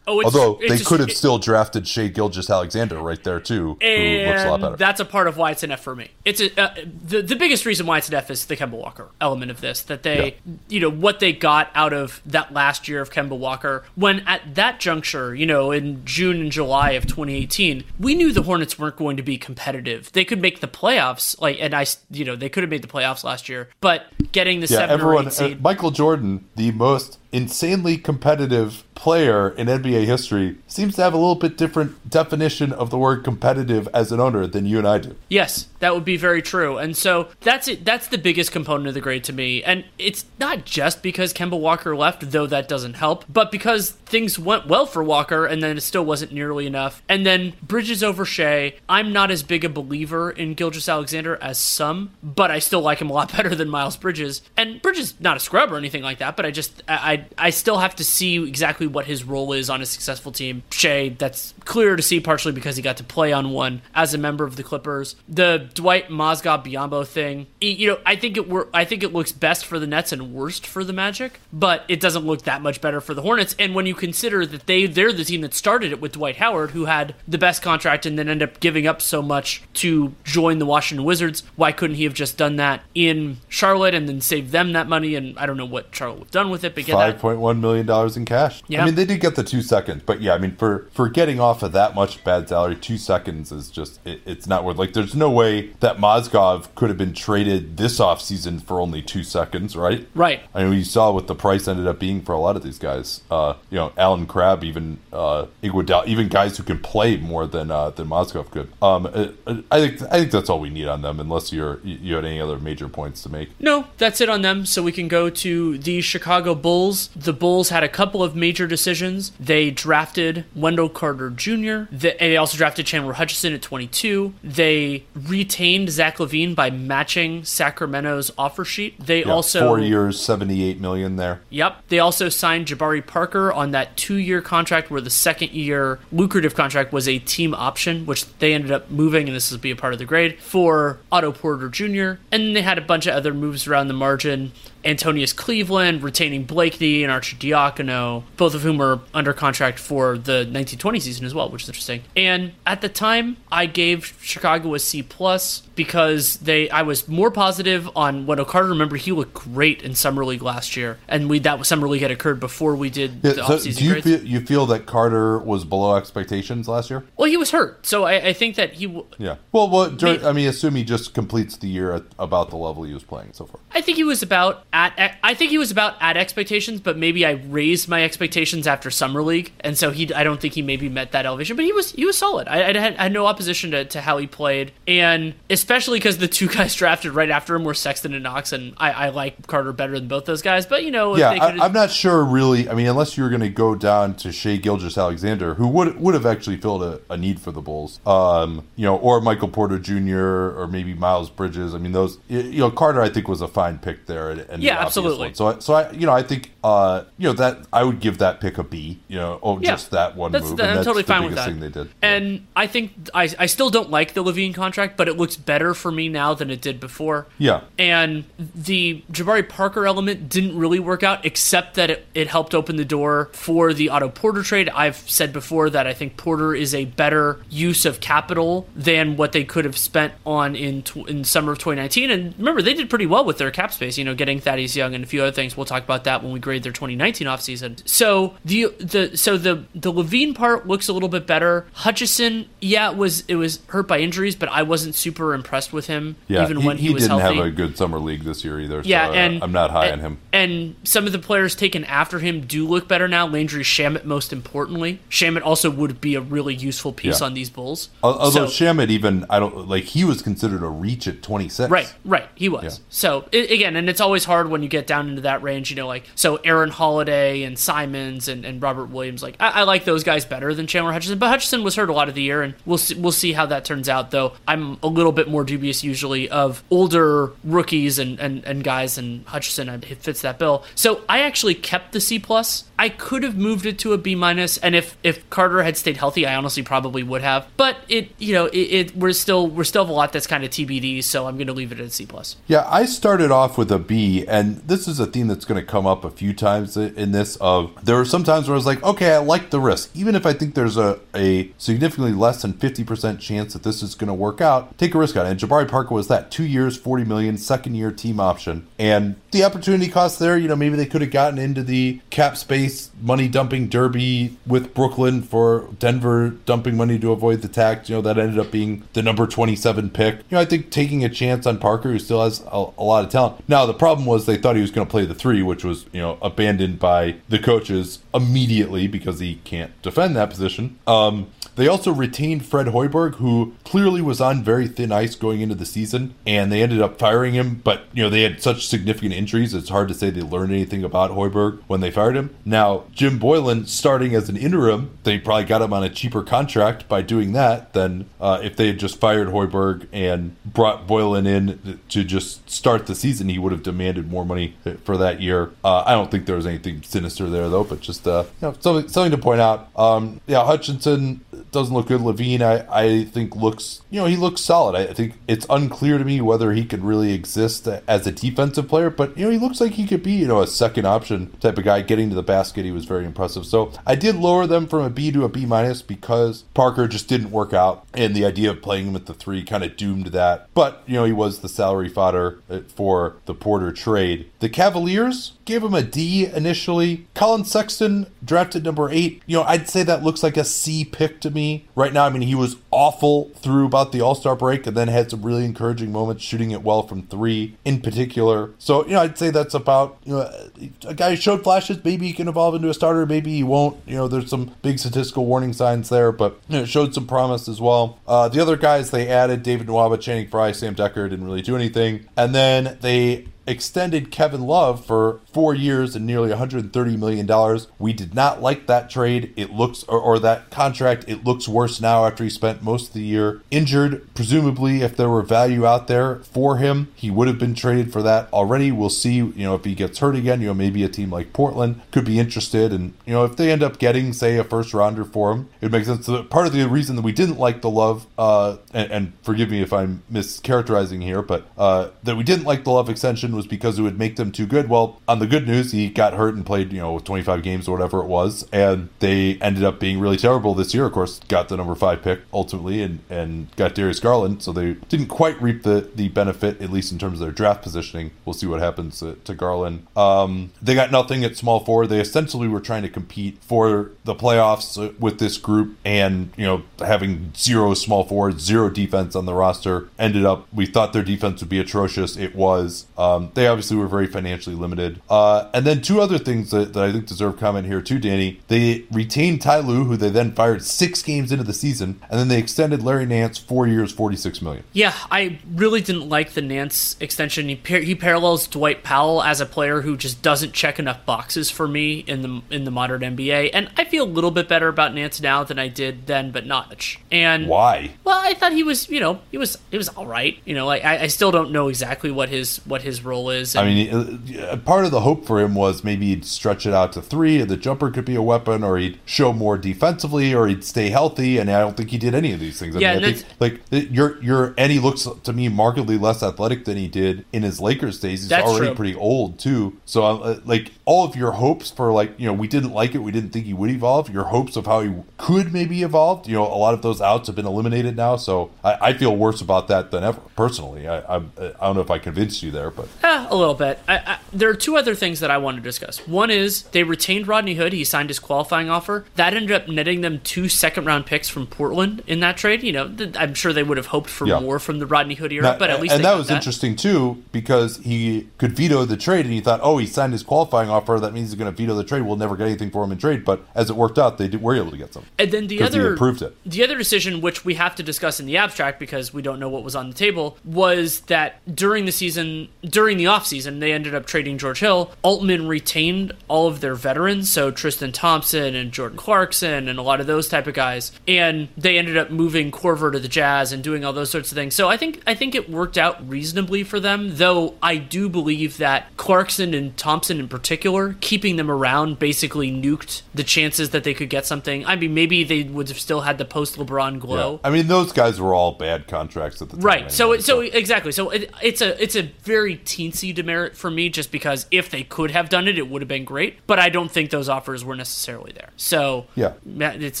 Oh, 0.08 0.20
it's, 0.20 0.26
Although 0.26 0.58
it's 0.60 0.78
they 0.78 0.84
could 0.84 1.00
have 1.00 1.10
still 1.10 1.38
drafted 1.38 1.88
Shai 1.88 2.08
Gilgeous 2.08 2.48
Alexander 2.48 2.98
right 2.98 3.22
there 3.24 3.40
too, 3.40 3.76
who 3.80 4.26
looks 4.26 4.42
a 4.42 4.50
lot 4.50 4.60
better. 4.60 4.76
that's 4.76 5.00
a 5.00 5.04
part 5.04 5.26
of 5.26 5.36
why 5.36 5.50
it's 5.50 5.62
an 5.62 5.72
F 5.72 5.80
for 5.82 5.96
me. 5.96 6.10
It's 6.24 6.40
a, 6.40 6.60
uh, 6.60 6.74
the 7.04 7.22
the 7.22 7.34
biggest 7.34 7.66
reason 7.66 7.86
why 7.86 7.98
it's 7.98 8.08
an 8.08 8.14
F 8.14 8.30
is 8.30 8.46
the 8.46 8.56
Kemba 8.56 8.70
Walker 8.72 9.08
element 9.20 9.50
of 9.50 9.60
this. 9.60 9.82
That 9.82 10.04
they, 10.04 10.36
you 10.68 10.78
know, 10.78 10.90
what 10.90 11.18
they 11.18 11.32
got 11.32 11.70
out 11.74 11.92
of 11.92 12.20
that 12.24 12.52
last 12.52 12.86
year 12.86 13.00
of 13.00 13.10
Kemba 13.10 13.36
Walker. 13.36 13.84
When 13.96 14.20
at 14.20 14.54
that 14.54 14.78
juncture, 14.78 15.34
you 15.34 15.46
know, 15.46 15.72
in 15.72 16.04
June 16.04 16.40
and 16.40 16.52
July 16.52 16.92
of 16.92 17.06
2018, 17.06 17.84
we 17.98 18.14
knew 18.14 18.32
the 18.32 18.42
Hornets 18.42 18.78
weren't 18.78 18.96
going 18.96 19.16
to 19.16 19.22
be 19.22 19.38
competitive. 19.38 20.12
They 20.12 20.24
could 20.24 20.40
make 20.40 20.60
the 20.60 20.68
playoffs, 20.68 21.40
like, 21.40 21.58
and 21.60 21.74
I, 21.74 21.86
you 22.10 22.24
know, 22.24 22.36
they 22.36 22.48
could 22.48 22.62
have 22.62 22.70
made 22.70 22.82
the 22.82 22.88
playoffs 22.88 23.24
last 23.24 23.48
year, 23.48 23.68
but 23.80 24.06
getting 24.32 24.60
the 24.60 24.66
yeah, 24.66 24.78
seven 24.78 25.00
or 25.00 25.02
everyone. 25.02 25.26
eight 25.26 25.32
seed. 25.32 25.56
uh, 25.58 25.60
Michael 25.60 25.90
Jordan, 25.90 26.48
the 26.54 26.70
most 26.72 27.18
insanely 27.36 27.98
competitive 27.98 28.82
player 28.94 29.50
in 29.50 29.66
NBA 29.66 30.06
history, 30.06 30.56
seems 30.66 30.96
to 30.96 31.02
have 31.02 31.12
a 31.12 31.18
little 31.18 31.34
bit 31.34 31.58
different 31.58 32.08
definition 32.08 32.72
of 32.72 32.88
the 32.88 32.98
word 32.98 33.22
competitive 33.22 33.86
as 33.92 34.10
an 34.10 34.20
owner 34.20 34.46
than 34.46 34.64
you 34.64 34.78
and 34.78 34.88
I 34.88 34.98
do. 34.98 35.14
Yes, 35.28 35.68
that 35.80 35.94
would 35.94 36.04
be 36.04 36.16
very 36.16 36.40
true. 36.40 36.78
And 36.78 36.96
so 36.96 37.28
that's 37.40 37.68
it. 37.68 37.84
That's 37.84 38.08
the 38.08 38.16
biggest 38.16 38.52
component 38.52 38.88
of 38.88 38.94
the 38.94 39.02
grade 39.02 39.22
to 39.24 39.32
me. 39.34 39.62
And 39.62 39.84
it's 39.98 40.24
not 40.40 40.64
just 40.64 41.02
because 41.02 41.34
Kemba 41.34 41.60
Walker 41.60 41.94
left, 41.94 42.30
though 42.30 42.46
that 42.46 42.68
doesn't 42.68 42.94
help, 42.94 43.26
but 43.28 43.52
because 43.52 43.90
things 43.90 44.38
went 44.38 44.66
well 44.66 44.86
for 44.86 45.04
Walker 45.04 45.44
and 45.44 45.62
then 45.62 45.76
it 45.76 45.82
still 45.82 46.04
wasn't 46.04 46.32
nearly 46.32 46.66
enough. 46.66 47.02
And 47.08 47.26
then 47.26 47.52
Bridges 47.62 48.02
over 48.02 48.24
Shai. 48.24 48.74
I'm 48.88 49.12
not 49.12 49.30
as 49.30 49.42
big 49.42 49.64
a 49.64 49.68
believer 49.68 50.30
in 50.30 50.54
Gilgeous 50.54 50.88
Alexander 50.88 51.36
as 51.42 51.58
some, 51.58 52.12
but 52.22 52.50
I 52.50 52.60
still 52.60 52.80
like 52.80 53.00
him 53.00 53.10
a 53.10 53.12
lot 53.12 53.30
better 53.36 53.54
than 53.54 53.68
Miles 53.68 53.96
Bridges. 53.96 54.40
And 54.56 54.80
Bridges 54.80 55.20
not 55.20 55.36
a 55.36 55.40
scrub 55.40 55.70
or 55.70 55.76
anything 55.76 56.02
like 56.02 56.18
that, 56.18 56.34
but 56.34 56.46
I 56.46 56.50
just 56.50 56.82
I 56.88 56.96
I, 57.06 57.25
I 57.38 57.50
still 57.50 57.78
have 57.78 57.96
to 57.96 58.04
see 58.04 58.42
exactly 58.46 58.86
what 58.86 59.06
his 59.06 59.24
role 59.24 59.52
is 59.52 59.70
on 59.70 59.82
a 59.82 59.86
successful 59.86 60.32
team. 60.32 60.62
Shai, 60.70 61.10
that's 61.10 61.54
clear 61.64 61.96
to 61.96 62.02
see 62.02 62.20
partially 62.20 62.52
because 62.52 62.76
he 62.76 62.82
got 62.82 62.96
to 62.98 63.04
play 63.04 63.32
on 63.32 63.50
one 63.50 63.82
as 63.94 64.14
a 64.14 64.18
member 64.18 64.44
of 64.44 64.56
the 64.56 64.62
Clippers. 64.62 65.16
The 65.28 65.68
Dwight 65.74 66.08
Mozgov 66.08 66.64
Biyombo 66.64 67.06
thing, 67.06 67.46
you 67.60 67.88
know, 67.88 67.98
I 68.04 68.16
think 68.16 68.36
it 68.36 68.48
wor- 68.48 68.68
I 68.72 68.84
think 68.84 69.02
it 69.02 69.12
looks 69.12 69.32
best 69.32 69.66
for 69.66 69.78
the 69.78 69.86
Nets 69.86 70.12
and 70.12 70.32
worst 70.32 70.66
for 70.66 70.84
the 70.84 70.92
Magic, 70.92 71.40
but 71.52 71.84
it 71.88 72.00
doesn't 72.00 72.24
look 72.26 72.42
that 72.42 72.62
much 72.62 72.80
better 72.80 73.00
for 73.00 73.14
the 73.14 73.22
Hornets. 73.22 73.54
And 73.58 73.74
when 73.74 73.86
you 73.86 73.94
consider 73.94 74.46
that 74.46 74.66
they 74.66 74.86
they're 74.86 75.12
the 75.12 75.24
team 75.24 75.40
that 75.42 75.54
started 75.54 75.92
it 75.92 76.00
with 76.00 76.12
Dwight 76.12 76.36
Howard, 76.36 76.70
who 76.70 76.86
had 76.86 77.14
the 77.26 77.38
best 77.38 77.62
contract 77.62 78.06
and 78.06 78.18
then 78.18 78.28
ended 78.28 78.48
up 78.48 78.60
giving 78.60 78.86
up 78.86 79.02
so 79.02 79.22
much 79.22 79.62
to 79.74 80.14
join 80.24 80.58
the 80.58 80.66
Washington 80.66 81.04
Wizards, 81.04 81.42
why 81.56 81.72
couldn't 81.72 81.96
he 81.96 82.04
have 82.04 82.14
just 82.14 82.36
done 82.36 82.56
that 82.56 82.82
in 82.94 83.38
Charlotte 83.48 83.94
and 83.94 84.08
then 84.08 84.20
saved 84.20 84.52
them 84.52 84.72
that 84.72 84.88
money? 84.88 85.14
And 85.14 85.38
I 85.38 85.46
don't 85.46 85.56
know 85.56 85.66
what 85.66 85.94
Charlotte 85.94 86.18
would 86.18 86.24
have 86.26 86.30
done 86.32 86.50
with 86.50 86.64
it, 86.64 86.74
but 86.74 86.84
get 86.84 86.92
Five 86.92 87.15
that. 87.16 87.22
point 87.22 87.38
one 87.38 87.60
million 87.60 87.86
dollars 87.86 88.16
in 88.16 88.24
cash. 88.24 88.62
Yeah. 88.68 88.82
I 88.82 88.86
mean 88.86 88.94
they 88.94 89.04
did 89.04 89.20
get 89.20 89.34
the 89.36 89.44
two 89.44 89.62
seconds, 89.62 90.02
but 90.06 90.20
yeah, 90.20 90.34
I 90.34 90.38
mean 90.38 90.56
for 90.56 90.86
for 90.92 91.08
getting 91.08 91.40
off 91.40 91.62
of 91.62 91.72
that 91.72 91.94
much 91.94 92.22
bad 92.24 92.48
salary, 92.48 92.76
two 92.76 92.98
seconds 92.98 93.52
is 93.52 93.70
just 93.70 94.00
it, 94.06 94.20
it's 94.24 94.46
not 94.46 94.64
worth. 94.64 94.76
Like 94.76 94.92
there's 94.92 95.14
no 95.14 95.30
way 95.30 95.70
that 95.80 95.96
Mozgov 95.98 96.74
could 96.74 96.88
have 96.88 96.98
been 96.98 97.14
traded 97.14 97.76
this 97.76 97.98
offseason 97.98 98.62
for 98.62 98.80
only 98.80 99.02
two 99.02 99.22
seconds, 99.24 99.76
right? 99.76 100.06
Right. 100.14 100.42
I 100.54 100.62
mean, 100.62 100.70
we 100.70 100.84
saw 100.84 101.10
what 101.12 101.26
the 101.26 101.34
price 101.34 101.68
ended 101.68 101.86
up 101.86 101.98
being 101.98 102.22
for 102.22 102.32
a 102.32 102.38
lot 102.38 102.56
of 102.56 102.62
these 102.62 102.78
guys. 102.78 103.22
Uh, 103.30 103.54
you 103.70 103.76
know, 103.76 103.92
Allen 103.96 104.26
Crabbe, 104.26 104.64
even 104.64 104.98
uh, 105.12 105.46
Iguodala, 105.62 106.06
even 106.06 106.28
guys 106.28 106.56
who 106.56 106.62
can 106.62 106.78
play 106.78 107.16
more 107.16 107.46
than 107.46 107.70
uh, 107.70 107.90
than 107.90 108.08
Mozgov 108.08 108.50
could. 108.50 108.68
Um, 108.82 109.06
uh, 109.06 109.28
uh, 109.46 109.62
I 109.70 109.80
think 109.80 110.02
I 110.10 110.18
think 110.18 110.30
that's 110.30 110.50
all 110.50 110.60
we 110.60 110.70
need 110.70 110.86
on 110.86 111.02
them, 111.02 111.20
unless 111.20 111.52
you're 111.52 111.80
you 111.82 111.98
you 112.00 112.14
had 112.14 112.24
any 112.24 112.40
other 112.40 112.58
major 112.58 112.88
points 112.88 113.22
to 113.22 113.28
make. 113.28 113.48
No, 113.60 113.86
that's 113.98 114.20
it 114.20 114.28
on 114.28 114.42
them. 114.42 114.66
So 114.66 114.82
we 114.82 114.92
can 114.92 115.08
go 115.08 115.30
to 115.30 115.78
the 115.78 116.00
Chicago 116.00 116.54
Bulls. 116.54 116.95
The 117.16 117.32
Bulls 117.32 117.68
had 117.70 117.84
a 117.84 117.88
couple 117.88 118.22
of 118.22 118.34
major 118.34 118.66
decisions. 118.66 119.32
They 119.38 119.70
drafted 119.70 120.44
Wendell 120.54 120.88
Carter 120.88 121.30
Jr. 121.30 121.84
They, 121.92 122.12
and 122.12 122.32
they 122.32 122.36
also 122.36 122.56
drafted 122.56 122.86
Chandler 122.86 123.14
Hutchison 123.14 123.52
at 123.52 123.62
22. 123.62 124.34
They 124.42 125.04
retained 125.14 125.90
Zach 125.90 126.18
LaVine 126.18 126.54
by 126.54 126.70
matching 126.70 127.44
Sacramento's 127.44 128.30
offer 128.38 128.64
sheet. 128.64 128.98
They 128.98 129.24
Yeah, 129.24 129.32
also 129.32 129.66
four 129.66 129.78
years, 129.80 130.20
seventy 130.20 130.64
eight 130.64 130.80
million 130.80 131.16
there. 131.16 131.40
Yep. 131.50 131.88
They 131.88 131.98
also 131.98 132.28
signed 132.28 132.66
Jabari 132.66 133.06
Parker 133.06 133.52
on 133.52 133.70
that 133.72 133.96
two 133.96 134.16
year 134.16 134.40
contract 134.40 134.90
where 134.90 135.00
the 135.00 135.10
second 135.10 135.50
year 135.52 135.98
lucrative 136.12 136.54
contract 136.54 136.92
was 136.92 137.08
a 137.08 137.18
team 137.18 137.54
option, 137.54 138.06
which 138.06 138.26
they 138.38 138.54
ended 138.54 138.70
up 138.70 138.90
moving, 138.90 139.26
and 139.26 139.36
this 139.36 139.50
will 139.50 139.58
be 139.58 139.70
a 139.70 139.76
part 139.76 139.92
of 139.92 139.98
the 139.98 140.04
grade, 140.04 140.40
for 140.40 140.98
Otto 141.12 141.32
Porter 141.32 141.68
Jr. 141.68 142.20
And 142.32 142.54
they 142.56 142.62
had 142.62 142.78
a 142.78 142.82
bunch 142.82 143.06
of 143.06 143.14
other 143.14 143.34
moves 143.34 143.66
around 143.66 143.88
the 143.88 143.94
margin. 143.94 144.52
Antonius 144.86 145.32
Cleveland, 145.32 146.02
retaining 146.02 146.44
Blakeney 146.44 147.02
and 147.04 147.12
Arcidiacono, 147.12 148.22
both 148.36 148.54
of 148.54 148.62
whom 148.62 148.80
are 148.80 149.00
under 149.14 149.32
contract 149.32 149.78
for 149.78 150.16
the 150.18 150.38
1920 150.44 151.00
season 151.00 151.26
as 151.26 151.34
well, 151.34 151.48
which 151.50 151.62
is 151.64 151.68
interesting. 151.68 152.02
And 152.16 152.52
at 152.66 152.80
the 152.80 152.88
time, 152.88 153.36
I 153.50 153.66
gave 153.66 154.16
Chicago 154.22 154.74
a 154.74 154.78
C 154.78 155.02
plus 155.02 155.62
because 155.74 156.38
they 156.38 156.70
I 156.70 156.82
was 156.82 157.06
more 157.08 157.30
positive 157.30 157.88
on 157.96 158.26
Wendell 158.26 158.46
Carter. 158.46 158.68
Remember, 158.68 158.96
he 158.96 159.12
looked 159.12 159.34
great 159.34 159.82
in 159.82 159.94
summer 159.94 160.24
league 160.24 160.42
last 160.42 160.76
year, 160.76 160.98
and 161.08 161.28
we 161.28 161.38
that 161.40 161.64
summer 161.66 161.88
league 161.88 162.02
had 162.02 162.10
occurred 162.10 162.40
before 162.40 162.74
we 162.76 162.88
did 162.90 163.20
Yeah, 163.22 163.32
the 163.32 163.34
so 163.34 163.42
offseason 163.44 163.76
do 163.78 163.84
you 163.84 164.02
feel 164.02 164.22
you 164.24 164.40
feel 164.40 164.66
that 164.66 164.86
Carter 164.86 165.38
was 165.38 165.64
below 165.64 165.96
expectations 165.96 166.68
last 166.68 166.90
year? 166.90 167.04
well, 167.16 167.28
he 167.28 167.36
was 167.36 167.50
hurt, 167.50 167.84
so 167.86 168.04
I, 168.04 168.28
I 168.28 168.32
think 168.32 168.56
that 168.56 168.74
he. 168.74 168.86
w- 168.86 169.04
Yeah. 169.18 169.36
Well, 169.52 169.68
well, 169.68 169.90
dur- 169.90 170.18
May- 170.18 170.24
I 170.26 170.32
mean, 170.32 170.48
assume 170.48 170.74
he 170.76 170.84
just 170.84 171.12
completes 171.14 171.56
the 171.56 171.68
year 171.68 171.92
at 171.92 172.02
about 172.18 172.50
the 172.50 172.56
level 172.56 172.84
he 172.84 172.94
was 172.94 173.02
playing 173.02 173.30
so 173.32 173.44
far. 173.44 173.60
I 173.74 173.80
think 173.80 173.96
he 173.96 174.04
was 174.04 174.22
about 174.22 174.64
at. 174.76 175.16
I 175.22 175.34
think 175.34 175.50
he 175.50 175.58
was 175.58 175.70
about 175.70 175.94
at 176.00 176.16
expectations, 176.16 176.80
but 176.80 176.96
maybe 176.96 177.24
I 177.24 177.32
raised 177.32 177.88
my 177.88 178.04
expectations 178.04 178.66
after 178.66 178.90
summer 178.90 179.22
league, 179.22 179.52
and 179.60 179.76
so 179.76 179.90
he. 179.90 180.12
I 180.12 180.24
don't 180.24 180.40
think 180.40 180.54
he 180.54 180.62
maybe 180.62 180.88
met 180.88 181.12
that 181.12 181.26
elevation, 181.26 181.56
but 181.56 181.64
he 181.64 181.72
was 181.72 181.92
he 181.92 182.04
was 182.04 182.16
solid. 182.16 182.48
I, 182.48 182.68
I, 182.68 182.78
had, 182.78 182.96
I 182.96 183.04
had 183.04 183.12
no 183.12 183.26
opposition 183.26 183.70
to, 183.72 183.84
to 183.86 184.00
how 184.00 184.18
he 184.18 184.26
played, 184.26 184.72
and 184.86 185.34
especially 185.50 185.98
because 185.98 186.18
the 186.18 186.28
two 186.36 186.48
guys 186.48 186.74
drafted 186.74 187.12
right 187.12 187.30
after 187.30 187.54
him 187.54 187.64
were 187.64 187.74
Sexton 187.74 188.14
and 188.14 188.22
Knox, 188.22 188.52
and 188.52 188.74
I, 188.76 188.92
I 188.92 189.08
like 189.10 189.46
Carter 189.46 189.72
better 189.72 189.98
than 189.98 190.08
both 190.08 190.24
those 190.24 190.42
guys. 190.42 190.66
But 190.66 190.84
you 190.84 190.90
know, 190.90 191.16
Yeah, 191.16 191.30
they 191.30 191.40
I, 191.40 191.64
I'm 191.64 191.72
not 191.72 191.90
sure 191.90 192.24
really. 192.24 192.68
I 192.68 192.74
mean, 192.74 192.86
unless 192.86 193.16
you 193.16 193.22
were 193.22 193.30
going 193.30 193.42
to 193.42 193.48
go 193.48 193.74
down 193.74 194.14
to 194.16 194.32
Shai 194.32 194.56
Gilgeous 194.56 194.98
Alexander, 194.98 195.54
who 195.54 195.68
would 195.68 195.98
would 196.00 196.14
have 196.14 196.26
actually 196.26 196.56
filled 196.56 196.82
a, 196.82 197.00
a 197.08 197.16
need 197.16 197.40
for 197.40 197.52
the 197.52 197.62
Bulls, 197.62 198.00
um, 198.06 198.66
you 198.76 198.84
know, 198.84 198.96
or 198.96 199.20
Michael 199.20 199.48
Porter 199.48 199.78
Jr. 199.78 200.58
or 200.58 200.68
maybe 200.70 200.94
Miles 200.94 201.30
Bridges. 201.30 201.74
I 201.74 201.78
mean, 201.78 201.92
those 201.92 202.18
you 202.28 202.58
know 202.58 202.70
Carter 202.70 203.00
I 203.00 203.08
think 203.08 203.28
was 203.28 203.40
a 203.40 203.48
fine 203.48 203.78
pick 203.78 204.06
there, 204.06 204.30
and, 204.30 204.40
and 204.40 204.62
Yeah, 204.66 204.80
absolutely. 204.84 205.28
one. 205.28 205.34
So, 205.34 205.46
I, 205.46 205.58
so 205.58 205.74
I, 205.74 205.90
you 205.92 206.06
know, 206.06 206.12
I 206.12 206.22
think, 206.22 206.52
uh, 206.62 207.04
you 207.18 207.28
know, 207.28 207.32
that 207.34 207.66
I 207.72 207.84
would 207.84 208.00
give 208.00 208.18
that 208.18 208.40
pick 208.40 208.58
a 208.58 208.64
B. 208.64 208.98
You 209.08 209.16
know, 209.16 209.38
oh, 209.42 209.58
Yeah, 209.60 209.72
just 209.72 209.90
that 209.92 210.16
one 210.16 210.32
that's, 210.32 210.50
move. 210.50 210.60
I'm 210.60 210.66
and 210.66 210.76
that's 210.78 210.86
totally 210.86 211.02
the 211.02 211.08
fine 211.08 211.22
with 211.22 211.32
biggest 211.32 211.46
that. 211.46 211.52
thing 211.52 211.60
they 211.60 211.68
did. 211.68 211.88
And 212.02 212.46
I 212.54 212.66
think 212.66 212.92
I, 213.14 213.28
I 213.38 213.46
still 213.46 213.70
don't 213.70 213.90
like 213.90 214.14
the 214.14 214.22
LaVine 214.24 214.54
contract, 214.54 214.96
but 214.96 215.08
it 215.08 215.16
looks 215.16 215.36
better 215.36 215.74
for 215.74 215.90
me 215.90 216.08
now 216.08 216.34
than 216.34 216.50
it 216.50 216.60
did 216.60 216.80
before. 216.80 217.26
Yeah. 217.38 217.62
And 217.78 218.24
the 218.38 219.02
Jabari 219.12 219.48
Parker 219.48 219.86
element 219.86 220.28
didn't 220.28 220.56
really 220.56 220.78
work 220.80 221.02
out, 221.02 221.24
except 221.24 221.74
that 221.74 221.90
it, 221.90 222.06
it 222.14 222.28
helped 222.28 222.54
open 222.54 222.76
the 222.76 222.84
door 222.84 223.30
for 223.32 223.72
the 223.72 223.88
Otto 223.90 224.08
Porter 224.08 224.42
trade. 224.42 224.68
I've 224.70 224.96
said 224.96 225.32
before 225.32 225.70
that 225.70 225.86
I 225.86 225.94
think 225.94 226.16
Porter 226.16 226.54
is 226.54 226.74
a 226.74 226.84
better 226.86 227.40
use 227.48 227.84
of 227.84 228.00
capital 228.00 228.66
than 228.74 229.16
what 229.16 229.32
they 229.32 229.44
could 229.44 229.64
have 229.64 229.78
spent 229.78 230.14
on 230.24 230.56
in 230.56 230.82
tw- 230.82 231.08
in 231.08 231.24
summer 231.24 231.52
of 231.52 231.58
2019. 231.58 232.10
And 232.10 232.34
remember, 232.38 232.62
they 232.62 232.74
did 232.74 232.90
pretty 232.90 233.06
well 233.06 233.24
with 233.24 233.38
their 233.38 233.50
cap 233.50 233.72
space. 233.72 233.98
You 233.98 234.04
know, 234.04 234.14
getting 234.14 234.40
Thaddeus 234.56 234.74
Young 234.74 234.94
and 234.94 235.04
a 235.04 235.06
few 235.06 235.20
other 235.22 235.32
things. 235.32 235.54
We'll 235.54 235.66
talk 235.66 235.84
about 235.84 236.04
that 236.04 236.22
when 236.22 236.32
we 236.32 236.40
grade 236.40 236.62
their 236.62 236.72
2019 236.72 237.26
offseason. 237.26 237.86
So 237.86 238.34
the 238.44 238.68
the 238.78 239.16
so 239.16 239.36
the 239.36 239.64
the 239.74 239.92
LaVine 239.92 240.34
part 240.34 240.66
looks 240.66 240.88
a 240.88 240.94
little 240.94 241.10
bit 241.10 241.26
better. 241.26 241.66
Hutchison, 241.74 242.48
yeah, 242.60 242.90
it 242.90 242.96
was 242.96 243.24
it 243.28 243.34
was 243.34 243.60
hurt 243.68 243.86
by 243.86 243.98
injuries, 243.98 244.34
but 244.34 244.48
I 244.48 244.62
wasn't 244.62 244.94
super 244.94 245.34
impressed 245.34 245.74
with 245.74 245.88
him 245.88 246.16
Yeah, 246.28 246.44
even 246.44 246.58
he, 246.58 246.66
when 246.66 246.78
he, 246.78 246.88
he 246.88 246.94
was 246.94 247.02
didn't 247.02 247.20
healthy. 247.20 247.36
have 247.36 247.46
a 247.46 247.50
good 247.50 247.76
summer 247.76 247.98
league 247.98 248.22
this 248.22 248.44
year 248.44 248.58
either. 248.60 248.80
Yeah, 248.82 249.06
so, 249.08 249.12
uh, 249.12 249.14
and 249.16 249.42
I'm 249.42 249.52
not 249.52 249.70
high 249.70 249.86
and, 249.86 250.00
on 250.00 250.06
him. 250.12 250.18
And 250.32 250.76
some 250.84 251.06
of 251.06 251.12
the 251.12 251.18
players 251.18 251.54
taken 251.54 251.84
after 251.84 252.18
him 252.18 252.46
do 252.46 252.66
look 252.66 252.88
better 252.88 253.08
now. 253.08 253.26
Landry 253.26 253.62
Shamet, 253.62 254.04
most 254.04 254.32
importantly, 254.32 255.00
Shamet 255.10 255.42
also 255.42 255.70
would 255.70 256.00
be 256.00 256.14
a 256.14 256.20
really 256.22 256.54
useful 256.54 256.92
piece 256.94 257.20
Yeah. 257.20 257.26
on 257.26 257.34
these 257.34 257.50
Bulls. 257.50 257.90
Although 258.02 258.46
So- 258.46 258.64
Shamet 258.64 258.88
even, 258.88 259.26
I 259.28 259.38
don't 259.38 259.68
like 259.68 259.84
he 259.84 260.04
was 260.04 260.22
considered 260.22 260.62
a 260.62 260.68
reach 260.68 261.06
at 261.06 261.22
26. 261.22 261.70
Right, 261.70 261.92
right. 262.04 262.28
He 262.34 262.48
was. 262.48 262.64
Yeah. 262.64 262.84
So 262.88 263.24
i 263.32 263.36
again, 263.36 263.76
and 263.76 263.88
it's 263.88 264.00
always 264.00 264.24
hard 264.24 264.35
when 264.44 264.62
you 264.62 264.68
get 264.68 264.86
down 264.86 265.08
into 265.08 265.22
that 265.22 265.42
range. 265.42 265.70
You 265.70 265.76
know, 265.76 265.86
like 265.86 266.04
so 266.14 266.36
Aaron 266.36 266.70
Holiday 266.70 267.42
and 267.42 267.58
Simons 267.58 268.28
and, 268.28 268.44
and 268.44 268.62
Robert 268.62 268.86
Williams. 268.86 269.22
Like 269.22 269.36
I, 269.40 269.50
I 269.50 269.62
like 269.62 269.84
those 269.84 270.04
guys 270.04 270.24
better 270.24 270.54
than 270.54 270.66
Chandler 270.66 270.92
Hutchison, 270.92 271.18
but 271.18 271.28
Hutchison 271.28 271.62
was 271.62 271.76
hurt 271.76 271.88
a 271.88 271.92
lot 271.92 272.08
of 272.08 272.14
the 272.14 272.22
year, 272.22 272.42
and 272.42 272.54
we'll 272.64 272.78
see, 272.78 272.94
we'll 272.94 273.12
see 273.12 273.32
how 273.32 273.46
that 273.46 273.64
turns 273.64 273.88
out. 273.88 274.10
Though 274.10 274.34
I'm 274.46 274.78
a 274.82 274.88
little 274.88 275.12
bit 275.12 275.28
more 275.28 275.44
dubious 275.44 275.82
usually 275.82 276.28
of 276.28 276.62
older 276.70 277.32
rookies 277.44 277.98
and 277.98 278.18
and, 278.20 278.44
and 278.44 278.62
guys, 278.62 278.98
and 278.98 279.24
Hutchison 279.26 279.68
it 279.68 280.02
fits 280.02 280.22
that 280.22 280.38
bill. 280.38 280.64
So 280.74 281.02
I 281.08 281.20
actually 281.20 281.54
kept 281.54 281.92
the 281.92 282.00
C 282.00 282.18
plus. 282.18 282.64
I 282.78 282.88
could 282.90 283.22
have 283.22 283.36
moved 283.36 283.64
it 283.66 283.78
to 283.80 283.92
a 283.92 283.98
B 283.98 284.14
minus, 284.14 284.58
and 284.58 284.74
if 284.74 284.96
if 285.02 285.28
Carter 285.30 285.62
had 285.62 285.76
stayed 285.76 285.96
healthy, 285.96 286.26
I 286.26 286.34
honestly 286.34 286.62
probably 286.62 287.02
would 287.02 287.22
have. 287.22 287.46
But 287.56 287.78
it, 287.88 288.10
you 288.18 288.34
know, 288.34 288.46
it, 288.46 288.58
it 288.58 288.96
we're 288.96 289.12
still 289.12 289.48
we're 289.48 289.64
still 289.64 289.84
have 289.84 289.90
a 289.90 289.94
lot 289.94 290.12
that's 290.12 290.26
kind 290.26 290.44
of 290.44 290.50
TBD, 290.50 291.02
so 291.02 291.26
I'm 291.26 291.36
going 291.36 291.46
to 291.46 291.52
leave 291.52 291.72
it 291.72 291.80
at 291.80 291.92
C 291.92 292.06
plus. 292.06 292.36
Yeah, 292.46 292.66
I 292.68 292.84
started 292.84 293.30
off 293.30 293.56
with 293.56 293.72
a 293.72 293.78
B, 293.78 294.25
and 294.28 294.56
this 294.66 294.88
is 294.88 295.00
a 295.00 295.06
theme 295.06 295.28
that's 295.28 295.44
going 295.44 295.60
to 295.60 295.66
come 295.66 295.86
up 295.86 296.04
a 296.04 296.10
few 296.10 296.32
times 296.32 296.76
in 296.76 297.12
this. 297.12 297.36
Of 297.36 297.72
there 297.84 297.98
are 297.98 298.04
some 298.04 298.24
times 298.24 298.48
where 298.48 298.54
I 298.54 298.58
was 298.58 298.66
like, 298.66 298.82
okay, 298.82 299.14
I 299.14 299.18
like 299.18 299.50
the 299.50 299.60
risk, 299.60 299.90
even 299.94 300.14
if 300.14 300.26
I 300.26 300.32
think 300.32 300.54
there's 300.54 300.76
a, 300.76 300.98
a 301.14 301.52
significantly 301.58 302.12
less 302.12 302.42
than 302.42 302.52
fifty 302.54 302.84
percent 302.84 303.20
chance 303.20 303.52
that 303.52 303.62
this 303.62 303.82
is 303.82 303.94
going 303.94 304.08
to 304.08 304.14
work 304.14 304.40
out. 304.40 304.76
Take 304.78 304.94
a 304.94 304.98
risk 304.98 305.16
on 305.16 305.26
it. 305.26 305.30
And 305.30 305.40
Jabari 305.40 305.68
Parker 305.68 305.94
was 305.94 306.08
that 306.08 306.30
two 306.30 306.44
years, 306.44 306.76
forty 306.76 307.04
million, 307.04 307.36
second 307.38 307.74
year 307.74 307.90
team 307.90 308.20
option, 308.20 308.66
and 308.78 309.16
the 309.30 309.44
opportunity 309.44 309.88
cost 309.88 310.18
there. 310.18 310.38
You 310.38 310.48
know, 310.48 310.56
maybe 310.56 310.76
they 310.76 310.86
could 310.86 311.02
have 311.02 311.10
gotten 311.10 311.38
into 311.38 311.62
the 311.62 312.00
cap 312.10 312.36
space 312.36 312.90
money 313.00 313.28
dumping 313.28 313.68
derby 313.68 314.36
with 314.46 314.72
Brooklyn 314.74 315.22
for 315.22 315.68
Denver 315.78 316.30
dumping 316.46 316.76
money 316.76 316.98
to 316.98 317.12
avoid 317.12 317.42
the 317.42 317.48
tax. 317.48 317.88
You 317.88 317.96
know, 317.96 318.02
that 318.02 318.18
ended 318.18 318.38
up 318.38 318.50
being 318.50 318.84
the 318.92 319.02
number 319.02 319.26
twenty 319.26 319.56
seven 319.56 319.90
pick. 319.90 320.16
You 320.16 320.36
know, 320.36 320.40
I 320.40 320.44
think 320.44 320.70
taking 320.70 321.04
a 321.04 321.08
chance 321.08 321.46
on 321.46 321.58
Parker, 321.58 321.90
who 321.90 321.98
still 321.98 322.22
has 322.22 322.40
a, 322.40 322.66
a 322.78 322.84
lot 322.84 323.04
of 323.04 323.10
talent. 323.10 323.46
Now, 323.48 323.66
the 323.66 323.74
problem 323.74 324.06
was 324.06 324.15
they 324.24 324.38
thought 324.38 324.56
he 324.56 324.62
was 324.62 324.70
going 324.70 324.86
to 324.86 324.90
play 324.90 325.04
the 325.04 325.14
three, 325.14 325.42
which 325.42 325.64
was, 325.64 325.84
you 325.92 326.00
know, 326.00 326.16
abandoned 326.22 326.78
by 326.78 327.16
the 327.28 327.38
coaches 327.38 327.98
immediately 328.14 328.86
because 328.86 329.20
he 329.20 329.34
can't 329.44 329.70
defend 329.82 330.16
that 330.16 330.30
position. 330.30 330.78
Um, 330.86 331.26
they 331.56 331.68
also 331.68 331.90
retained 331.90 332.44
Fred 332.44 332.68
Hoiberg, 332.68 333.14
who 333.14 333.54
clearly 333.64 334.02
was 334.02 334.20
on 334.20 334.44
very 334.44 334.68
thin 334.68 334.92
ice 334.92 335.14
going 335.14 335.40
into 335.40 335.54
the 335.54 335.64
season, 335.64 336.14
and 336.26 336.52
they 336.52 336.62
ended 336.62 336.82
up 336.82 336.98
firing 336.98 337.32
him. 337.32 337.62
But 337.64 337.84
you 337.92 338.02
know 338.02 338.10
they 338.10 338.22
had 338.22 338.42
such 338.42 338.66
significant 338.66 339.14
injuries; 339.14 339.54
it's 339.54 339.70
hard 339.70 339.88
to 339.88 339.94
say 339.94 340.10
they 340.10 340.20
learned 340.20 340.52
anything 340.52 340.84
about 340.84 341.10
Hoiberg 341.10 341.62
when 341.66 341.80
they 341.80 341.90
fired 341.90 342.14
him. 342.14 342.36
Now 342.44 342.84
Jim 342.92 343.18
Boylan, 343.18 343.66
starting 343.66 344.14
as 344.14 344.28
an 344.28 344.36
interim, 344.36 344.98
they 345.04 345.18
probably 345.18 345.44
got 345.44 345.62
him 345.62 345.72
on 345.72 345.82
a 345.82 345.88
cheaper 345.88 346.22
contract 346.22 346.88
by 346.88 347.00
doing 347.00 347.32
that 347.32 347.72
than 347.72 348.08
uh, 348.20 348.38
if 348.42 348.54
they 348.56 348.66
had 348.66 348.78
just 348.78 349.00
fired 349.00 349.28
Hoiberg 349.28 349.88
and 349.92 350.36
brought 350.44 350.86
Boylan 350.86 351.26
in 351.26 351.80
to 351.88 352.04
just 352.04 352.48
start 352.50 352.86
the 352.86 352.94
season. 352.94 353.30
He 353.30 353.38
would 353.38 353.52
have 353.52 353.62
demanded 353.62 354.05
more 354.08 354.24
money 354.24 354.56
for 354.84 354.96
that 354.96 355.20
year. 355.20 355.50
Uh, 355.64 355.84
I 355.86 355.92
don't 355.92 356.10
think 356.10 356.26
there 356.26 356.36
was 356.36 356.46
anything 356.46 356.82
sinister 356.82 357.28
there 357.28 357.48
though, 357.48 357.64
but 357.64 357.80
just 357.80 358.06
uh, 358.06 358.24
you 358.40 358.48
know 358.48 358.56
something 358.60 358.88
something 358.88 359.10
to 359.12 359.18
point 359.18 359.40
out. 359.40 359.68
Um, 359.76 360.20
yeah, 360.26 360.44
Hutchison 360.44 361.24
doesn't 361.50 361.74
look 361.74 361.88
good. 361.88 362.00
LaVine, 362.00 362.42
I, 362.42 362.66
I 362.70 363.04
think 363.04 363.36
looks, 363.36 363.82
you 363.90 364.00
know, 364.00 364.06
he 364.06 364.16
looks 364.16 364.40
solid. 364.40 364.74
I 364.76 364.92
think 364.92 365.14
it's 365.26 365.46
unclear 365.48 365.98
to 365.98 366.04
me 366.04 366.20
whether 366.20 366.52
he 366.52 366.64
could 366.64 366.84
really 366.84 367.12
exist 367.12 367.66
as 367.66 368.06
a 368.06 368.12
defensive 368.12 368.68
player, 368.68 368.90
but 368.90 369.16
you 369.16 369.24
know, 369.24 369.30
he 369.30 369.38
looks 369.38 369.60
like 369.60 369.72
he 369.72 369.86
could 369.86 370.02
be, 370.02 370.12
you 370.12 370.26
know, 370.26 370.40
a 370.40 370.46
second 370.46 370.86
option 370.86 371.32
type 371.40 371.58
of 371.58 371.64
guy. 371.64 371.82
Getting 371.82 372.08
to 372.10 372.14
the 372.14 372.22
basket, 372.22 372.64
he 372.64 372.72
was 372.72 372.84
very 372.84 373.04
impressive. 373.04 373.46
So 373.46 373.72
I 373.86 373.94
did 373.94 374.16
lower 374.16 374.46
them 374.46 374.66
from 374.66 374.82
a 374.82 374.90
B 374.90 375.12
to 375.12 375.24
a 375.24 375.28
B 375.28 375.46
minus 375.46 375.82
because 375.82 376.42
Parker 376.54 376.88
just 376.88 377.08
didn't 377.08 377.30
work 377.30 377.52
out, 377.52 377.86
and 377.94 378.14
the 378.14 378.24
idea 378.24 378.50
of 378.50 378.62
playing 378.62 378.88
him 378.88 378.96
at 378.96 379.06
the 379.06 379.14
three 379.14 379.42
kind 379.42 379.62
of 379.62 379.76
doomed 379.76 380.08
that. 380.08 380.48
But 380.54 380.82
you 380.86 380.94
know, 380.94 381.04
he 381.04 381.12
was 381.12 381.40
the 381.40 381.48
salary 381.48 381.88
fodder 381.88 382.40
uh, 382.50 382.60
for 382.74 383.16
the 383.26 383.34
Porter 383.34 383.72
trade. 383.72 384.30
The 384.40 384.48
Cavaliers 384.48 385.32
gave 385.44 385.62
him 385.62 385.74
a 385.74 385.82
D 385.82 386.26
initially. 386.26 387.06
Collin 387.14 387.44
Sexton 387.44 388.06
drafted 388.24 388.64
number 388.64 388.90
eight. 388.90 389.22
You 389.26 389.36
know, 389.36 389.44
I'd 389.44 389.68
say 389.68 389.82
that 389.84 390.02
looks 390.02 390.22
like 390.22 390.36
a 390.36 390.44
C 390.44 390.84
pick 390.84 391.20
to 391.20 391.30
me 391.30 391.35
right 391.74 391.92
now. 391.92 392.04
I 392.04 392.10
mean, 392.10 392.22
he 392.22 392.34
was 392.34 392.56
awful 392.70 393.30
through 393.36 393.66
about 393.66 393.92
the 393.92 394.00
All 394.00 394.14
Star 394.14 394.34
break 394.36 394.66
and 394.66 394.76
then 394.76 394.88
had 394.88 395.10
some 395.10 395.22
really 395.22 395.44
encouraging 395.44 395.92
moments 395.92 396.22
shooting 396.22 396.50
it 396.50 396.62
well 396.62 396.82
from 396.86 397.02
three 397.02 397.56
in 397.64 397.80
particular. 397.80 398.50
So, 398.58 398.84
you 398.86 398.92
know, 398.92 399.00
I'd 399.00 399.18
say 399.18 399.30
that's 399.30 399.54
about, 399.54 399.98
you 400.04 400.14
know, 400.14 400.50
a 400.86 400.94
guy 400.94 401.10
who 401.10 401.16
showed 401.16 401.42
flashes. 401.42 401.82
Maybe 401.84 402.06
he 402.06 402.12
can 402.12 402.28
evolve 402.28 402.54
into 402.54 402.68
a 402.68 402.74
starter. 402.74 403.06
Maybe 403.06 403.32
he 403.32 403.42
won't. 403.42 403.76
You 403.86 403.96
know, 403.96 404.08
there's 404.08 404.30
some 404.30 404.54
big 404.62 404.78
statistical 404.78 405.26
warning 405.26 405.52
signs 405.52 405.88
there, 405.88 406.12
but, 406.12 406.40
you 406.48 406.58
know, 406.58 406.64
showed 406.64 406.94
some 406.94 407.06
promise 407.06 407.48
as 407.48 407.60
well. 407.60 407.98
Uh, 408.06 408.28
the 408.28 408.40
other 408.40 408.56
guys 408.56 408.90
they 408.90 409.08
added, 409.08 409.42
David 409.42 409.66
Nwaba, 409.66 410.00
Channing 410.00 410.28
Frye, 410.28 410.52
Sam 410.52 410.74
Dekker, 410.74 411.08
didn't 411.08 411.24
really 411.24 411.42
do 411.42 411.56
anything. 411.56 412.06
And 412.16 412.34
then 412.34 412.78
they 412.80 413.26
extended 413.46 414.10
Kevin 414.10 414.42
Love 414.42 414.84
for 414.84 415.20
four 415.32 415.54
years 415.54 415.94
and 415.94 416.06
nearly 416.06 416.30
$130 416.30 416.98
million. 416.98 417.60
We 417.78 417.92
did 417.92 418.14
not 418.14 418.42
like 418.42 418.66
that 418.66 418.90
trade. 418.90 419.32
It 419.36 419.52
looks, 419.52 419.84
or, 419.84 420.00
or, 420.00 420.18
that 420.18 420.50
contract, 420.50 421.04
it 421.06 421.24
looks 421.24 421.46
worse 421.46 421.80
now 421.80 422.06
after 422.06 422.24
he 422.24 422.30
spent 422.30 422.62
most 422.62 422.88
of 422.88 422.94
the 422.94 423.02
year 423.02 423.42
injured. 423.50 424.06
Presumably, 424.14 424.80
if 424.80 424.96
there 424.96 425.10
were 425.10 425.22
value 425.22 425.66
out 425.66 425.88
there 425.88 426.16
for 426.16 426.56
him, 426.56 426.88
he 426.94 427.10
would 427.10 427.28
have 427.28 427.38
been 427.38 427.54
traded 427.54 427.92
for 427.92 428.02
that 428.02 428.32
already. 428.32 428.72
We'll 428.72 428.88
see, 428.88 429.14
you 429.14 429.32
know, 429.36 429.54
if 429.54 429.64
he 429.64 429.74
gets 429.74 429.98
hurt 429.98 430.16
again, 430.16 430.40
you 430.40 430.48
know, 430.48 430.54
maybe 430.54 430.82
a 430.82 430.88
team 430.88 431.10
like 431.10 431.32
Portland 431.32 431.82
could 431.92 432.04
be 432.04 432.18
interested. 432.18 432.72
And, 432.72 432.94
you 433.04 433.12
know, 433.12 433.24
if 433.24 433.36
they 433.36 433.52
end 433.52 433.62
up 433.62 433.78
getting, 433.78 434.12
say, 434.12 434.38
a 434.38 434.44
first 434.44 434.72
rounder 434.74 435.04
for 435.04 435.32
him, 435.32 435.48
it 435.60 435.70
makes 435.70 435.86
sense. 435.86 436.06
Part 436.30 436.46
of 436.46 436.52
the 436.52 436.66
reason 436.66 436.96
that 436.96 437.02
we 437.02 437.12
didn't 437.12 437.38
like 437.38 437.60
the 437.60 437.70
Love, 437.70 438.06
uh, 438.16 438.56
and, 438.72 438.90
and 438.90 439.12
forgive 439.22 439.50
me 439.50 439.60
if 439.60 439.72
I'm 439.72 440.02
mischaracterizing 440.10 441.02
here, 441.02 441.20
but 441.20 441.46
uh, 441.58 441.90
that 442.02 442.16
we 442.16 442.24
didn't 442.24 442.44
like 442.44 442.64
the 442.64 442.70
Love 442.70 442.88
extension 442.88 443.35
was 443.36 443.46
because 443.46 443.78
it 443.78 443.82
would 443.82 443.98
make 443.98 444.16
them 444.16 444.32
too 444.32 444.46
good. 444.46 444.68
Well, 444.68 445.00
on 445.06 445.18
the 445.18 445.26
good 445.26 445.46
news, 445.46 445.72
he 445.72 445.88
got 445.88 446.14
hurt 446.14 446.34
and 446.34 446.44
played, 446.44 446.72
you 446.72 446.80
know, 446.80 446.98
25 446.98 447.42
games 447.42 447.68
or 447.68 447.72
whatever 447.72 448.00
it 448.00 448.06
was, 448.06 448.48
and 448.52 448.88
they 448.98 449.38
ended 449.40 449.62
up 449.62 449.78
being 449.78 450.00
really 450.00 450.16
terrible 450.16 450.54
this 450.54 450.74
year. 450.74 450.86
Of 450.86 450.92
course, 450.92 451.20
got 451.28 451.48
the 451.48 451.56
number 451.56 451.74
five 451.74 452.02
pick 452.02 452.20
ultimately, 452.32 452.82
and 452.82 453.00
and 453.08 453.54
got 453.56 453.74
Darius 453.74 454.00
Garland, 454.00 454.42
so 454.42 454.52
they 454.52 454.74
didn't 454.88 455.08
quite 455.08 455.40
reap 455.40 455.62
the 455.62 455.90
the 455.94 456.08
benefit, 456.08 456.60
at 456.60 456.70
least 456.70 456.90
in 456.90 456.98
terms 456.98 457.20
of 457.20 457.26
their 457.26 457.32
draft 457.32 457.62
positioning. 457.62 458.10
We'll 458.24 458.34
see 458.34 458.46
what 458.46 458.60
happens 458.60 458.98
to, 459.00 459.14
to 459.24 459.34
Garland. 459.34 459.86
Um, 459.96 460.52
they 460.62 460.74
got 460.74 460.90
nothing 460.90 461.24
at 461.24 461.36
small 461.36 461.60
forward. 461.60 461.88
They 461.88 462.00
essentially 462.00 462.48
were 462.48 462.60
trying 462.60 462.82
to 462.82 462.88
compete 462.88 463.38
for 463.42 463.92
the 464.04 464.14
playoffs 464.14 464.98
with 464.98 465.18
this 465.18 465.36
group, 465.36 465.76
and 465.84 466.30
you 466.36 466.44
know, 466.44 466.62
having 466.78 467.32
zero 467.36 467.74
small 467.74 468.04
forwards, 468.04 468.42
zero 468.42 468.70
defense 468.70 469.14
on 469.14 469.26
the 469.26 469.34
roster, 469.34 469.88
ended 469.98 470.24
up. 470.24 470.46
We 470.52 470.66
thought 470.66 470.92
their 470.92 471.04
defense 471.04 471.40
would 471.40 471.50
be 471.50 471.60
atrocious. 471.60 472.16
It 472.16 472.34
was. 472.34 472.86
Um, 472.96 473.25
they 473.34 473.46
obviously 473.46 473.76
were 473.76 473.88
very 473.88 474.06
financially 474.06 474.56
limited. 474.56 475.00
Uh, 475.10 475.48
and 475.52 475.66
then 475.66 475.82
two 475.82 476.00
other 476.00 476.18
things 476.18 476.50
that, 476.50 476.72
that 476.72 476.84
I 476.84 476.92
think 476.92 477.06
deserve 477.06 477.38
comment 477.38 477.66
here 477.66 477.82
too, 477.82 477.98
Danny. 477.98 478.40
They 478.48 478.84
retained 478.90 479.42
Ty 479.42 479.60
Lue, 479.60 479.84
who 479.84 479.96
they 479.96 480.10
then 480.10 480.32
fired 480.32 480.62
six 480.62 481.02
games 481.02 481.32
into 481.32 481.44
the 481.44 481.52
season, 481.52 482.00
and 482.08 482.20
then 482.20 482.28
they 482.28 482.38
extended 482.38 482.82
Larry 482.82 483.06
Nance 483.06 483.38
four 483.38 483.66
years, 483.66 483.92
forty 483.92 484.16
six 484.16 484.40
million. 484.40 484.64
Yeah, 484.72 484.94
I 485.10 485.38
really 485.52 485.80
didn't 485.80 486.08
like 486.08 486.32
the 486.32 486.42
Nance 486.42 486.96
extension. 487.00 487.48
He, 487.48 487.56
par- 487.56 487.80
he 487.80 487.94
parallels 487.94 488.46
Dwight 488.46 488.82
Powell 488.82 489.22
as 489.22 489.40
a 489.40 489.46
player 489.46 489.80
who 489.82 489.96
just 489.96 490.22
doesn't 490.22 490.52
check 490.52 490.78
enough 490.78 491.04
boxes 491.04 491.50
for 491.50 491.66
me 491.66 492.00
in 492.06 492.22
the 492.22 492.42
in 492.50 492.64
the 492.64 492.70
modern 492.70 493.02
NBA, 493.02 493.50
and 493.52 493.70
I 493.76 493.84
feel 493.84 494.04
a 494.04 494.06
little 494.06 494.30
bit 494.30 494.48
better 494.48 494.68
about 494.68 494.94
Nance 494.94 495.20
now 495.20 495.44
than 495.44 495.58
I 495.58 495.68
did 495.68 496.06
then, 496.06 496.30
but 496.30 496.46
not 496.46 496.76
much. 496.76 497.00
And 497.10 497.46
Why? 497.46 497.92
Well, 498.04 498.18
I 498.22 498.34
thought 498.34 498.52
he 498.52 498.62
was, 498.62 498.88
you 498.88 499.00
know, 499.00 499.20
he 499.30 499.38
was 499.38 499.58
he 499.70 499.76
was 499.76 499.88
all 499.90 500.06
right. 500.06 500.38
You 500.44 500.54
know, 500.54 500.68
I, 500.68 501.02
I 501.02 501.06
still 501.08 501.30
don't 501.30 501.50
know 501.50 501.68
exactly 501.68 502.10
what 502.10 502.28
his 502.28 502.58
what 502.64 502.82
his 502.82 503.04
role 503.04 503.15
role 503.16 503.30
is. 503.30 503.56
I 503.56 503.64
mean, 503.64 504.38
uh, 504.38 504.56
part 504.58 504.84
of 504.84 504.90
the 504.90 505.00
hope 505.00 505.26
for 505.26 505.40
him 505.40 505.54
was 505.54 505.82
maybe 505.82 506.06
he'd 506.06 506.24
stretch 506.24 506.66
it 506.66 506.72
out 506.72 506.92
to 506.92 507.02
three, 507.02 507.40
and 507.40 507.50
the 507.50 507.56
jumper 507.56 507.90
could 507.90 508.04
be 508.04 508.14
a 508.14 508.22
weapon, 508.22 508.62
or 508.62 508.78
he'd 508.78 508.98
show 509.04 509.32
more 509.32 509.58
defensively, 509.58 510.34
or 510.34 510.46
he'd 510.46 510.64
stay 510.64 510.90
healthy. 510.90 511.38
And 511.38 511.50
I 511.50 511.60
don't 511.60 511.76
think 511.76 511.90
he 511.90 511.98
did 511.98 512.14
any 512.14 512.32
of 512.32 512.40
these 512.40 512.58
things. 512.58 512.76
I 512.76 512.80
Yeah, 512.80 512.94
mean, 512.94 513.04
I 513.04 513.12
think 513.12 513.26
like 513.40 513.60
uh, 513.72 513.86
you're 513.90 514.22
you're 514.22 514.54
and 514.58 514.70
he 514.70 514.78
looks 514.78 515.08
to 515.24 515.32
me 515.32 515.48
markedly 515.48 515.98
less 515.98 516.22
athletic 516.22 516.64
than 516.64 516.76
he 516.76 516.88
did 516.88 517.24
in 517.32 517.42
his 517.42 517.60
Lakers 517.60 518.00
days. 518.00 518.22
He's 518.22 518.32
already 518.32 518.66
true. 518.66 518.74
pretty 518.74 518.94
old 518.94 519.38
too. 519.38 519.76
So 519.84 520.04
uh, 520.04 520.40
like 520.44 520.72
all 520.84 521.04
of 521.04 521.16
your 521.16 521.32
hopes 521.32 521.70
for 521.70 521.92
like 521.92 522.18
you 522.18 522.26
know 522.26 522.32
we 522.32 522.48
didn't 522.48 522.72
like 522.72 522.94
it, 522.94 522.98
we 522.98 523.12
didn't 523.12 523.30
think 523.30 523.46
he 523.46 523.54
would 523.54 523.70
evolve. 523.70 524.10
Your 524.10 524.24
hopes 524.24 524.56
of 524.56 524.66
how 524.66 524.80
he 524.80 524.92
could 525.18 525.52
maybe 525.52 525.82
evolve. 525.82 526.28
You 526.28 526.36
know, 526.36 526.46
a 526.46 526.54
lot 526.56 526.74
of 526.74 526.82
those 526.82 527.00
outs 527.00 527.26
have 527.26 527.36
been 527.36 527.46
eliminated 527.46 527.96
now. 527.96 528.16
So 528.16 528.50
I, 528.62 528.78
I 528.80 528.92
feel 528.92 529.16
worse 529.16 529.40
about 529.40 529.68
that 529.68 529.90
than 529.90 530.04
ever. 530.04 530.20
Personally, 530.36 530.86
I, 530.86 531.16
I'm 531.16 531.32
I 531.38 531.52
don't 531.66 531.76
know 531.76 531.82
if 531.82 531.90
I 531.90 531.98
convinced 531.98 532.42
you 532.42 532.50
there, 532.50 532.70
but 532.70 532.88
Eh, 533.02 533.26
a 533.30 533.36
little 533.36 533.54
bit. 533.54 533.78
I, 533.86 533.96
I, 533.98 534.18
there 534.32 534.48
are 534.50 534.54
two 534.54 534.76
other 534.76 534.94
things 534.94 535.20
that 535.20 535.30
I 535.30 535.38
want 535.38 535.56
to 535.56 535.62
discuss. 535.62 536.06
One 536.06 536.30
is 536.30 536.62
they 536.72 536.82
retained 536.82 537.28
Rodney 537.28 537.54
Hood. 537.54 537.72
He 537.72 537.84
signed 537.84 538.10
his 538.10 538.18
qualifying 538.18 538.68
offer. 538.68 539.04
That 539.16 539.34
ended 539.34 539.52
up 539.52 539.68
netting 539.68 540.00
them 540.00 540.20
two 540.24 540.48
second 540.48 540.84
round 540.86 541.06
picks 541.06 541.28
from 541.28 541.46
Portland 541.46 542.02
in 542.06 542.20
that 542.20 542.36
trade. 542.36 542.62
You 542.62 542.72
know, 542.72 542.88
th- 542.88 543.16
I'm 543.16 543.34
sure 543.34 543.52
they 543.52 543.62
would 543.62 543.76
have 543.76 543.86
hoped 543.86 544.10
for 544.10 544.26
Yeah. 544.26 544.40
more 544.40 544.58
from 544.58 544.78
the 544.78 544.86
Rodney 544.86 545.14
Hood 545.14 545.32
era, 545.32 545.42
Now- 545.42 545.58
but 545.58 545.70
at 545.70 545.80
least 545.80 545.94
and 545.94 546.04
that 546.04 546.16
was 546.16 546.30
interesting 546.30 546.74
too 546.76 547.22
because 547.32 547.78
he 547.78 548.28
could 548.38 548.52
veto 548.52 548.84
the 548.84 548.96
trade, 548.96 549.24
and 549.24 549.32
he 549.34 549.40
thought, 549.40 549.60
oh, 549.62 549.78
he 549.78 549.86
signed 549.86 550.12
his 550.12 550.22
qualifying 550.22 550.68
offer. 550.70 550.98
That 550.98 551.12
means 551.12 551.30
he's 551.30 551.38
going 551.38 551.50
to 551.52 551.56
veto 551.56 551.74
the 551.74 551.84
trade. 551.84 552.02
We'll 552.02 552.16
never 552.16 552.36
get 552.36 552.46
anything 552.46 552.70
for 552.70 552.82
him 552.84 552.92
in 552.92 552.98
trade. 552.98 553.24
But 553.24 553.42
as 553.54 553.70
it 553.70 553.76
worked 553.76 553.98
out, 553.98 554.18
they 554.18 554.28
did, 554.28 554.42
were 554.42 554.54
able 554.56 554.70
to 554.70 554.76
get 554.76 554.92
some. 554.94 555.04
And 555.18 555.30
then 555.30 555.46
the 555.46 555.62
other 555.62 555.94
approved 555.94 556.22
it. 556.22 556.34
the 556.44 556.64
other 556.64 556.76
decision, 556.76 557.20
which 557.20 557.44
we 557.44 557.54
have 557.54 557.74
to 557.76 557.82
discuss 557.82 558.18
in 558.20 558.26
the 558.26 558.36
abstract 558.36 558.78
because 558.80 559.12
we 559.14 559.22
don't 559.22 559.38
know 559.38 559.48
what 559.48 559.62
was 559.64 559.76
on 559.76 559.88
the 559.88 559.94
table, 559.94 560.38
was 560.44 561.00
that 561.02 561.40
during 561.54 561.84
the 561.84 561.92
season, 561.92 562.48
during 562.64 562.85
the 562.94 563.04
offseason, 563.04 563.60
they 563.60 563.72
ended 563.72 563.94
up 563.94 564.06
trading 564.06 564.38
George 564.38 564.60
Hill. 564.60 564.92
Altman 565.02 565.48
retained 565.48 566.12
all 566.28 566.46
of 566.46 566.60
their 566.60 566.74
veterans, 566.74 567.32
so 567.32 567.50
Tristan 567.50 567.92
Thompson 567.92 568.54
and 568.54 568.72
Jordan 568.72 568.96
Clarkson 568.96 569.68
and 569.68 569.78
a 569.78 569.82
lot 569.82 570.00
of 570.00 570.06
those 570.06 570.28
type 570.28 570.46
of 570.46 570.54
guys, 570.54 570.92
and 571.08 571.48
they 571.56 571.78
ended 571.78 571.96
up 571.96 572.10
moving 572.10 572.50
Korver 572.50 572.92
to 572.92 572.98
the 572.98 573.08
Jazz 573.08 573.52
and 573.52 573.62
doing 573.62 573.84
all 573.84 573.92
those 573.92 574.10
sorts 574.10 574.30
of 574.30 574.36
things. 574.36 574.54
So 574.54 574.68
I 574.68 574.76
think 574.76 575.02
I 575.06 575.14
think 575.14 575.34
it 575.34 575.50
worked 575.50 575.78
out 575.78 576.08
reasonably 576.08 576.62
for 576.62 576.78
them, 576.78 577.16
though 577.16 577.54
I 577.62 577.76
do 577.76 578.08
believe 578.08 578.58
that 578.58 578.96
Clarkson 578.96 579.54
and 579.54 579.76
Thompson 579.76 580.20
in 580.20 580.28
particular, 580.28 580.96
keeping 581.00 581.36
them 581.36 581.50
around 581.50 581.98
basically 581.98 582.50
nuked 582.50 583.02
the 583.14 583.24
chances 583.24 583.70
that 583.70 583.84
they 583.84 583.94
could 583.94 584.10
get 584.10 584.26
something. 584.26 584.64
I 584.66 584.76
mean, 584.76 584.94
maybe 584.94 585.24
they 585.24 585.42
would 585.42 585.68
have 585.68 585.78
still 585.78 586.02
had 586.02 586.18
the 586.18 586.24
post 586.24 586.56
LeBron 586.56 587.00
glow. 587.00 587.40
I 587.42 587.50
mean, 587.50 587.66
those 587.66 587.92
guys 587.92 588.20
were 588.20 588.34
all 588.34 588.52
bad 588.52 588.86
contracts 588.86 589.40
at 589.42 589.48
the 589.50 589.56
time. 589.56 589.64
Right. 589.64 589.92
So, 589.92 590.06
anyway, 590.06 590.18
it, 590.18 590.24
so 590.24 590.40
exactly. 590.40 590.92
So 590.92 591.10
it, 591.10 591.30
it's 591.42 591.60
a 591.60 591.82
it's 591.82 591.96
a 591.96 592.02
very 592.22 592.56
teensy 592.76 593.14
demerit 593.14 593.56
for 593.56 593.70
me, 593.70 593.88
just 593.88 594.10
because 594.12 594.46
if 594.50 594.70
they 594.70 594.82
could 594.82 595.10
have 595.10 595.28
done 595.28 595.48
it, 595.48 595.58
it 595.58 595.68
would 595.70 595.82
have 595.82 595.88
been 595.88 596.04
great. 596.04 596.38
But 596.46 596.58
I 596.58 596.68
don't 596.68 596.90
think 596.90 597.10
those 597.10 597.28
offers 597.28 597.64
were 597.64 597.76
necessarily 597.76 598.32
there. 598.32 598.50
So 598.56 599.06
Yeah. 599.14 599.32
it's 599.46 600.00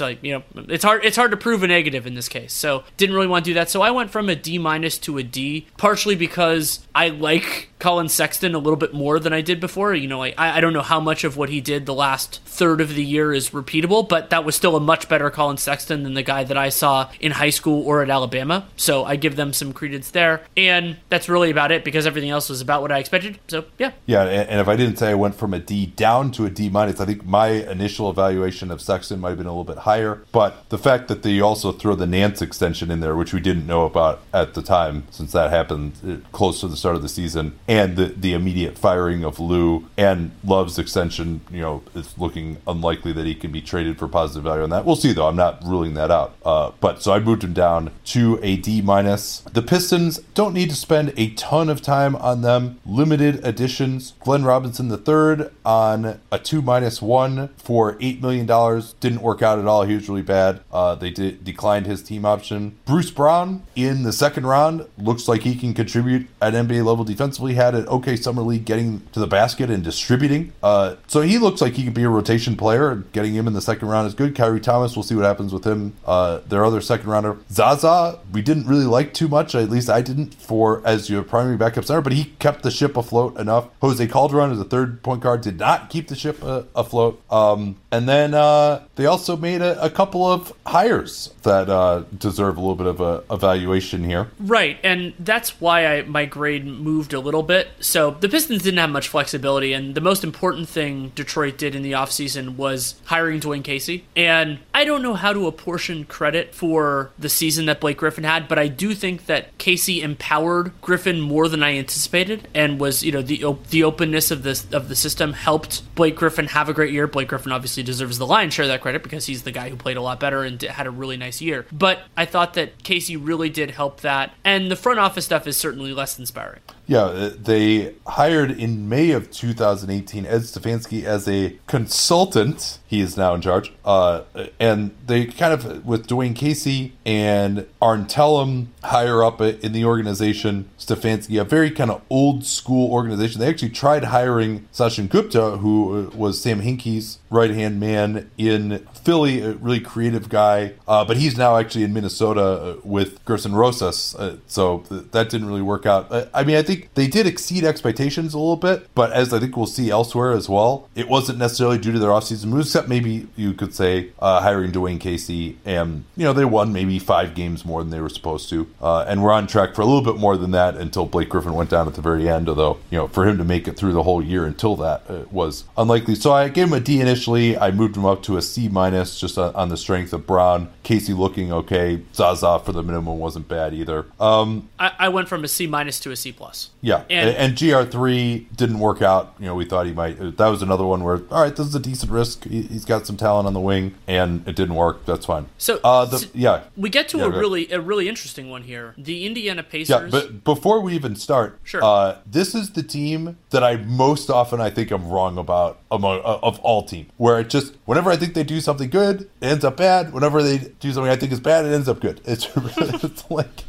like 0.00 0.22
you 0.22 0.32
know, 0.34 0.64
it's 0.68 0.84
hard 0.84 1.04
it's 1.04 1.16
hard 1.16 1.30
to 1.30 1.36
prove 1.36 1.62
a 1.62 1.66
negative 1.66 2.06
in 2.06 2.14
this 2.14 2.28
case. 2.28 2.52
So 2.52 2.84
didn't 2.96 3.14
really 3.14 3.26
want 3.26 3.44
to 3.44 3.50
do 3.50 3.54
that. 3.54 3.70
So 3.70 3.82
I 3.82 3.90
went 3.90 4.10
from 4.10 4.28
a 4.28 4.34
D 4.36 4.58
minus 4.58 4.98
to 4.98 5.18
a 5.18 5.22
D, 5.22 5.66
partially 5.76 6.14
because 6.16 6.80
I 6.94 7.08
like 7.08 7.70
Collin 7.78 8.08
Sexton 8.08 8.54
a 8.54 8.58
little 8.58 8.76
bit 8.76 8.94
more 8.94 9.18
than 9.18 9.32
I 9.32 9.40
did 9.40 9.60
before. 9.60 9.94
You 9.94 10.08
know, 10.08 10.18
like 10.18 10.34
I, 10.38 10.58
I 10.58 10.60
don't 10.60 10.72
know 10.72 10.82
how 10.82 11.00
much 11.00 11.24
of 11.24 11.36
what 11.36 11.48
he 11.48 11.60
did 11.60 11.86
the 11.86 11.94
last 11.94 12.40
third 12.44 12.80
of 12.80 12.94
the 12.94 13.04
year 13.04 13.32
is 13.32 13.50
repeatable, 13.50 14.08
but 14.08 14.30
that 14.30 14.44
was 14.44 14.54
still 14.56 14.76
a 14.76 14.80
much 14.80 15.08
better 15.08 15.28
Collin 15.30 15.56
Sexton 15.58 16.02
than 16.02 16.14
the 16.14 16.22
guy 16.22 16.44
that 16.44 16.56
I 16.56 16.68
saw 16.70 17.10
in 17.20 17.32
high 17.32 17.50
school 17.50 17.84
or 17.86 18.02
at 18.02 18.10
Alabama. 18.10 18.66
So 18.76 19.04
I 19.04 19.16
give 19.16 19.36
them 19.36 19.52
some 19.52 19.72
credence 19.72 20.10
there. 20.10 20.42
And 20.56 20.96
that's 21.10 21.28
really 21.28 21.50
about 21.50 21.70
it 21.70 21.84
because 21.84 22.06
everything 22.06 22.30
else 22.30 22.48
was 22.48 22.60
about 22.66 22.82
what 22.82 22.90
I 22.90 22.98
expected. 22.98 23.38
So 23.46 23.64
yeah. 23.78 23.92
Yeah, 24.06 24.22
and, 24.24 24.48
and 24.50 24.60
if 24.60 24.66
I 24.66 24.74
didn't 24.74 24.96
say 24.96 25.10
I 25.10 25.14
went 25.14 25.36
from 25.36 25.54
a 25.54 25.60
D 25.60 25.86
down 25.86 26.32
to 26.32 26.46
a 26.46 26.50
D 26.50 26.68
minus, 26.68 26.98
I 27.00 27.06
think 27.06 27.24
my 27.24 27.48
initial 27.48 28.10
evaluation 28.10 28.72
of 28.72 28.80
Sexton 28.80 29.20
might 29.20 29.30
have 29.30 29.38
been 29.38 29.46
a 29.46 29.56
little 29.56 29.72
bit 29.74 29.78
higher. 29.78 30.24
But 30.32 30.68
the 30.70 30.78
fact 30.78 31.06
that 31.08 31.22
they 31.22 31.40
also 31.40 31.70
throw 31.70 31.94
the 31.94 32.06
Nance 32.06 32.42
extension 32.42 32.90
in 32.90 32.98
there, 33.00 33.14
which 33.14 33.32
we 33.32 33.40
didn't 33.40 33.68
know 33.68 33.84
about 33.84 34.20
at 34.34 34.54
the 34.54 34.62
time, 34.62 35.04
since 35.10 35.30
that 35.32 35.50
happened 35.50 35.92
uh, 36.06 36.28
close 36.32 36.60
to 36.62 36.68
the 36.68 36.76
start 36.76 36.96
of 36.96 37.02
the 37.02 37.08
season, 37.08 37.58
and 37.68 37.96
the, 37.96 38.06
the 38.06 38.32
immediate 38.32 38.76
firing 38.76 39.24
of 39.24 39.38
Lue 39.38 39.86
and 39.96 40.32
Love's 40.44 40.78
extension, 40.78 41.42
you 41.50 41.60
know, 41.60 41.82
it's 41.94 42.18
looking 42.18 42.56
unlikely 42.66 43.12
that 43.12 43.26
he 43.26 43.34
can 43.34 43.52
be 43.52 43.62
traded 43.62 43.98
for 43.98 44.08
positive 44.08 44.44
value 44.44 44.64
on 44.64 44.70
that. 44.70 44.84
We'll 44.84 44.96
see, 44.96 45.12
though. 45.12 45.28
I'm 45.28 45.36
not 45.36 45.62
ruling 45.64 45.94
that 45.94 46.10
out. 46.10 46.34
Uh, 46.44 46.72
but 46.80 47.02
so 47.02 47.12
I 47.12 47.20
moved 47.20 47.44
him 47.44 47.52
down 47.52 47.92
to 48.06 48.40
a 48.42 48.56
D 48.56 48.82
minus. 48.82 49.40
The 49.52 49.62
Pistons 49.62 50.18
don't 50.34 50.54
need 50.54 50.70
to 50.70 50.76
spend 50.76 51.12
a 51.16 51.30
ton 51.30 51.68
of 51.68 51.80
time 51.80 52.16
on 52.16 52.42
them. 52.42 52.55
Limited 52.84 53.44
additions. 53.44 54.14
Glenn 54.20 54.44
Robinson 54.44 54.90
III 54.90 55.48
on 55.64 56.20
a 56.30 56.38
two 56.38 56.62
minus 56.62 57.02
one 57.02 57.48
for 57.56 57.96
eight 58.00 58.20
million 58.20 58.46
dollars 58.46 58.94
didn't 59.00 59.22
work 59.22 59.42
out 59.42 59.58
at 59.58 59.66
all. 59.66 59.82
He 59.82 59.94
was 59.94 60.08
really 60.08 60.22
bad. 60.22 60.60
Uh, 60.72 60.94
they 60.94 61.10
declined 61.10 61.86
his 61.86 62.02
team 62.02 62.24
option. 62.24 62.78
Bruce 62.84 63.10
Brown 63.10 63.62
in 63.74 64.02
the 64.02 64.12
second 64.12 64.46
round 64.46 64.86
looks 64.98 65.28
like 65.28 65.42
he 65.42 65.54
can 65.54 65.74
contribute 65.74 66.28
at 66.40 66.54
NBA 66.54 66.84
level 66.84 67.04
defensively. 67.04 67.54
Had 67.54 67.74
an 67.74 67.86
okay 67.88 68.16
summer 68.16 68.42
league, 68.42 68.64
getting 68.64 69.06
to 69.12 69.20
the 69.20 69.26
basket 69.26 69.70
and 69.70 69.82
distributing. 69.82 70.52
Uh, 70.62 70.96
so 71.06 71.20
he 71.20 71.38
looks 71.38 71.60
like 71.60 71.74
he 71.74 71.84
could 71.84 71.94
be 71.94 72.04
a 72.04 72.08
rotation 72.08 72.56
player. 72.56 72.96
Getting 73.12 73.34
him 73.34 73.46
in 73.46 73.52
the 73.52 73.60
second 73.60 73.88
round 73.88 74.06
is 74.06 74.14
good. 74.14 74.34
Khyri 74.34 74.62
Thomas, 74.62 74.96
we'll 74.96 75.02
see 75.02 75.14
what 75.14 75.24
happens 75.24 75.52
with 75.52 75.64
him. 75.64 75.94
Uh, 76.04 76.40
their 76.46 76.64
other 76.64 76.80
second 76.80 77.08
rounder, 77.08 77.36
Zaza, 77.50 78.18
we 78.32 78.42
didn't 78.42 78.66
really 78.66 78.84
like 78.84 79.14
too 79.14 79.28
much. 79.28 79.54
At 79.54 79.70
least 79.70 79.88
I 79.88 80.00
didn't 80.02 80.34
for 80.34 80.82
as 80.86 81.10
your 81.10 81.22
primary 81.22 81.56
backup 81.56 81.84
center, 81.84 82.00
but 82.00 82.12
he 82.12 82.34
kept 82.46 82.62
the 82.62 82.70
ship 82.70 82.96
afloat 82.96 83.36
enough. 83.40 83.66
Jose 83.80 84.06
Calderon 84.06 84.52
as 84.52 84.60
a 84.60 84.64
third 84.64 85.02
point 85.02 85.20
guard 85.20 85.40
did 85.40 85.58
not 85.58 85.90
keep 85.90 86.06
the 86.06 86.14
ship 86.14 86.38
uh, 86.44 86.62
afloat. 86.76 87.20
Um, 87.28 87.74
and 87.90 88.08
then 88.08 88.34
uh, 88.34 88.84
they 88.94 89.06
also 89.06 89.36
made 89.36 89.62
a, 89.62 89.82
a 89.82 89.90
couple 89.90 90.24
of 90.24 90.52
hires 90.64 91.34
that 91.42 91.68
uh, 91.68 92.04
deserve 92.16 92.56
a 92.56 92.60
little 92.60 92.76
bit 92.76 92.86
of 92.86 93.00
a 93.00 93.24
evaluation 93.34 94.04
here. 94.04 94.28
Right, 94.38 94.78
and 94.84 95.14
that's 95.18 95.60
why 95.60 95.86
I 95.86 96.02
my 96.02 96.24
grade 96.24 96.66
moved 96.66 97.12
a 97.12 97.18
little 97.18 97.42
bit. 97.42 97.68
So 97.80 98.12
the 98.12 98.28
Pistons 98.28 98.62
didn't 98.62 98.78
have 98.78 98.90
much 98.90 99.08
flexibility, 99.08 99.72
and 99.72 99.94
the 99.94 100.00
most 100.00 100.22
important 100.22 100.68
thing 100.68 101.10
Detroit 101.16 101.58
did 101.58 101.74
in 101.74 101.82
the 101.82 101.92
offseason 101.92 102.56
was 102.56 102.94
hiring 103.06 103.40
Dwayne 103.40 103.64
Casey. 103.64 104.04
And 104.14 104.58
I 104.72 104.84
don't 104.84 105.02
know 105.02 105.14
how 105.14 105.32
to 105.32 105.46
apportion 105.48 106.04
credit 106.04 106.54
for 106.54 107.10
the 107.18 107.28
season 107.28 107.66
that 107.66 107.80
Blake 107.80 107.96
Griffin 107.96 108.24
had, 108.24 108.46
but 108.46 108.58
I 108.58 108.68
do 108.68 108.94
think 108.94 109.26
that 109.26 109.56
Casey 109.58 110.00
empowered 110.00 110.72
Griffin 110.80 111.20
more 111.20 111.48
than 111.48 111.62
I 111.62 111.76
anticipated, 111.76 112.35
and 112.54 112.80
was 112.80 113.02
you 113.02 113.12
know 113.12 113.22
the 113.22 113.44
the 113.70 113.84
openness 113.84 114.30
of 114.30 114.42
this 114.42 114.66
of 114.72 114.88
the 114.88 114.96
system 114.96 115.32
helped 115.32 115.82
Blake 115.94 116.16
Griffin 116.16 116.46
have 116.48 116.68
a 116.68 116.72
great 116.74 116.92
year. 116.92 117.06
Blake 117.06 117.28
Griffin 117.28 117.52
obviously 117.52 117.82
deserves 117.82 118.18
the 118.18 118.26
lion's 118.26 118.54
share 118.54 118.64
of 118.64 118.68
that 118.68 118.80
credit 118.80 119.02
because 119.02 119.26
he's 119.26 119.42
the 119.42 119.52
guy 119.52 119.68
who 119.68 119.76
played 119.76 119.96
a 119.96 120.02
lot 120.02 120.20
better 120.20 120.42
and 120.42 120.60
had 120.62 120.86
a 120.86 120.90
really 120.90 121.16
nice 121.16 121.40
year. 121.40 121.66
But 121.72 122.00
I 122.16 122.24
thought 122.24 122.54
that 122.54 122.82
Casey 122.82 123.16
really 123.16 123.50
did 123.50 123.70
help 123.70 124.00
that, 124.00 124.32
and 124.44 124.70
the 124.70 124.76
front 124.76 124.98
office 124.98 125.24
stuff 125.24 125.46
is 125.46 125.56
certainly 125.56 125.92
less 125.92 126.18
inspiring. 126.18 126.60
Yeah, 126.86 127.02
uh, 127.02 127.30
they 127.36 127.94
hired 128.06 128.52
in 128.52 128.88
May 128.88 129.10
of 129.10 129.30
2018 129.32 130.24
Ed 130.24 130.42
Stefanski 130.42 131.02
as 131.02 131.26
a 131.26 131.58
consultant. 131.66 132.78
He 132.86 133.00
is 133.00 133.16
now 133.16 133.34
in 133.34 133.40
charge. 133.40 133.72
Uh, 133.84 134.22
and 134.60 134.94
they 135.04 135.26
kind 135.26 135.52
of, 135.52 135.84
with 135.84 136.06
Dwayne 136.06 136.36
Casey 136.36 136.92
and 137.04 137.66
Arn 137.82 138.06
Tellem 138.06 138.72
higher 138.84 139.24
up 139.24 139.40
in 139.40 139.72
the 139.72 139.84
organization, 139.84 140.70
Stefanski, 140.78 141.40
a 141.40 141.44
very 141.44 141.72
kind 141.72 141.90
of 141.90 142.02
old 142.08 142.44
school 142.44 142.92
organization. 142.92 143.40
They 143.40 143.48
actually 143.48 143.70
tried 143.70 144.04
hiring 144.04 144.68
Sachin 144.72 145.08
Gupta, 145.08 145.56
who 145.58 146.06
uh, 146.06 146.16
was 146.16 146.40
Sam 146.40 146.60
Hinkie's 146.60 147.18
right 147.30 147.50
hand 147.50 147.80
man 147.80 148.30
in 148.38 148.86
Philly, 149.02 149.40
a 149.40 149.52
really 149.54 149.80
creative 149.80 150.28
guy. 150.28 150.74
Uh, 150.86 151.04
but 151.04 151.16
he's 151.16 151.36
now 151.36 151.56
actually 151.56 151.82
in 151.82 151.92
Minnesota 151.92 152.40
uh, 152.40 152.76
with 152.84 153.24
Gersson 153.24 153.54
Rosas. 153.54 154.14
Uh, 154.16 154.36
so 154.46 154.84
th- 154.88 155.06
that 155.10 155.28
didn't 155.28 155.48
really 155.48 155.62
work 155.62 155.86
out. 155.86 156.10
Uh, 156.10 156.26
I 156.32 156.44
mean, 156.44 156.56
I 156.56 156.62
think 156.62 156.75
they 156.94 157.06
did 157.06 157.26
exceed 157.26 157.64
expectations 157.64 158.34
a 158.34 158.38
little 158.38 158.56
bit, 158.56 158.88
but 158.94 159.12
as 159.12 159.32
I 159.32 159.38
think 159.38 159.56
we'll 159.56 159.66
see 159.66 159.90
elsewhere 159.90 160.32
as 160.32 160.48
well, 160.48 160.88
it 160.94 161.08
wasn't 161.08 161.38
necessarily 161.38 161.78
due 161.78 161.92
to 161.92 161.98
their 161.98 162.10
offseason 162.10 162.46
moves, 162.46 162.68
except 162.68 162.88
maybe 162.88 163.26
you 163.36 163.52
could 163.52 163.74
say 163.74 164.10
uh, 164.18 164.40
hiring 164.40 164.72
Dwayne 164.72 165.00
Casey. 165.00 165.58
And, 165.64 166.04
you 166.16 166.24
know, 166.24 166.32
they 166.32 166.44
won 166.44 166.72
maybe 166.72 166.98
five 166.98 167.34
games 167.34 167.64
more 167.64 167.82
than 167.82 167.90
they 167.90 168.00
were 168.00 168.08
supposed 168.08 168.48
to. 168.50 168.68
Uh, 168.80 169.04
and 169.08 169.22
we're 169.22 169.32
on 169.32 169.46
track 169.46 169.74
for 169.74 169.82
a 169.82 169.86
little 169.86 170.02
bit 170.02 170.20
more 170.20 170.36
than 170.36 170.50
that 170.52 170.76
until 170.76 171.06
Blake 171.06 171.28
Griffin 171.28 171.54
went 171.54 171.70
down 171.70 171.86
at 171.86 171.94
the 171.94 172.02
very 172.02 172.28
end, 172.28 172.48
although, 172.48 172.78
you 172.90 172.98
know, 172.98 173.08
for 173.08 173.26
him 173.26 173.38
to 173.38 173.44
make 173.44 173.66
it 173.68 173.76
through 173.76 173.92
the 173.92 174.02
whole 174.02 174.22
year 174.22 174.44
until 174.44 174.76
that 174.76 175.02
uh, 175.08 175.24
was 175.30 175.64
unlikely. 175.76 176.14
So 176.14 176.32
I 176.32 176.48
gave 176.48 176.68
him 176.68 176.72
a 176.72 176.80
D 176.80 177.00
initially. 177.00 177.56
I 177.56 177.70
moved 177.70 177.96
him 177.96 178.04
up 178.04 178.22
to 178.24 178.36
a 178.36 178.42
C 178.42 178.68
minus 178.68 179.18
just 179.18 179.38
on, 179.38 179.54
on 179.54 179.68
the 179.68 179.76
strength 179.76 180.12
of 180.12 180.26
Brown. 180.26 180.68
Casey 180.82 181.12
looking 181.12 181.52
okay. 181.52 182.02
Zaza 182.14 182.60
for 182.64 182.72
the 182.72 182.82
minimum 182.82 183.18
wasn't 183.18 183.48
bad 183.48 183.74
either. 183.74 184.06
Um, 184.20 184.68
I, 184.78 184.92
I 184.98 185.08
went 185.08 185.28
from 185.28 185.44
a 185.44 185.48
C 185.48 185.66
minus 185.66 186.00
to 186.00 186.10
a 186.10 186.16
C 186.16 186.32
plus. 186.32 186.65
Yeah, 186.80 187.02
And- 187.10 187.28
and, 187.30 187.36
and 187.36 187.54
GR3 187.56 188.56
didn't 188.56 188.78
work 188.78 189.02
out. 189.02 189.34
You 189.38 189.46
know, 189.46 189.54
we 189.54 189.64
thought 189.64 189.86
he 189.86 189.92
might. 189.92 190.36
That 190.36 190.48
was 190.48 190.62
another 190.62 190.84
one 190.84 191.02
where, 191.04 191.20
all 191.30 191.42
right, 191.42 191.54
this 191.54 191.66
is 191.66 191.74
a 191.74 191.80
decent 191.80 192.10
risk. 192.12 192.44
He, 192.44 192.62
he's 192.62 192.84
got 192.84 193.06
some 193.06 193.16
talent 193.16 193.46
on 193.46 193.54
the 193.54 193.60
wing, 193.60 193.94
and 194.06 194.46
it 194.48 194.56
didn't 194.56 194.74
work. 194.74 195.04
That's 195.06 195.26
fine. 195.26 195.46
So- 195.58 195.80
uh, 195.82 196.04
the, 196.04 196.18
so- 196.18 196.28
yeah, 196.34 196.62
We 196.76 196.90
get 196.90 197.08
to 197.10 197.18
Yeah, 197.18 197.24
a 197.24 197.28
really 197.30 197.70
a 197.72 197.80
really 197.80 198.08
interesting 198.08 198.50
one 198.50 198.62
here. 198.62 198.94
The 198.98 199.26
Indiana 199.26 199.62
Pacers. 199.62 199.88
yeah. 199.90 200.08
But 200.10 200.44
before 200.44 200.80
we 200.80 200.94
even 200.94 201.16
start, 201.16 201.58
Sure. 201.64 201.82
uh, 201.82 201.86
uh, 201.86 202.18
this 202.26 202.54
is 202.54 202.70
the 202.70 202.82
team 202.82 203.38
that 203.50 203.64
I 203.64 203.76
most 203.76 204.28
often 204.30 204.60
I 204.60 204.70
think 204.70 204.90
I'm 204.90 205.08
wrong 205.08 205.38
about 205.38 205.78
among 205.90 206.18
uh, 206.20 206.38
of 206.42 206.58
all 206.60 206.82
teams. 206.84 207.10
Where 207.16 207.40
it 207.40 207.48
just 207.48 207.74
whenever 207.84 208.10
I 208.10 208.16
think 208.16 208.34
they 208.34 208.44
do 208.44 208.60
something 208.60 208.90
good, 208.90 209.22
it 209.40 209.46
ends 209.46 209.64
up 209.64 209.76
bad. 209.78 210.12
Whenever 210.12 210.42
they 210.42 210.58
do 210.80 210.92
something 210.92 211.10
I 211.10 211.16
think 211.16 211.32
is 211.32 211.40
bad, 211.40 211.64
it 211.64 211.72
ends 211.72 211.88
up 211.88 212.00
good. 212.00 212.20
It's 212.24 212.48
it's 212.56 213.30
like 213.30 213.64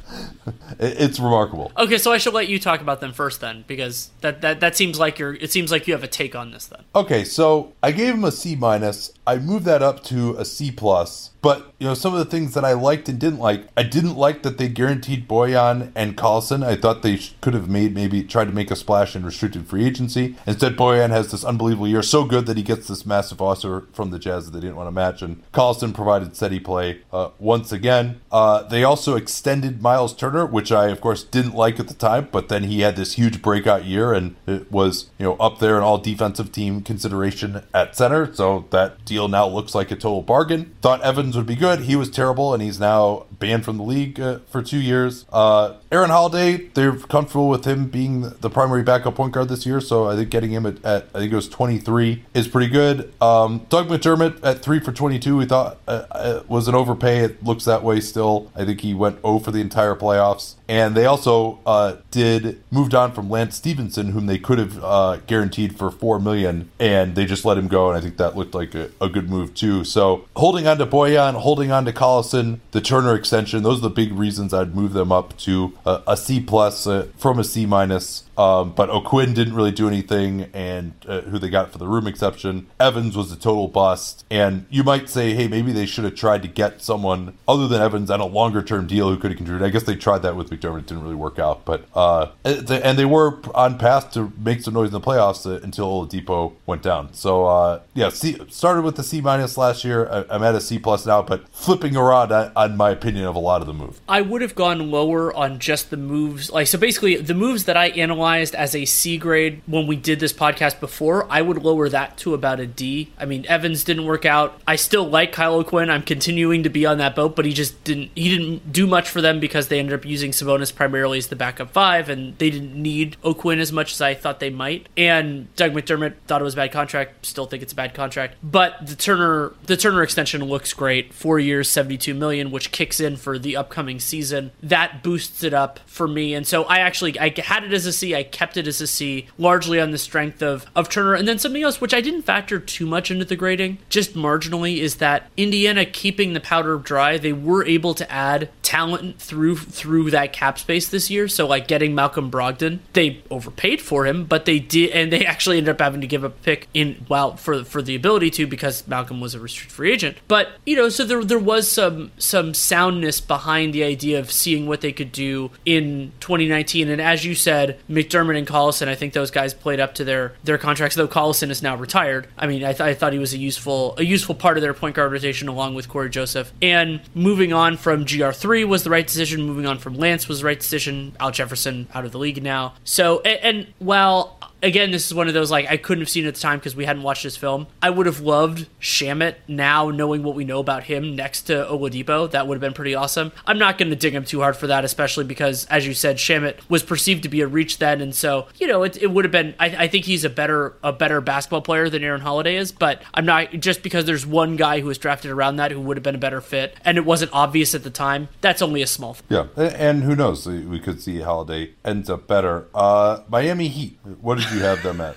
it's 0.80 1.20
remarkable. 1.20 1.72
Okay, 1.78 1.98
so 1.98 2.12
I 2.12 2.18
should 2.18 2.34
let 2.34 2.48
you 2.48 2.60
talk 2.60 2.82
about 2.82 3.00
them 3.00 3.14
first 3.14 3.42
then, 3.42 3.64
because 3.68 4.12
that, 4.22 4.42
that 4.42 4.60
that 4.60 4.76
seems 4.76 5.00
like 5.00 5.20
you're. 5.20 5.36
It 5.36 5.52
seems 5.52 5.72
like 5.72 5.88
you 5.88 5.94
have 5.94 6.04
a 6.04 6.08
take 6.08 6.36
on 6.36 6.52
this 6.52 6.66
then. 6.66 6.84
Okay, 6.96 7.24
so 7.24 7.74
I 7.82 7.92
gave 7.92 8.14
him 8.14 8.24
a 8.24 8.32
C 8.32 8.56
minus. 8.56 9.12
I 9.26 9.38
moved 9.38 9.66
that 9.66 9.82
up 9.82 10.04
to 10.06 10.36
a 10.38 10.46
C 10.46 10.72
plus. 10.72 11.32
But 11.40 11.74
you 11.80 11.88
know, 11.88 11.94
some 11.94 12.14
of 12.14 12.20
the 12.20 12.26
things 12.26 12.56
that 12.56 12.66
I 12.66 12.74
liked 12.74 13.08
and 13.08 13.20
didn't 13.20 13.40
like, 13.40 13.68
I 13.78 13.84
didn't 13.84 14.16
like 14.16 14.44
that 14.44 14.58
they 14.58 14.68
guaranteed 14.68 15.30
Bojan 15.30 15.92
and 15.96 16.18
Collison. 16.18 16.66
I 16.66 16.76
thought 16.76 17.04
they 17.04 17.18
sh- 17.18 17.36
could 17.42 17.54
have 17.54 17.70
made 17.70 17.94
maybe 17.94 18.24
tried 18.24 18.46
to 18.46 18.52
make 18.52 18.72
a 18.72 18.76
splash 18.76 19.16
in 19.16 19.24
restricted 19.24 19.68
free 19.68 19.86
agency. 19.86 20.36
Instead, 20.46 20.76
Bojan 20.76 21.10
has 21.12 21.32
this 21.32 21.46
unbelievable 21.46 21.88
year, 21.88 22.02
so 22.02 22.26
good 22.26 22.48
that 22.48 22.58
he 22.58 22.64
gets 22.64 22.88
this 22.88 23.06
massive 23.06 23.42
offer 23.42 23.88
from 23.94 24.10
the 24.10 24.20
Jazz 24.20 24.46
that 24.46 24.52
they 24.52 24.60
didn't 24.60 24.76
want 24.76 24.88
to 24.88 24.92
match. 24.92 25.22
And 25.22 25.50
Collison 25.54 25.94
provided 25.94 26.36
steady 26.36 26.60
play 26.60 27.02
uh, 27.14 27.30
once 27.40 27.72
again. 27.72 28.20
Uh, 28.32 28.64
they 28.64 28.84
also 28.84 29.16
extended 29.16 29.82
Miles 29.98 30.14
Turner, 30.14 30.46
which 30.46 30.72
I 30.72 30.90
of 30.90 31.02
course 31.02 31.24
didn't 31.24 31.56
like 31.56 31.80
at 31.80 31.88
the 31.88 31.96
time, 31.96 32.30
but 32.32 32.50
then 32.50 32.66
he 32.66 32.82
had 32.82 32.96
this 32.96 33.14
huge 33.14 33.42
breakout 33.42 33.86
year 33.86 34.14
and 34.14 34.36
it 34.46 34.72
was 34.72 35.10
you 35.18 35.26
know 35.26 35.34
up 35.38 35.58
there 35.58 35.76
in 35.76 35.82
all 35.82 35.98
defensive 35.98 36.52
team 36.52 36.82
consideration 36.82 37.64
at 37.74 37.96
center. 37.96 38.32
So 38.32 38.66
that 38.70 39.04
deal 39.06 39.28
now 39.28 39.48
looks 39.48 39.74
like 39.74 39.90
a 39.90 39.96
total 39.96 40.22
bargain. 40.22 40.76
Thought 40.84 41.02
Evans 41.02 41.36
would 41.36 41.48
be 41.48 41.56
good. 41.56 41.82
He 41.82 41.96
was 41.96 42.12
terrible, 42.12 42.54
and 42.54 42.62
he's 42.62 42.80
now 42.80 43.26
banned 43.40 43.66
from 43.66 43.78
the 43.78 43.84
league 43.84 44.20
uh, 44.20 44.40
for 44.48 44.62
two 44.62 44.80
years. 44.80 45.26
Uh, 45.32 45.78
Aaron 45.92 46.10
Holiday, 46.10 46.70
they're 46.74 46.96
comfortable 46.96 47.50
with 47.50 47.66
him 47.66 47.88
being 47.88 48.22
the 48.22 48.50
primary 48.50 48.84
backup 48.84 49.16
point 49.16 49.34
guard 49.34 49.50
this 49.50 49.66
year, 49.66 49.82
so 49.82 50.08
I 50.08 50.16
think 50.16 50.30
getting 50.30 50.52
him 50.52 50.66
at, 50.68 50.84
at 50.86 51.10
I 51.16 51.20
think 51.20 51.32
it 51.32 51.36
was 51.36 51.50
23 51.50 52.24
is 52.36 52.48
pretty 52.48 52.72
good. 52.72 53.12
Um, 53.22 53.66
Doug 53.70 53.88
McDermott 53.88 54.40
at 54.44 54.62
three 54.62 54.80
for 54.80 54.92
22, 54.92 55.38
we 55.38 55.46
thought 55.46 55.80
uh, 55.88 56.06
uh 56.12 56.44
was 56.48 56.68
an 56.68 56.76
overpay. 56.76 57.20
It 57.20 57.44
looks 57.44 57.66
that 57.66 57.84
way 57.84 58.00
still. 58.00 58.52
I 58.56 58.64
think 58.64 58.82
he 58.82 58.94
went 58.94 59.22
0 59.22 59.40
for 59.40 59.52
the 59.52 59.62
entire 59.62 59.87
playoffs. 59.96 60.57
And 60.70 60.96
they 60.96 61.06
also 61.06 61.60
uh, 61.66 61.98
did 62.12 62.62
moved 62.72 62.94
on 62.94 63.14
from 63.14 63.30
Lance 63.30 63.56
Stephenson, 63.56 64.12
whom 64.12 64.26
they 64.26 64.38
could 64.38 64.60
have 64.60 64.84
uh, 64.84 65.18
guaranteed 65.28 65.78
for 65.78 65.90
four 65.90 66.20
million, 66.20 66.70
and 66.80 67.16
they 67.16 67.26
just 67.26 67.46
let 67.46 67.58
him 67.58 67.68
go. 67.68 67.90
And 67.90 67.98
I 67.98 68.02
think 68.02 68.18
that 68.18 68.36
looked 68.36 68.54
like 68.54 68.76
a, 68.76 68.90
a 69.00 69.10
good 69.10 69.30
move 69.30 69.54
too. 69.54 69.84
So 69.84 70.26
holding 70.36 70.68
on 70.68 70.78
to 70.78 70.86
Bojan, 70.86 71.36
holding 71.36 71.72
on 71.72 71.86
to 71.86 71.94
Collison, 71.94 72.60
the 72.72 72.82
Turner 72.82 73.16
extension, 73.16 73.64
those 73.64 73.80
are 73.80 73.82
the 73.82 73.90
big 73.90 74.12
reasons 74.14 74.54
I'd 74.54 74.76
move 74.76 74.94
them 74.94 75.12
up 75.12 75.38
to 75.38 75.74
a, 75.86 76.04
a 76.08 76.18
C 76.18 76.40
plus 76.40 76.86
uh, 76.86 77.08
from 77.18 77.40
a 77.40 77.44
C 77.44 77.66
minus. 77.66 78.24
Um, 78.38 78.74
but 78.74 78.92
O'Quinn 78.92 79.34
didn't 79.34 79.56
really 79.56 79.72
do 79.72 79.88
anything, 79.88 80.44
and 80.54 80.94
uh, 81.08 81.22
who 81.22 81.40
they 81.40 81.50
got 81.50 81.72
for 81.72 81.80
the 81.80 81.88
room 81.88 82.06
exception. 82.06 82.68
Evans 82.80 83.18
was 83.18 83.32
a 83.32 83.36
total 83.36 83.68
bust. 83.68 84.26
And 84.30 84.68
you 84.70 84.84
might 84.84 85.10
say, 85.10 85.34
hey, 85.34 85.48
maybe 85.48 85.72
they 85.72 85.88
should 85.88 86.04
have 86.04 86.14
tried 86.14 86.44
to 86.44 86.48
get 86.48 86.82
someone 86.82 87.36
other 87.48 87.68
than 87.68 87.82
Evans 87.82 88.12
on 88.12 88.20
a 88.20 88.28
longer 88.28 88.62
term 88.62 88.86
deal 88.86 89.10
who 89.10 89.18
could 89.18 89.32
have 89.32 89.38
contributed. 89.38 89.66
I 89.66 89.72
guess 89.72 89.84
they 89.84 89.96
tried 89.96 90.22
that 90.22 90.36
with 90.36 90.52
It 90.64 90.88
didn't 90.88 91.04
really 91.04 91.16
work 91.16 91.40
out. 91.40 91.66
But 91.66 91.86
uh, 91.96 92.28
and 92.44 92.98
they 92.98 93.06
were 93.06 93.40
on 93.56 93.78
path 93.78 94.12
to 94.14 94.32
make 94.38 94.62
some 94.62 94.74
noise 94.74 94.88
in 94.88 94.94
the 94.94 95.02
playoffs 95.02 95.46
uh, 95.46 95.62
until 95.64 96.06
Oladipo 96.06 96.54
went 96.66 96.82
down. 96.82 97.14
So 97.14 97.46
uh, 97.46 97.82
yeah, 97.94 98.10
C, 98.10 98.38
started 98.50 98.84
with 98.84 98.96
the 98.96 99.04
C 99.04 99.22
minus 99.22 99.58
last 99.58 99.84
year. 99.84 100.08
I, 100.10 100.36
am 100.36 100.44
at 100.44 100.56
a 100.56 100.62
C 100.62 100.80
plus 100.80 101.06
now, 101.06 101.22
but 101.22 101.48
flipping 101.50 101.96
around 101.96 102.32
on, 102.32 102.52
on 102.56 102.78
my 102.78 102.92
opinion 102.92 103.26
of 103.26 103.36
a 103.36 103.40
lot 103.40 103.62
of 103.62 103.68
the 103.68 103.74
moves. 103.74 104.00
I 104.08 104.22
would 104.22 104.42
have 104.42 104.56
gone 104.56 104.92
lower 104.92 105.34
on 105.34 105.60
just 105.60 105.90
the 105.90 105.98
moves. 105.98 106.52
Like 106.52 106.68
so, 106.68 106.78
basically 106.78 107.16
the 107.18 107.34
moves 107.34 107.66
that 107.66 107.78
I 107.78 107.88
analyzed 107.90 108.56
as 108.56 108.76
a 108.76 108.86
C 108.86 109.18
grade 109.18 109.62
when 109.66 109.88
we 109.88 109.96
did 109.96 110.20
this 110.20 110.34
podcast 110.34 110.80
before, 110.80 111.28
I 111.30 111.42
would 111.42 111.64
lower 111.64 111.90
that 111.90 112.18
to 112.18 112.34
about 112.34 112.60
a 112.60 112.68
D. 112.68 113.12
I 113.18 113.26
mean, 113.26 113.46
Evans 113.48 113.84
didn't 113.84 114.06
work 114.06 114.26
out. 114.26 114.60
I 114.68 114.76
still 114.76 115.08
like 115.08 115.32
Kyle 115.32 115.56
O'Quinn. 115.56 115.90
I'm 115.90 116.04
continuing 116.04 116.64
to 116.64 116.70
be 116.70 116.86
on 116.86 116.98
that 117.00 117.16
boat, 117.16 117.36
but 117.36 117.46
he 117.46 117.54
just 117.54 117.84
didn't 117.84 118.12
he 118.16 118.30
didn't 118.30 118.72
do 118.72 118.88
much 118.88 119.10
for 119.10 119.22
them 119.22 119.40
because 119.40 119.68
they 119.68 119.80
ended 119.80 119.94
up 119.94 120.06
using 120.06 120.32
Sabonis 120.48 120.74
primarily 120.74 121.18
as 121.18 121.28
the 121.28 121.36
backup 121.36 121.72
five, 121.72 122.10
and 122.10 122.38
they 122.38 122.50
didn't 122.50 122.76
need 122.76 123.18
O'Quinn 123.24 123.60
as 123.60 123.72
much 123.72 123.94
as 123.94 124.02
I 124.02 124.14
thought 124.14 124.40
they 124.40 124.50
might. 124.50 124.88
And 124.96 125.54
Doug 125.56 125.74
McDermott 125.74 126.16
thought 126.28 126.42
it 126.42 126.44
was 126.44 126.54
a 126.54 126.58
bad 126.58 126.72
contract. 126.72 127.26
Still 127.26 127.46
think 127.46 127.64
it's 127.64 127.74
a 127.74 127.76
bad 127.76 127.94
contract, 127.94 128.36
but 128.44 128.86
the 128.86 128.96
Turner 128.96 129.54
the 129.66 129.78
Turner 129.78 130.04
extension 130.04 130.44
looks 130.44 130.74
great. 130.74 131.14
Four 131.14 131.40
years, 131.40 131.70
72 131.70 132.14
million, 132.14 132.52
which 132.52 132.72
kicks 132.72 133.00
in 133.00 133.18
for 133.18 133.38
the 133.38 133.56
upcoming 133.56 134.00
season. 134.00 134.52
That 134.62 135.04
boosts 135.04 135.44
it 135.44 135.54
up 135.54 135.80
for 135.86 136.08
me, 136.08 136.34
and 136.34 136.48
so 136.48 136.64
I 136.64 136.80
actually 136.80 137.20
I 137.20 137.34
had 137.38 137.64
it 137.64 137.74
as 137.74 137.86
a 137.86 137.94
C. 137.94 138.16
I 138.16 138.24
kept 138.24 138.58
it 138.58 138.68
as 138.68 138.82
a 138.82 138.88
C, 138.88 139.28
largely 139.38 139.80
on 139.80 139.92
the 139.92 139.98
strength 139.98 140.42
of 140.42 140.66
of 140.76 140.90
Turner. 140.90 141.14
And 141.14 141.28
then 141.28 141.40
something 141.40 141.64
else, 141.64 141.82
which 141.82 141.94
I 141.94 142.02
didn't 142.02 142.24
factor 142.24 142.60
too 142.60 142.86
much 142.86 143.12
into 143.12 143.26
the 143.26 143.36
grading, 143.36 143.80
just 143.90 144.16
marginally, 144.16 144.78
is 144.78 144.96
that 144.96 145.30
Indiana 145.36 145.86
keeping 145.86 146.34
the 146.34 146.40
powder 146.40 146.78
dry. 146.78 147.18
They 147.18 147.34
were 147.34 147.66
able 147.66 147.94
to 147.96 148.12
add 148.12 148.50
talent 148.62 149.20
through 149.20 149.58
through 149.58 150.12
that 150.12 150.34
cap 150.38 150.60
space 150.60 150.88
this 150.88 151.10
year. 151.10 151.28
So 151.28 151.48
like 151.48 151.68
getting 151.68 151.96
Malcolm 151.96 152.30
Brogdon, 152.30 152.78
they 152.94 153.24
overpaid 153.32 153.82
for 153.82 154.06
him, 154.06 154.26
but 154.26 154.46
they 154.46 154.60
did, 154.60 154.92
and 154.92 155.12
they 155.12 155.26
actually 155.34 155.58
ended 155.58 155.72
up 155.72 155.82
having 155.82 156.02
to 156.02 156.08
give 156.08 156.24
a 156.24 156.30
pick 156.30 156.68
in 156.76 157.06
well 157.10 157.36
for 157.36 157.64
for 157.64 157.82
the 157.82 157.96
ability 157.96 158.30
to 158.32 158.46
because 158.46 158.88
Malcolm 158.88 159.20
was 159.20 159.34
a 159.34 159.40
restricted 159.40 159.74
free 159.74 159.92
agent. 159.92 160.18
But 160.28 160.50
you 160.64 160.76
know, 160.76 160.90
so 160.90 161.04
there 161.06 161.24
there 161.24 161.40
was 161.40 161.70
some 161.70 162.12
some 162.20 162.54
soundness 162.54 163.20
behind 163.20 163.74
the 163.74 163.84
idea 163.84 164.20
of 164.20 164.32
seeing 164.32 164.68
what 164.68 164.82
they 164.82 164.94
could 164.94 165.12
do 165.12 165.50
in 165.66 166.12
2019. 166.20 166.88
And 166.88 167.02
as 167.02 167.26
you 167.26 167.34
said, 167.34 167.80
McDermott 167.90 168.38
and 168.38 168.46
Collison, 168.46 168.88
I 168.88 168.94
think 168.96 169.14
those 169.14 169.32
guys 169.32 169.56
played 169.56 169.80
up 169.80 169.96
to 169.96 170.04
their 170.04 170.34
their 170.44 170.60
contracts. 170.60 170.96
Though 170.96 171.08
Collison 171.08 171.50
is 171.50 171.64
now 171.64 171.76
retired. 171.76 172.28
I 172.38 172.46
mean, 172.46 172.64
I, 172.64 172.74
th- 172.74 172.82
I 172.82 172.94
thought 172.94 173.12
he 173.12 173.20
was 173.20 173.34
a 173.34 173.40
useful 173.40 173.96
a 173.98 174.04
useful 174.04 174.36
part 174.36 174.58
of 174.58 174.62
their 174.62 174.76
point 174.76 174.96
guard 174.96 175.12
rotation 175.12 175.48
along 175.48 175.74
with 175.74 175.90
Cory 175.90 176.12
Joseph. 176.12 176.54
And 176.62 177.02
moving 177.16 177.54
on 177.54 177.76
from 177.76 178.06
GR3 178.06 178.68
was 178.68 178.84
the 178.84 178.92
right 178.92 179.08
decision. 179.08 179.42
Moving 179.42 179.66
on 179.66 179.80
from 179.80 179.96
Lance 179.96 180.27
was 180.28 180.40
the 180.40 180.46
right 180.46 180.60
decision. 180.60 181.16
Al 181.20 181.32
Jefferson 181.32 181.88
out 181.94 182.06
of 182.06 182.12
the 182.12 182.20
league 182.20 182.42
now. 182.42 182.74
So 182.84 183.22
and, 183.22 183.58
and 183.58 183.74
while 183.80 184.38
again, 184.62 184.92
this 184.92 185.06
is 185.06 185.14
one 185.14 185.28
of 185.28 185.34
those 185.34 185.52
like 185.52 185.68
I 185.70 185.78
couldn't 185.78 186.02
have 186.02 186.10
seen 186.10 186.26
at 186.26 186.34
the 186.34 186.40
time 186.40 186.60
because 186.60 186.76
we 186.76 186.86
hadn't 186.86 187.04
watched 187.04 187.24
this 187.24 187.38
film. 187.38 187.68
I 187.82 187.90
would 187.90 188.06
have 188.06 188.20
loved 188.20 188.68
Shamet 188.82 189.36
now, 189.48 189.90
knowing 189.90 190.24
what 190.24 190.36
we 190.36 190.46
know 190.46 190.60
about 190.60 190.84
him 190.84 191.16
next 191.16 191.44
to 191.44 191.54
Oladipo. 191.66 192.30
That 192.32 192.48
would 192.48 192.56
have 192.56 192.62
been 192.62 192.74
pretty 192.74 192.96
awesome. 192.96 193.32
I'm 193.46 193.58
not 193.58 193.78
going 193.78 193.90
to 193.90 193.96
dig 193.96 194.14
him 194.14 194.26
too 194.26 194.42
hard 194.42 194.58
for 194.58 194.68
that, 194.68 194.84
especially 194.84 195.26
because, 195.26 195.66
as 195.66 195.88
you 195.88 195.94
said, 195.94 196.18
Shamet 196.18 196.58
was 196.70 196.84
perceived 196.84 197.24
to 197.24 197.30
be 197.30 197.42
a 197.42 197.48
reach 197.48 197.78
then, 197.78 198.02
and 198.02 198.14
so 198.14 198.48
you 198.60 198.68
know 198.68 198.84
it, 198.84 198.98
it 199.02 199.12
would 199.12 199.26
have 199.26 199.32
been. 199.32 199.56
I, 199.60 199.84
I 199.84 199.88
think 199.88 200.06
he's 200.06 200.24
a 200.24 200.30
better 200.30 200.76
a 200.84 200.94
better 200.94 201.22
basketball 201.22 201.62
player 201.62 201.90
than 201.90 202.04
Aaron 202.04 202.22
Holiday 202.22 202.56
is, 202.56 202.72
but 202.72 203.02
I'm 203.14 203.26
not 203.26 203.52
just 203.52 203.84
because 203.84 204.06
there's 204.06 204.26
one 204.26 204.56
guy 204.56 204.80
who 204.80 204.88
was 204.88 204.98
drafted 204.98 205.32
around 205.32 205.58
that 205.58 205.72
who 205.72 205.82
would 205.82 205.98
have 205.98 206.04
been 206.04 206.16
a 206.16 206.20
better 206.20 206.42
fit, 206.42 206.76
and 206.84 206.98
it 206.98 207.06
wasn't 207.06 207.32
obvious 207.34 207.76
at 207.76 207.84
the 207.84 207.90
time. 207.90 208.30
That's 208.42 208.62
only 208.62 208.82
a 208.82 208.88
small. 208.88 209.14
Thing. 209.14 209.26
Yeah, 209.30 209.48
and 209.58 210.04
who 210.04 210.16
knows? 210.16 210.48
We 210.48 210.80
could 210.80 211.02
see 211.02 211.22
Holiday 211.22 211.74
ends 211.86 212.10
up 212.10 212.28
better. 212.28 212.68
Uh, 212.74 213.22
Miami 213.30 213.68
Heat. 213.68 213.98
What 214.22 214.38
did 214.38 214.47
you 214.54 214.60
have 214.60 214.84
them 214.84 215.02
at? 215.02 215.16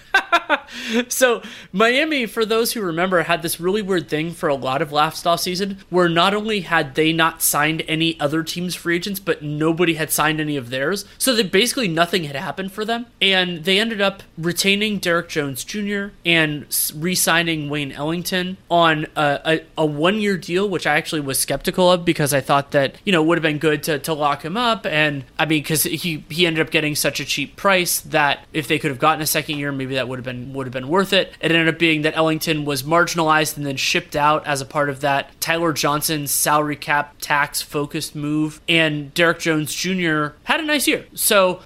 so 1.09 1.43
Miami, 1.73 2.27
for 2.27 2.45
those 2.45 2.73
who 2.73 2.83
remember, 2.83 3.23
had 3.23 3.43
this 3.43 3.61
really 3.61 3.83
weird 3.83 4.09
thing 4.09 4.33
for 4.33 4.49
a 4.49 4.55
lot 4.55 4.83
of 4.83 4.93
last 4.93 5.27
off 5.27 5.41
season 5.41 5.79
where 5.91 6.09
not 6.09 6.35
only 6.35 6.61
had 6.61 6.95
they 6.95 7.13
not 7.13 7.43
signed 7.43 7.83
any 7.89 8.19
other 8.21 8.43
teams' 8.43 8.75
free 8.75 8.97
agents, 8.97 9.21
but 9.21 9.43
nobody 9.43 9.95
had 9.95 10.11
signed 10.11 10.41
any 10.41 10.57
of 10.57 10.71
theirs. 10.71 11.05
So 11.19 11.35
that 11.35 11.53
basically 11.53 11.89
nothing 11.89 12.25
had 12.25 12.37
happened 12.37 12.73
for 12.73 12.85
them, 12.85 13.07
and 13.21 13.65
they 13.65 13.79
ended 13.79 14.01
up 14.01 14.23
retaining 14.37 14.99
Derrick 14.99 15.29
Jones 15.29 15.65
Jr. 15.65 16.07
and 16.25 16.67
re-signing 16.95 17.69
Wayne 17.69 17.93
Ellington 17.93 18.57
on 18.71 19.07
a, 19.17 19.41
a, 19.45 19.61
a 19.79 19.87
one-year 19.87 20.37
deal, 20.37 20.69
which 20.69 20.87
I 20.87 20.97
actually 20.97 21.21
was 21.21 21.39
skeptical 21.39 21.91
of 21.91 22.05
because 22.05 22.33
I 22.33 22.41
thought 22.41 22.71
that 22.73 22.97
you 23.05 23.13
know 23.13 23.23
would 23.23 23.39
have 23.39 23.43
been 23.43 23.59
good 23.59 23.83
to, 23.85 23.99
to 24.01 24.15
lock 24.15 24.45
him 24.45 24.57
up, 24.57 24.87
and 24.87 25.25
I 25.39 25.47
mean 25.47 25.63
because 25.63 25.85
he 25.85 26.25
he 26.29 26.47
ended 26.47 26.65
up 26.65 26.71
getting 26.71 26.95
such 26.95 27.21
a 27.21 27.25
cheap 27.25 27.57
price 27.57 28.01
that 28.01 28.47
if 28.53 28.69
they 28.69 28.79
could 28.79 28.91
have 28.91 28.99
gotten 28.99 29.20
a 29.23 29.27
second 29.27 29.59
year, 29.59 29.73
maybe 29.73 29.95
that 29.95 30.09
would 30.09 30.19
have 30.19 30.25
been 30.25 30.53
would 30.53 30.67
have 30.67 30.73
been 30.73 30.89
worth 30.89 31.13
it. 31.13 31.33
It 31.41 31.53
ended 31.53 31.73
up 31.73 31.79
being 31.79 32.03
that 32.03 32.17
Ellington 32.17 32.65
was 32.65 32.83
marginalized 32.83 33.57
and 33.57 33.67
then 33.67 33.77
shipped 33.77 34.17
out 34.17 34.47
as 34.47 34.61
a 34.61 34.67
part 34.67 34.89
of 34.89 35.01
that 35.01 35.41
Tyler 35.41 35.73
Johnson 35.73 36.27
salary 36.27 36.77
cap 36.77 37.17
tax 37.21 37.63
focused 37.63 38.15
move. 38.15 38.61
And 38.69 39.13
Derrick 39.15 39.39
Jones 39.39 39.75
Jr. 39.75 40.29
had 40.45 40.61
a 40.61 40.65
nice 40.65 40.87
year. 40.87 41.07
So 41.15 41.61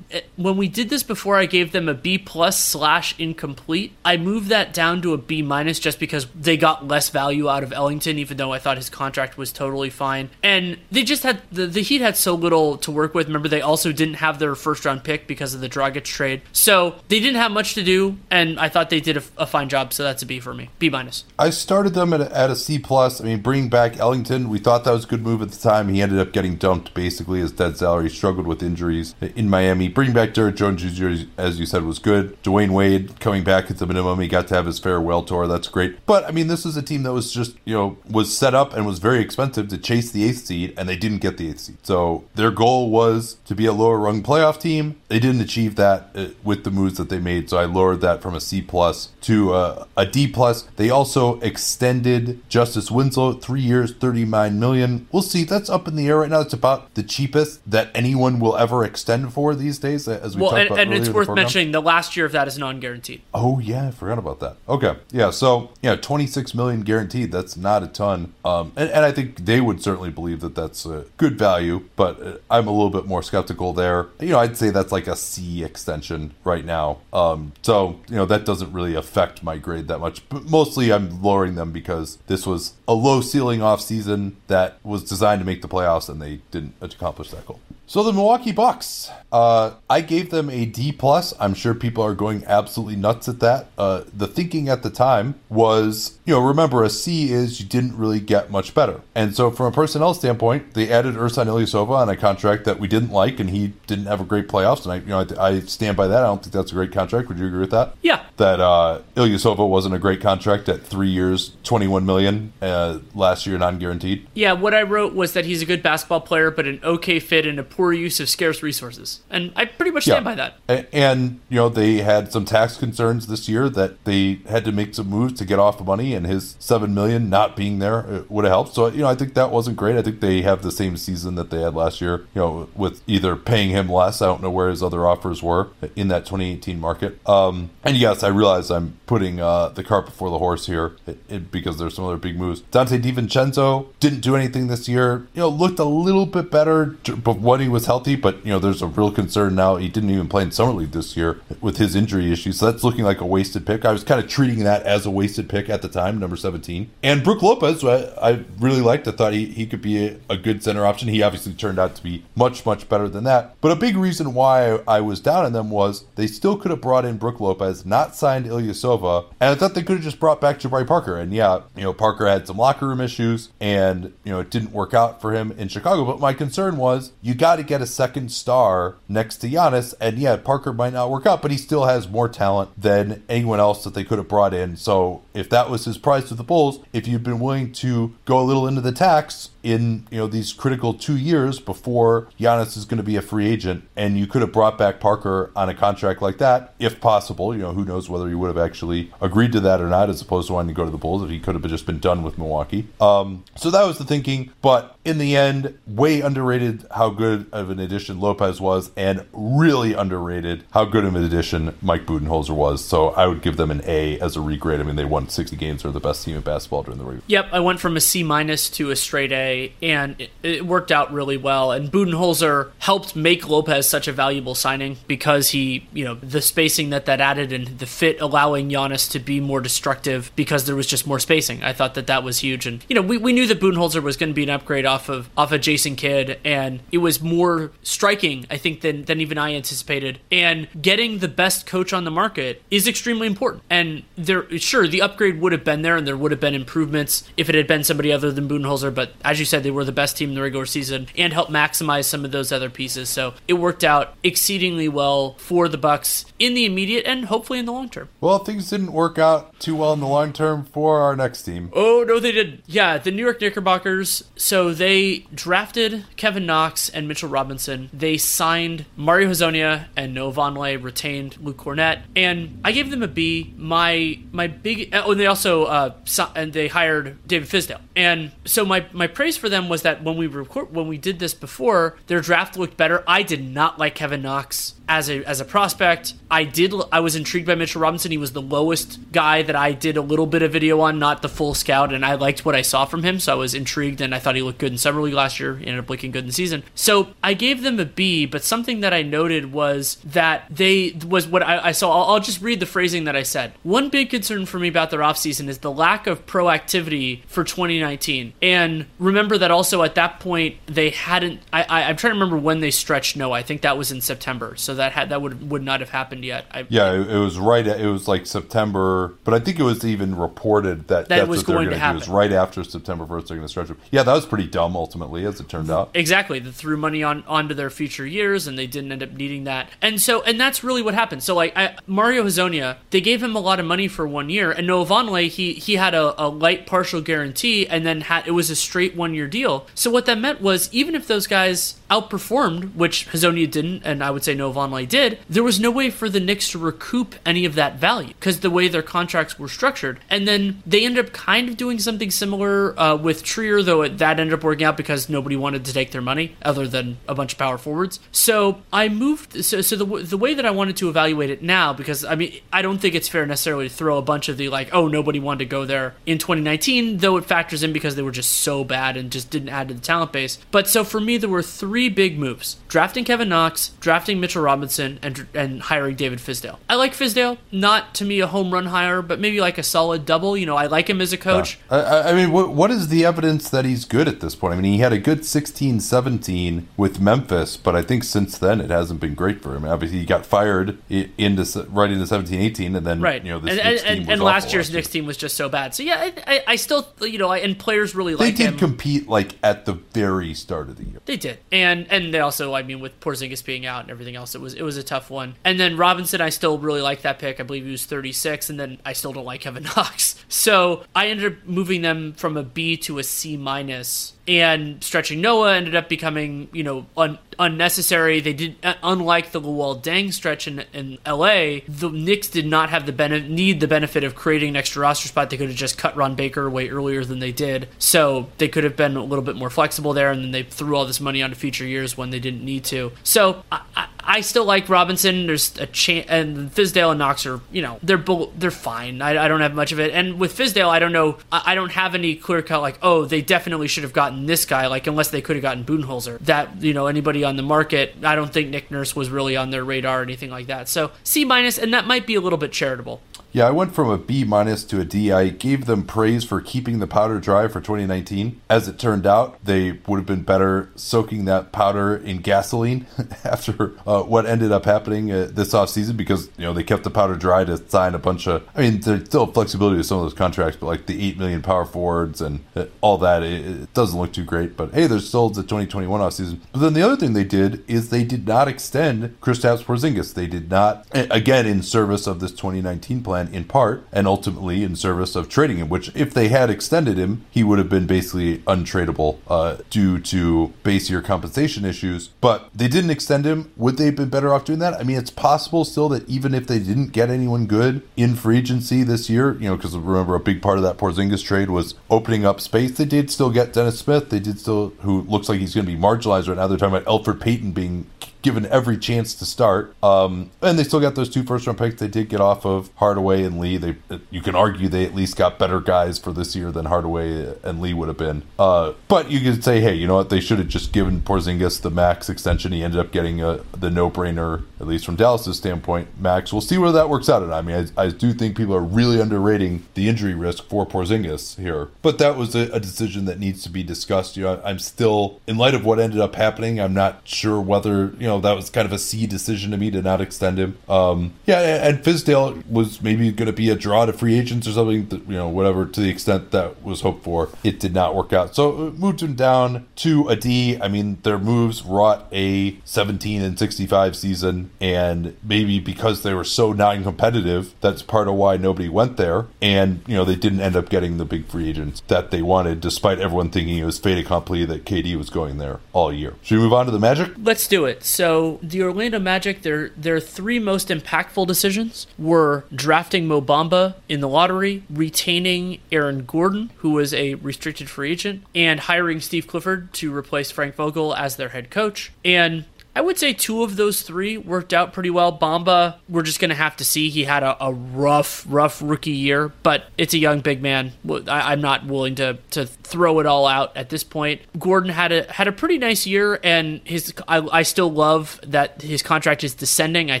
eh, 0.10 0.20
when 0.36 0.56
we 0.56 0.68
did 0.68 0.88
this 0.90 1.02
before, 1.02 1.36
I 1.36 1.46
gave 1.46 1.72
them 1.72 1.88
a 1.88 1.94
B 1.94 2.18
plus 2.18 2.62
slash 2.62 3.18
incomplete. 3.18 3.92
I 4.04 4.16
moved 4.16 4.48
that 4.48 4.72
down 4.72 5.02
to 5.02 5.12
a 5.12 5.18
B 5.18 5.42
minus 5.42 5.78
just 5.78 5.98
because 5.98 6.26
they 6.34 6.56
got 6.56 6.86
less 6.86 7.08
value 7.10 7.48
out 7.48 7.62
of 7.62 7.72
Ellington, 7.72 8.18
even 8.18 8.36
though 8.36 8.52
I 8.52 8.58
thought 8.58 8.76
his 8.76 8.90
contract 8.90 9.36
was 9.36 9.52
totally 9.52 9.90
fine. 9.90 10.30
And 10.42 10.78
they 10.90 11.04
just 11.04 11.22
had 11.22 11.42
the, 11.50 11.66
the 11.66 11.82
Heat 11.82 12.00
had 12.00 12.16
so 12.16 12.34
little 12.34 12.76
to 12.78 12.90
work 12.90 13.14
with. 13.14 13.26
Remember, 13.26 13.48
they 13.48 13.60
also 13.60 13.92
didn't 13.92 14.14
have 14.14 14.38
their 14.38 14.54
first 14.54 14.84
round 14.84 15.04
pick 15.04 15.26
because 15.26 15.54
of 15.54 15.60
the 15.60 15.68
Dragic 15.68 16.04
trade. 16.04 16.42
So 16.52 16.93
They 17.08 17.20
didn't 17.20 17.36
have 17.36 17.52
much 17.52 17.74
to 17.74 17.82
do, 17.82 18.18
and 18.30 18.58
I 18.58 18.68
thought 18.68 18.90
they 18.90 19.00
did 19.00 19.16
a, 19.16 19.22
a 19.38 19.46
fine 19.46 19.68
job. 19.68 19.92
So 19.92 20.02
that's 20.02 20.22
a 20.22 20.26
B 20.26 20.40
for 20.40 20.54
me, 20.54 20.70
B 20.78 20.90
minus. 20.90 21.24
I 21.38 21.50
started 21.50 21.94
them 21.94 22.12
at 22.12 22.20
a, 22.20 22.36
at 22.36 22.50
a 22.50 22.56
C 22.56 22.78
plus. 22.78 23.20
I 23.20 23.24
mean, 23.24 23.40
bringing 23.40 23.68
back 23.68 23.98
Ellington, 23.98 24.48
we 24.48 24.58
thought 24.58 24.84
that 24.84 24.92
was 24.92 25.04
a 25.04 25.08
good 25.08 25.22
move 25.22 25.42
at 25.42 25.50
the 25.50 25.58
time. 25.58 25.88
He 25.88 26.02
ended 26.02 26.18
up 26.18 26.32
getting 26.32 26.56
dumped 26.56 26.94
basically 26.94 27.40
as 27.40 27.52
dead 27.52 27.76
salary. 27.76 28.10
Struggled 28.10 28.46
with 28.46 28.62
injuries 28.62 29.14
in 29.20 29.48
Miami. 29.48 29.88
Bringing 29.88 30.14
back 30.14 30.34
Derrick 30.34 30.56
Jones 30.56 30.82
Jr. 30.82 31.26
as 31.36 31.58
you 31.58 31.66
said 31.66 31.84
was 31.84 31.98
good. 31.98 32.40
Dwyane 32.42 32.70
Wade 32.70 33.18
coming 33.20 33.44
back 33.44 33.70
at 33.70 33.78
the 33.78 33.86
minimum. 33.86 34.20
He 34.20 34.28
got 34.28 34.48
to 34.48 34.54
have 34.54 34.66
his 34.66 34.78
farewell 34.78 35.22
tour. 35.22 35.46
That's 35.46 35.68
great. 35.68 36.04
But 36.06 36.24
I 36.24 36.30
mean, 36.30 36.48
this 36.48 36.66
is 36.66 36.76
a 36.76 36.82
team 36.82 37.02
that 37.04 37.12
was 37.12 37.32
just 37.32 37.56
you 37.64 37.74
know 37.74 37.98
was 38.08 38.36
set 38.36 38.54
up 38.54 38.74
and 38.74 38.86
was 38.86 38.98
very 38.98 39.20
expensive 39.20 39.68
to 39.68 39.78
chase 39.78 40.10
the 40.10 40.24
eighth 40.24 40.46
seed, 40.46 40.74
and 40.76 40.88
they 40.88 40.96
didn't 40.96 41.18
get 41.18 41.36
the 41.36 41.48
eighth 41.50 41.60
seed. 41.60 41.76
So 41.82 42.24
their 42.34 42.50
goal 42.50 42.90
was 42.90 43.36
to 43.44 43.54
be 43.54 43.66
a 43.66 43.72
lower 43.72 43.98
rung 43.98 44.22
playoff 44.22 44.60
team. 44.60 45.00
They 45.08 45.18
didn't 45.18 45.40
achieve 45.40 45.76
that 45.76 46.10
uh, 46.14 46.28
with 46.42 46.64
the 46.64 46.70
moves 46.84 46.98
that 46.98 47.08
they 47.08 47.18
made. 47.18 47.50
So 47.50 47.58
I 47.58 47.64
lowered 47.64 48.00
that 48.02 48.22
from 48.22 48.34
a 48.34 48.40
C 48.40 48.62
plus 48.62 49.08
to 49.22 49.54
a, 49.54 49.86
a 49.96 50.06
D 50.06 50.26
plus. 50.26 50.62
They 50.76 50.90
also 50.90 51.40
extended 51.40 52.48
Justice 52.48 52.90
Winslow 52.90 53.34
three 53.34 53.62
years, 53.62 53.92
thirty 53.92 54.24
nine 54.24 54.60
million. 54.60 55.08
We'll 55.10 55.22
see. 55.22 55.44
That's 55.44 55.70
up 55.70 55.88
in 55.88 55.96
the 55.96 56.06
air 56.08 56.18
right 56.18 56.30
now. 56.30 56.40
It's 56.40 56.52
about 56.52 56.94
the 56.94 57.02
cheapest 57.02 57.68
that 57.70 57.90
anyone 57.94 58.38
will 58.38 58.56
ever 58.56 58.84
extend 58.84 59.32
for 59.32 59.54
these 59.54 59.78
days. 59.78 60.06
As 60.08 60.36
we 60.36 60.42
well, 60.42 60.50
talked 60.50 60.60
and, 60.60 60.70
about 60.70 60.80
and 60.80 60.94
it's 60.94 61.08
worth 61.08 61.30
mentioning 61.34 61.72
the 61.72 61.80
last 61.80 62.16
year 62.16 62.26
of 62.26 62.32
that 62.32 62.46
is 62.48 62.58
non-guaranteed. 62.58 63.22
Oh 63.32 63.58
yeah, 63.58 63.88
I 63.88 63.90
forgot 63.90 64.18
about 64.18 64.40
that. 64.40 64.56
Okay, 64.68 64.96
yeah. 65.10 65.30
So 65.30 65.70
yeah, 65.82 65.96
twenty 65.96 66.26
six 66.26 66.54
million 66.54 66.82
guaranteed. 66.82 67.32
That's 67.32 67.56
not 67.56 67.82
a 67.82 67.86
ton. 67.86 68.34
Um, 68.44 68.72
and, 68.76 68.90
and 68.90 69.04
I 69.04 69.12
think 69.12 69.44
they 69.44 69.60
would 69.60 69.82
certainly 69.82 70.10
believe 70.10 70.40
that 70.40 70.54
that's 70.54 70.84
a 70.86 71.06
good 71.16 71.38
value. 71.38 71.84
But 71.96 72.20
uh, 72.20 72.36
I'm 72.50 72.68
a 72.68 72.72
little 72.72 72.90
bit 72.90 73.06
more 73.06 73.22
skeptical 73.22 73.72
there. 73.72 74.08
You 74.20 74.30
know, 74.30 74.38
I'd 74.38 74.56
say 74.56 74.70
that's 74.70 74.92
like 74.92 75.06
a 75.06 75.16
C 75.16 75.64
extension 75.64 76.34
right 76.44 76.64
now. 76.64 76.73
Um, 77.12 77.52
so 77.62 78.00
you 78.08 78.16
know 78.16 78.26
that 78.26 78.44
doesn't 78.44 78.72
really 78.72 78.94
affect 78.94 79.42
my 79.42 79.56
grade 79.58 79.88
that 79.88 79.98
much. 79.98 80.28
But 80.28 80.44
mostly 80.44 80.92
I'm 80.92 81.22
lowering 81.22 81.54
them 81.54 81.72
because 81.72 82.18
this 82.26 82.46
was 82.46 82.74
a 82.88 82.94
low 82.94 83.20
ceiling 83.20 83.62
off 83.62 83.80
season 83.80 84.36
that 84.46 84.78
was 84.82 85.04
designed 85.04 85.40
to 85.40 85.44
make 85.44 85.62
the 85.62 85.68
playoffs, 85.68 86.08
and 86.08 86.20
they 86.20 86.40
didn't 86.50 86.74
accomplish 86.80 87.30
that 87.30 87.46
goal. 87.46 87.60
So 87.86 88.02
the 88.02 88.14
Milwaukee 88.14 88.52
Bucks, 88.52 89.10
uh, 89.30 89.72
I 89.90 90.00
gave 90.00 90.30
them 90.30 90.48
a 90.48 90.64
D 90.64 90.90
plus. 90.90 91.34
I'm 91.38 91.52
sure 91.52 91.74
people 91.74 92.02
are 92.02 92.14
going 92.14 92.42
absolutely 92.46 92.96
nuts 92.96 93.28
at 93.28 93.40
that. 93.40 93.68
Uh, 93.76 94.04
the 94.12 94.26
thinking 94.26 94.70
at 94.70 94.82
the 94.82 94.88
time 94.88 95.34
was, 95.50 96.18
you 96.24 96.32
know, 96.34 96.40
remember 96.40 96.82
a 96.82 96.88
C 96.88 97.30
is 97.30 97.60
you 97.60 97.66
didn't 97.66 97.96
really 97.98 98.20
get 98.20 98.50
much 98.50 98.74
better, 98.74 99.02
and 99.14 99.36
so 99.36 99.50
from 99.50 99.66
a 99.66 99.70
personnel 99.72 100.14
standpoint, 100.14 100.72
they 100.72 100.90
added 100.90 101.14
Ersan 101.14 101.46
Ilyasova 101.46 101.90
on 101.90 102.08
a 102.08 102.16
contract 102.16 102.64
that 102.64 102.80
we 102.80 102.88
didn't 102.88 103.10
like, 103.10 103.38
and 103.38 103.50
he 103.50 103.74
didn't 103.86 104.06
have 104.06 104.20
a 104.20 104.24
great 104.24 104.48
playoffs, 104.48 104.84
and 104.84 104.92
I, 104.92 104.96
you 104.96 105.06
know, 105.06 105.26
I, 105.38 105.48
I 105.48 105.60
stand 105.60 105.96
by 105.96 106.06
that. 106.06 106.22
I 106.22 106.26
don't 106.26 106.42
think 106.42 106.54
that's 106.54 106.72
a 106.72 106.74
great 106.74 106.92
contract. 106.92 107.28
Would 107.28 107.38
you 107.38 107.46
agree 107.46 107.60
with 107.60 107.70
that? 107.72 107.96
Yeah. 108.00 108.24
That 108.38 108.60
uh, 108.60 109.02
Ilyasova 109.14 109.68
wasn't 109.68 109.94
a 109.94 109.98
great 109.98 110.22
contract 110.22 110.70
at 110.70 110.82
three 110.82 111.10
years, 111.10 111.54
21 111.64 112.06
million 112.06 112.52
uh, 112.62 113.00
last 113.14 113.46
year, 113.46 113.58
non-guaranteed. 113.58 114.26
Yeah, 114.32 114.54
what 114.54 114.72
I 114.72 114.82
wrote 114.82 115.14
was 115.14 115.34
that 115.34 115.44
he's 115.44 115.60
a 115.60 115.66
good 115.66 115.82
basketball 115.82 116.22
player, 116.22 116.50
but 116.50 116.66
an 116.66 116.80
okay 116.82 117.20
fit 117.20 117.46
and 117.46 117.58
a 117.58 117.64
poor 117.74 117.92
use 117.92 118.20
of 118.20 118.28
scarce 118.28 118.62
resources. 118.62 119.20
And 119.30 119.52
I 119.56 119.64
pretty 119.64 119.90
much 119.90 120.04
stand 120.04 120.24
by 120.24 120.34
that. 120.36 120.88
And, 120.92 121.40
you 121.48 121.56
know, 121.56 121.68
they 121.68 121.98
had 121.98 122.30
some 122.32 122.44
tax 122.44 122.76
concerns 122.76 123.26
this 123.26 123.48
year 123.48 123.68
that 123.70 124.04
they 124.04 124.38
had 124.48 124.64
to 124.64 124.72
make 124.72 124.94
some 124.94 125.08
moves 125.10 125.34
to 125.40 125.44
get 125.44 125.58
off 125.58 125.78
the 125.78 125.84
money, 125.84 126.14
and 126.14 126.24
his 126.26 126.54
7 126.60 126.94
million 126.94 127.28
not 127.28 127.56
being 127.56 127.80
there 127.80 128.06
uh, 128.06 128.22
would 128.28 128.44
have 128.44 128.52
helped. 128.52 128.74
So, 128.74 128.86
you 128.86 128.98
know, 129.02 129.08
I 129.08 129.16
think 129.16 129.34
that 129.34 129.50
wasn't 129.50 129.76
great. 129.76 129.96
I 129.96 130.02
think 130.02 130.20
they 130.20 130.42
have 130.42 130.62
the 130.62 130.70
same 130.70 130.96
season 130.96 131.34
that 131.34 131.50
they 131.50 131.60
had 131.62 131.74
last 131.74 132.00
year, 132.00 132.18
you 132.34 132.40
know, 132.40 132.68
with 132.76 133.02
either 133.08 133.34
paying 133.34 133.70
him 133.70 133.88
less. 133.88 134.22
I 134.22 134.26
don't 134.26 134.42
know 134.42 134.50
where 134.50 134.68
his 134.68 134.82
other 134.82 135.06
offers 135.06 135.42
were 135.42 135.68
in 135.96 136.08
that 136.08 136.26
2018 136.26 136.78
market. 136.78 137.18
Um, 137.28 137.70
and 137.82 137.96
yes, 137.96 138.22
I 138.22 138.28
realize 138.28 138.70
I'm 138.70 138.98
putting 139.06 139.40
uh, 139.40 139.70
the 139.70 139.82
cart 139.82 140.06
before 140.06 140.30
the 140.30 140.38
horse 140.38 140.66
here 140.66 140.92
it, 141.06 141.18
it- 141.28 141.50
because 141.50 141.78
there's 141.78 141.94
some 141.94 142.04
other 142.04 142.16
big 142.16 142.38
moves. 142.38 142.62
Donte 142.72 143.00
DiVincenzo 143.02 143.88
didn't 144.00 144.20
do 144.20 144.36
anything 144.36 144.68
this 144.68 144.88
year. 144.88 145.26
You 145.34 145.40
know, 145.42 145.48
looked 145.48 145.78
a 145.78 145.84
little 145.84 146.26
bit 146.26 146.50
better 146.50 146.96
but 147.24 147.38
when 147.40 147.63
was 147.68 147.86
healthy, 147.86 148.16
but 148.16 148.44
you 148.44 148.52
know, 148.52 148.58
there's 148.58 148.82
a 148.82 148.86
real 148.86 149.10
concern 149.10 149.54
now. 149.54 149.76
He 149.76 149.88
didn't 149.88 150.10
even 150.10 150.28
play 150.28 150.42
in 150.42 150.50
summer 150.50 150.72
league 150.72 150.92
this 150.92 151.16
year 151.16 151.40
with 151.60 151.78
his 151.78 151.94
injury 151.94 152.32
issues, 152.32 152.58
so 152.58 152.70
that's 152.70 152.84
looking 152.84 153.04
like 153.04 153.20
a 153.20 153.26
wasted 153.26 153.66
pick. 153.66 153.84
I 153.84 153.92
was 153.92 154.04
kind 154.04 154.22
of 154.22 154.28
treating 154.28 154.60
that 154.64 154.82
as 154.84 155.06
a 155.06 155.10
wasted 155.10 155.48
pick 155.48 155.68
at 155.68 155.82
the 155.82 155.88
time, 155.88 156.18
number 156.18 156.36
17. 156.36 156.90
And 157.02 157.22
Brook 157.22 157.42
Lopez, 157.42 157.84
I, 157.84 158.30
I 158.30 158.44
really 158.58 158.80
liked. 158.80 159.08
I 159.08 159.12
thought 159.12 159.32
he, 159.32 159.46
he 159.46 159.66
could 159.66 159.82
be 159.82 160.06
a, 160.06 160.16
a 160.30 160.36
good 160.36 160.62
center 160.62 160.84
option. 160.84 161.08
He 161.08 161.22
obviously 161.22 161.52
turned 161.52 161.78
out 161.78 161.94
to 161.96 162.02
be 162.02 162.24
much, 162.34 162.64
much 162.66 162.88
better 162.88 163.08
than 163.08 163.24
that. 163.24 163.56
But 163.60 163.72
a 163.72 163.76
big 163.76 163.96
reason 163.96 164.34
why 164.34 164.80
I 164.86 165.00
was 165.00 165.20
down 165.20 165.44
on 165.44 165.52
them 165.52 165.70
was 165.70 166.04
they 166.16 166.26
still 166.26 166.56
could 166.56 166.70
have 166.70 166.80
brought 166.80 167.04
in 167.04 167.18
Brook 167.18 167.40
Lopez, 167.40 167.84
not 167.86 168.14
signed 168.14 168.46
Ilyasova, 168.46 169.26
and 169.40 169.50
I 169.50 169.54
thought 169.54 169.74
they 169.74 169.82
could 169.82 169.96
have 169.96 170.04
just 170.04 170.20
brought 170.20 170.40
back 170.40 170.60
Jabari 170.60 170.86
Parker. 170.86 171.16
And 171.16 171.32
yeah, 171.32 171.62
you 171.76 171.82
know, 171.82 171.92
Parker 171.92 172.26
had 172.26 172.46
some 172.46 172.56
locker 172.56 172.88
room 172.88 173.00
issues, 173.00 173.50
and 173.60 174.12
you 174.24 174.32
know, 174.32 174.40
it 174.40 174.50
didn't 174.50 174.72
work 174.72 174.94
out 174.94 175.20
for 175.20 175.32
him 175.32 175.52
in 175.52 175.68
Chicago. 175.68 176.04
But 176.04 176.20
my 176.20 176.32
concern 176.32 176.76
was 176.76 177.12
you 177.22 177.34
got 177.34 177.53
to 177.56 177.62
get 177.62 177.80
a 177.80 177.86
second 177.86 178.30
star 178.32 178.96
next 179.08 179.38
to 179.38 179.48
Giannis, 179.48 179.94
and 180.00 180.18
yeah, 180.18 180.36
Parker 180.36 180.72
might 180.72 180.92
not 180.92 181.10
work 181.10 181.26
out, 181.26 181.42
but 181.42 181.50
he 181.50 181.56
still 181.56 181.84
has 181.84 182.08
more 182.08 182.28
talent 182.28 182.70
than 182.80 183.22
anyone 183.28 183.60
else 183.60 183.84
that 183.84 183.94
they 183.94 184.04
could 184.04 184.18
have 184.18 184.28
brought 184.28 184.54
in. 184.54 184.76
So 184.76 185.22
if 185.32 185.48
that 185.50 185.70
was 185.70 185.84
his 185.84 185.98
price 185.98 186.28
to 186.28 186.34
the 186.34 186.44
Bulls, 186.44 186.80
if 186.92 187.06
you'd 187.08 187.22
been 187.22 187.40
willing 187.40 187.72
to 187.72 188.14
go 188.24 188.38
a 188.38 188.42
little 188.42 188.66
into 188.66 188.80
the 188.80 188.92
tax 188.92 189.50
in 189.64 190.06
you 190.10 190.18
know 190.18 190.26
these 190.28 190.52
critical 190.52 190.94
two 190.94 191.16
years 191.16 191.58
before 191.58 192.28
Giannis 192.38 192.76
is 192.76 192.84
going 192.84 192.98
to 192.98 193.02
be 193.02 193.16
a 193.16 193.22
free 193.22 193.48
agent, 193.48 193.88
and 193.96 194.16
you 194.16 194.26
could 194.28 194.42
have 194.42 194.52
brought 194.52 194.78
back 194.78 195.00
Parker 195.00 195.50
on 195.56 195.68
a 195.68 195.74
contract 195.74 196.22
like 196.22 196.38
that, 196.38 196.74
if 196.78 197.00
possible. 197.00 197.54
You 197.54 197.62
know, 197.62 197.72
who 197.72 197.84
knows 197.84 198.08
whether 198.08 198.28
he 198.28 198.34
would 198.34 198.48
have 198.48 198.58
actually 198.58 199.12
agreed 199.20 199.52
to 199.52 199.60
that 199.60 199.80
or 199.80 199.88
not, 199.88 200.10
as 200.10 200.20
opposed 200.20 200.48
to 200.48 200.52
wanting 200.52 200.74
to 200.74 200.74
go 200.74 200.84
to 200.84 200.90
the 200.90 200.98
Bulls 200.98 201.22
if 201.22 201.30
he 201.30 201.40
could 201.40 201.54
have 201.54 201.66
just 201.66 201.86
been 201.86 201.98
done 201.98 202.22
with 202.22 202.38
Milwaukee. 202.38 202.86
Um, 203.00 203.44
so 203.56 203.70
that 203.70 203.84
was 203.84 203.98
the 203.98 204.04
thinking, 204.04 204.52
but 204.62 204.96
in 205.04 205.18
the 205.18 205.36
end, 205.36 205.78
way 205.86 206.20
underrated 206.20 206.86
how 206.94 207.10
good 207.10 207.46
of 207.52 207.70
an 207.70 207.78
addition 207.78 208.20
Lopez 208.20 208.60
was, 208.60 208.90
and 208.96 209.26
really 209.32 209.94
underrated 209.94 210.64
how 210.72 210.84
good 210.84 211.04
of 211.04 211.14
an 211.14 211.24
addition 211.24 211.76
Mike 211.80 212.04
Budenholzer 212.06 212.54
was. 212.54 212.84
So 212.84 213.08
I 213.10 213.26
would 213.26 213.42
give 213.42 213.56
them 213.56 213.70
an 213.70 213.82
A 213.86 214.18
as 214.20 214.36
a 214.36 214.40
regrade. 214.40 214.80
I 214.80 214.82
mean, 214.82 214.96
they 214.96 215.04
won 215.04 215.28
60 215.28 215.56
games; 215.56 215.82
they're 215.82 215.92
the 215.92 216.00
best 216.00 216.24
team 216.24 216.36
in 216.36 216.42
basketball 216.42 216.82
during 216.82 216.98
the 216.98 217.04
regular. 217.04 217.24
Yep, 217.26 217.48
I 217.52 217.60
went 217.60 217.80
from 217.80 217.96
a 217.96 218.00
C 218.00 218.22
minus 218.22 218.68
to 218.70 218.90
a 218.90 218.96
straight 218.96 219.32
A, 219.32 219.53
and 219.82 220.20
it, 220.20 220.30
it 220.42 220.66
worked 220.66 220.92
out 220.92 221.12
really 221.12 221.36
well. 221.36 221.72
And 221.72 221.90
Budenholzer 221.90 222.70
helped 222.78 223.16
make 223.16 223.48
Lopez 223.48 223.88
such 223.88 224.08
a 224.08 224.12
valuable 224.12 224.54
signing 224.54 224.96
because 225.06 225.50
he, 225.50 225.88
you 225.92 226.04
know, 226.04 226.14
the 226.14 226.40
spacing 226.40 226.90
that 226.90 227.06
that 227.06 227.20
added 227.20 227.52
and 227.52 227.78
the 227.78 227.86
fit 227.86 228.20
allowing 228.20 228.68
Giannis 228.68 229.10
to 229.12 229.18
be 229.18 229.40
more 229.40 229.60
destructive 229.60 230.30
because 230.36 230.66
there 230.66 230.76
was 230.76 230.86
just 230.86 231.06
more 231.06 231.18
spacing. 231.18 231.62
I 231.62 231.72
thought 231.72 231.94
that 231.94 232.06
that 232.06 232.22
was 232.22 232.38
huge, 232.38 232.66
and 232.66 232.84
you 232.88 232.94
know, 232.94 233.02
we, 233.02 233.18
we 233.18 233.32
knew 233.32 233.46
that 233.46 233.60
Budenholzer 233.60 234.02
was 234.02 234.16
going 234.16 234.30
to 234.30 234.34
be 234.34 234.42
an 234.42 234.50
upgrade 234.50 234.86
off 234.86 235.08
of 235.08 235.30
off 235.36 235.52
of 235.52 235.60
Jason 235.60 235.96
Kidd, 235.96 236.38
and 236.44 236.80
it 236.92 236.98
was 236.98 237.22
more 237.22 237.72
striking, 237.82 238.46
I 238.50 238.56
think, 238.56 238.80
than 238.80 239.04
than 239.04 239.20
even 239.20 239.38
I 239.38 239.54
anticipated. 239.54 240.18
And 240.30 240.68
getting 240.80 241.18
the 241.18 241.28
best 241.28 241.66
coach 241.66 241.92
on 241.92 242.04
the 242.04 242.10
market 242.10 242.62
is 242.70 242.86
extremely 242.86 243.26
important. 243.26 243.62
And 243.70 244.04
there, 244.16 244.58
sure, 244.58 244.86
the 244.86 245.02
upgrade 245.02 245.40
would 245.40 245.52
have 245.52 245.64
been 245.64 245.82
there, 245.82 245.96
and 245.96 246.06
there 246.06 246.16
would 246.16 246.30
have 246.30 246.40
been 246.40 246.54
improvements 246.54 247.24
if 247.36 247.48
it 247.48 247.54
had 247.54 247.66
been 247.66 247.84
somebody 247.84 248.12
other 248.12 248.30
than 248.30 248.48
Budenholzer. 248.48 248.94
But 248.94 249.12
as 249.24 249.38
you 249.38 249.43
said, 249.44 249.62
they 249.62 249.70
were 249.70 249.84
the 249.84 249.92
best 249.92 250.16
team 250.16 250.30
in 250.30 250.34
the 250.34 250.42
regular 250.42 250.66
season 250.66 251.08
and 251.16 251.32
helped 251.32 251.50
maximize 251.50 252.04
some 252.04 252.24
of 252.24 252.32
those 252.32 252.52
other 252.52 252.70
pieces. 252.70 253.08
So 253.08 253.34
it 253.48 253.54
worked 253.54 253.84
out 253.84 254.14
exceedingly 254.22 254.88
well 254.88 255.34
for 255.38 255.68
the 255.68 255.78
Bucks 255.78 256.24
in 256.38 256.54
the 256.54 256.64
immediate 256.64 257.06
and 257.06 257.26
hopefully 257.26 257.58
in 257.58 257.66
the 257.66 257.72
long 257.72 257.88
term. 257.88 258.08
Well, 258.20 258.38
things 258.38 258.70
didn't 258.70 258.92
work 258.92 259.18
out 259.18 259.58
too 259.58 259.76
well 259.76 259.92
in 259.92 260.00
the 260.00 260.06
long 260.06 260.32
term 260.32 260.64
for 260.64 261.00
our 261.00 261.16
next 261.16 261.42
team. 261.42 261.70
Oh 261.72 262.04
no, 262.06 262.20
they 262.20 262.32
did. 262.32 262.62
Yeah, 262.66 262.98
the 262.98 263.10
New 263.10 263.22
York 263.22 263.40
Knickerbockers. 263.40 264.24
So 264.36 264.72
they 264.72 265.26
drafted 265.34 266.04
Kevin 266.16 266.46
Knox 266.46 266.88
and 266.88 267.08
Mitchell 267.08 267.28
Robinson. 267.28 267.90
They 267.92 268.16
signed 268.16 268.84
Mario 268.96 269.28
Hezonja 269.28 269.86
and 269.96 270.14
Noah 270.14 270.32
Vonleh. 270.32 270.82
Retained 270.82 271.36
Luke 271.40 271.58
Kornet, 271.58 272.02
and 272.16 272.60
I 272.64 272.72
gave 272.72 272.90
them 272.90 273.02
a 273.02 273.08
B. 273.08 273.54
My 273.56 274.18
my 274.32 274.46
big. 274.46 274.90
Oh, 274.92 275.12
and 275.12 275.20
they 275.20 275.26
also 275.26 275.64
uh, 275.64 275.94
and 276.34 276.52
they 276.52 276.68
hired 276.68 277.16
David 277.26 277.48
Fizdale. 277.48 277.80
And 277.96 278.32
so 278.44 278.64
my 278.64 278.86
my 278.92 279.06
praise 279.06 279.33
for 279.36 279.48
them 279.48 279.68
was 279.68 279.82
that 279.82 280.02
when 280.02 280.16
we 280.16 280.26
record 280.26 280.74
when 280.74 280.88
we 280.88 280.98
did 280.98 281.18
this 281.18 281.34
before, 281.34 281.96
their 282.06 282.20
draft 282.20 282.56
looked 282.56 282.76
better. 282.76 283.04
I 283.06 283.22
did 283.22 283.42
not 283.42 283.78
like 283.78 283.94
Kevin 283.94 284.22
Knox 284.22 284.74
as 284.88 285.08
a 285.08 285.24
as 285.24 285.40
a 285.40 285.44
prospect. 285.44 286.14
I 286.30 286.44
did 286.44 286.72
I 286.92 287.00
was 287.00 287.16
intrigued 287.16 287.46
by 287.46 287.54
Mitchell 287.54 287.80
Robinson. 287.80 288.10
He 288.10 288.18
was 288.18 288.32
the 288.32 288.42
lowest 288.42 288.98
guy 289.12 289.42
that 289.42 289.56
I 289.56 289.72
did 289.72 289.96
a 289.96 290.02
little 290.02 290.26
bit 290.26 290.42
of 290.42 290.52
video 290.52 290.80
on, 290.80 290.98
not 290.98 291.22
the 291.22 291.28
full 291.28 291.54
scout, 291.54 291.92
and 291.92 292.04
I 292.04 292.14
liked 292.14 292.44
what 292.44 292.54
I 292.54 292.62
saw 292.62 292.84
from 292.84 293.02
him, 293.02 293.20
so 293.20 293.32
I 293.32 293.36
was 293.36 293.54
intrigued 293.54 294.00
and 294.00 294.14
I 294.14 294.18
thought 294.18 294.34
he 294.34 294.42
looked 294.42 294.58
good 294.58 294.72
in 294.72 294.78
summer 294.78 295.00
league 295.00 295.14
last 295.14 295.40
year. 295.40 295.56
He 295.56 295.66
ended 295.66 295.84
up 295.84 295.90
looking 295.90 296.10
good 296.10 296.24
in 296.24 296.26
the 296.26 296.32
season. 296.32 296.64
So 296.74 297.08
I 297.22 297.34
gave 297.34 297.62
them 297.62 297.78
a 297.80 297.84
B, 297.84 298.26
but 298.26 298.44
something 298.44 298.80
that 298.80 298.92
I 298.92 299.02
noted 299.02 299.52
was 299.52 299.96
that 300.04 300.46
they 300.50 300.96
was 301.06 301.26
what 301.26 301.42
I, 301.42 301.68
I 301.68 301.72
saw. 301.72 301.90
I'll, 301.90 302.14
I'll 302.14 302.20
just 302.20 302.42
read 302.42 302.60
the 302.60 302.66
phrasing 302.66 303.04
that 303.04 303.16
I 303.16 303.22
said. 303.22 303.52
One 303.62 303.88
big 303.88 304.10
concern 304.10 304.46
for 304.46 304.58
me 304.58 304.68
about 304.68 304.90
their 304.90 305.00
offseason 305.00 305.48
is 305.48 305.58
the 305.58 305.70
lack 305.72 306.06
of 306.06 306.26
proactivity 306.26 307.24
for 307.26 307.44
2019. 307.44 308.32
And 308.42 308.86
remember 308.98 309.13
that 309.14 309.50
also 309.50 309.82
at 309.82 309.94
that 309.94 310.20
point 310.20 310.56
they 310.66 310.90
hadn't. 310.90 311.40
I, 311.52 311.62
I 311.62 311.80
am 311.82 311.96
trying 311.96 312.12
to 312.12 312.20
remember 312.20 312.36
when 312.36 312.60
they 312.60 312.70
stretched 312.70 313.16
No, 313.16 313.32
I 313.32 313.42
think 313.42 313.62
that 313.62 313.78
was 313.78 313.92
in 313.92 314.00
September, 314.00 314.56
so 314.56 314.74
that 314.74 314.92
had 314.92 315.10
that 315.10 315.22
would 315.22 315.50
would 315.50 315.62
not 315.62 315.80
have 315.80 315.90
happened 315.90 316.24
yet. 316.24 316.46
I, 316.50 316.66
yeah, 316.68 316.92
it, 316.92 317.10
it 317.10 317.18
was 317.18 317.38
right. 317.38 317.66
It 317.66 317.86
was 317.86 318.08
like 318.08 318.26
September, 318.26 319.14
but 319.24 319.34
I 319.34 319.38
think 319.38 319.58
it 319.58 319.62
was 319.62 319.84
even 319.84 320.16
reported 320.16 320.88
that, 320.88 321.08
that 321.08 321.08
that's 321.08 321.28
was 321.28 321.38
what 321.38 321.46
they're 321.46 321.56
going 321.56 321.70
to 321.70 321.78
going 321.78 321.96
do. 321.96 322.02
Is 322.02 322.08
right 322.08 322.32
after 322.32 322.64
September 322.64 323.06
first, 323.06 323.28
they're 323.28 323.36
going 323.36 323.46
to 323.46 323.50
stretch 323.50 323.70
it. 323.70 323.76
Yeah, 323.90 324.02
that 324.02 324.12
was 324.12 324.26
pretty 324.26 324.46
dumb 324.46 324.76
ultimately, 324.76 325.24
as 325.24 325.40
it 325.40 325.48
turned 325.48 325.70
out. 325.70 325.90
Exactly. 325.94 326.38
They 326.38 326.50
threw 326.50 326.76
money 326.76 327.02
on 327.02 327.24
onto 327.26 327.54
their 327.54 327.70
future 327.70 328.06
years, 328.06 328.46
and 328.46 328.58
they 328.58 328.66
didn't 328.66 328.92
end 328.92 329.02
up 329.02 329.12
needing 329.12 329.44
that. 329.44 329.68
And 329.82 330.00
so, 330.00 330.22
and 330.22 330.40
that's 330.40 330.64
really 330.64 330.82
what 330.82 330.94
happened. 330.94 331.22
So, 331.22 331.34
like 331.34 331.56
I, 331.56 331.76
Mario 331.86 332.24
Hezonja, 332.24 332.76
they 332.90 333.00
gave 333.00 333.22
him 333.22 333.36
a 333.36 333.40
lot 333.40 333.60
of 333.60 333.66
money 333.66 333.88
for 333.88 334.06
one 334.06 334.30
year, 334.30 334.50
and 334.50 334.66
Noah 334.66 334.86
Vonleh, 334.86 335.28
he 335.28 335.54
he 335.54 335.76
had 335.76 335.94
a, 335.94 336.22
a 336.22 336.28
light 336.28 336.66
partial 336.66 337.00
guarantee, 337.00 337.66
and 337.66 337.84
then 337.84 338.00
had 338.02 338.26
it 338.26 338.32
was 338.32 338.50
a 338.50 338.56
straight 338.56 338.96
one 338.96 339.03
year 339.12 339.26
deal. 339.26 339.66
So 339.74 339.90
what 339.90 340.06
that 340.06 340.18
meant 340.18 340.40
was, 340.40 340.72
even 340.72 340.94
if 340.94 341.06
those 341.06 341.26
guys 341.26 341.74
outperformed, 341.90 342.74
which 342.74 343.08
Hezonja 343.08 343.50
didn't, 343.50 343.82
and 343.84 344.02
I 344.02 344.10
would 344.10 344.24
say 344.24 344.34
Noah 344.34 344.54
Vonleh 344.54 344.88
did, 344.88 345.18
there 345.28 345.42
was 345.42 345.60
no 345.60 345.70
way 345.70 345.90
for 345.90 346.08
the 346.08 346.20
Knicks 346.20 346.50
to 346.50 346.58
recoup 346.58 347.16
any 347.26 347.44
of 347.44 347.54
that 347.56 347.76
value 347.76 348.14
because 348.14 348.40
the 348.40 348.50
way 348.50 348.68
their 348.68 348.82
contracts 348.82 349.38
were 349.38 349.48
structured. 349.48 350.00
And 350.08 350.26
then 350.26 350.62
they 350.64 350.84
ended 350.84 351.04
up 351.04 351.12
kind 351.12 351.48
of 351.48 351.56
doing 351.56 351.78
something 351.78 352.10
similar 352.10 352.78
uh, 352.78 352.96
with 352.96 353.22
Trier, 353.22 353.62
though 353.62 353.82
it, 353.82 353.98
that 353.98 354.18
ended 354.18 354.34
up 354.34 354.44
working 354.44 354.64
out 354.64 354.76
because 354.76 355.08
nobody 355.08 355.36
wanted 355.36 355.64
to 355.64 355.72
take 355.72 355.90
their 355.90 356.00
money 356.00 356.36
other 356.42 356.66
than 356.66 356.98
a 357.08 357.14
bunch 357.14 357.32
of 357.32 357.38
power 357.38 357.58
forwards. 357.58 358.00
So 358.12 358.62
I 358.72 358.88
moved. 358.88 359.44
So, 359.44 359.60
so 359.60 359.76
the 359.76 359.84
the 360.02 360.18
way 360.18 360.34
that 360.34 360.46
I 360.46 360.50
wanted 360.50 360.76
to 360.78 360.88
evaluate 360.88 361.30
it 361.30 361.42
now, 361.42 361.72
because 361.72 362.04
I 362.04 362.14
mean, 362.14 362.40
I 362.52 362.62
don't 362.62 362.78
think 362.78 362.94
it's 362.94 363.08
fair 363.08 363.26
necessarily 363.26 363.68
to 363.68 363.74
throw 363.74 363.98
a 363.98 364.02
bunch 364.02 364.28
of 364.28 364.36
the 364.36 364.48
like, 364.48 364.70
oh, 364.72 364.88
nobody 364.88 365.18
wanted 365.20 365.40
to 365.40 365.46
go 365.46 365.64
there 365.64 365.94
in 366.06 366.18
2019, 366.18 366.98
though 366.98 367.16
it 367.16 367.24
factors 367.24 367.62
in 367.62 367.72
because 367.72 367.96
they 367.96 368.02
were 368.02 368.10
just 368.10 368.30
so 368.30 368.64
bad 368.64 368.93
and 368.96 369.10
just 369.10 369.30
didn't 369.30 369.48
add 369.48 369.68
to 369.68 369.74
the 369.74 369.80
talent 369.80 370.12
base. 370.12 370.38
But 370.50 370.68
so 370.68 370.84
for 370.84 371.00
me, 371.00 371.16
there 371.16 371.28
were 371.30 371.42
three 371.42 371.88
big 371.88 372.18
moves: 372.18 372.56
drafting 372.68 373.04
Kevin 373.04 373.28
Knox, 373.28 373.70
drafting 373.80 374.20
Mitchell 374.20 374.42
Robinson, 374.42 374.98
and 375.02 375.26
and 375.34 375.62
hiring 375.62 375.96
David 375.96 376.18
Fizdale. 376.18 376.58
I 376.68 376.74
like 376.76 376.92
Fizdale, 376.92 377.38
not 377.52 377.94
to 377.96 378.04
me 378.04 378.20
a 378.20 378.26
home 378.26 378.52
run 378.52 378.66
hire, 378.66 379.02
but 379.02 379.18
maybe 379.20 379.40
like 379.40 379.58
a 379.58 379.62
solid 379.62 380.04
double. 380.06 380.36
You 380.36 380.46
know, 380.46 380.56
I 380.56 380.66
like 380.66 380.88
him 380.88 381.00
as 381.00 381.12
a 381.12 381.18
coach. 381.18 381.58
I, 381.70 381.76
I- 381.80 382.10
I 382.10 382.12
mean, 382.14 382.32
what, 382.32 382.52
what 382.52 382.70
is 382.70 382.88
the 382.88 383.04
evidence 383.04 383.48
that 383.50 383.64
he's 383.64 383.84
good 383.84 384.06
at 384.08 384.20
this 384.20 384.34
point? 384.34 384.52
I 384.54 384.60
mean, 384.60 384.72
he 384.72 384.78
had 384.78 384.92
a 384.92 384.98
good 384.98 385.24
16 385.24 385.80
17 385.80 386.68
with 386.76 387.00
Memphis, 387.00 387.56
but 387.56 387.74
I 387.74 387.82
think 387.82 388.04
since 388.04 388.36
then 388.38 388.60
it 388.60 388.70
hasn't 388.70 389.00
been 389.00 389.14
great 389.14 389.42
for 389.42 389.54
him. 389.56 389.64
Obviously, 389.64 389.98
he 390.00 390.04
got 390.04 390.26
fired 390.26 390.78
into 390.90 391.66
right 391.70 391.90
into 391.90 392.06
17 392.06 392.40
18, 392.40 392.76
and 392.76 392.86
then, 392.86 393.00
Right, 393.00 393.24
you 393.24 393.32
know, 393.32 393.38
this 393.40 393.58
and, 393.58 393.60
and, 393.60 393.68
and, 393.68 393.98
was 394.00 394.08
and 394.08 394.10
awful 394.20 394.26
last 394.26 394.52
year's 394.52 394.70
year. 394.70 394.78
Knicks 394.78 394.88
team 394.88 395.06
was 395.06 395.16
just 395.16 395.36
so 395.36 395.48
bad. 395.48 395.74
So 395.74 395.82
yeah, 395.82 395.96
I, 395.98 396.12
I, 396.26 396.44
I 396.48 396.56
still, 396.56 396.86
you 397.00 397.18
know, 397.18 397.28
I, 397.30 397.38
and 397.38 397.58
players 397.58 397.94
really 397.94 398.14
They 398.14 398.26
like 398.26 398.36
did 398.36 398.48
him. 398.50 398.58
compete 398.58 398.83
like 399.06 399.36
at 399.42 399.64
the 399.64 399.72
very 399.72 400.34
start 400.34 400.68
of 400.68 400.76
the 400.76 400.84
year. 400.84 401.00
They 401.04 401.16
did, 401.16 401.38
and 401.50 401.86
and 401.90 402.12
they 402.12 402.20
also, 402.20 402.54
I 402.54 402.62
mean, 402.62 402.80
with 402.80 402.98
Porzingis 403.00 403.44
being 403.44 403.66
out 403.66 403.82
and 403.82 403.90
everything 403.90 404.16
else, 404.16 404.34
it 404.34 404.40
was 404.40 404.54
it 404.54 404.62
was 404.62 404.76
a 404.76 404.82
tough 404.82 405.10
one. 405.10 405.34
And 405.44 405.58
then 405.58 405.76
Robinson, 405.76 406.20
I 406.20 406.30
still 406.30 406.58
really 406.58 406.80
like 406.80 407.02
that 407.02 407.18
pick. 407.18 407.40
I 407.40 407.42
believe 407.42 407.64
he 407.64 407.70
was 407.70 407.86
36, 407.86 408.50
and 408.50 408.58
then 408.58 408.78
I 408.84 408.92
still 408.92 409.12
don't 409.12 409.24
like 409.24 409.40
Kevin 409.40 409.62
Knox. 409.76 410.24
So 410.28 410.84
I 410.94 411.08
ended 411.08 411.32
up 411.32 411.46
moving 411.46 411.82
them 411.82 412.12
from 412.12 412.36
a 412.36 412.42
B 412.42 412.76
to 412.78 412.98
a 412.98 413.02
C 413.02 413.36
minus. 413.36 414.12
And 414.26 414.82
stretching 414.82 415.20
Noah 415.20 415.54
ended 415.54 415.74
up 415.74 415.88
becoming, 415.88 416.48
you 416.52 416.62
know, 416.62 416.86
un- 416.96 417.18
unnecessary. 417.38 418.20
They 418.20 418.32
did, 418.32 418.56
uh, 418.62 418.74
unlike 418.82 419.32
the 419.32 419.40
Luol 419.40 419.82
Deng 419.82 420.12
stretch 420.12 420.46
in, 420.46 420.64
in 420.72 420.98
LA, 421.06 421.60
the 421.68 421.90
Knicks 421.92 422.28
did 422.28 422.46
not 422.46 422.70
have 422.70 422.86
the 422.86 422.92
benefit, 422.92 423.30
need 423.30 423.60
the 423.60 423.68
benefit 423.68 424.04
of 424.04 424.14
creating 424.14 424.50
an 424.50 424.56
extra 424.56 424.82
roster 424.82 425.08
spot. 425.08 425.30
They 425.30 425.36
could 425.36 425.48
have 425.48 425.56
just 425.56 425.78
cut 425.78 425.96
Ron 425.96 426.14
Baker 426.14 426.48
way 426.48 426.68
earlier 426.68 427.04
than 427.04 427.18
they 427.18 427.32
did. 427.32 427.68
So 427.78 428.30
they 428.38 428.48
could 428.48 428.64
have 428.64 428.76
been 428.76 428.96
a 428.96 429.04
little 429.04 429.24
bit 429.24 429.36
more 429.36 429.50
flexible 429.50 429.92
there, 429.92 430.10
and 430.10 430.22
then 430.22 430.30
they 430.30 430.42
threw 430.42 430.76
all 430.76 430.86
this 430.86 431.00
money 431.00 431.22
onto 431.22 431.36
future 431.36 431.66
years 431.66 431.96
when 431.96 432.10
they 432.10 432.20
didn't 432.20 432.44
need 432.44 432.64
to. 432.64 432.92
So 433.02 433.44
I, 433.52 433.88
I, 434.00 434.20
still 434.20 434.44
like 434.44 434.68
Robinson. 434.68 435.26
There's 435.26 435.56
a 435.58 435.66
chance, 435.66 436.06
and 436.08 436.50
Fizdale 436.50 436.90
and 436.90 436.98
Knox 436.98 437.26
are, 437.26 437.40
you 437.52 437.62
know, 437.62 437.78
they're 437.82 437.98
both 437.98 438.30
they're 438.36 438.50
fine. 438.50 439.02
I, 439.02 439.24
I 439.24 439.28
don't 439.28 439.40
have 439.40 439.54
much 439.54 439.72
of 439.72 439.80
it. 439.80 439.92
And 439.92 440.18
with 440.18 440.36
Fizdale, 440.36 440.68
I 440.68 440.78
don't 440.78 440.92
know. 440.92 441.18
I, 441.30 441.42
I 441.46 441.54
don't 441.54 441.72
have 441.72 441.94
any 441.94 442.14
clear 442.14 442.42
cut 442.42 442.60
like, 442.60 442.78
oh, 442.82 443.04
they 443.04 443.22
definitely 443.22 443.68
should 443.68 443.82
have 443.82 443.92
gotten 443.92 444.13
Um, 444.14 444.26
this 444.26 444.44
guy. 444.44 444.66
Like 444.66 444.86
unless 444.86 445.10
they 445.10 445.20
could 445.20 445.36
have 445.36 445.42
gotten 445.42 445.64
Budenholzer. 445.64 446.18
That 446.20 446.62
you 446.62 446.72
know 446.72 446.86
anybody 446.86 447.24
on 447.24 447.36
the 447.36 447.42
market. 447.42 447.94
I 448.02 448.14
don't 448.14 448.32
think 448.32 448.50
Nick 448.50 448.70
Nurse 448.70 448.94
was 448.96 449.10
really 449.10 449.36
on 449.36 449.50
their 449.50 449.64
radar 449.64 450.00
or 450.00 450.02
anything 450.02 450.30
like 450.30 450.46
that. 450.46 450.68
So 450.68 450.92
C 451.02 451.24
minus, 451.24 451.58
and 451.58 451.72
that 451.74 451.86
might 451.86 452.06
be 452.06 452.14
a 452.14 452.20
little 452.20 452.38
bit 452.38 452.52
charitable. 452.52 453.00
Yeah, 453.34 453.48
I 453.48 453.50
went 453.50 453.74
from 453.74 453.90
a 453.90 453.98
B 453.98 454.22
minus 454.22 454.62
to 454.62 454.80
a 454.80 454.84
D. 454.84 455.10
I 455.10 455.28
gave 455.28 455.66
them 455.66 455.82
praise 455.82 456.22
for 456.22 456.40
keeping 456.40 456.78
the 456.78 456.86
powder 456.86 457.18
dry 457.18 457.48
for 457.48 457.60
2019. 457.60 458.40
As 458.48 458.68
it 458.68 458.78
turned 458.78 459.08
out, 459.08 459.44
they 459.44 459.72
would 459.88 459.96
have 459.96 460.06
been 460.06 460.22
better 460.22 460.70
soaking 460.76 461.24
that 461.24 461.50
powder 461.50 461.96
in 461.96 462.18
gasoline 462.18 462.86
after 463.24 463.72
uh, 463.88 464.02
what 464.04 464.24
ended 464.24 464.52
up 464.52 464.66
happening 464.66 465.10
uh, 465.10 465.28
this 465.32 465.52
offseason 465.52 465.96
because, 465.96 466.28
you 466.38 466.44
know, 466.44 466.52
they 466.52 466.62
kept 466.62 466.84
the 466.84 466.90
powder 466.90 467.16
dry 467.16 467.42
to 467.42 467.56
sign 467.68 467.96
a 467.96 467.98
bunch 467.98 468.28
of. 468.28 468.48
I 468.54 468.60
mean, 468.60 468.82
there's 468.82 469.06
still 469.06 469.26
flexibility 469.26 469.78
with 469.78 469.86
some 469.86 469.98
of 469.98 470.04
those 470.04 470.14
contracts, 470.14 470.56
but 470.56 470.66
like 470.66 470.86
the 470.86 471.04
8 471.04 471.18
million 471.18 471.42
power 471.42 471.64
forwards 471.64 472.20
and 472.20 472.44
uh, 472.54 472.66
all 472.82 472.98
that, 472.98 473.24
it, 473.24 473.44
it 473.44 473.74
doesn't 473.74 473.98
look 473.98 474.12
too 474.12 474.24
great. 474.24 474.56
But 474.56 474.74
hey, 474.74 474.86
there's 474.86 475.08
still 475.08 475.28
the 475.28 475.42
2021 475.42 476.00
offseason. 476.00 476.38
But 476.52 476.60
then 476.60 476.74
the 476.74 476.82
other 476.82 476.96
thing 476.96 477.14
they 477.14 477.24
did 477.24 477.68
is 477.68 477.88
they 477.88 478.04
did 478.04 478.28
not 478.28 478.46
extend 478.46 479.20
Kristaps 479.20 479.64
Porzingis. 479.64 480.14
They 480.14 480.28
did 480.28 480.52
not, 480.52 480.86
again, 480.92 481.48
in 481.48 481.64
service 481.64 482.06
of 482.06 482.20
this 482.20 482.30
2019 482.30 483.02
plan 483.02 483.23
in 483.32 483.44
part, 483.44 483.86
and 483.92 484.06
ultimately 484.06 484.64
in 484.64 484.76
service 484.76 485.16
of 485.16 485.28
trading 485.28 485.58
him, 485.58 485.68
which 485.68 485.94
if 485.94 486.12
they 486.12 486.28
had 486.28 486.50
extended 486.50 486.96
him, 486.96 487.24
he 487.30 487.44
would 487.44 487.58
have 487.58 487.68
been 487.68 487.86
basically 487.86 488.38
untradeable 488.38 489.18
uh, 489.28 489.58
due 489.70 489.98
to 490.00 490.52
base 490.62 490.90
year 490.90 491.02
compensation 491.02 491.64
issues. 491.64 492.08
But 492.20 492.48
they 492.54 492.68
didn't 492.68 492.90
extend 492.90 493.24
him. 493.24 493.52
Would 493.56 493.76
they 493.76 493.86
have 493.86 493.96
been 493.96 494.08
better 494.08 494.32
off 494.32 494.44
doing 494.44 494.58
that? 494.58 494.74
I 494.74 494.82
mean, 494.82 494.96
it's 494.96 495.10
possible 495.10 495.64
still 495.64 495.88
that 495.90 496.08
even 496.08 496.34
if 496.34 496.46
they 496.46 496.58
didn't 496.58 496.88
get 496.88 497.10
anyone 497.10 497.46
good 497.46 497.82
in 497.96 498.14
free 498.14 498.38
agency 498.38 498.82
this 498.82 499.08
year, 499.08 499.34
you 499.34 499.48
know, 499.48 499.56
because 499.56 499.76
remember 499.76 500.14
a 500.14 500.20
big 500.20 500.42
part 500.42 500.58
of 500.58 500.64
that 500.64 500.78
Porzingis 500.78 501.24
trade 501.24 501.50
was 501.50 501.74
opening 501.90 502.24
up 502.24 502.40
space. 502.40 502.72
They 502.72 502.84
did 502.84 503.10
still 503.10 503.30
get 503.30 503.52
Dennis 503.52 503.78
Smith. 503.78 504.10
They 504.10 504.20
did 504.20 504.40
still, 504.40 504.72
who 504.80 505.02
looks 505.02 505.28
like 505.28 505.40
he's 505.40 505.54
going 505.54 505.66
to 505.66 505.72
be 505.72 505.78
marginalized 505.78 506.28
right 506.28 506.36
now. 506.36 506.46
They're 506.46 506.58
talking 506.58 506.76
about 506.76 507.04
Elfrid 507.04 507.20
Payton 507.20 507.52
being 507.52 507.86
given 508.24 508.46
every 508.46 508.76
chance 508.76 509.14
to 509.14 509.24
start. 509.26 509.74
Um, 509.82 510.30
and 510.42 510.58
they 510.58 510.64
still 510.64 510.80
got 510.80 510.96
those 510.96 511.10
two 511.10 511.22
first 511.22 511.46
round 511.46 511.58
picks 511.58 511.78
they 511.78 511.86
did 511.86 512.08
get 512.08 512.20
off 512.20 512.44
of 512.44 512.70
Hardaway 512.76 513.22
and 513.22 513.38
Lee. 513.38 513.58
They 513.58 513.76
you 514.10 514.22
can 514.22 514.34
argue 514.34 514.68
they 514.68 514.84
at 514.84 514.94
least 514.94 515.16
got 515.16 515.38
better 515.38 515.60
guys 515.60 515.98
for 515.98 516.12
this 516.12 516.34
year 516.34 516.50
than 516.50 516.64
Hardaway 516.64 517.34
and 517.44 517.60
Lee 517.60 517.74
would 517.74 517.88
have 517.88 517.98
been. 517.98 518.22
Uh, 518.38 518.72
but 518.88 519.10
you 519.10 519.20
could 519.20 519.44
say, 519.44 519.60
hey, 519.60 519.74
you 519.74 519.86
know 519.86 519.96
what? 519.96 520.08
They 520.08 520.20
should 520.20 520.38
have 520.38 520.48
just 520.48 520.72
given 520.72 521.02
Porzingis 521.02 521.60
the 521.60 521.70
max 521.70 522.08
extension. 522.08 522.52
He 522.52 522.64
ended 522.64 522.80
up 522.80 522.90
getting 522.90 523.22
a, 523.22 523.40
the 523.52 523.70
no 523.70 523.90
brainer, 523.90 524.42
at 524.64 524.68
least 524.68 524.86
from 524.86 524.96
Dallas's 524.96 525.36
standpoint, 525.36 525.88
max. 526.00 526.32
We'll 526.32 526.40
see 526.40 526.58
where 526.58 526.72
that 526.72 526.88
works 526.88 527.08
out. 527.08 527.22
And 527.22 527.34
I 527.34 527.42
mean, 527.42 527.70
I, 527.76 527.84
I 527.84 527.88
do 527.90 528.12
think 528.14 528.36
people 528.36 528.54
are 528.54 528.62
really 528.62 529.00
underrating 529.00 529.66
the 529.74 529.88
injury 529.88 530.14
risk 530.14 530.44
for 530.44 530.66
Porzingis 530.66 531.38
here. 531.38 531.68
But 531.82 531.98
that 531.98 532.16
was 532.16 532.34
a, 532.34 532.50
a 532.50 532.60
decision 532.60 533.04
that 533.04 533.18
needs 533.18 533.42
to 533.42 533.50
be 533.50 533.62
discussed. 533.62 534.16
You 534.16 534.24
know, 534.24 534.42
I'm 534.44 534.58
still, 534.58 535.20
in 535.26 535.36
light 535.36 535.54
of 535.54 535.64
what 535.64 535.78
ended 535.78 536.00
up 536.00 536.14
happening, 536.14 536.58
I'm 536.60 536.72
not 536.72 537.02
sure 537.04 537.40
whether, 537.40 537.94
you 537.98 538.06
know, 538.06 538.20
that 538.20 538.32
was 538.32 538.48
kind 538.48 538.66
of 538.66 538.72
a 538.72 538.78
C 538.78 539.06
decision 539.06 539.50
to 539.50 539.56
me 539.58 539.70
to 539.70 539.82
not 539.82 540.00
extend 540.00 540.38
him. 540.38 540.56
Um, 540.68 541.12
yeah, 541.26 541.68
and 541.68 541.78
Fizdale 541.84 542.44
was 542.46 542.80
maybe 542.80 543.12
going 543.12 543.26
to 543.26 543.32
be 543.32 543.50
a 543.50 543.54
draw 543.54 543.84
to 543.84 543.92
free 543.92 544.18
agents 544.18 544.48
or 544.48 544.52
something, 544.52 544.88
that, 544.88 545.06
you 545.06 545.14
know, 545.14 545.28
whatever, 545.28 545.66
to 545.66 545.80
the 545.80 545.90
extent 545.90 546.30
that 546.30 546.62
was 546.62 546.80
hoped 546.80 547.04
for. 547.04 547.28
It 547.44 547.60
did 547.60 547.74
not 547.74 547.94
work 547.94 548.14
out. 548.14 548.34
So 548.34 548.72
moved 548.78 549.02
him 549.02 549.14
down 549.14 549.66
to 549.76 550.08
a 550.08 550.16
D. 550.16 550.58
I 550.60 550.68
mean, 550.68 550.98
their 551.02 551.18
moves 551.18 551.62
wrought 551.62 552.06
a 552.12 552.56
17 552.64 553.20
and 553.20 553.38
65 553.38 553.96
season, 553.96 554.50
and 554.60 555.16
maybe 555.22 555.58
because 555.58 556.02
they 556.02 556.14
were 556.14 556.24
so 556.24 556.52
non 556.52 556.82
competitive, 556.82 557.54
that's 557.60 557.82
part 557.82 558.08
of 558.08 558.14
why 558.14 558.36
nobody 558.36 558.68
went 558.68 558.96
there. 558.96 559.26
And, 559.40 559.82
you 559.86 559.94
know, 559.94 560.04
they 560.04 560.16
didn't 560.16 560.40
end 560.40 560.56
up 560.56 560.68
getting 560.68 560.96
the 560.96 561.04
big 561.04 561.26
free 561.26 561.48
agents 561.48 561.82
that 561.88 562.10
they 562.10 562.22
wanted, 562.22 562.60
despite 562.60 562.98
everyone 562.98 563.30
thinking 563.30 563.58
it 563.58 563.64
was 563.64 563.78
fait 563.78 563.98
accompli 563.98 564.44
that 564.44 564.64
KD 564.64 564.96
was 564.96 565.10
going 565.10 565.38
there 565.38 565.60
all 565.72 565.92
year. 565.92 566.14
Should 566.22 566.38
we 566.38 566.44
move 566.44 566.52
on 566.52 566.66
to 566.66 566.72
the 566.72 566.78
Magic? 566.78 567.12
Let's 567.18 567.48
do 567.48 567.64
it. 567.64 567.84
So 567.84 568.38
the 568.42 568.62
Orlando 568.62 568.98
Magic, 568.98 569.42
their 569.42 569.70
their 569.70 570.00
three 570.00 570.38
most 570.38 570.68
impactful 570.68 571.26
decisions 571.26 571.86
were 571.98 572.44
drafting 572.54 573.06
Mo 573.06 573.20
Bamba 573.20 573.74
in 573.88 574.00
the 574.00 574.08
lottery, 574.08 574.62
retaining 574.70 575.60
Aaron 575.72 576.04
Gordon, 576.04 576.50
who 576.58 576.70
was 576.70 576.94
a 576.94 577.14
restricted 577.16 577.68
free 577.68 577.92
agent, 577.92 578.22
and 578.34 578.60
hiring 578.60 579.00
Steve 579.00 579.26
Clifford 579.26 579.72
to 579.74 579.94
replace 579.94 580.30
Frank 580.30 580.54
Vogel 580.54 580.94
as 580.94 581.16
their 581.16 581.30
head 581.30 581.50
coach. 581.50 581.92
And 582.04 582.44
I 582.76 582.80
would 582.80 582.98
say 582.98 583.12
two 583.12 583.44
of 583.44 583.54
those 583.54 583.82
three 583.82 584.16
worked 584.16 584.52
out 584.52 584.72
pretty 584.72 584.90
well. 584.90 585.16
Bamba, 585.16 585.76
we're 585.88 586.02
just 586.02 586.18
going 586.18 586.30
to 586.30 586.34
have 586.34 586.56
to 586.56 586.64
see. 586.64 586.90
He 586.90 587.04
had 587.04 587.22
a, 587.22 587.42
a, 587.42 587.52
rough, 587.52 588.26
rough 588.28 588.60
rookie 588.60 588.90
year, 588.90 589.32
but 589.44 589.66
it's 589.78 589.94
a 589.94 589.98
young 589.98 590.20
big 590.20 590.42
man. 590.42 590.72
I, 591.06 591.32
am 591.32 591.40
not 591.40 591.66
willing 591.66 591.94
to 591.96 592.18
to 592.32 592.46
throw 592.46 592.98
it 592.98 593.06
all 593.06 593.26
out 593.26 593.56
at 593.56 593.68
this 593.68 593.84
point. 593.84 594.22
Gordon 594.38 594.70
had 594.70 594.90
a 594.90 595.12
had 595.12 595.28
a 595.28 595.32
pretty 595.32 595.56
nice 595.56 595.86
year, 595.86 596.18
and 596.24 596.60
his 596.64 596.92
I, 597.06 597.18
I 597.18 597.42
still 597.42 597.70
love 597.70 598.20
that 598.26 598.62
his 598.62 598.82
contract 598.82 599.22
is 599.22 599.34
descending. 599.34 599.92
I 599.92 600.00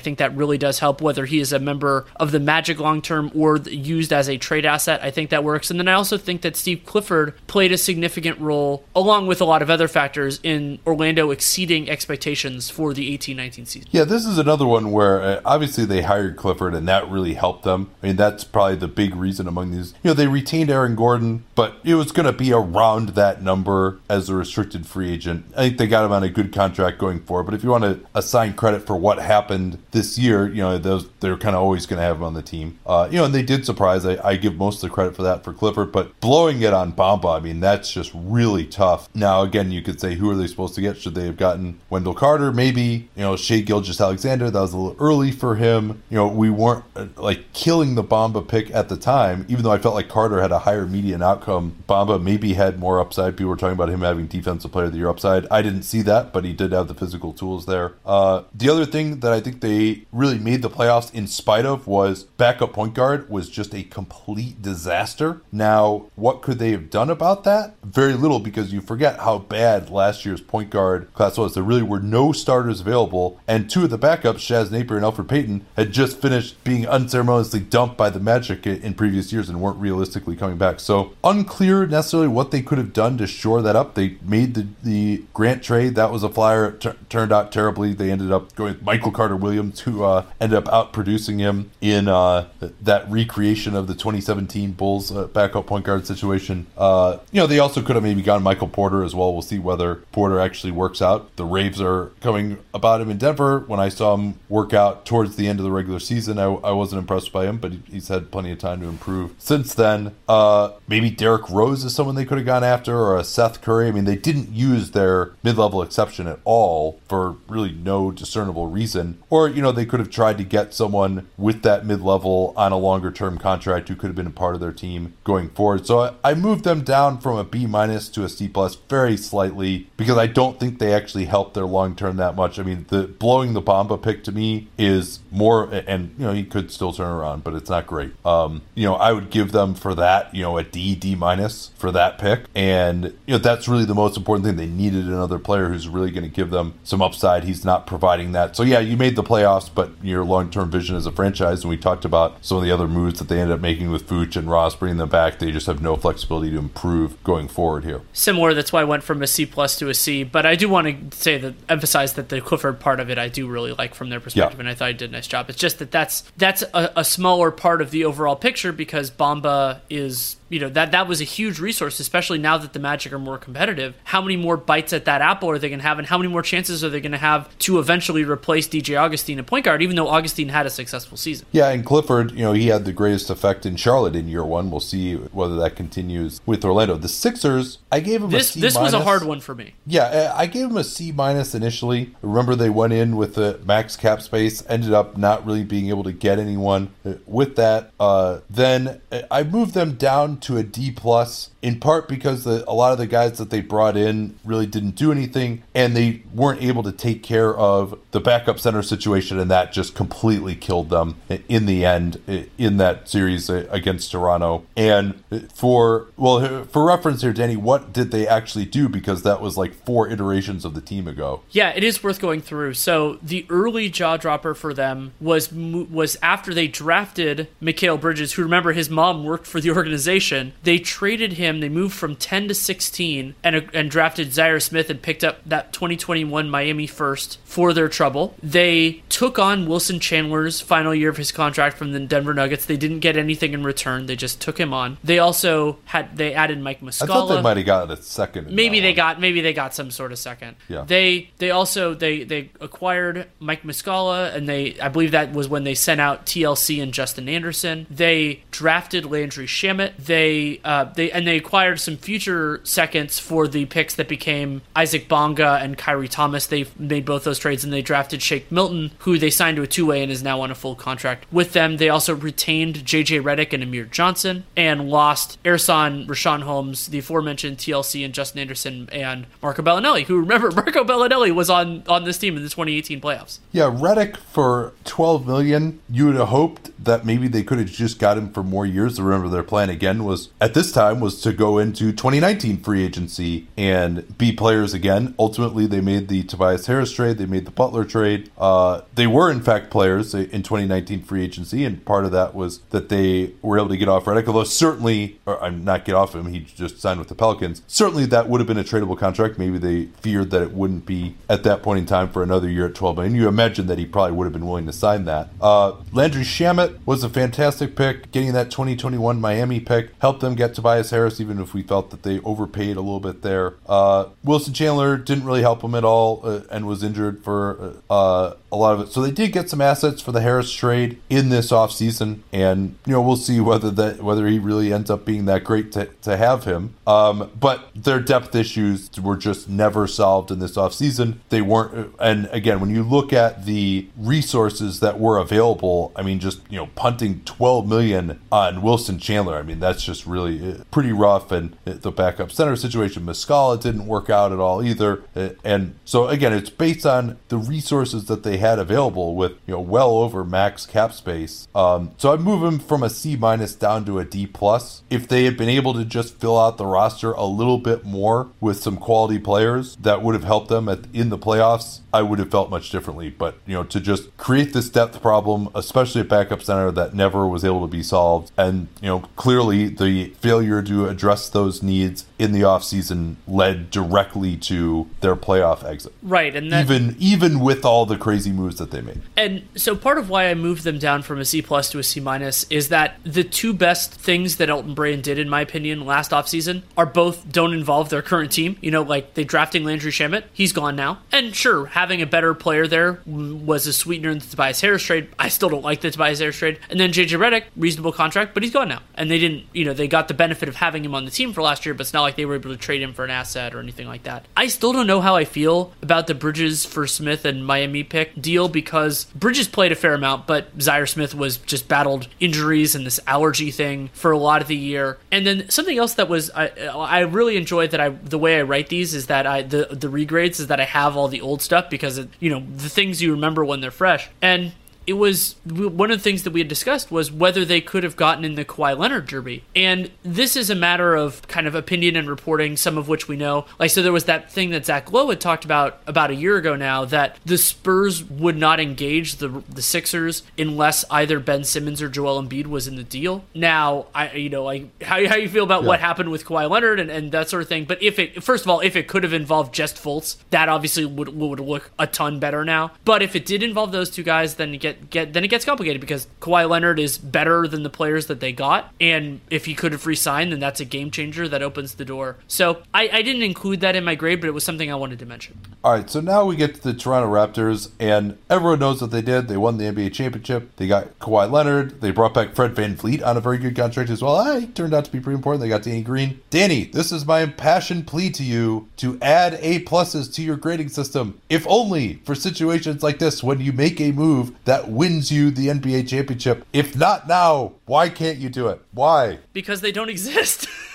think 0.00 0.18
that 0.18 0.34
really 0.34 0.58
does 0.58 0.80
help 0.80 1.00
whether 1.00 1.26
he 1.26 1.38
is 1.38 1.52
a 1.52 1.60
member 1.60 2.06
of 2.16 2.32
the 2.32 2.40
Magic 2.40 2.80
long 2.80 3.00
term 3.00 3.30
or 3.34 3.58
used 3.58 4.12
as 4.12 4.28
a 4.28 4.36
trade 4.36 4.66
asset. 4.66 5.00
I 5.02 5.12
think 5.12 5.30
that 5.30 5.44
works, 5.44 5.70
and 5.70 5.78
then 5.78 5.86
I 5.86 5.92
also 5.92 6.18
think 6.18 6.42
that 6.42 6.56
Steve 6.56 6.82
Clifford 6.84 7.34
played 7.46 7.70
a 7.70 7.78
significant 7.78 8.40
role, 8.40 8.84
along 8.96 9.28
with 9.28 9.40
a 9.40 9.44
lot 9.44 9.62
of 9.62 9.70
other 9.70 9.86
factors, 9.86 10.40
in 10.42 10.80
Orlando 10.86 11.30
exceeding 11.30 11.88
expectations 11.88 12.63
for 12.70 12.94
the 12.94 13.16
18-19 13.16 13.66
season. 13.66 13.88
Yeah, 13.90 14.04
this 14.04 14.26
is 14.26 14.38
another 14.38 14.66
one 14.66 14.92
where 14.92 15.20
uh, 15.20 15.40
obviously 15.44 15.84
they 15.84 16.02
hired 16.02 16.36
Clifford, 16.36 16.74
and 16.74 16.86
that 16.88 17.08
really 17.08 17.34
helped 17.34 17.64
them. 17.64 17.90
I 18.02 18.08
mean, 18.08 18.16
that's 18.16 18.44
probably 18.44 18.76
the 18.76 18.88
big 18.88 19.14
reason 19.14 19.46
among 19.48 19.72
these. 19.72 19.94
You 20.02 20.10
know, 20.10 20.14
they 20.14 20.26
retained 20.26 20.70
Aaron 20.70 20.94
Gordon, 20.94 21.44
but 21.54 21.76
it 21.84 21.94
was 21.94 22.12
going 22.12 22.26
to 22.26 22.32
be 22.32 22.52
around 22.52 23.10
that 23.10 23.42
number 23.42 23.98
as 24.08 24.28
a 24.28 24.34
restricted 24.34 24.86
free 24.86 25.10
agent. 25.10 25.46
I 25.56 25.68
think 25.68 25.78
they 25.78 25.86
got 25.86 26.04
him 26.04 26.12
on 26.12 26.22
a 26.22 26.28
good 26.28 26.52
contract 26.52 26.98
going 26.98 27.20
forward. 27.20 27.44
But 27.44 27.54
if 27.54 27.64
you 27.64 27.70
want 27.70 27.84
to 27.84 28.00
assign 28.14 28.54
credit 28.54 28.86
for 28.86 28.96
what 28.96 29.18
happened 29.18 29.78
this 29.92 30.18
year, 30.18 30.48
you 30.48 30.62
know, 30.62 30.78
those 30.78 31.08
they're 31.20 31.36
kind 31.36 31.56
of 31.56 31.62
always 31.62 31.86
going 31.86 31.98
to 31.98 32.02
have 32.02 32.16
him 32.16 32.22
on 32.22 32.34
the 32.34 32.42
team. 32.42 32.78
Uh, 32.86 33.08
you 33.10 33.18
know, 33.18 33.24
and 33.24 33.34
they 33.34 33.42
did 33.42 33.64
surprise. 33.64 34.04
I, 34.04 34.18
I 34.26 34.36
give 34.36 34.56
most 34.56 34.82
of 34.82 34.90
the 34.90 34.94
credit 34.94 35.16
for 35.16 35.22
that 35.22 35.44
for 35.44 35.52
Clifford, 35.52 35.92
but 35.92 36.18
blowing 36.20 36.62
it 36.62 36.72
on 36.72 36.92
Bamba, 36.92 37.36
I 37.36 37.40
mean, 37.40 37.60
that's 37.60 37.92
just 37.92 38.10
really 38.14 38.66
tough. 38.66 39.08
Now, 39.14 39.42
again, 39.42 39.72
you 39.72 39.82
could 39.82 40.00
say, 40.00 40.14
who 40.14 40.30
are 40.30 40.36
they 40.36 40.46
supposed 40.46 40.74
to 40.74 40.80
get? 40.80 40.98
Should 40.98 41.14
they 41.14 41.26
have 41.26 41.36
gotten 41.36 41.80
Wendell 41.90 42.14
Carter? 42.14 42.52
Maybe. 42.54 43.08
You 43.16 43.22
know, 43.22 43.36
Shai 43.36 43.60
Gilgeous-Alexander, 43.60 44.50
that 44.50 44.60
was 44.60 44.72
a 44.72 44.76
little 44.76 44.96
early 44.98 45.30
for 45.30 45.56
him. 45.56 46.02
You 46.10 46.16
know, 46.16 46.28
we 46.28 46.50
weren't 46.50 46.84
uh, 46.94 47.06
like 47.16 47.52
killing 47.52 47.94
the 47.94 48.04
Bamba 48.04 48.46
pick 48.46 48.70
at 48.70 48.88
the 48.88 48.96
time, 48.96 49.44
even 49.48 49.64
though 49.64 49.72
I 49.72 49.78
felt 49.78 49.94
like 49.94 50.08
Carter 50.08 50.40
had 50.40 50.52
a 50.52 50.60
higher 50.60 50.86
median 50.86 51.22
outcome. 51.22 51.82
Bamba 51.88 52.22
maybe 52.22 52.54
had 52.54 52.78
more 52.78 53.00
upside. 53.00 53.36
People 53.36 53.50
were 53.50 53.56
talking 53.56 53.74
about 53.74 53.90
him 53.90 54.00
having 54.00 54.26
defensive 54.26 54.72
player 54.72 54.86
of 54.86 54.92
the 54.92 54.98
year 54.98 55.08
upside. 55.08 55.46
I 55.50 55.62
didn't 55.62 55.82
see 55.82 56.02
that, 56.02 56.32
but 56.32 56.44
he 56.44 56.52
did 56.52 56.72
have 56.72 56.88
the 56.88 56.94
physical 56.94 57.32
tools 57.32 57.66
there. 57.66 57.94
Uh, 58.06 58.42
the 58.54 58.68
other 58.68 58.86
thing 58.86 59.20
that 59.20 59.32
I 59.32 59.40
think 59.40 59.60
they 59.60 60.06
really 60.12 60.38
made 60.38 60.62
the 60.62 60.70
playoffs 60.70 61.12
in 61.12 61.26
spite 61.26 61.66
of 61.66 61.86
was 61.86 62.24
backup 62.24 62.72
point 62.72 62.94
guard 62.94 63.28
was 63.28 63.48
just 63.48 63.74
a 63.74 63.82
complete 63.82 64.62
disaster. 64.62 65.42
Now, 65.50 66.06
what 66.14 66.42
could 66.42 66.58
they 66.58 66.70
have 66.70 66.90
done 66.90 67.10
about 67.10 67.44
that? 67.44 67.74
Very 67.82 68.14
little 68.14 68.40
because 68.40 68.72
you 68.72 68.80
forget 68.80 69.20
how 69.20 69.38
bad 69.38 69.90
last 69.90 70.24
year's 70.24 70.40
point 70.40 70.70
guard 70.70 71.12
class 71.14 71.36
was. 71.36 71.54
There 71.54 71.62
really 71.62 71.82
were 71.82 72.00
no 72.00 72.32
starters 72.44 72.80
available, 72.82 73.40
and 73.48 73.70
two 73.70 73.84
of 73.84 73.90
the 73.90 73.98
backups, 73.98 74.44
Shaz 74.44 74.70
Napier 74.70 74.96
and 74.96 75.04
Elfrid 75.04 75.28
Payton, 75.28 75.64
had 75.76 75.92
just 75.92 76.20
finished 76.20 76.62
being 76.62 76.86
unceremoniously 76.86 77.60
dumped 77.60 77.96
by 77.96 78.10
the 78.10 78.20
Magic 78.20 78.66
in 78.66 78.92
previous 78.94 79.32
years 79.32 79.48
and 79.48 79.60
weren't 79.60 79.78
realistically 79.78 80.36
coming 80.36 80.58
back. 80.58 80.78
So 80.78 81.14
unclear 81.24 81.86
necessarily 81.86 82.28
what 82.28 82.50
they 82.50 82.60
could 82.60 82.78
have 82.78 82.92
done 82.92 83.16
to 83.18 83.26
shore 83.26 83.62
that 83.62 83.76
up. 83.76 83.94
They 83.94 84.18
made 84.22 84.54
the, 84.54 84.66
the 84.82 85.24
Grant 85.32 85.62
trade. 85.62 85.94
That 85.94 86.10
was 86.10 86.22
a 86.22 86.28
flyer. 86.28 86.72
T- 86.72 86.90
turned 87.08 87.32
out 87.32 87.50
terribly. 87.50 87.94
They 87.94 88.10
ended 88.10 88.30
up 88.30 88.54
going 88.54 88.76
Michael 88.82 89.10
Carter 89.10 89.36
Williams, 89.36 89.80
who 89.80 90.04
uh, 90.04 90.26
ended 90.40 90.58
up 90.58 90.68
out 90.72 90.92
producing 90.92 91.38
him 91.38 91.70
in 91.80 92.08
uh, 92.08 92.48
that 92.82 93.10
recreation 93.10 93.74
of 93.74 93.86
the 93.86 93.94
2017 93.94 94.72
Bulls 94.72 95.10
uh, 95.10 95.26
backup 95.28 95.66
point 95.66 95.84
guard 95.84 96.06
situation. 96.06 96.66
Uh, 96.76 97.18
you 97.30 97.40
know, 97.40 97.46
they 97.46 97.58
also 97.58 97.82
could 97.82 97.96
have 97.96 98.02
maybe 98.02 98.22
gone 98.22 98.42
Michael 98.42 98.68
Porter 98.68 99.04
as 99.04 99.14
well. 99.14 99.32
We'll 99.32 99.42
see 99.42 99.58
whether 99.58 99.96
Porter 100.12 100.40
actually 100.40 100.72
works 100.72 101.00
out. 101.00 101.34
The 101.36 101.44
raves 101.44 101.80
are 101.80 102.06
coming 102.20 102.33
about 102.72 103.00
him 103.00 103.10
in 103.10 103.18
Denver. 103.18 103.60
When 103.60 103.80
I 103.80 103.88
saw 103.88 104.14
him 104.16 104.38
work 104.48 104.72
out 104.72 105.06
towards 105.06 105.36
the 105.36 105.48
end 105.48 105.58
of 105.58 105.64
the 105.64 105.70
regular 105.70 106.00
season, 106.00 106.38
I, 106.38 106.44
I 106.44 106.72
wasn't 106.72 107.00
impressed 107.00 107.32
by 107.32 107.46
him, 107.46 107.58
but 107.58 107.72
he's 107.90 108.08
had 108.08 108.30
plenty 108.30 108.50
of 108.50 108.58
time 108.58 108.80
to 108.80 108.88
improve 108.88 109.34
since 109.38 109.74
then. 109.74 110.14
Uh, 110.28 110.72
maybe 110.88 111.10
Derrick 111.10 111.48
Rose 111.50 111.84
is 111.84 111.94
someone 111.94 112.14
they 112.14 112.24
could 112.24 112.38
have 112.38 112.46
gone 112.46 112.64
after, 112.64 112.96
or 112.96 113.16
a 113.16 113.24
Seth 113.24 113.60
Curry. 113.60 113.88
I 113.88 113.92
mean, 113.92 114.04
they 114.04 114.16
didn't 114.16 114.50
use 114.50 114.90
their 114.90 115.32
mid-level 115.42 115.82
exception 115.82 116.26
at 116.26 116.40
all 116.44 117.00
for 117.08 117.36
really 117.48 117.72
no 117.72 118.10
discernible 118.10 118.66
reason. 118.68 119.18
Or 119.30 119.48
you 119.48 119.62
know, 119.62 119.72
they 119.72 119.86
could 119.86 120.00
have 120.00 120.10
tried 120.10 120.38
to 120.38 120.44
get 120.44 120.74
someone 120.74 121.28
with 121.36 121.62
that 121.62 121.86
mid-level 121.86 122.54
on 122.56 122.72
a 122.72 122.78
longer-term 122.78 123.38
contract 123.38 123.88
who 123.88 123.96
could 123.96 124.08
have 124.08 124.16
been 124.16 124.26
a 124.26 124.30
part 124.30 124.54
of 124.54 124.60
their 124.60 124.72
team 124.72 125.14
going 125.24 125.50
forward. 125.50 125.86
So 125.86 126.00
I, 126.00 126.14
I 126.30 126.34
moved 126.34 126.64
them 126.64 126.82
down 126.82 127.18
from 127.18 127.36
a 127.38 127.44
B 127.44 127.66
minus 127.66 128.08
to 128.10 128.24
a 128.24 128.28
C 128.28 128.48
plus 128.48 128.74
very 128.74 129.16
slightly 129.16 129.88
because 129.96 130.18
I 130.18 130.26
don't 130.26 130.58
think 130.58 130.78
they 130.78 130.92
actually 130.92 131.26
helped 131.26 131.54
their 131.54 131.66
long 131.66 131.94
term 131.96 132.16
that 132.24 132.36
much. 132.36 132.58
I 132.58 132.62
mean, 132.62 132.86
the 132.88 133.04
blowing 133.04 133.52
the 133.52 133.62
Bamba 133.62 134.00
pick 134.00 134.24
to 134.24 134.32
me 134.32 134.68
is 134.78 135.20
more, 135.30 135.68
and 135.70 136.14
you 136.18 136.26
know, 136.26 136.32
he 136.32 136.44
could 136.44 136.70
still 136.70 136.92
turn 136.92 137.10
around, 137.10 137.44
but 137.44 137.54
it's 137.54 137.70
not 137.70 137.86
great. 137.86 138.12
Um, 138.24 138.62
you 138.74 138.86
know, 138.86 138.94
I 138.94 139.12
would 139.12 139.30
give 139.30 139.52
them 139.52 139.74
for 139.74 139.94
that, 139.94 140.34
you 140.34 140.42
know, 140.42 140.58
a 140.58 140.64
D, 140.64 140.94
D 140.94 141.14
minus 141.14 141.70
for 141.76 141.90
that 141.92 142.18
pick. 142.18 142.44
And, 142.54 143.04
you 143.26 143.34
know, 143.34 143.38
that's 143.38 143.68
really 143.68 143.84
the 143.84 143.94
most 143.94 144.16
important 144.16 144.46
thing. 144.46 144.56
They 144.56 144.66
needed 144.66 145.06
another 145.06 145.38
player 145.38 145.68
who's 145.68 145.88
really 145.88 146.10
going 146.10 146.24
to 146.24 146.34
give 146.34 146.50
them 146.50 146.74
some 146.84 147.02
upside. 147.02 147.44
He's 147.44 147.64
not 147.64 147.86
providing 147.86 148.32
that. 148.32 148.56
So, 148.56 148.62
yeah, 148.62 148.80
you 148.80 148.96
made 148.96 149.16
the 149.16 149.22
playoffs, 149.22 149.70
but 149.72 149.90
your 150.02 150.24
long 150.24 150.50
term 150.50 150.70
vision 150.70 150.96
as 150.96 151.06
a 151.06 151.12
franchise, 151.12 151.62
and 151.62 151.70
we 151.70 151.76
talked 151.76 152.04
about 152.04 152.44
some 152.44 152.58
of 152.58 152.64
the 152.64 152.70
other 152.70 152.88
moves 152.88 153.18
that 153.18 153.28
they 153.28 153.40
ended 153.40 153.54
up 153.54 153.60
making 153.60 153.90
with 153.90 154.06
Vooch 154.08 154.36
and 154.36 154.50
Ross 154.50 154.74
bringing 154.76 154.98
them 154.98 155.08
back, 155.08 155.38
they 155.38 155.52
just 155.52 155.66
have 155.66 155.82
no 155.82 155.96
flexibility 155.96 156.50
to 156.50 156.58
improve 156.58 157.22
going 157.24 157.48
forward 157.48 157.84
here. 157.84 158.02
Similar, 158.12 158.54
that's 158.54 158.72
why 158.72 158.80
I 158.80 158.84
went 158.84 159.02
from 159.02 159.22
a 159.22 159.26
C 159.26 159.46
plus 159.46 159.76
to 159.78 159.88
a 159.88 159.94
C. 159.94 160.24
But 160.24 160.46
I 160.46 160.54
do 160.54 160.68
want 160.68 161.10
to 161.10 161.16
say 161.16 161.38
that 161.38 161.54
emphasize 161.68 162.03
that 162.12 162.28
the 162.28 162.40
Clifford 162.40 162.78
part 162.78 163.00
of 163.00 163.10
it 163.10 163.18
I 163.18 163.28
do 163.28 163.48
really 163.48 163.72
like 163.72 163.94
from 163.94 164.10
their 164.10 164.20
perspective, 164.20 164.58
yeah. 164.58 164.60
and 164.60 164.68
I 164.68 164.74
thought 164.74 164.88
he 164.88 164.94
did 164.94 165.10
a 165.10 165.12
nice 165.12 165.26
job. 165.26 165.48
It's 165.48 165.58
just 165.58 165.78
that 165.78 165.90
that's 165.90 166.20
that's 166.36 166.62
a, 166.74 166.92
a 166.96 167.04
smaller 167.04 167.50
part 167.50 167.80
of 167.80 167.90
the 167.90 168.04
overall 168.04 168.36
picture 168.36 168.72
because 168.72 169.10
Bamba 169.10 169.80
is 169.90 170.36
you 170.48 170.60
know 170.60 170.68
that 170.68 170.92
that 170.92 171.08
was 171.08 171.20
a 171.20 171.24
huge 171.24 171.58
resource, 171.58 172.00
especially 172.00 172.38
now 172.38 172.58
that 172.58 172.72
the 172.72 172.78
Magic 172.78 173.12
are 173.12 173.18
more 173.18 173.38
competitive. 173.38 173.94
How 174.04 174.20
many 174.20 174.36
more 174.36 174.56
bites 174.56 174.92
at 174.92 175.04
that 175.06 175.22
apple 175.22 175.50
are 175.50 175.58
they 175.58 175.68
going 175.68 175.80
to 175.80 175.86
have, 175.86 175.98
and 175.98 176.06
how 176.06 176.18
many 176.18 176.30
more 176.30 176.42
chances 176.42 176.84
are 176.84 176.90
they 176.90 177.00
going 177.00 177.12
to 177.12 177.18
have 177.18 177.56
to 177.60 177.78
eventually 177.78 178.24
replace 178.24 178.68
DJ 178.68 179.00
Augustine 179.00 179.38
at 179.38 179.46
point 179.46 179.64
guard? 179.64 179.82
Even 179.82 179.96
though 179.96 180.08
Augustine 180.08 180.50
had 180.50 180.66
a 180.66 180.70
successful 180.70 181.16
season. 181.16 181.46
Yeah, 181.52 181.70
and 181.70 181.84
Clifford, 181.84 182.32
you 182.32 182.44
know, 182.44 182.52
he 182.52 182.68
had 182.68 182.84
the 182.84 182.92
greatest 182.92 183.30
effect 183.30 183.64
in 183.64 183.76
Charlotte 183.76 184.14
in 184.14 184.28
year 184.28 184.44
one. 184.44 184.70
We'll 184.70 184.80
see 184.80 185.14
whether 185.14 185.56
that 185.56 185.76
continues 185.76 186.40
with 186.46 186.64
Orlando. 186.64 186.96
The 186.96 187.08
Sixers, 187.08 187.78
I 187.90 188.00
gave 188.00 188.22
him 188.22 188.30
this. 188.30 188.54
this 188.54 188.76
was 188.76 188.92
a 188.92 189.00
hard 189.00 189.24
one 189.24 189.40
for 189.40 189.54
me. 189.54 189.74
Yeah, 189.86 190.08
eh, 190.10 190.32
I 190.34 190.46
gave 190.46 190.70
him 190.70 190.76
a 190.76 190.84
C 190.84 191.10
minus 191.12 191.54
initially. 191.54 192.14
Remember, 192.22 192.54
they 192.54 192.70
went 192.70 192.92
in 192.92 193.16
with 193.16 193.34
the 193.34 193.60
max 193.64 193.96
cap 193.96 194.20
space, 194.20 194.62
ended 194.68 194.92
up 194.92 195.16
not 195.16 195.46
really 195.46 195.64
being 195.64 195.88
able 195.88 196.04
to 196.04 196.12
get 196.12 196.38
anyone 196.38 196.90
eh, 197.04 197.14
with 197.26 197.56
that. 197.56 197.92
Uh, 197.98 198.40
then 198.50 199.00
eh, 199.10 199.22
I 199.30 199.42
moved 199.42 199.74
them 199.74 199.94
down 199.94 200.33
to 200.40 200.56
a 200.56 200.62
D 200.62 200.90
plus 200.90 201.50
in 201.64 201.80
part 201.80 202.06
because 202.06 202.44
the, 202.44 202.62
a 202.68 202.74
lot 202.74 202.92
of 202.92 202.98
the 202.98 203.06
guys 203.06 203.38
that 203.38 203.48
they 203.48 203.62
brought 203.62 203.96
in 203.96 204.38
really 204.44 204.66
didn't 204.66 204.96
do 204.96 205.10
anything 205.10 205.62
and 205.74 205.96
they 205.96 206.22
weren't 206.34 206.62
able 206.62 206.82
to 206.82 206.92
take 206.92 207.22
care 207.22 207.56
of 207.56 207.98
the 208.10 208.20
backup 208.20 208.58
center 208.60 208.82
situation 208.82 209.38
and 209.38 209.50
that 209.50 209.72
just 209.72 209.94
completely 209.94 210.54
killed 210.54 210.90
them 210.90 211.16
in 211.48 211.64
the 211.64 211.82
end 211.82 212.20
in 212.58 212.76
that 212.76 213.08
series 213.08 213.48
uh, 213.48 213.66
against 213.70 214.12
Toronto. 214.12 214.66
And 214.76 215.22
for 215.54 216.08
well 216.18 216.64
for 216.66 216.84
reference 216.84 217.22
here 217.22 217.32
Danny, 217.32 217.56
what 217.56 217.94
did 217.94 218.10
they 218.10 218.28
actually 218.28 218.66
do 218.66 218.86
because 218.86 219.22
that 219.22 219.40
was 219.40 219.56
like 219.56 219.72
four 219.72 220.06
iterations 220.06 220.66
of 220.66 220.74
the 220.74 220.82
team 220.82 221.08
ago. 221.08 221.40
Yeah, 221.50 221.70
it 221.70 221.82
is 221.82 222.02
worth 222.02 222.20
going 222.20 222.42
through. 222.42 222.74
So 222.74 223.18
the 223.22 223.46
early 223.48 223.88
jaw 223.88 224.18
dropper 224.18 224.52
for 224.54 224.74
them 224.74 225.12
was 225.18 225.50
was 225.50 226.18
after 226.22 226.52
they 226.52 226.68
drafted 226.68 227.48
Mikal 227.62 227.98
Bridges, 227.98 228.34
who 228.34 228.42
remember 228.42 228.72
his 228.72 228.90
mom 228.90 229.24
worked 229.24 229.46
for 229.46 229.62
the 229.62 229.70
organization. 229.70 230.52
They 230.62 230.78
traded 230.78 231.34
him 231.34 231.53
him. 231.54 231.60
They 231.60 231.68
moved 231.68 231.94
from 231.94 232.16
10 232.16 232.48
to 232.48 232.54
16 232.54 233.34
and, 233.42 233.70
and 233.72 233.90
drafted 233.90 234.28
Zhaire 234.28 234.60
Smith 234.60 234.90
and 234.90 235.00
picked 235.00 235.24
up 235.24 235.38
that 235.46 235.72
2021 235.72 236.50
Miami 236.50 236.86
first 236.86 237.38
for 237.44 237.72
their 237.72 237.88
trouble. 237.88 238.34
They 238.42 239.02
took 239.08 239.38
on 239.38 239.66
Wilson 239.66 240.00
Chandler's 240.00 240.60
final 240.60 240.94
year 240.94 241.10
of 241.10 241.16
his 241.16 241.32
contract 241.32 241.76
from 241.76 241.92
the 241.92 242.00
Denver 242.00 242.34
Nuggets. 242.34 242.66
They 242.66 242.76
didn't 242.76 243.00
get 243.00 243.16
anything 243.16 243.52
in 243.52 243.62
return. 243.62 244.06
They 244.06 244.16
just 244.16 244.40
took 244.40 244.58
him 244.58 244.74
on. 244.74 244.98
They 245.04 245.18
also 245.18 245.78
had 245.84 246.16
they 246.16 246.34
added 246.34 246.60
Mike 246.60 246.80
Muscala. 246.80 247.02
I 247.02 247.06
thought 247.06 247.28
they 247.28 247.42
might 247.42 247.56
have 247.56 247.66
gotten 247.66 247.90
a 247.92 248.02
second. 248.02 248.50
Maybe 248.50 248.80
they 248.80 248.90
one. 248.90 248.96
got 248.96 249.20
maybe 249.20 249.40
they 249.40 249.52
got 249.52 249.74
some 249.74 249.90
sort 249.90 250.12
of 250.12 250.18
second. 250.18 250.56
Yeah. 250.68 250.84
They 250.84 251.30
they 251.38 251.50
also 251.50 251.94
they 251.94 252.24
they 252.24 252.50
acquired 252.60 253.28
Mike 253.38 253.62
Muscala 253.62 254.34
and 254.34 254.48
they 254.48 254.78
I 254.80 254.88
believe 254.88 255.12
that 255.12 255.32
was 255.32 255.48
when 255.48 255.64
they 255.64 255.74
sent 255.74 256.00
out 256.00 256.26
TLC 256.26 256.82
and 256.82 256.92
Justin 256.92 257.28
Anderson. 257.28 257.86
They 257.90 258.42
drafted 258.50 259.06
Landry 259.06 259.46
Shamet. 259.46 259.92
They 259.98 260.24
they 260.24 260.60
uh, 260.64 260.84
they 260.84 261.10
and 261.10 261.26
they 261.26 261.36
acquired 261.44 261.78
some 261.78 261.96
future 261.98 262.60
seconds 262.64 263.18
for 263.18 263.46
the 263.46 263.66
picks 263.66 263.94
that 263.96 264.08
became 264.08 264.62
Isaac 264.74 265.08
Bonga 265.08 265.58
and 265.60 265.76
Khyri 265.76 266.08
Thomas. 266.08 266.46
They 266.46 266.66
made 266.78 267.04
both 267.04 267.24
those 267.24 267.38
trades 267.38 267.64
and 267.64 267.72
they 267.72 267.82
drafted 267.82 268.22
Shake 268.22 268.50
Milton, 268.50 268.92
who 269.00 269.18
they 269.18 269.28
signed 269.28 269.56
to 269.58 269.62
a 269.62 269.66
two 269.66 269.84
way 269.84 270.02
and 270.02 270.10
is 270.10 270.22
now 270.22 270.40
on 270.40 270.50
a 270.50 270.54
full 270.54 270.74
contract 270.74 271.26
with 271.30 271.52
them. 271.52 271.76
They 271.76 271.90
also 271.90 272.14
retained 272.14 272.76
JJ 272.76 273.22
Redick 273.22 273.52
and 273.52 273.62
Amir 273.62 273.84
Johnson 273.84 274.44
and 274.56 274.88
lost 274.88 275.42
Ersan, 275.44 276.06
Richaun 276.06 276.42
Holmes, 276.42 276.86
the 276.86 276.98
aforementioned 276.98 277.58
TLC 277.58 278.04
and 278.04 278.14
Justin 278.14 278.40
Anderson 278.40 278.88
and 278.90 279.26
Marco 279.42 279.62
Belinelli, 279.62 280.04
who 280.04 280.18
remember 280.18 280.50
Marco 280.54 280.82
Belinelli 280.82 281.34
was 281.34 281.50
on 281.50 281.82
on 281.88 282.04
this 282.04 282.16
team 282.16 282.36
in 282.38 282.42
the 282.42 282.48
2018 282.48 283.02
playoffs. 283.02 283.38
Yeah, 283.52 283.64
Redick 283.64 284.16
for 284.16 284.72
12 284.84 285.26
million. 285.26 285.80
You 285.90 286.06
would 286.06 286.14
have 286.14 286.28
hoped 286.28 286.70
that 286.82 287.04
maybe 287.04 287.28
they 287.28 287.42
could 287.42 287.58
have 287.58 287.70
just 287.70 287.98
got 287.98 288.16
him 288.16 288.32
for 288.32 288.42
more 288.42 288.64
years. 288.64 288.98
Remember, 289.00 289.28
their 289.28 289.42
plan 289.42 289.68
again 289.68 290.04
was 290.04 290.30
at 290.40 290.54
this 290.54 290.72
time 290.72 291.00
was 291.00 291.20
to 291.20 291.33
go 291.34 291.58
into 291.58 291.92
2019 291.92 292.58
free 292.58 292.84
agency 292.84 293.48
and 293.56 294.16
be 294.16 294.32
players 294.32 294.74
again. 294.74 295.14
Ultimately, 295.18 295.66
they 295.66 295.80
made 295.80 296.08
the 296.08 296.22
Tobias 296.22 296.66
Harris 296.66 296.92
trade. 296.92 297.18
They 297.18 297.26
made 297.26 297.44
the 297.44 297.50
Butler 297.50 297.84
trade. 297.84 298.30
Uh, 298.38 298.82
they 298.94 299.06
were 299.06 299.30
in 299.30 299.42
fact 299.42 299.70
players 299.70 300.14
in 300.14 300.42
2019 300.42 301.02
free 301.02 301.24
agency, 301.24 301.64
and 301.64 301.84
part 301.84 302.04
of 302.04 302.12
that 302.12 302.34
was 302.34 302.60
that 302.70 302.88
they 302.88 303.32
were 303.42 303.58
able 303.58 303.68
to 303.68 303.76
get 303.76 303.88
off 303.88 304.04
Redick. 304.04 304.26
Although 304.26 304.44
certainly, 304.44 305.20
or 305.26 305.42
I'm 305.42 305.64
not 305.64 305.84
get 305.84 305.94
off 305.94 306.14
him. 306.14 306.26
He 306.26 306.40
just 306.40 306.80
signed 306.80 306.98
with 306.98 307.08
the 307.08 307.14
Pelicans. 307.14 307.62
Certainly, 307.66 308.06
that 308.06 308.28
would 308.28 308.40
have 308.40 308.46
been 308.46 308.58
a 308.58 308.64
tradable 308.64 308.98
contract. 308.98 309.38
Maybe 309.38 309.58
they 309.58 309.86
feared 310.00 310.30
that 310.30 310.42
it 310.42 310.52
wouldn't 310.52 310.86
be 310.86 311.16
at 311.28 311.42
that 311.44 311.62
point 311.62 311.80
in 311.80 311.86
time 311.86 312.08
for 312.08 312.22
another 312.22 312.48
year 312.48 312.66
at 312.66 312.74
12 312.74 312.96
million. 312.96 313.14
You 313.14 313.28
imagine 313.28 313.66
that 313.66 313.78
he 313.78 313.86
probably 313.86 314.12
would 314.12 314.24
have 314.24 314.32
been 314.32 314.46
willing 314.46 314.66
to 314.66 314.72
sign 314.72 315.04
that. 315.04 315.30
Uh, 315.40 315.74
Landry 315.92 316.22
Shamet 316.22 316.78
was 316.86 317.04
a 317.04 317.08
fantastic 317.08 317.76
pick. 317.76 318.10
Getting 318.12 318.32
that 318.32 318.50
2021 318.50 319.20
Miami 319.20 319.60
pick 319.60 319.90
helped 320.00 320.20
them 320.20 320.34
get 320.34 320.54
Tobias 320.54 320.90
Harris, 320.90 321.13
even 321.20 321.40
if 321.40 321.54
we 321.54 321.62
felt 321.62 321.90
that 321.90 322.02
they 322.02 322.20
overpaid 322.20 322.76
a 322.76 322.80
little 322.80 323.00
bit 323.00 323.22
there. 323.22 323.54
Uh, 323.66 324.06
Wilson 324.22 324.54
Chandler 324.54 324.96
didn't 324.96 325.24
really 325.24 325.42
help 325.42 325.62
him 325.62 325.74
at 325.74 325.84
all 325.84 326.20
uh, 326.24 326.40
and 326.50 326.66
was 326.66 326.82
injured 326.82 327.22
for 327.22 327.74
uh, 327.90 328.34
a 328.54 328.56
lot 328.56 328.74
of 328.74 328.80
it. 328.80 328.92
So 328.92 329.02
they 329.02 329.10
did 329.10 329.32
get 329.32 329.50
some 329.50 329.60
assets 329.60 330.00
for 330.00 330.12
the 330.12 330.20
Harris 330.20 330.52
trade 330.52 331.00
in 331.10 331.28
this 331.28 331.50
offseason, 331.50 332.20
and 332.32 332.76
you 332.86 332.92
know 332.92 333.02
we'll 333.02 333.16
see 333.16 333.40
whether 333.40 333.70
that 333.72 334.02
whether 334.02 334.26
he 334.26 334.38
really 334.38 334.72
ends 334.72 334.90
up 334.90 335.04
being 335.04 335.24
that 335.26 335.44
great 335.44 335.72
to, 335.72 335.86
to 336.02 336.16
have 336.16 336.44
him. 336.44 336.74
Um, 336.86 337.30
but 337.38 337.68
their 337.74 338.00
depth 338.00 338.34
issues 338.34 338.90
were 339.00 339.16
just 339.16 339.48
never 339.48 339.86
solved 339.86 340.30
in 340.30 340.38
this 340.38 340.56
offseason. 340.56 341.16
They 341.30 341.42
weren't, 341.42 341.94
and 341.98 342.28
again, 342.30 342.60
when 342.60 342.70
you 342.70 342.84
look 342.84 343.12
at 343.12 343.44
the 343.44 343.88
resources 343.96 344.80
that 344.80 345.00
were 345.00 345.18
available, 345.18 345.92
I 345.96 346.02
mean, 346.02 346.20
just 346.20 346.40
you 346.48 346.56
know 346.56 346.66
punting 346.76 347.22
12 347.24 347.68
million 347.68 348.20
on 348.30 348.62
Wilson 348.62 348.98
Chandler, 348.98 349.36
I 349.36 349.42
mean 349.42 349.58
that's 349.58 349.84
just 349.84 350.06
really 350.06 350.52
uh, 350.52 350.64
pretty 350.70 350.92
rough. 350.92 351.03
And 351.04 351.56
the 351.64 351.90
backup 351.90 352.30
center 352.30 352.56
situation, 352.56 353.04
Muscala 353.04 353.60
didn't 353.60 353.86
work 353.86 354.10
out 354.10 354.32
at 354.32 354.38
all 354.38 354.62
either. 354.62 355.02
And 355.44 355.76
so 355.84 356.08
again, 356.08 356.32
it's 356.32 356.50
based 356.50 356.86
on 356.86 357.18
the 357.28 357.36
resources 357.36 358.06
that 358.06 358.22
they 358.22 358.38
had 358.38 358.58
available 358.58 359.14
with 359.14 359.32
you 359.46 359.54
know 359.54 359.60
well 359.60 359.96
over 359.98 360.24
max 360.24 360.66
cap 360.66 360.92
space. 360.92 361.46
Um, 361.54 361.92
so 361.98 362.12
I 362.12 362.16
move 362.16 362.42
him 362.42 362.58
from 362.58 362.82
a 362.82 362.90
C 362.90 363.16
minus 363.16 363.54
down 363.54 363.84
to 363.86 363.98
a 363.98 364.04
D 364.04 364.26
plus. 364.26 364.82
If 364.90 365.08
they 365.08 365.24
had 365.24 365.36
been 365.36 365.48
able 365.48 365.74
to 365.74 365.84
just 365.84 366.18
fill 366.20 366.38
out 366.38 366.56
the 366.58 366.66
roster 366.66 367.12
a 367.12 367.24
little 367.24 367.58
bit 367.58 367.84
more 367.84 368.30
with 368.40 368.58
some 368.58 368.76
quality 368.76 369.18
players, 369.18 369.76
that 369.76 370.02
would 370.02 370.14
have 370.14 370.24
helped 370.24 370.48
them 370.48 370.68
at, 370.68 370.80
in 370.92 371.10
the 371.10 371.18
playoffs. 371.18 371.80
I 371.94 372.02
would 372.02 372.18
have 372.18 372.30
felt 372.30 372.50
much 372.50 372.70
differently. 372.70 373.08
But 373.08 373.36
you 373.46 373.54
know 373.54 373.64
to 373.64 373.80
just 373.80 374.14
create 374.16 374.52
this 374.52 374.68
depth 374.68 375.00
problem, 375.00 375.48
especially 375.54 376.00
at 376.00 376.08
backup 376.08 376.42
center, 376.42 376.72
that 376.72 376.92
never 376.92 377.26
was 377.26 377.44
able 377.44 377.60
to 377.62 377.70
be 377.70 377.82
solved, 377.82 378.32
and 378.36 378.66
you 378.82 378.88
know 378.88 379.00
clearly 379.14 379.68
the 379.68 380.06
failure 380.20 380.60
to 380.62 380.88
address 380.88 381.28
those 381.28 381.62
needs 381.62 382.06
in 382.18 382.32
the 382.32 382.40
offseason 382.40 383.16
led 383.28 383.70
directly 383.70 384.36
to 384.36 384.88
their 385.00 385.14
playoff 385.14 385.64
exit. 385.64 385.92
Right, 386.02 386.34
and 386.34 386.50
that, 386.50 386.64
even 386.64 386.96
even 386.98 387.40
with 387.40 387.64
all 387.64 387.86
the 387.86 387.96
crazy 387.96 388.32
moves 388.32 388.56
that 388.58 388.72
they 388.72 388.80
made. 388.80 389.02
And 389.16 389.46
so 389.54 389.76
part 389.76 389.98
of 389.98 390.10
why 390.10 390.28
I 390.28 390.34
moved 390.34 390.64
them 390.64 390.78
down 390.78 391.02
from 391.02 391.20
a 391.20 391.24
C 391.24 391.42
plus 391.42 391.70
to 391.70 391.78
a 391.78 391.84
C 391.84 392.00
minus 392.00 392.44
is 392.50 392.70
that 392.70 392.98
the 393.04 393.22
two 393.22 393.52
best 393.52 393.94
things 393.94 394.36
that 394.36 394.50
Elton 394.50 394.74
Brand 394.74 395.04
did, 395.04 395.18
in 395.18 395.28
my 395.28 395.42
opinion, 395.42 395.86
last 395.86 396.10
offseason 396.10 396.62
are 396.76 396.86
both 396.86 397.30
don't 397.30 397.54
involve 397.54 397.88
their 397.90 398.02
current 398.02 398.32
team. 398.32 398.56
You 398.60 398.72
know, 398.72 398.82
like 398.82 399.14
they 399.14 399.22
drafting 399.22 399.64
Landry 399.64 399.92
Shamet, 399.92 400.24
he's 400.32 400.52
gone 400.52 400.74
now. 400.74 400.98
And 401.12 401.36
sure, 401.36 401.66
having 401.84 402.00
a 402.00 402.06
better 402.06 402.32
player 402.32 402.66
there 402.66 402.98
was 403.04 403.66
a 403.66 403.72
sweetener 403.72 404.08
in 404.08 404.18
the 404.18 404.24
Tobias 404.24 404.58
Harris 404.62 404.82
trade. 404.82 405.06
I 405.18 405.28
still 405.28 405.50
don't 405.50 405.62
like 405.62 405.82
the 405.82 405.90
Tobias 405.90 406.18
Harris 406.18 406.38
trade. 406.38 406.58
And 406.70 406.80
then 406.80 406.92
JJ 406.92 407.18
Redick, 407.18 407.44
reasonable 407.56 407.92
contract, 407.92 408.32
but 408.32 408.42
he's 408.42 408.54
gone 408.54 408.68
now. 408.68 408.80
And 408.94 409.10
they 409.10 409.18
didn't, 409.18 409.44
you 409.52 409.66
know, 409.66 409.74
they 409.74 409.86
got 409.86 410.08
the 410.08 410.14
benefit 410.14 410.48
of 410.48 410.56
having 410.56 410.82
him 410.82 410.94
on 410.94 411.04
the 411.04 411.10
team 411.10 411.34
for 411.34 411.42
last 411.42 411.66
year, 411.66 411.74
but 411.74 411.82
it's 411.82 411.92
not 411.92 412.00
like 412.00 412.16
they 412.16 412.24
were 412.24 412.36
able 412.36 412.48
to 412.50 412.56
trade 412.56 412.80
him 412.80 412.94
for 412.94 413.04
an 413.04 413.10
asset 413.10 413.54
or 413.54 413.60
anything 413.60 413.86
like 413.86 414.04
that. 414.04 414.24
I 414.34 414.46
still 414.46 414.72
don't 414.72 414.86
know 414.86 415.02
how 415.02 415.14
I 415.14 415.26
feel 415.26 415.74
about 415.82 416.06
the 416.06 416.14
Bridges 416.14 416.64
for 416.64 416.86
Smith 416.86 417.26
and 417.26 417.44
Miami 417.44 417.84
pick 417.84 418.18
deal 418.18 418.48
because 418.48 419.04
Bridges 419.14 419.46
played 419.46 419.70
a 419.70 419.74
fair 419.74 419.92
amount, 419.92 420.26
but 420.26 420.56
Zhaire 420.56 420.88
Smith 420.88 421.14
was 421.14 421.36
just 421.36 421.68
battled 421.68 422.08
injuries 422.18 422.74
and 422.74 422.86
this 422.86 422.98
allergy 423.06 423.50
thing 423.50 423.90
for 423.92 424.10
a 424.10 424.16
lot 424.16 424.40
of 424.40 424.48
the 424.48 424.56
year. 424.56 424.96
And 425.12 425.26
then 425.26 425.50
something 425.50 425.76
else 425.76 425.92
that 425.94 426.08
was 426.08 426.30
I 426.30 426.46
I 426.46 427.00
really 427.00 427.36
enjoyed 427.36 427.72
that 427.72 427.80
I 427.80 427.90
the 427.90 428.18
way 428.18 428.38
I 428.38 428.42
write 428.42 428.70
these 428.70 428.94
is 428.94 429.08
that 429.08 429.26
I 429.26 429.42
the 429.42 429.68
the 429.70 429.88
regrades 429.88 430.40
is 430.40 430.46
that 430.46 430.60
I 430.60 430.64
have 430.64 430.96
all 430.96 431.08
the 431.08 431.20
old 431.20 431.42
stuff 431.42 431.68
because 431.74 431.98
it, 431.98 432.08
you 432.20 432.30
know 432.30 432.40
the 432.56 432.68
things 432.68 433.02
you 433.02 433.10
remember 433.10 433.44
when 433.44 433.60
they're 433.60 433.72
fresh. 433.72 434.08
And 434.22 434.52
it 434.86 434.94
was 434.94 435.36
one 435.44 435.90
of 435.90 435.98
the 435.98 436.02
things 436.02 436.22
that 436.24 436.32
we 436.32 436.40
had 436.40 436.48
discussed 436.48 436.90
was 436.90 437.10
whether 437.10 437.44
they 437.44 437.60
could 437.60 437.84
have 437.84 437.96
gotten 437.96 438.24
in 438.24 438.34
the 438.34 438.44
Kawhi 438.44 438.76
Leonard 438.76 439.06
derby. 439.06 439.44
And 439.54 439.90
this 440.02 440.36
is 440.36 440.50
a 440.50 440.54
matter 440.54 440.94
of 440.94 441.26
kind 441.28 441.46
of 441.46 441.54
opinion 441.54 441.96
and 441.96 442.08
reporting, 442.08 442.56
some 442.56 442.78
of 442.78 442.88
which 442.88 443.08
we 443.08 443.16
know. 443.16 443.46
Like, 443.58 443.70
so 443.70 443.82
there 443.82 443.92
was 443.92 444.04
that 444.04 444.30
thing 444.30 444.50
that 444.50 444.66
Zach 444.66 444.92
Lowe 444.92 445.08
had 445.08 445.20
talked 445.20 445.44
about 445.44 445.80
about 445.86 446.10
a 446.10 446.14
year 446.14 446.36
ago 446.36 446.56
now 446.56 446.84
that 446.86 447.18
the 447.24 447.38
Spurs 447.38 448.04
would 448.04 448.36
not 448.36 448.60
engage 448.60 449.16
the 449.16 449.42
the 449.48 449.62
Sixers 449.62 450.22
unless 450.38 450.84
either 450.90 451.20
Ben 451.20 451.44
Simmons 451.44 451.80
or 451.82 451.88
Joel 451.88 452.22
Embiid 452.22 452.46
was 452.46 452.66
in 452.66 452.76
the 452.76 452.84
deal. 452.84 453.24
Now, 453.34 453.86
I 453.94 454.12
you 454.12 454.30
know, 454.30 454.44
like 454.44 454.82
how, 454.82 455.06
how 455.06 455.16
you 455.16 455.28
feel 455.28 455.44
about 455.44 455.62
yeah. 455.62 455.68
what 455.68 455.80
happened 455.80 456.10
with 456.10 456.24
Kawhi 456.24 456.48
Leonard 456.48 456.80
and, 456.80 456.90
and 456.90 457.12
that 457.12 457.28
sort 457.28 457.42
of 457.42 457.48
thing. 457.48 457.64
But 457.64 457.82
if 457.82 457.98
it, 457.98 458.22
first 458.22 458.44
of 458.44 458.50
all, 458.50 458.60
if 458.60 458.76
it 458.76 458.88
could 458.88 459.02
have 459.02 459.12
involved 459.12 459.54
just 459.54 459.76
Fultz, 459.76 460.16
that 460.30 460.48
obviously 460.48 460.84
would, 460.84 461.08
would 461.08 461.40
look 461.40 461.70
a 461.78 461.86
ton 461.86 462.18
better 462.18 462.44
now. 462.44 462.72
But 462.84 463.02
if 463.02 463.16
it 463.16 463.26
did 463.26 463.42
involve 463.42 463.72
those 463.72 463.90
two 463.90 464.02
guys, 464.02 464.34
then 464.36 464.52
you 464.52 464.58
get 464.58 464.73
get 464.90 465.12
then 465.12 465.24
it 465.24 465.28
gets 465.28 465.44
complicated 465.44 465.80
because 465.80 466.06
Kawhi 466.20 466.48
Leonard 466.48 466.78
is 466.78 466.98
better 466.98 467.46
than 467.46 467.62
the 467.62 467.70
players 467.70 468.06
that 468.06 468.20
they 468.20 468.32
got, 468.32 468.72
and 468.80 469.20
if 469.30 469.46
he 469.46 469.54
could 469.54 469.72
have 469.72 469.86
re-signed, 469.86 470.32
then 470.32 470.40
that's 470.40 470.60
a 470.60 470.64
game 470.64 470.90
changer 470.90 471.28
that 471.28 471.42
opens 471.42 471.74
the 471.74 471.84
door. 471.84 472.16
So 472.26 472.62
I, 472.72 472.88
I 472.92 473.02
didn't 473.02 473.22
include 473.22 473.60
that 473.60 473.76
in 473.76 473.84
my 473.84 473.94
grade, 473.94 474.20
but 474.20 474.26
it 474.26 474.34
was 474.34 474.44
something 474.44 474.70
I 474.70 474.74
wanted 474.74 474.98
to 474.98 475.06
mention. 475.06 475.38
All 475.62 475.72
right, 475.72 475.88
so 475.88 476.00
now 476.00 476.24
we 476.24 476.36
get 476.36 476.56
to 476.56 476.62
the 476.62 476.74
Toronto 476.74 477.10
Raptors, 477.10 477.70
and 477.80 478.18
everyone 478.28 478.58
knows 478.58 478.82
what 478.82 478.90
they 478.90 479.02
did. 479.02 479.28
They 479.28 479.36
won 479.36 479.58
the 479.58 479.64
NBA 479.64 479.92
championship. 479.92 480.56
They 480.56 480.66
got 480.66 480.98
Kawhi 480.98 481.30
Leonard. 481.30 481.80
They 481.80 481.90
brought 481.90 482.14
back 482.14 482.34
Fred 482.34 482.54
Van 482.54 482.74
VanVleet 482.76 483.04
on 483.04 483.16
a 483.16 483.20
very 483.20 483.38
good 483.38 483.56
contract 483.56 483.90
as 483.90 484.02
well. 484.02 484.16
I 484.16 484.46
turned 484.46 484.74
out 484.74 484.84
to 484.84 484.92
be 484.92 485.00
pretty 485.00 485.16
important. 485.16 485.42
They 485.42 485.48
got 485.48 485.62
Danny 485.62 485.82
Green. 485.82 486.20
Danny, 486.30 486.64
this 486.64 486.92
is 486.92 487.06
my 487.06 487.20
impassioned 487.20 487.86
plea 487.86 488.10
to 488.10 488.24
you 488.24 488.68
to 488.78 488.98
add 489.00 489.38
A 489.40 489.60
pluses 489.60 490.12
to 490.14 490.22
your 490.22 490.36
grading 490.36 490.68
system, 490.68 491.20
if 491.28 491.46
only 491.48 491.94
for 492.04 492.14
situations 492.14 492.82
like 492.82 492.98
this 492.98 493.22
when 493.22 493.40
you 493.40 493.52
make 493.52 493.80
a 493.80 493.92
move 493.92 494.34
that 494.44 494.63
wins 494.68 495.10
you 495.10 495.30
the 495.30 495.48
NBA 495.48 495.88
championship. 495.88 496.44
If 496.52 496.76
not 496.76 497.08
now, 497.08 497.54
why 497.66 497.88
can't 497.88 498.18
you 498.18 498.28
do 498.28 498.48
it? 498.48 498.60
Why? 498.72 499.18
Because 499.32 499.60
they 499.60 499.72
don't 499.72 499.88
exist. 499.88 500.46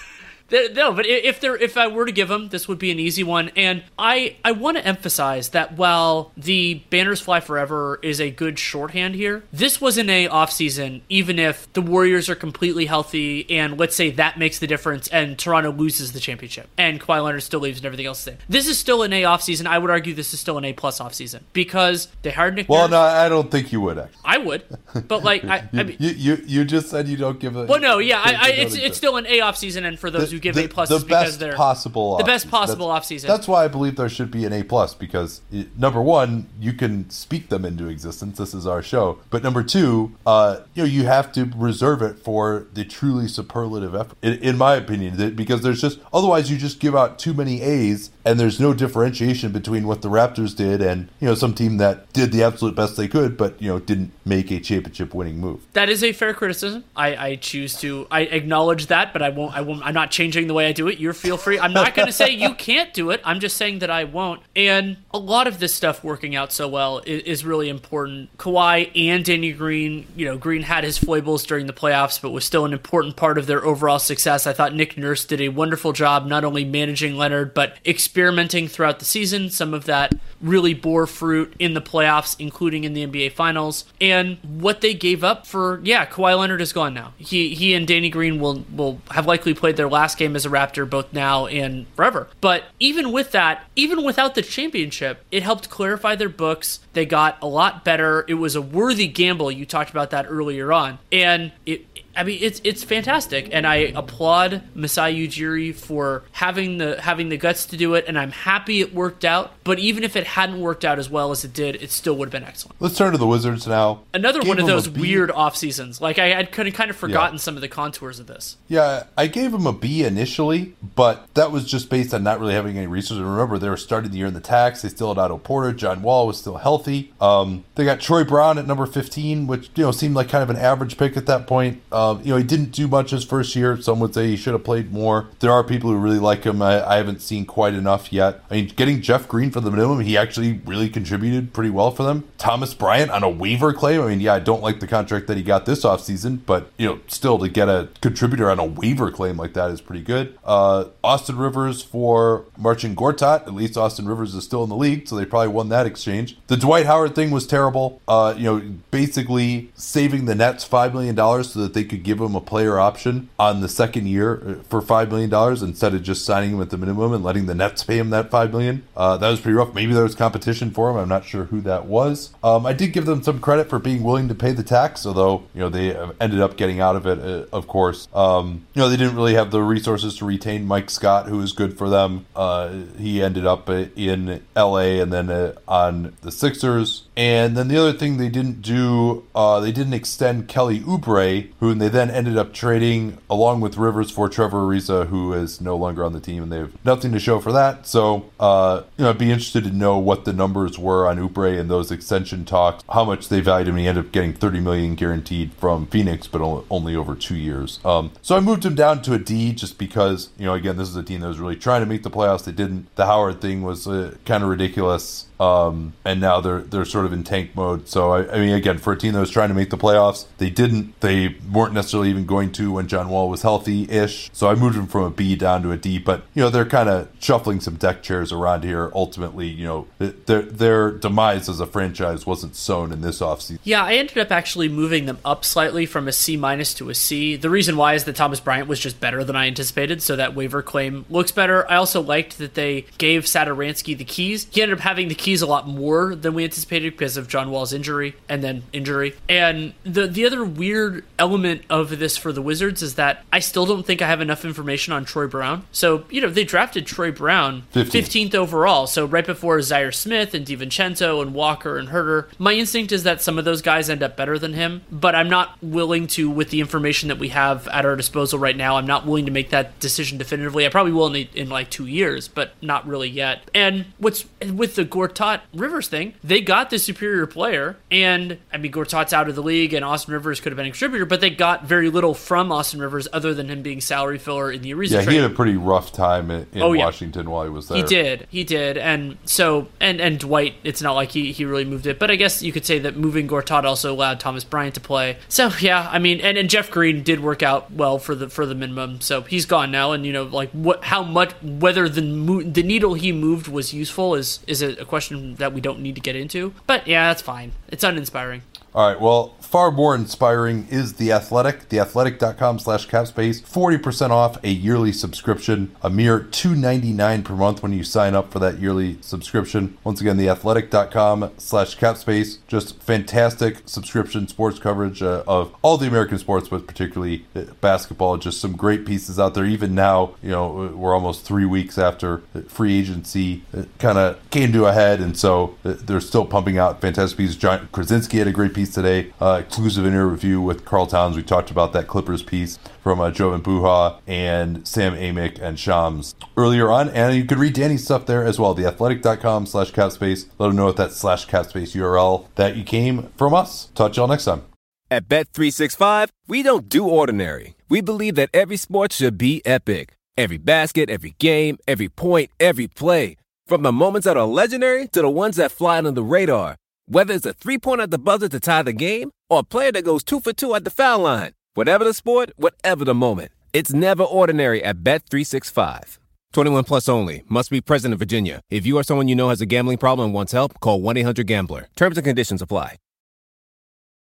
no, 0.51 0.93
but 0.93 1.05
if 1.05 1.39
there, 1.39 1.55
if 1.55 1.77
I 1.77 1.87
were 1.87 2.05
to 2.05 2.11
give 2.11 2.27
them, 2.27 2.49
this 2.49 2.67
would 2.67 2.79
be 2.79 2.91
an 2.91 2.99
easy 2.99 3.23
one. 3.23 3.49
And 3.55 3.83
I, 3.97 4.37
I 4.43 4.51
want 4.51 4.77
to 4.77 4.85
emphasize 4.85 5.49
that 5.49 5.73
while 5.77 6.31
the 6.37 6.81
Banners 6.89 7.21
Fly 7.21 7.39
Forever 7.39 7.99
is 8.01 8.19
a 8.21 8.31
good 8.31 8.59
shorthand 8.59 9.15
here, 9.15 9.43
this 9.51 9.81
was 9.81 9.97
in 9.97 10.09
a 10.09 10.27
off 10.27 10.51
season. 10.51 11.01
Even 11.09 11.39
if 11.39 11.71
the 11.73 11.81
Warriors 11.81 12.29
are 12.29 12.35
completely 12.35 12.85
healthy, 12.85 13.49
and 13.49 13.77
let's 13.77 13.95
say 13.95 14.11
that 14.11 14.37
makes 14.37 14.59
the 14.59 14.67
difference, 14.67 15.07
and 15.09 15.37
Toronto 15.37 15.71
loses 15.71 16.13
the 16.13 16.19
championship, 16.19 16.69
and 16.77 16.99
Kawhi 16.99 17.23
Leonard 17.23 17.43
still 17.43 17.59
leaves, 17.59 17.79
and 17.79 17.85
everything 17.85 18.05
else 18.05 18.19
same. 18.19 18.37
This 18.47 18.67
is 18.67 18.77
still 18.77 19.03
an 19.03 19.13
A 19.13 19.25
off 19.25 19.41
season. 19.41 19.67
I 19.67 19.77
would 19.77 19.89
argue 19.89 20.13
this 20.13 20.33
is 20.33 20.39
still 20.39 20.57
an 20.57 20.65
A 20.65 20.73
plus 20.73 20.99
off 20.99 21.13
season 21.13 21.45
because 21.53 22.07
they 22.21 22.31
hired 22.31 22.55
Nick. 22.55 22.69
Well, 22.69 22.83
Nurse. 22.83 22.91
no, 22.91 23.01
I 23.01 23.29
don't 23.29 23.51
think 23.51 23.71
you 23.71 23.81
would. 23.81 23.97
Actually. 23.97 24.21
I 24.25 24.37
would, 24.37 24.63
but 25.07 25.23
like 25.23 25.43
I, 25.45 25.69
you, 25.71 25.79
I 25.79 25.83
mean, 25.83 25.97
you, 25.99 26.09
you, 26.11 26.43
you 26.45 26.65
just 26.65 26.89
said 26.89 27.07
you 27.07 27.17
don't 27.17 27.39
give 27.39 27.55
a. 27.55 27.65
Well, 27.65 27.79
no, 27.79 27.99
yeah, 27.99 28.21
I, 28.23 28.35
I, 28.39 28.49
it's 28.51 28.75
it's 28.75 28.97
still 28.97 29.17
an 29.17 29.25
A 29.27 29.41
off 29.41 29.57
season, 29.57 29.85
and 29.85 29.99
for 29.99 30.09
those 30.09 30.31
who 30.31 30.38
you 30.39 30.41
give 30.51 30.55
the, 30.55 30.65
A 30.65 30.67
plus 30.67 30.89
the 30.89 30.99
because 30.99 31.07
best 31.27 31.39
they're 31.39 31.55
possible 31.55 32.17
the 32.17 32.23
best 32.23 32.47
offseason. 32.47 32.49
possible 32.51 32.87
that's, 32.93 33.09
offseason. 33.09 33.27
That's 33.27 33.47
why 33.47 33.65
I 33.65 33.67
believe 33.67 33.95
there 33.95 34.09
should 34.09 34.31
be 34.31 34.45
an 34.45 34.53
A 34.53 34.63
plus 34.63 34.93
because 34.93 35.41
it, 35.51 35.77
number 35.77 36.01
one, 36.01 36.47
you 36.59 36.73
can 36.73 37.09
speak 37.09 37.49
them 37.49 37.65
into 37.65 37.87
existence. 37.87 38.37
This 38.37 38.53
is 38.53 38.65
our 38.65 38.81
show, 38.81 39.19
but 39.29 39.43
number 39.43 39.63
two, 39.63 40.15
uh, 40.25 40.61
you 40.73 40.83
know, 40.83 40.89
you 40.89 41.05
have 41.05 41.31
to 41.33 41.51
reserve 41.55 42.01
it 42.01 42.19
for 42.19 42.67
the 42.73 42.85
truly 42.85 43.27
superlative 43.27 43.93
effort, 43.95 44.17
in, 44.21 44.33
in 44.39 44.57
my 44.57 44.75
opinion, 44.75 45.17
that- 45.17 45.35
because 45.35 45.61
there's 45.61 45.81
just 45.81 45.99
otherwise 46.13 46.49
you 46.51 46.57
just 46.57 46.79
give 46.79 46.95
out 46.95 47.19
too 47.19 47.33
many 47.33 47.61
A's 47.61 48.11
and 48.25 48.39
there's 48.39 48.59
no 48.59 48.73
differentiation 48.73 49.51
between 49.51 49.87
what 49.87 50.01
the 50.01 50.09
Raptors 50.09 50.55
did 50.55 50.81
and 50.81 51.09
you 51.19 51.27
know 51.27 51.35
some 51.35 51.53
team 51.53 51.77
that 51.77 52.11
did 52.13 52.31
the 52.31 52.43
absolute 52.43 52.75
best 52.75 52.95
they 52.97 53.07
could, 53.07 53.37
but 53.37 53.59
you 53.61 53.69
know 53.69 53.79
didn't 53.79 54.11
make 54.25 54.51
a 54.51 54.59
championship 54.59 55.13
winning 55.13 55.39
move. 55.39 55.61
That 55.73 55.89
is 55.89 56.03
a 56.03 56.11
fair 56.11 56.33
criticism. 56.33 56.83
I, 56.95 57.15
I 57.15 57.35
choose 57.37 57.79
to 57.81 58.07
I 58.11 58.21
acknowledge 58.21 58.87
that, 58.87 59.13
but 59.13 59.21
I 59.21 59.29
won't 59.29 59.55
I 59.55 59.61
won't 59.61 59.83
I'm 59.83 59.93
not 59.93 60.11
changing 60.11 60.28
the 60.31 60.53
way 60.53 60.67
I 60.67 60.71
do 60.71 60.87
it. 60.87 60.99
You 60.99 61.11
feel 61.13 61.37
free. 61.37 61.59
I'm 61.59 61.73
not 61.73 61.95
gonna 61.95 62.11
say 62.11 62.29
you 62.31 62.53
can't 62.55 62.93
do 62.93 63.09
it. 63.11 63.21
I'm 63.23 63.39
just 63.39 63.57
saying 63.57 63.79
that 63.79 63.89
I 63.89 64.03
won't. 64.03 64.41
And 64.55 64.97
a 65.11 65.19
lot 65.19 65.47
of 65.47 65.59
this 65.59 65.73
stuff 65.73 66.03
working 66.03 66.35
out 66.35 66.51
so 66.51 66.67
well 66.67 66.99
is, 67.05 67.21
is 67.23 67.45
really 67.45 67.69
important. 67.69 68.35
Kawhi 68.37 68.91
and 68.95 69.25
Danny 69.25 69.51
Green, 69.51 70.07
you 70.15 70.25
know, 70.25 70.37
Green 70.37 70.63
had 70.63 70.83
his 70.83 70.97
foibles 70.97 71.45
during 71.45 71.67
the 71.67 71.73
playoffs, 71.73 72.21
but 72.21 72.31
was 72.31 72.45
still 72.45 72.65
an 72.65 72.73
important 72.73 73.15
part 73.15 73.37
of 73.37 73.47
their 73.47 73.65
overall 73.65 73.99
success. 73.99 74.45
I 74.45 74.53
thought 74.53 74.73
Nick 74.73 74.97
Nurse 74.97 75.25
did 75.25 75.41
a 75.41 75.49
wonderful 75.49 75.93
job 75.93 76.25
not 76.25 76.43
only 76.43 76.63
managing 76.63 77.15
Leonard, 77.15 77.53
but 77.53 77.77
experimenting 77.85 78.67
throughout 78.67 78.99
the 78.99 79.05
season. 79.05 79.49
Some 79.49 79.73
of 79.73 79.85
that 79.85 80.13
really 80.41 80.73
bore 80.73 81.07
fruit 81.07 81.53
in 81.59 81.73
the 81.73 81.81
playoffs, 81.81 82.35
including 82.39 82.83
in 82.83 82.93
the 82.93 83.05
NBA 83.05 83.33
Finals. 83.33 83.85
And 83.99 84.37
what 84.43 84.81
they 84.81 84.93
gave 84.93 85.23
up 85.23 85.45
for, 85.45 85.81
yeah, 85.83 86.05
Kawhi 86.05 86.37
Leonard 86.37 86.61
is 86.61 86.73
gone 86.73 86.93
now. 86.93 87.13
He 87.17 87.55
he 87.55 87.73
and 87.73 87.87
Danny 87.87 88.09
Green 88.09 88.39
will 88.39 88.65
will 88.71 89.01
have 89.11 89.25
likely 89.25 89.53
played 89.53 89.77
their 89.77 89.89
last 89.89 90.17
game 90.19 90.35
as 90.35 90.45
a 90.45 90.49
Raptor 90.49 90.87
both 90.87 91.11
now 91.11 91.47
and 91.47 91.87
forever. 91.95 92.27
But 92.41 92.65
even 92.79 93.11
with 93.11 93.31
that, 93.31 93.63
even 93.75 94.03
without 94.03 94.35
the 94.35 94.43
championship, 94.43 95.25
it 95.31 95.41
helped 95.41 95.69
clarify 95.71 96.15
their 96.15 96.29
books. 96.29 96.81
They 96.93 97.07
got 97.07 97.41
a 97.41 97.47
lot 97.47 97.83
better. 97.83 98.25
It 98.27 98.35
was 98.35 98.55
a 98.55 98.61
worthy 98.61 99.07
gamble. 99.07 99.51
You 99.51 99.65
talked 99.65 99.89
about 99.89 100.11
that 100.11 100.27
earlier 100.29 100.71
on, 100.71 100.99
and 101.11 101.51
it. 101.65 101.85
I 102.19 102.23
mean, 102.23 102.39
it's 102.41 102.59
it's 102.65 102.83
fantastic, 102.83 103.47
and 103.53 103.65
I 103.65 103.93
applaud 103.95 104.61
Masai 104.75 105.25
Ujiri 105.25 105.73
for 105.73 106.23
having 106.33 106.77
the 106.77 106.99
having 107.01 107.29
the 107.29 107.37
guts 107.37 107.65
to 107.67 107.77
do 107.77 107.93
it, 107.93 108.03
and 108.09 108.19
I'm 108.19 108.31
happy 108.31 108.81
it 108.81 108.93
worked 108.93 109.23
out. 109.23 109.53
But 109.63 109.79
even 109.79 110.03
if 110.03 110.17
it 110.17 110.27
hadn't 110.27 110.59
worked 110.59 110.83
out 110.83 110.99
as 110.99 111.09
well 111.09 111.31
as 111.31 111.45
it 111.45 111.53
did, 111.53 111.81
it 111.81 111.91
still 111.91 112.17
would 112.17 112.25
have 112.25 112.33
been 112.33 112.43
excellent. 112.43 112.75
Let's 112.81 112.97
turn 112.97 113.13
to 113.13 113.17
the 113.17 113.25
Wizards 113.25 113.65
now. 113.65 114.01
Another 114.13 114.41
Gave 114.41 114.49
one 114.49 114.59
of 114.59 114.67
those 114.67 114.89
weird 114.89 115.31
off 115.31 115.55
seasons. 115.55 116.01
Like 116.01 116.19
I 116.19 116.27
had 116.35 116.51
kind 116.51 116.67
of 116.67 116.73
kind 116.73 116.89
of 116.89 116.97
forgotten 116.97 117.39
some 117.39 117.55
of 117.55 117.61
the 117.61 117.69
contours 117.69 118.19
of 118.19 118.27
this. 118.27 118.57
Yeah, 118.67 119.03
I 119.17 119.27
gave 119.27 119.53
him 119.53 119.65
a 119.65 119.71
B 119.71 120.03
initially, 120.03 120.75
but 120.95 121.33
that 121.35 121.53
was 121.53 121.63
just 121.63 121.89
based 121.89 122.13
on 122.13 122.21
not 122.21 122.41
really 122.41 122.53
having 122.53 122.77
any 122.77 122.87
resources. 122.87 123.23
Remember, 123.23 123.57
they 123.57 123.69
were 123.69 123.77
starting 123.77 124.11
the 124.11 124.17
year 124.17 124.27
in 124.27 124.33
the 124.33 124.41
tax. 124.41 124.81
They 124.81 124.89
still 124.89 125.07
had 125.07 125.17
Otto 125.17 125.37
Porter. 125.37 125.71
John 125.71 126.01
Wall 126.01 126.27
was 126.27 126.37
still 126.37 126.57
healthy. 126.57 127.13
Um, 127.21 127.63
they 127.75 127.85
got 127.85 128.01
Troy 128.01 128.25
Brown 128.25 128.57
at 128.57 128.67
number 128.67 128.85
15, 128.85 129.47
which, 129.47 129.69
you 129.75 129.83
know, 129.83 129.91
seemed 129.91 130.15
like 130.15 130.27
kind 130.27 130.43
of 130.43 130.49
an 130.49 130.57
average 130.57 130.97
pick 130.97 131.15
at 131.15 131.25
that 131.27 131.47
point. 131.47 131.81
Um, 131.93 132.08
you 132.23 132.31
know, 132.31 132.37
he 132.37 132.43
didn't 132.43 132.71
do 132.71 132.87
much 132.87 133.11
his 133.11 133.23
first 133.23 133.55
year. 133.55 133.79
Some 133.81 133.99
would 133.99 134.13
say 134.13 134.27
he 134.27 134.37
should 134.37 134.53
have 134.53 134.63
played 134.63 134.91
more. 134.91 135.27
There 135.39 135.51
are 135.51 135.63
people 135.63 135.89
who 135.89 135.97
really 135.97 136.19
like 136.19 136.43
him. 136.43 136.61
I, 136.61 136.85
I 136.87 136.97
haven't 136.97 137.21
seen 137.21 137.45
quite 137.45 137.73
enough 137.73 138.11
yet. 138.11 138.43
I 138.49 138.55
mean, 138.55 138.67
getting 138.75 139.01
Jeff 139.01 139.27
Green 139.27 139.51
for 139.51 139.61
the 139.61 139.71
minimum, 139.71 140.01
he 140.01 140.17
actually 140.17 140.61
really 140.65 140.89
contributed 140.89 141.53
pretty 141.53 141.69
well 141.69 141.91
for 141.91 142.03
them. 142.03 142.27
Thomas 142.37 142.73
Bryant 142.73 143.11
on 143.11 143.23
a 143.23 143.29
waiver 143.29 143.73
claim. 143.73 144.01
I 144.01 144.07
mean, 144.07 144.21
yeah, 144.21 144.33
I 144.33 144.39
don't 144.39 144.61
like 144.61 144.79
the 144.79 144.87
contract 144.87 145.27
that 145.27 145.37
he 145.37 145.43
got 145.43 145.65
this 145.65 145.83
offseason, 145.83 146.39
but, 146.45 146.71
you 146.77 146.87
know, 146.87 146.99
still 147.07 147.37
to 147.39 147.49
get 147.49 147.69
a 147.69 147.89
contributor 148.01 148.49
on 148.49 148.59
a 148.59 148.65
waiver 148.65 149.11
claim 149.11 149.37
like 149.37 149.53
that 149.53 149.71
is 149.71 149.81
pretty 149.81 150.03
good. 150.03 150.37
Uh, 150.43 150.85
Austin 151.03 151.37
Rivers 151.37 151.81
for 151.81 152.45
Marcin 152.57 152.95
Gortat. 152.95 153.43
At 153.43 153.53
least 153.53 153.77
Austin 153.77 154.07
Rivers 154.07 154.35
is 154.35 154.43
still 154.43 154.63
in 154.63 154.69
the 154.69 154.75
league, 154.75 155.07
so 155.07 155.15
they 155.15 155.25
probably 155.25 155.49
won 155.49 155.69
that 155.69 155.85
exchange. 155.85 156.37
The 156.47 156.57
Dwight 156.57 156.85
Howard 156.85 157.15
thing 157.15 157.31
was 157.31 157.47
terrible. 157.47 158.01
Uh, 158.07 158.33
you 158.37 158.43
know, 158.43 158.59
basically 158.91 159.71
saving 159.75 160.25
the 160.25 160.35
Nets 160.35 160.67
$5 160.67 160.93
million 160.93 161.15
so 161.43 161.59
that 161.59 161.73
they 161.73 161.83
could 161.83 161.98
give 161.99 162.19
him 162.19 162.35
a 162.35 162.41
player 162.41 162.79
option 162.79 163.29
on 163.37 163.61
the 163.61 163.69
second 163.69 164.07
year 164.07 164.41
uh, 164.45 164.63
for 164.63 164.81
$5 164.81 165.09
million 165.09 165.33
instead 165.63 165.93
of 165.93 166.03
just 166.03 166.25
signing 166.25 166.51
him 166.51 166.61
at 166.61 166.69
the 166.69 166.77
minimum 166.77 167.13
and 167.13 167.23
letting 167.23 167.45
the 167.45 167.55
Nets 167.55 167.83
pay 167.83 167.97
him 167.97 168.09
that 168.09 168.31
5 168.31 168.51
million. 168.51 168.83
Uh, 168.95 169.17
that 169.17 169.29
was 169.29 169.39
pretty 169.39 169.55
rough. 169.55 169.73
Maybe 169.73 169.93
there 169.93 170.03
was 170.03 170.15
competition 170.15 170.71
for 170.71 170.89
him. 170.89 170.97
I'm 170.97 171.09
not 171.09 171.25
sure 171.25 171.45
who 171.45 171.61
that 171.61 171.85
was. 171.85 172.33
Um, 172.43 172.65
I 172.65 172.73
did 172.73 172.93
give 172.93 173.05
them 173.05 173.23
some 173.23 173.39
credit 173.39 173.69
for 173.69 173.79
being 173.79 174.03
willing 174.03 174.27
to 174.27 174.35
pay 174.35 174.51
the 174.51 174.63
tax, 174.63 175.05
although, 175.05 175.43
you 175.53 175.59
know, 175.59 175.69
they 175.69 175.95
ended 176.19 176.39
up 176.39 176.57
getting 176.57 176.79
out 176.79 176.95
of 176.95 177.05
it, 177.05 177.19
uh, 177.19 177.45
of 177.55 177.67
course. 177.67 178.07
Um, 178.13 178.65
you 178.73 178.81
know, 178.81 178.89
they 178.89 178.97
didn't 178.97 179.15
really 179.15 179.35
have 179.35 179.51
the 179.51 179.61
resources 179.61 180.17
to 180.17 180.25
retain 180.25 180.65
Mike 180.65 180.89
Scott, 180.89 181.27
who 181.27 181.37
was 181.37 181.51
good 181.51 181.77
for 181.77 181.89
them. 181.89 182.25
Uh, 182.35 182.73
he 182.97 183.21
ended 183.21 183.45
up 183.45 183.69
uh, 183.69 183.85
in 183.95 184.41
LA 184.55 185.01
and 185.01 185.11
then 185.11 185.29
uh, 185.29 185.53
on 185.67 186.15
the 186.21 186.31
Sixers. 186.31 187.03
And 187.15 187.57
then 187.57 187.67
the 187.67 187.77
other 187.77 187.93
thing 187.93 188.17
they 188.17 188.29
didn't 188.29 188.61
do, 188.61 189.25
they 189.35 189.71
didn't 189.71 189.93
extend 189.93 190.47
Kelly 190.47 190.79
Oubre, 190.79 191.49
who 191.59 191.75
they 191.81 191.89
then 191.89 192.09
ended 192.09 192.37
up 192.37 192.53
trading 192.53 193.17
along 193.29 193.61
with 193.61 193.77
Rivers 193.77 194.11
for 194.11 194.29
Trevor 194.29 194.59
Ariza, 194.59 195.07
who 195.07 195.33
is 195.33 195.61
no 195.61 195.75
longer 195.75 196.03
on 196.03 196.13
the 196.13 196.19
team, 196.19 196.43
and 196.43 196.51
they 196.51 196.57
have 196.57 196.85
nothing 196.85 197.11
to 197.11 197.19
show 197.19 197.39
for 197.39 197.51
that. 197.51 197.87
So, 197.87 198.29
uh, 198.39 198.83
you 198.97 199.03
know, 199.03 199.11
I'd 199.11 199.17
be 199.17 199.31
interested 199.31 199.63
to 199.63 199.71
know 199.71 199.97
what 199.97 200.25
the 200.25 200.33
numbers 200.33 200.77
were 200.77 201.07
on 201.07 201.17
Oubre 201.17 201.59
and 201.59 201.69
those 201.69 201.91
extension 201.91 202.45
talks, 202.45 202.83
how 202.91 203.05
much 203.05 203.29
they 203.29 203.41
valued 203.41 203.67
him. 203.67 203.77
He 203.77 203.87
ended 203.87 204.05
up 204.05 204.11
getting 204.11 204.33
30 204.33 204.59
million 204.59 204.95
guaranteed 204.95 205.53
from 205.53 205.87
Phoenix, 205.87 206.27
but 206.27 206.41
only, 206.41 206.65
only 206.69 206.95
over 206.95 207.15
two 207.15 207.35
years. 207.35 207.79
Um, 207.83 208.11
so 208.21 208.35
I 208.35 208.39
moved 208.39 208.65
him 208.65 208.75
down 208.75 209.01
to 209.03 209.13
a 209.13 209.19
D 209.19 209.53
just 209.53 209.77
because, 209.77 210.29
you 210.37 210.45
know, 210.45 210.53
again, 210.53 210.77
this 210.77 210.89
is 210.89 210.95
a 210.95 211.03
team 211.03 211.21
that 211.21 211.27
was 211.27 211.39
really 211.39 211.55
trying 211.55 211.81
to 211.81 211.87
make 211.87 212.03
the 212.03 212.09
playoffs. 212.09 212.43
They 212.43 212.51
didn't. 212.51 212.93
The 212.95 213.05
Howard 213.05 213.41
thing 213.41 213.61
was 213.61 213.87
uh, 213.87 214.15
kind 214.25 214.43
of 214.43 214.49
ridiculous. 214.49 215.25
Um, 215.39 215.93
and 216.03 216.19
now 216.19 216.41
they're 216.41 216.61
they're 216.61 216.85
sort 216.85 217.05
of 217.05 217.13
in 217.13 217.23
tank 217.23 217.55
mode. 217.55 217.87
So 217.87 218.11
I, 218.11 218.35
I 218.35 218.39
mean, 218.39 218.53
again, 218.53 218.77
for 218.77 218.91
a 218.91 218.97
team 218.97 219.13
that 219.13 219.21
was 219.21 219.29
trying 219.29 219.47
to 219.47 219.55
make 219.55 219.69
the 219.69 219.77
playoffs, 219.77 220.25
they 220.37 220.49
didn't. 220.49 220.99
They 220.99 221.37
weren't 221.51 221.68
necessarily 221.73 222.09
even 222.09 222.25
going 222.25 222.51
to 222.53 222.71
when 222.71 222.87
John 222.87 223.09
Wall 223.09 223.29
was 223.29 223.41
healthy-ish. 223.41 224.29
So 224.33 224.49
I 224.49 224.55
moved 224.55 224.75
him 224.75 224.87
from 224.87 225.03
a 225.03 225.09
B 225.09 225.35
down 225.35 225.61
to 225.63 225.71
a 225.71 225.77
D. 225.77 225.97
But 225.99 226.23
you 226.33 226.41
know, 226.41 226.49
they're 226.49 226.65
kind 226.65 226.89
of 226.89 227.09
shuffling 227.19 227.59
some 227.59 227.75
deck 227.75 228.03
chairs 228.03 228.31
around 228.31 228.63
here. 228.63 228.91
Ultimately, 228.93 229.47
you 229.47 229.65
know, 229.65 229.87
their 229.99 230.41
their 230.41 230.91
demise 230.91 231.49
as 231.49 231.59
a 231.59 231.65
franchise 231.65 232.25
wasn't 232.25 232.55
sown 232.55 232.91
in 232.91 233.01
this 233.01 233.19
offseason. 233.19 233.59
Yeah, 233.63 233.83
I 233.83 233.93
ended 233.93 234.17
up 234.17 234.31
actually 234.31 234.69
moving 234.69 235.05
them 235.05 235.19
up 235.23 235.45
slightly 235.45 235.85
from 235.85 236.07
a 236.07 236.11
C 236.11 236.37
minus 236.37 236.73
to 236.75 236.89
a 236.89 236.95
C. 236.95 237.35
The 237.35 237.49
reason 237.49 237.77
why 237.77 237.93
is 237.93 238.05
that 238.05 238.15
Thomas 238.15 238.39
Bryant 238.39 238.67
was 238.67 238.79
just 238.79 238.99
better 238.99 239.23
than 239.23 239.35
I 239.35 239.47
anticipated, 239.47 240.01
so 240.01 240.15
that 240.15 240.35
waiver 240.35 240.61
claim 240.61 241.05
looks 241.09 241.31
better. 241.31 241.69
I 241.69 241.75
also 241.75 242.01
liked 242.01 242.37
that 242.37 242.53
they 242.53 242.85
gave 242.97 243.25
Satoransky 243.25 243.97
the 243.97 244.05
keys. 244.05 244.47
He 244.51 244.61
ended 244.61 244.77
up 244.77 244.83
having 244.83 245.07
the 245.07 245.15
keys 245.15 245.41
a 245.41 245.47
lot 245.47 245.67
more 245.67 246.15
than 246.15 246.33
we 246.33 246.43
anticipated 246.43 246.93
because 246.93 247.17
of 247.17 247.27
John 247.27 247.51
Wall's 247.51 247.73
injury 247.73 248.15
and 248.27 248.43
then 248.43 248.63
injury. 248.73 249.15
And 249.27 249.73
the 249.83 250.07
the 250.07 250.25
other 250.25 250.43
weird 250.43 251.05
element 251.17 251.58
of 251.69 251.99
this 251.99 252.17
for 252.17 252.31
the 252.31 252.41
Wizards 252.41 252.81
is 252.81 252.95
that 252.95 253.23
I 253.31 253.39
still 253.39 253.65
don't 253.65 253.85
think 253.85 254.01
I 254.01 254.07
have 254.07 254.21
enough 254.21 254.45
information 254.45 254.93
on 254.93 255.05
Troy 255.05 255.27
Brown. 255.27 255.65
So, 255.71 256.05
you 256.09 256.21
know, 256.21 256.29
they 256.29 256.43
drafted 256.43 256.85
Troy 256.85 257.11
Brown 257.11 257.63
15th. 257.73 258.29
15th 258.29 258.35
overall, 258.35 258.87
so 258.87 259.05
right 259.05 259.25
before 259.25 259.57
Zhaire 259.59 259.93
Smith 259.93 260.33
and 260.33 260.45
DiVincenzo 260.45 261.21
and 261.21 261.33
Walker 261.33 261.77
and 261.77 261.89
Huerter. 261.89 262.27
My 262.37 262.53
instinct 262.53 262.91
is 262.91 263.03
that 263.03 263.21
some 263.21 263.37
of 263.37 263.45
those 263.45 263.61
guys 263.61 263.89
end 263.89 264.03
up 264.03 264.15
better 264.15 264.39
than 264.39 264.53
him, 264.53 264.81
but 264.91 265.15
I'm 265.15 265.29
not 265.29 265.57
willing 265.61 266.07
to, 266.07 266.29
with 266.29 266.49
the 266.49 266.59
information 266.61 267.09
that 267.09 267.19
we 267.19 267.29
have 267.29 267.67
at 267.69 267.85
our 267.85 267.95
disposal 267.95 268.39
right 268.39 268.55
now, 268.55 268.77
I'm 268.77 268.87
not 268.87 269.05
willing 269.05 269.25
to 269.25 269.31
make 269.31 269.49
that 269.49 269.79
decision 269.79 270.17
definitively. 270.17 270.65
I 270.65 270.69
probably 270.69 270.93
will 270.93 271.13
in, 271.13 271.27
in 271.33 271.49
like 271.49 271.69
two 271.69 271.85
years, 271.85 272.27
but 272.27 272.53
not 272.61 272.87
really 272.87 273.09
yet. 273.09 273.49
And 273.53 273.85
what's 273.97 274.25
with 274.41 274.75
the 274.75 274.85
Gortat 274.85 275.41
Rivers 275.53 275.87
thing, 275.87 276.13
they 276.23 276.41
got 276.41 276.69
the 276.69 276.79
superior 276.79 277.27
player, 277.27 277.77
and 277.91 278.37
I 278.53 278.57
mean, 278.57 278.71
Gortat's 278.71 279.13
out 279.13 279.29
of 279.29 279.35
the 279.35 279.43
league, 279.43 279.73
and 279.73 279.83
Austin 279.83 280.13
Rivers 280.13 280.39
could 280.39 280.51
have 280.51 280.57
been 280.57 280.67
a 280.67 280.69
contributor, 280.69 281.05
but 281.05 281.21
they 281.21 281.29
got 281.29 281.48
very 281.57 281.89
little 281.89 282.13
from 282.13 282.51
Austin 282.51 282.79
Rivers 282.79 283.07
other 283.13 283.33
than 283.33 283.49
him 283.49 283.61
being 283.61 283.81
salary 283.81 284.17
filler 284.17 284.51
in 284.51 284.61
the 284.61 284.71
Ariza 284.71 284.91
Yeah, 284.91 285.01
trade. 285.03 285.13
he 285.13 285.19
had 285.21 285.31
a 285.31 285.33
pretty 285.33 285.57
rough 285.57 285.91
time 285.91 286.29
in, 286.31 286.47
in 286.53 286.61
Oh, 286.61 286.73
yeah. 286.73 286.85
Washington 286.85 287.29
while 287.29 287.43
he 287.43 287.49
was 287.49 287.67
there. 287.67 287.77
He 287.77 287.83
did. 287.83 288.27
He 288.29 288.43
did. 288.43 288.77
And 288.77 289.17
so 289.25 289.67
and 289.79 289.99
and 289.99 290.19
Dwight, 290.19 290.55
it's 290.63 290.81
not 290.81 290.93
like 290.93 291.11
he, 291.11 291.31
he 291.31 291.45
really 291.45 291.65
moved 291.65 291.87
it. 291.87 291.99
But 291.99 292.11
I 292.11 292.15
guess 292.15 292.41
you 292.43 292.51
could 292.51 292.65
say 292.65 292.79
that 292.79 292.95
moving 292.95 293.27
Gortat 293.27 293.63
also 293.63 293.93
allowed 293.93 294.19
Thomas 294.19 294.43
Bryant 294.43 294.75
to 294.75 294.81
play. 294.81 295.17
So 295.27 295.51
yeah, 295.59 295.89
I 295.91 295.99
mean 295.99 296.19
and, 296.21 296.37
and 296.37 296.49
Jeff 296.49 296.69
Green 296.71 297.03
did 297.03 297.19
work 297.21 297.41
out 297.43 297.71
well 297.71 297.99
for 297.99 298.15
the 298.15 298.29
for 298.29 298.45
the 298.45 298.55
minimum. 298.55 299.01
So 299.01 299.21
he's 299.21 299.45
gone 299.45 299.71
now 299.71 299.91
and 299.91 300.05
you 300.05 300.13
know 300.13 300.23
like 300.23 300.51
what 300.51 300.83
how 300.85 301.03
much 301.03 301.33
whether 301.41 301.87
the 301.89 302.01
mo- 302.01 302.43
the 302.43 302.63
needle 302.63 302.93
he 302.93 303.11
moved 303.11 303.47
was 303.47 303.73
useful 303.73 304.15
is 304.15 304.39
is 304.47 304.61
a, 304.61 304.75
a 304.81 304.85
question 304.85 305.35
that 305.35 305.53
we 305.53 305.61
don't 305.61 305.79
need 305.79 305.95
to 305.95 306.01
get 306.01 306.15
into. 306.15 306.53
But 306.67 306.87
yeah, 306.87 307.07
that's 307.09 307.21
fine. 307.21 307.53
It's 307.69 307.83
uninspiring. 307.83 308.43
All 308.75 308.87
right. 308.87 308.99
Well, 309.01 309.35
far 309.49 309.71
more 309.71 309.95
inspiring 309.95 310.67
is 310.69 310.93
The 310.93 311.11
Athletic. 311.11 311.69
TheAthletic.com 311.69 312.59
slash 312.59 312.87
capspace. 312.87 313.41
40% 313.41 314.11
off 314.11 314.41
a 314.43 314.49
yearly 314.49 314.91
subscription. 314.91 315.75
A 315.81 315.89
mere 315.89 316.19
$2.99 316.19 317.23
per 317.23 317.35
month 317.35 317.63
when 317.63 317.73
you 317.73 317.83
sign 317.83 318.13
up 318.13 318.31
for 318.31 318.37
that 318.37 318.59
yearly 318.59 319.01
subscription. 319.01 319.75
Once 319.83 320.01
again, 320.01 320.17
TheAthletic.com 320.17 321.31
slash 321.37 321.77
capspace. 321.77 322.37
Just 322.47 322.79
fantastic 322.83 323.63
subscription 323.65 324.27
sports 324.27 324.59
coverage 324.59 325.01
uh, 325.01 325.23
of 325.27 325.55
all 325.63 325.77
the 325.77 325.87
American 325.87 326.19
sports, 326.19 326.47
but 326.47 326.67
particularly 326.67 327.25
uh, 327.35 327.45
basketball. 327.59 328.17
Just 328.17 328.39
some 328.39 328.55
great 328.55 328.85
pieces 328.85 329.19
out 329.19 329.33
there. 329.33 329.45
Even 329.45 329.73
now, 329.73 330.13
you 330.21 330.29
know, 330.29 330.71
we're 330.75 330.93
almost 330.93 331.25
three 331.25 331.45
weeks 331.45 331.79
after 331.79 332.21
free 332.47 332.77
agency 332.77 333.43
kind 333.79 333.97
of 333.97 334.29
came 334.29 334.53
to 334.53 334.65
a 334.67 334.73
head. 334.73 334.99
And 334.99 335.17
so 335.17 335.55
uh, 335.65 335.73
they're 335.75 335.99
still 335.99 336.25
pumping 336.25 336.59
out 336.59 336.81
fantastic 336.81 337.17
pieces. 337.17 337.35
Jon 337.35 337.67
Krawczynski 337.73 338.19
had 338.19 338.27
a 338.27 338.31
great 338.31 338.53
piece 338.53 338.71
today. 338.71 339.11
Uh, 339.19 339.38
exclusive 339.39 339.85
interview 339.85 340.39
with 340.39 340.65
Karl 340.65 340.85
Towns. 340.85 341.15
We 341.15 341.23
talked 341.23 341.51
about 341.51 341.73
that 341.73 341.87
Clippers 341.87 342.23
piece 342.23 342.59
from 342.83 342.99
uh, 342.99 343.11
Jovan 343.11 343.41
Buha 343.41 343.99
and 344.07 344.67
Sam 344.67 344.93
Amick 344.93 345.39
and 345.39 345.59
Shams 345.59 346.15
earlier 346.37 346.69
on. 346.69 346.89
And 346.89 347.15
you 347.15 347.25
could 347.25 347.37
read 347.37 347.53
Danny's 347.53 347.83
stuff 347.83 348.05
there 348.05 348.25
as 348.25 348.39
well. 348.39 348.55
Theathletic.com 348.55 349.45
slash 349.45 349.71
capspace. 349.71 350.27
Let 350.37 350.47
them 350.47 350.55
know 350.57 350.65
what 350.65 350.77
that 350.77 350.91
slash 350.91 351.27
capspace 351.27 351.75
URL 351.75 352.27
that 352.35 352.55
you 352.55 352.63
came 352.63 353.09
from 353.17 353.33
us. 353.33 353.65
Talk 353.75 353.95
y'all 353.95 354.07
next 354.07 354.25
time. 354.25 354.43
At 354.91 355.07
Bet365, 355.07 356.09
we 356.27 356.41
don't 356.41 356.67
do 356.67 356.87
ordinary. 356.87 357.55
We 357.69 357.81
believe 357.81 358.15
that 358.15 358.31
every 358.33 358.57
sport 358.57 358.91
should 358.91 359.17
be 359.17 359.43
epic. 359.45 359.93
Every 360.17 360.37
basket, 360.37 360.89
every 360.89 361.15
game, 361.19 361.57
every 361.67 361.89
point, 361.89 362.31
every 362.39 362.67
play. 362.67 363.15
From 363.45 363.61
the 363.61 363.71
moments 363.71 364.05
that 364.05 364.17
are 364.17 364.25
legendary 364.25 364.87
to 364.89 365.01
the 365.01 365.09
ones 365.09 365.35
that 365.35 365.51
fly 365.51 365.77
under 365.77 365.91
the 365.91 366.03
radar. 366.03 366.57
Whether 366.87 367.13
it's 367.13 367.25
a 367.27 367.33
three 367.33 367.59
pointer 367.59 367.83
at 367.83 367.91
the 367.91 367.99
buzzer 367.99 368.27
to 368.29 368.39
tie 368.39 368.63
the 368.63 368.73
game 368.73 369.11
or 369.29 369.39
a 369.39 369.43
player 369.43 369.71
that 369.71 369.85
goes 369.85 370.03
two 370.03 370.19
for 370.19 370.33
two 370.33 370.55
at 370.55 370.63
the 370.63 370.69
foul 370.71 370.99
line. 370.99 371.31
Whatever 371.53 371.85
the 371.85 371.93
sport, 371.93 372.31
whatever 372.35 372.83
the 372.83 372.93
moment. 372.95 373.31
It's 373.53 373.73
never 373.73 374.03
ordinary 374.03 374.63
at 374.63 374.83
Bet365. 374.83 375.97
21 376.33 376.63
plus 376.65 376.89
only. 376.89 377.23
Must 377.27 377.49
be 377.49 377.61
present 377.61 377.93
in 377.93 377.97
Virginia. 377.97 378.41
If 378.49 378.65
you 378.65 378.77
or 378.77 378.83
someone 378.83 379.07
you 379.07 379.15
know 379.15 379.29
has 379.29 379.41
a 379.41 379.45
gambling 379.45 379.77
problem 379.77 380.07
and 380.07 380.13
wants 380.13 380.33
help, 380.33 380.59
call 380.59 380.81
1 380.81 380.97
800 380.97 381.25
Gambler. 381.25 381.67
Terms 381.75 381.97
and 381.97 382.05
conditions 382.05 382.41
apply. 382.41 382.75